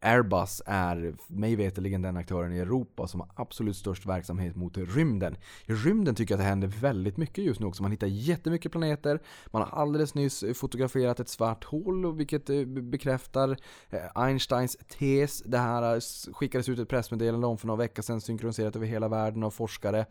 Airbus 0.01 0.61
är 0.65 1.15
mig 1.27 1.55
veterligen 1.55 2.01
den 2.01 2.17
aktören 2.17 2.53
i 2.53 2.57
Europa 2.59 3.07
som 3.07 3.19
har 3.19 3.29
absolut 3.35 3.75
störst 3.75 4.05
verksamhet 4.05 4.55
mot 4.55 4.77
rymden. 4.77 5.37
I 5.65 5.73
rymden 5.73 6.15
tycker 6.15 6.33
jag 6.33 6.39
att 6.39 6.43
det 6.45 6.49
händer 6.49 6.67
väldigt 6.67 7.17
mycket 7.17 7.43
just 7.43 7.59
nu 7.59 7.65
också. 7.65 7.81
Man 7.81 7.91
hittar 7.91 8.07
jättemycket 8.07 8.71
planeter. 8.71 9.19
Man 9.51 9.61
har 9.61 9.81
alldeles 9.81 10.15
nyss 10.15 10.43
fotograferat 10.55 11.19
ett 11.19 11.29
svart 11.29 11.63
hål 11.63 12.15
vilket 12.15 12.49
eh, 12.49 12.65
bekräftar 12.65 13.57
eh, 13.89 13.99
Einsteins 14.15 14.77
tes. 14.87 15.41
Det 15.41 15.57
här 15.57 15.95
eh, 15.95 15.99
skickades 16.33 16.69
ut 16.69 16.79
ett 16.79 16.89
pressmeddelande 16.89 17.47
om 17.47 17.57
för 17.57 17.67
några 17.67 17.77
veckor 17.77 18.03
sedan 18.03 18.21
synkroniserat 18.21 18.75
över 18.75 18.87
hela 18.87 19.07
världen 19.07 19.43
av 19.43 19.51
forskare. 19.51 20.05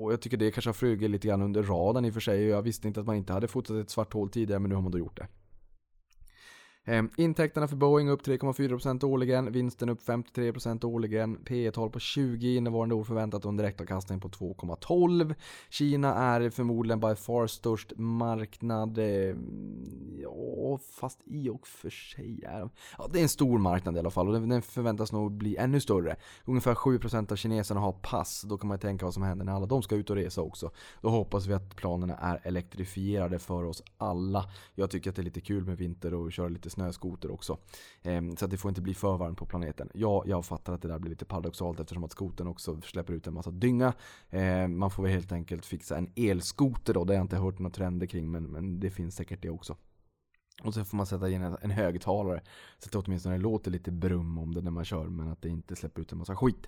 Och 0.00 0.12
jag 0.12 0.20
tycker 0.20 0.36
det 0.36 0.50
kanske 0.50 0.68
har 0.68 0.74
flugit 0.74 1.10
lite 1.10 1.28
grann 1.28 1.42
under 1.42 1.62
radarn 1.62 2.04
i 2.04 2.10
och 2.10 2.14
för 2.14 2.20
sig. 2.20 2.46
Jag 2.46 2.62
visste 2.62 2.88
inte 2.88 3.00
att 3.00 3.06
man 3.06 3.16
inte 3.16 3.32
hade 3.32 3.48
fotat 3.48 3.76
ett 3.76 3.90
svart 3.90 4.12
hål 4.12 4.30
tidigare 4.30 4.60
men 4.60 4.68
nu 4.68 4.74
har 4.74 4.82
man 4.82 4.92
då 4.92 4.98
gjort 4.98 5.16
det. 5.16 5.26
Ehm, 6.88 7.10
intäkterna 7.16 7.68
för 7.68 7.76
Boeing 7.76 8.08
upp 8.08 8.26
3,4% 8.26 9.04
årligen, 9.04 9.52
vinsten 9.52 9.88
upp 9.88 10.00
53% 10.06 10.84
årligen, 10.84 11.36
P 11.44 11.70
tal 11.70 11.90
på 11.90 11.98
20 11.98 12.56
innevarande 12.56 12.94
år 12.94 13.04
förväntat 13.04 13.44
och 13.44 13.48
en 13.48 13.56
direktavkastning 13.56 14.20
på 14.20 14.28
2,12. 14.28 15.34
Kina 15.70 16.14
är 16.14 16.50
förmodligen 16.50 17.00
by 17.00 17.14
far 17.14 17.46
störst 17.46 17.92
marknad. 17.96 18.98
Ehm, 18.98 20.18
ja, 20.22 20.78
fast 21.00 21.20
i 21.24 21.48
och 21.48 21.66
för 21.66 21.90
sig 21.90 22.44
är 22.46 22.68
ja, 22.98 23.08
det 23.12 23.18
är 23.18 23.22
en 23.22 23.28
stor 23.28 23.58
marknad 23.58 23.96
i 23.96 23.98
alla 23.98 24.10
fall 24.10 24.28
och 24.28 24.48
den 24.48 24.62
förväntas 24.62 25.12
nog 25.12 25.32
bli 25.32 25.56
ännu 25.56 25.80
större. 25.80 26.16
Ungefär 26.44 26.74
7% 26.74 27.32
av 27.32 27.36
kineserna 27.36 27.80
har 27.80 27.92
pass. 27.92 28.42
Då 28.42 28.58
kan 28.58 28.68
man 28.68 28.78
tänka 28.78 29.04
vad 29.04 29.14
som 29.14 29.22
händer 29.22 29.44
när 29.44 29.52
alla 29.52 29.66
de 29.66 29.82
ska 29.82 29.94
ut 29.94 30.10
och 30.10 30.16
resa 30.16 30.42
också. 30.42 30.70
Då 31.00 31.08
hoppas 31.08 31.46
vi 31.46 31.54
att 31.54 31.76
planerna 31.76 32.16
är 32.16 32.40
elektrifierade 32.42 33.38
för 33.38 33.64
oss 33.64 33.82
alla. 33.98 34.50
Jag 34.74 34.90
tycker 34.90 35.10
att 35.10 35.16
det 35.16 35.22
är 35.22 35.24
lite 35.24 35.40
kul 35.40 35.64
med 35.64 35.78
vinter 35.78 36.14
och 36.14 36.32
köra 36.32 36.48
lite 36.48 36.70
snöskoter 36.76 37.30
också. 37.30 37.58
Ehm, 38.02 38.36
så 38.36 38.44
att 38.44 38.50
det 38.50 38.56
får 38.56 38.68
inte 38.68 38.80
bli 38.80 38.94
för 38.94 39.16
varmt 39.16 39.38
på 39.38 39.46
planeten. 39.46 39.90
Ja, 39.94 40.22
jag 40.26 40.44
fattar 40.44 40.72
att 40.72 40.82
det 40.82 40.88
där 40.88 40.98
blir 40.98 41.10
lite 41.10 41.24
paradoxalt 41.24 41.80
eftersom 41.80 42.04
att 42.04 42.12
skoten 42.12 42.46
också 42.46 42.80
släpper 42.80 43.12
ut 43.12 43.26
en 43.26 43.34
massa 43.34 43.50
dynga. 43.50 43.92
Ehm, 44.30 44.78
man 44.78 44.90
får 44.90 45.02
väl 45.02 45.12
helt 45.12 45.32
enkelt 45.32 45.66
fixa 45.66 45.96
en 45.96 46.10
elskoter 46.16 46.94
då. 46.94 47.04
Det 47.04 47.12
har 47.12 47.16
jag 47.16 47.24
inte 47.24 47.36
hört 47.36 47.58
några 47.58 47.74
trender 47.74 48.06
kring 48.06 48.30
men, 48.30 48.44
men 48.44 48.80
det 48.80 48.90
finns 48.90 49.16
säkert 49.16 49.42
det 49.42 49.50
också. 49.50 49.76
Och 50.62 50.74
så 50.74 50.84
får 50.84 50.96
man 50.96 51.06
sätta 51.06 51.30
in 51.30 51.42
en 51.42 51.70
högtalare 51.70 52.42
så 52.78 52.86
att 52.86 52.92
det 52.92 52.98
åtminstone 52.98 53.38
låter 53.38 53.70
lite 53.70 53.92
brum 53.92 54.38
om 54.38 54.54
det 54.54 54.60
när 54.60 54.70
man 54.70 54.84
kör 54.84 55.04
men 55.04 55.28
att 55.28 55.42
det 55.42 55.48
inte 55.48 55.76
släpper 55.76 56.00
ut 56.00 56.12
en 56.12 56.18
massa 56.18 56.36
skit. 56.36 56.66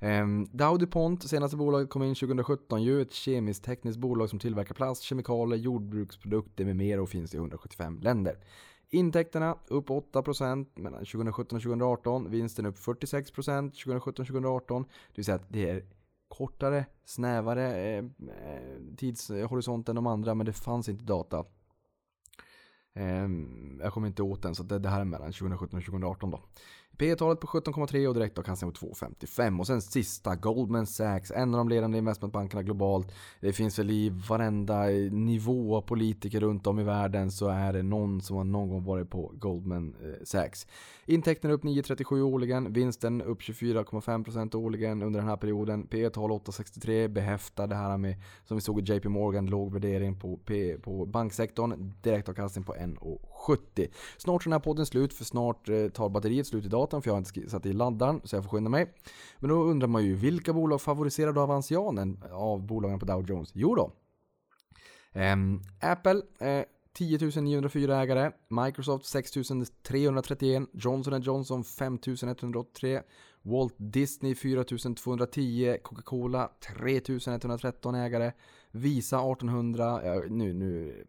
Ehm, 0.00 0.38
um, 0.38 0.48
Dow 0.52 0.78
DuPont, 0.78 1.28
senaste 1.28 1.56
bolaget, 1.56 1.90
kom 1.90 2.02
in 2.02 2.14
2017 2.14 2.82
ju. 2.82 3.02
Ett 3.02 3.12
kemiskt 3.12 3.64
tekniskt 3.64 3.98
bolag 3.98 4.30
som 4.30 4.38
tillverkar 4.38 4.74
plast, 4.74 5.02
kemikalier, 5.02 5.58
jordbruksprodukter 5.58 6.64
med 6.64 6.76
mer 6.76 7.00
och 7.00 7.08
finns 7.08 7.34
i 7.34 7.36
175 7.36 8.00
länder. 8.00 8.36
Intäkterna 8.90 9.58
upp 9.68 9.88
8% 9.88 10.66
mellan 10.74 11.00
2017 11.00 11.56
och 11.56 11.62
2018. 11.62 12.30
Vinsten 12.30 12.66
upp 12.66 12.76
46% 12.76 13.72
2017-2018. 13.72 14.82
Det 14.82 15.16
vill 15.16 15.24
säga 15.24 15.36
att 15.36 15.52
det 15.52 15.70
är 15.70 15.84
kortare, 16.28 16.86
snävare 17.04 17.74
eh, 17.74 17.98
eh, 17.98 18.94
tidshorisont 18.96 19.88
än 19.88 19.94
de 19.94 20.06
andra 20.06 20.34
men 20.34 20.46
det 20.46 20.52
fanns 20.52 20.88
inte 20.88 21.04
data. 21.04 21.44
Eh, 22.94 23.28
jag 23.80 23.92
kommer 23.92 24.06
inte 24.06 24.22
åt 24.22 24.42
den 24.42 24.54
så 24.54 24.62
det, 24.62 24.78
det 24.78 24.88
här 24.88 25.00
är 25.00 25.04
mellan 25.04 25.32
2017 25.32 25.78
och 25.78 25.84
2018 25.84 26.30
då. 26.30 26.40
P-talet 27.00 27.40
på 27.40 27.46
17,3 27.46 28.06
och 28.06 28.14
direktavkastning 28.14 28.72
på 28.72 28.86
2,55. 28.86 29.58
Och 29.58 29.66
sen 29.66 29.82
sista, 29.82 30.36
Goldman 30.36 30.86
Sachs, 30.86 31.30
en 31.30 31.54
av 31.54 31.58
de 31.58 31.68
ledande 31.68 31.98
investmentbankerna 31.98 32.62
globalt. 32.62 33.12
Det 33.40 33.52
finns 33.52 33.78
väl 33.78 33.90
i 33.90 34.12
varenda 34.28 34.84
nivå 35.10 35.76
av 35.76 35.80
politiker 35.80 36.40
runt 36.40 36.66
om 36.66 36.80
i 36.80 36.84
världen 36.84 37.30
så 37.30 37.48
är 37.48 37.72
det 37.72 37.82
någon 37.82 38.20
som 38.20 38.36
har 38.36 38.44
någon 38.44 38.68
gång 38.68 38.84
varit 38.84 39.10
på 39.10 39.32
Goldman 39.34 39.94
eh, 40.02 40.24
Sachs. 40.24 40.66
Intäkterna 41.10 41.54
upp 41.54 41.64
9,37 41.64 42.22
årligen, 42.22 42.72
vinsten 42.72 43.22
upp 43.22 43.40
24,5% 43.40 44.56
årligen 44.56 45.02
under 45.02 45.20
den 45.20 45.28
här 45.28 45.36
perioden. 45.36 45.86
P 45.86 46.10
tal 46.10 46.30
8,63 46.30 47.08
behäftar 47.08 47.66
det 47.66 47.74
här 47.74 47.98
med, 47.98 48.16
som 48.44 48.56
vi 48.56 48.60
såg 48.60 48.80
i 48.80 48.92
JP 48.92 49.08
Morgan, 49.08 49.46
låg 49.46 49.72
värdering 49.72 50.20
på, 50.20 50.36
P, 50.36 50.76
på 50.82 51.06
banksektorn. 51.06 51.92
Direktavkastning 52.02 52.64
på 52.64 52.74
1,70. 52.74 53.88
Snart 54.18 54.42
är 54.42 54.44
den 54.44 54.52
här 54.52 54.60
podden 54.60 54.86
slut 54.86 55.14
för 55.14 55.24
snart 55.24 55.68
eh, 55.68 55.88
tar 55.88 56.08
batteriet 56.08 56.46
slut 56.46 56.64
i 56.64 56.68
datorn 56.68 57.02
för 57.02 57.08
jag 57.08 57.14
har 57.14 57.18
inte 57.18 57.50
satt 57.50 57.66
i 57.66 57.72
laddaren 57.72 58.20
så 58.24 58.36
jag 58.36 58.44
får 58.44 58.50
skynda 58.50 58.70
mig. 58.70 58.92
Men 59.38 59.50
då 59.50 59.62
undrar 59.62 59.88
man 59.88 60.04
ju 60.04 60.14
vilka 60.14 60.52
bolag 60.52 60.80
favoriserar 60.80 61.32
du 61.32 61.40
avansianen 61.40 62.24
av 62.32 62.66
bolagen 62.66 62.98
på 62.98 63.06
Dow 63.06 63.30
Jones? 63.30 63.50
Jo 63.54 63.74
då. 63.74 63.92
Um, 65.14 65.62
Apple 65.80 66.22
eh, 66.38 66.64
10 66.92 67.42
904 67.42 68.02
ägare, 68.02 68.32
Microsoft 68.48 69.06
6 69.06 69.30
331, 69.82 70.66
Johnson 70.72 71.22
Johnson 71.22 71.64
5 71.64 71.98
183, 72.38 73.02
Walt 73.42 73.74
Disney 73.78 74.34
4 74.34 74.64
210, 74.64 75.78
Coca-Cola 75.82 76.50
3 76.60 77.00
113 77.26 77.94
ägare, 77.94 78.32
Visa 78.70 79.16
1800, 79.16 80.00
ja, 80.04 80.22
nu, 80.28 80.52
nu 80.52 81.04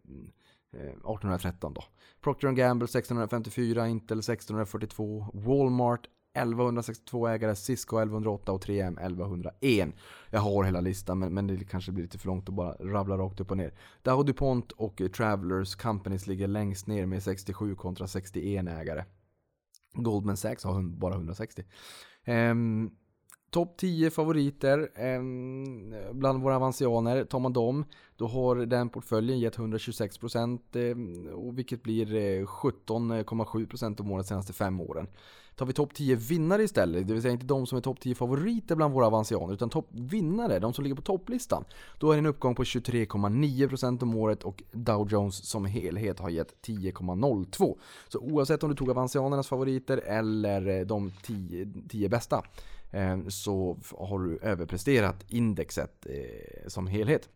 eh, 0.72 0.80
1813 0.80 1.74
då. 1.74 1.84
Procter 2.20 2.52
Gamble 2.52 2.84
1654, 2.84 3.88
Intel 3.88 4.18
1642, 4.18 5.26
Walmart 5.32 6.08
1162 6.34 7.28
ägare, 7.28 7.56
Cisco 7.56 7.96
1108 7.96 8.52
och 8.52 8.64
3M 8.64 9.06
1101. 9.06 9.88
Jag 10.30 10.40
har 10.40 10.64
hela 10.64 10.80
listan 10.80 11.18
men, 11.18 11.34
men 11.34 11.46
det 11.46 11.64
kanske 11.64 11.92
blir 11.92 12.04
lite 12.04 12.18
för 12.18 12.26
långt 12.26 12.48
att 12.48 12.54
bara 12.54 12.72
rabbla 12.72 13.18
rakt 13.18 13.40
upp 13.40 13.50
och 13.50 13.56
ner. 13.56 13.74
Dow 14.02 14.24
DuPont 14.24 14.72
och 14.72 15.02
Travelers 15.16 15.74
Companies 15.74 16.26
ligger 16.26 16.48
längst 16.48 16.86
ner 16.86 17.06
med 17.06 17.22
67 17.22 17.74
kontra 17.74 18.06
61 18.06 18.68
ägare. 18.68 19.04
Goldman 19.92 20.36
Sachs 20.36 20.64
har 20.64 20.82
bara 20.82 21.14
160. 21.14 21.64
Um, 22.26 22.90
Topp 23.52 23.76
10 23.76 24.10
favoriter 24.10 24.90
eh, 24.94 25.22
bland 26.12 26.42
våra 26.42 26.56
avansianer, 26.56 27.24
tar 27.24 27.38
man 27.38 27.52
dem, 27.52 27.84
då 28.16 28.26
har 28.26 28.56
den 28.56 28.88
portföljen 28.88 29.40
gett 29.40 29.56
126% 29.56 30.58
eh, 30.72 31.32
och 31.32 31.58
vilket 31.58 31.82
blir 31.82 32.14
eh, 32.14 32.46
17,7% 32.46 34.00
om 34.00 34.10
året 34.10 34.24
de 34.24 34.28
senaste 34.28 34.52
5 34.52 34.80
åren. 34.80 35.06
Tar 35.56 35.66
vi 35.66 35.72
topp 35.72 35.94
10 35.94 36.16
vinnare 36.16 36.62
istället, 36.62 37.06
det 37.06 37.12
vill 37.12 37.22
säga 37.22 37.32
inte 37.32 37.46
de 37.46 37.66
som 37.66 37.78
är 37.78 37.82
topp 37.82 38.00
10 38.00 38.14
favoriter 38.14 38.76
bland 38.76 38.94
våra 38.94 39.06
avansianer, 39.06 39.54
utan 39.54 39.70
topp 39.70 39.88
vinnare, 39.90 40.58
de 40.58 40.72
som 40.72 40.82
ligger 40.82 40.96
på 40.96 41.02
topplistan. 41.02 41.64
Då 41.98 42.10
är 42.10 42.14
det 42.14 42.18
en 42.18 42.26
uppgång 42.26 42.54
på 42.54 42.62
23,9% 42.62 44.02
om 44.02 44.14
året 44.14 44.42
och 44.42 44.62
Dow 44.72 45.08
Jones 45.10 45.48
som 45.48 45.64
helhet 45.64 46.18
har 46.18 46.30
gett 46.30 46.66
10,02. 46.66 47.78
Så 48.08 48.18
oavsett 48.18 48.62
om 48.62 48.70
du 48.70 48.76
tog 48.76 48.90
avansianernas 48.90 49.48
favoriter 49.48 49.98
eller 49.98 50.68
eh, 50.68 50.86
de 50.86 51.12
10, 51.88 52.08
bästa 52.08 52.42
Eh, 52.92 53.18
så 53.28 53.78
har 53.98 54.18
du 54.18 54.38
överpresterat 54.38 55.24
indexet 55.28 56.06
eh, 56.06 56.68
som 56.68 56.86
helhet. 56.86 57.28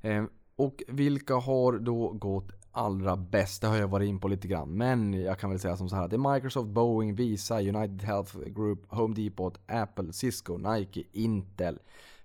Eh, 0.00 0.24
och 0.56 0.82
vilka 0.88 1.34
har 1.34 1.78
då 1.78 2.08
gått 2.08 2.52
allra 2.72 3.16
bäst? 3.16 3.60
Det 3.60 3.68
har 3.68 3.76
jag 3.76 3.88
varit 3.88 4.08
in 4.08 4.20
på 4.20 4.28
lite 4.28 4.48
grann. 4.48 4.70
Men 4.70 5.12
jag 5.12 5.38
kan 5.38 5.50
väl 5.50 5.58
säga 5.58 5.76
som 5.76 5.88
så 5.88 5.96
här. 5.96 6.08
Det 6.08 6.16
är 6.16 6.34
Microsoft, 6.34 6.68
Boeing, 6.68 7.14
Visa, 7.14 7.60
United 7.60 8.02
Health 8.02 8.38
Group, 8.38 8.84
Home 8.88 9.14
Depot, 9.14 9.60
Apple, 9.66 10.12
Cisco, 10.12 10.56
Nike, 10.56 11.04
Intel. 11.12 11.78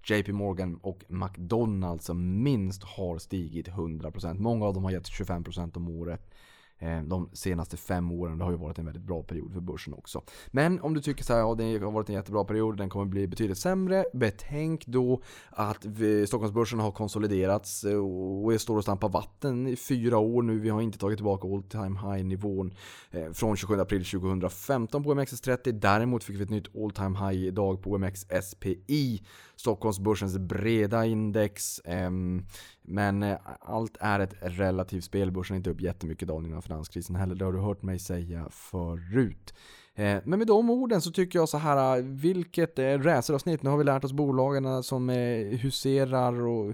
JP 0.07 0.33
Morgan 0.33 0.79
och 0.81 1.03
McDonalds 1.07 2.05
som 2.05 2.43
minst 2.43 2.83
har 2.83 3.17
stigit 3.17 3.67
100%. 3.67 4.39
Många 4.39 4.65
av 4.65 4.73
dem 4.73 4.83
har 4.83 4.91
gett 4.91 5.03
25% 5.03 5.77
om 5.77 5.89
året. 5.89 6.31
Eh, 6.79 7.01
de 7.01 7.29
senaste 7.33 7.77
fem 7.77 8.11
åren. 8.11 8.37
Det 8.37 8.43
har 8.43 8.51
ju 8.51 8.57
varit 8.57 8.79
en 8.79 8.85
väldigt 8.85 9.03
bra 9.03 9.23
period 9.23 9.53
för 9.53 9.61
börsen 9.61 9.93
också. 9.93 10.21
Men 10.47 10.81
om 10.81 10.93
du 10.93 11.01
tycker 11.01 11.23
så 11.23 11.33
här, 11.33 11.39
ja 11.39 11.55
det 11.55 11.77
har 11.77 11.91
varit 11.91 12.09
en 12.09 12.15
jättebra 12.15 12.43
period, 12.43 12.77
den 12.77 12.89
kommer 12.89 13.05
bli 13.05 13.27
betydligt 13.27 13.57
sämre. 13.57 14.05
Betänk 14.13 14.85
då 14.85 15.21
att 15.49 15.85
vi, 15.85 16.27
Stockholmsbörsen 16.27 16.79
har 16.79 16.91
konsoliderats 16.91 17.83
eh, 17.83 17.97
och 17.97 18.61
står 18.61 18.77
och 18.77 18.83
stampar 18.83 19.09
vatten 19.09 19.67
i 19.67 19.75
fyra 19.75 20.17
år 20.17 20.41
nu. 20.41 20.59
Vi 20.59 20.69
har 20.69 20.81
inte 20.81 20.97
tagit 20.97 21.17
tillbaka 21.17 21.47
all 21.47 21.63
time 21.63 21.99
high 21.99 22.25
nivån 22.25 22.73
eh, 23.11 23.31
från 23.31 23.55
27 23.55 23.79
april 23.79 24.05
2015 24.05 25.03
på 25.03 25.13
OMXS30. 25.13 25.71
Däremot 25.71 26.23
fick 26.23 26.39
vi 26.39 26.43
ett 26.43 26.49
nytt 26.49 26.75
all 26.75 26.91
time 26.91 27.19
high 27.19 27.43
idag 27.43 27.81
på 27.81 27.91
OMX 27.91 28.25
SPI. 28.43 29.21
Stockholmsbörsens 29.55 30.37
breda 30.37 31.05
index. 31.05 31.81
Ehm, 31.85 32.45
men 32.87 33.23
eh, 33.23 33.37
allt 33.59 33.97
är 33.99 34.19
ett 34.19 34.35
relativt 34.41 35.03
spel. 35.03 35.31
Börsen 35.31 35.53
är 35.53 35.57
inte 35.57 35.69
upp 35.69 35.81
jättemycket 35.81 36.27
dagen 36.27 36.45
innan 36.45 36.61
finanskrisen 36.61 37.15
heller. 37.15 37.35
Det 37.35 37.45
har 37.45 37.53
du 37.53 37.59
hört 37.59 37.81
mig 37.81 37.99
säga 37.99 38.47
förut. 38.51 39.53
Eh, 39.95 40.17
men 40.23 40.39
med 40.39 40.47
de 40.47 40.69
orden 40.69 41.01
så 41.01 41.11
tycker 41.11 41.39
jag 41.39 41.49
så 41.49 41.57
här, 41.57 41.97
eh, 41.97 42.03
vilket 42.03 42.79
eh, 42.79 42.85
raceravsnitt. 42.85 43.63
Nu 43.63 43.69
har 43.69 43.77
vi 43.77 43.83
lärt 43.83 44.03
oss 44.03 44.13
bolagen 44.13 44.83
som 44.83 45.09
eh, 45.09 45.57
huserar 45.57 46.47
och 46.47 46.73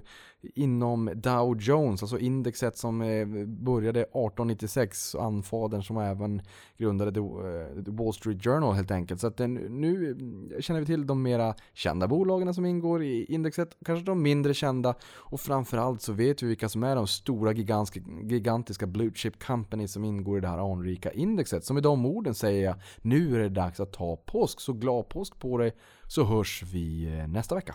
inom 0.54 1.10
Dow 1.14 1.56
Jones, 1.60 2.02
alltså 2.02 2.18
indexet 2.18 2.76
som 2.78 3.02
eh, 3.02 3.26
började 3.46 4.00
1896, 4.00 5.14
anfadern 5.14 5.82
som 5.82 5.96
även 5.96 6.42
grundade 6.76 7.20
eh, 7.20 7.84
The 7.84 7.90
Wall 7.90 8.12
Street 8.12 8.44
Journal 8.44 8.74
helt 8.74 8.90
enkelt. 8.90 9.20
Så 9.20 9.26
att 9.26 9.40
eh, 9.40 9.48
nu 9.48 10.10
mm, 10.10 10.62
känner 10.62 10.80
vi 10.80 10.86
till 10.86 11.06
de 11.06 11.22
mera 11.22 11.54
kända 11.72 12.08
bolagen 12.08 12.54
som 12.54 12.66
ingår 12.66 13.02
i 13.02 13.24
indexet, 13.24 13.76
kanske 13.84 14.04
de 14.04 14.22
mindre 14.22 14.54
kända 14.54 14.94
och 15.04 15.40
framförallt 15.40 16.02
så 16.02 16.12
vet 16.12 16.42
vi 16.42 16.46
vilka 16.46 16.68
som 16.68 16.82
är 16.82 16.96
de 16.96 17.06
stora 17.06 17.52
gigantiska, 17.52 18.00
gigantiska 18.22 18.86
blue 18.86 19.12
chip 19.14 19.44
companies 19.44 19.92
som 19.92 20.04
ingår 20.04 20.38
i 20.38 20.40
det 20.40 20.48
här 20.48 20.72
anrika 20.72 21.12
indexet. 21.12 21.64
Så 21.64 21.74
med 21.74 21.82
de 21.82 22.06
orden 22.06 22.34
säger 22.34 22.64
jag, 22.64 22.76
nu 23.02 23.34
är 23.34 23.38
det 23.38 23.48
dags 23.48 23.80
att 23.80 23.92
ta 23.92 24.16
påsk, 24.16 24.60
så 24.60 24.72
glad 24.72 25.08
påsk 25.08 25.38
på 25.38 25.58
dig 25.58 25.72
så 26.06 26.24
hörs 26.24 26.62
vi 26.62 27.10
nästa 27.28 27.54
vecka. 27.54 27.74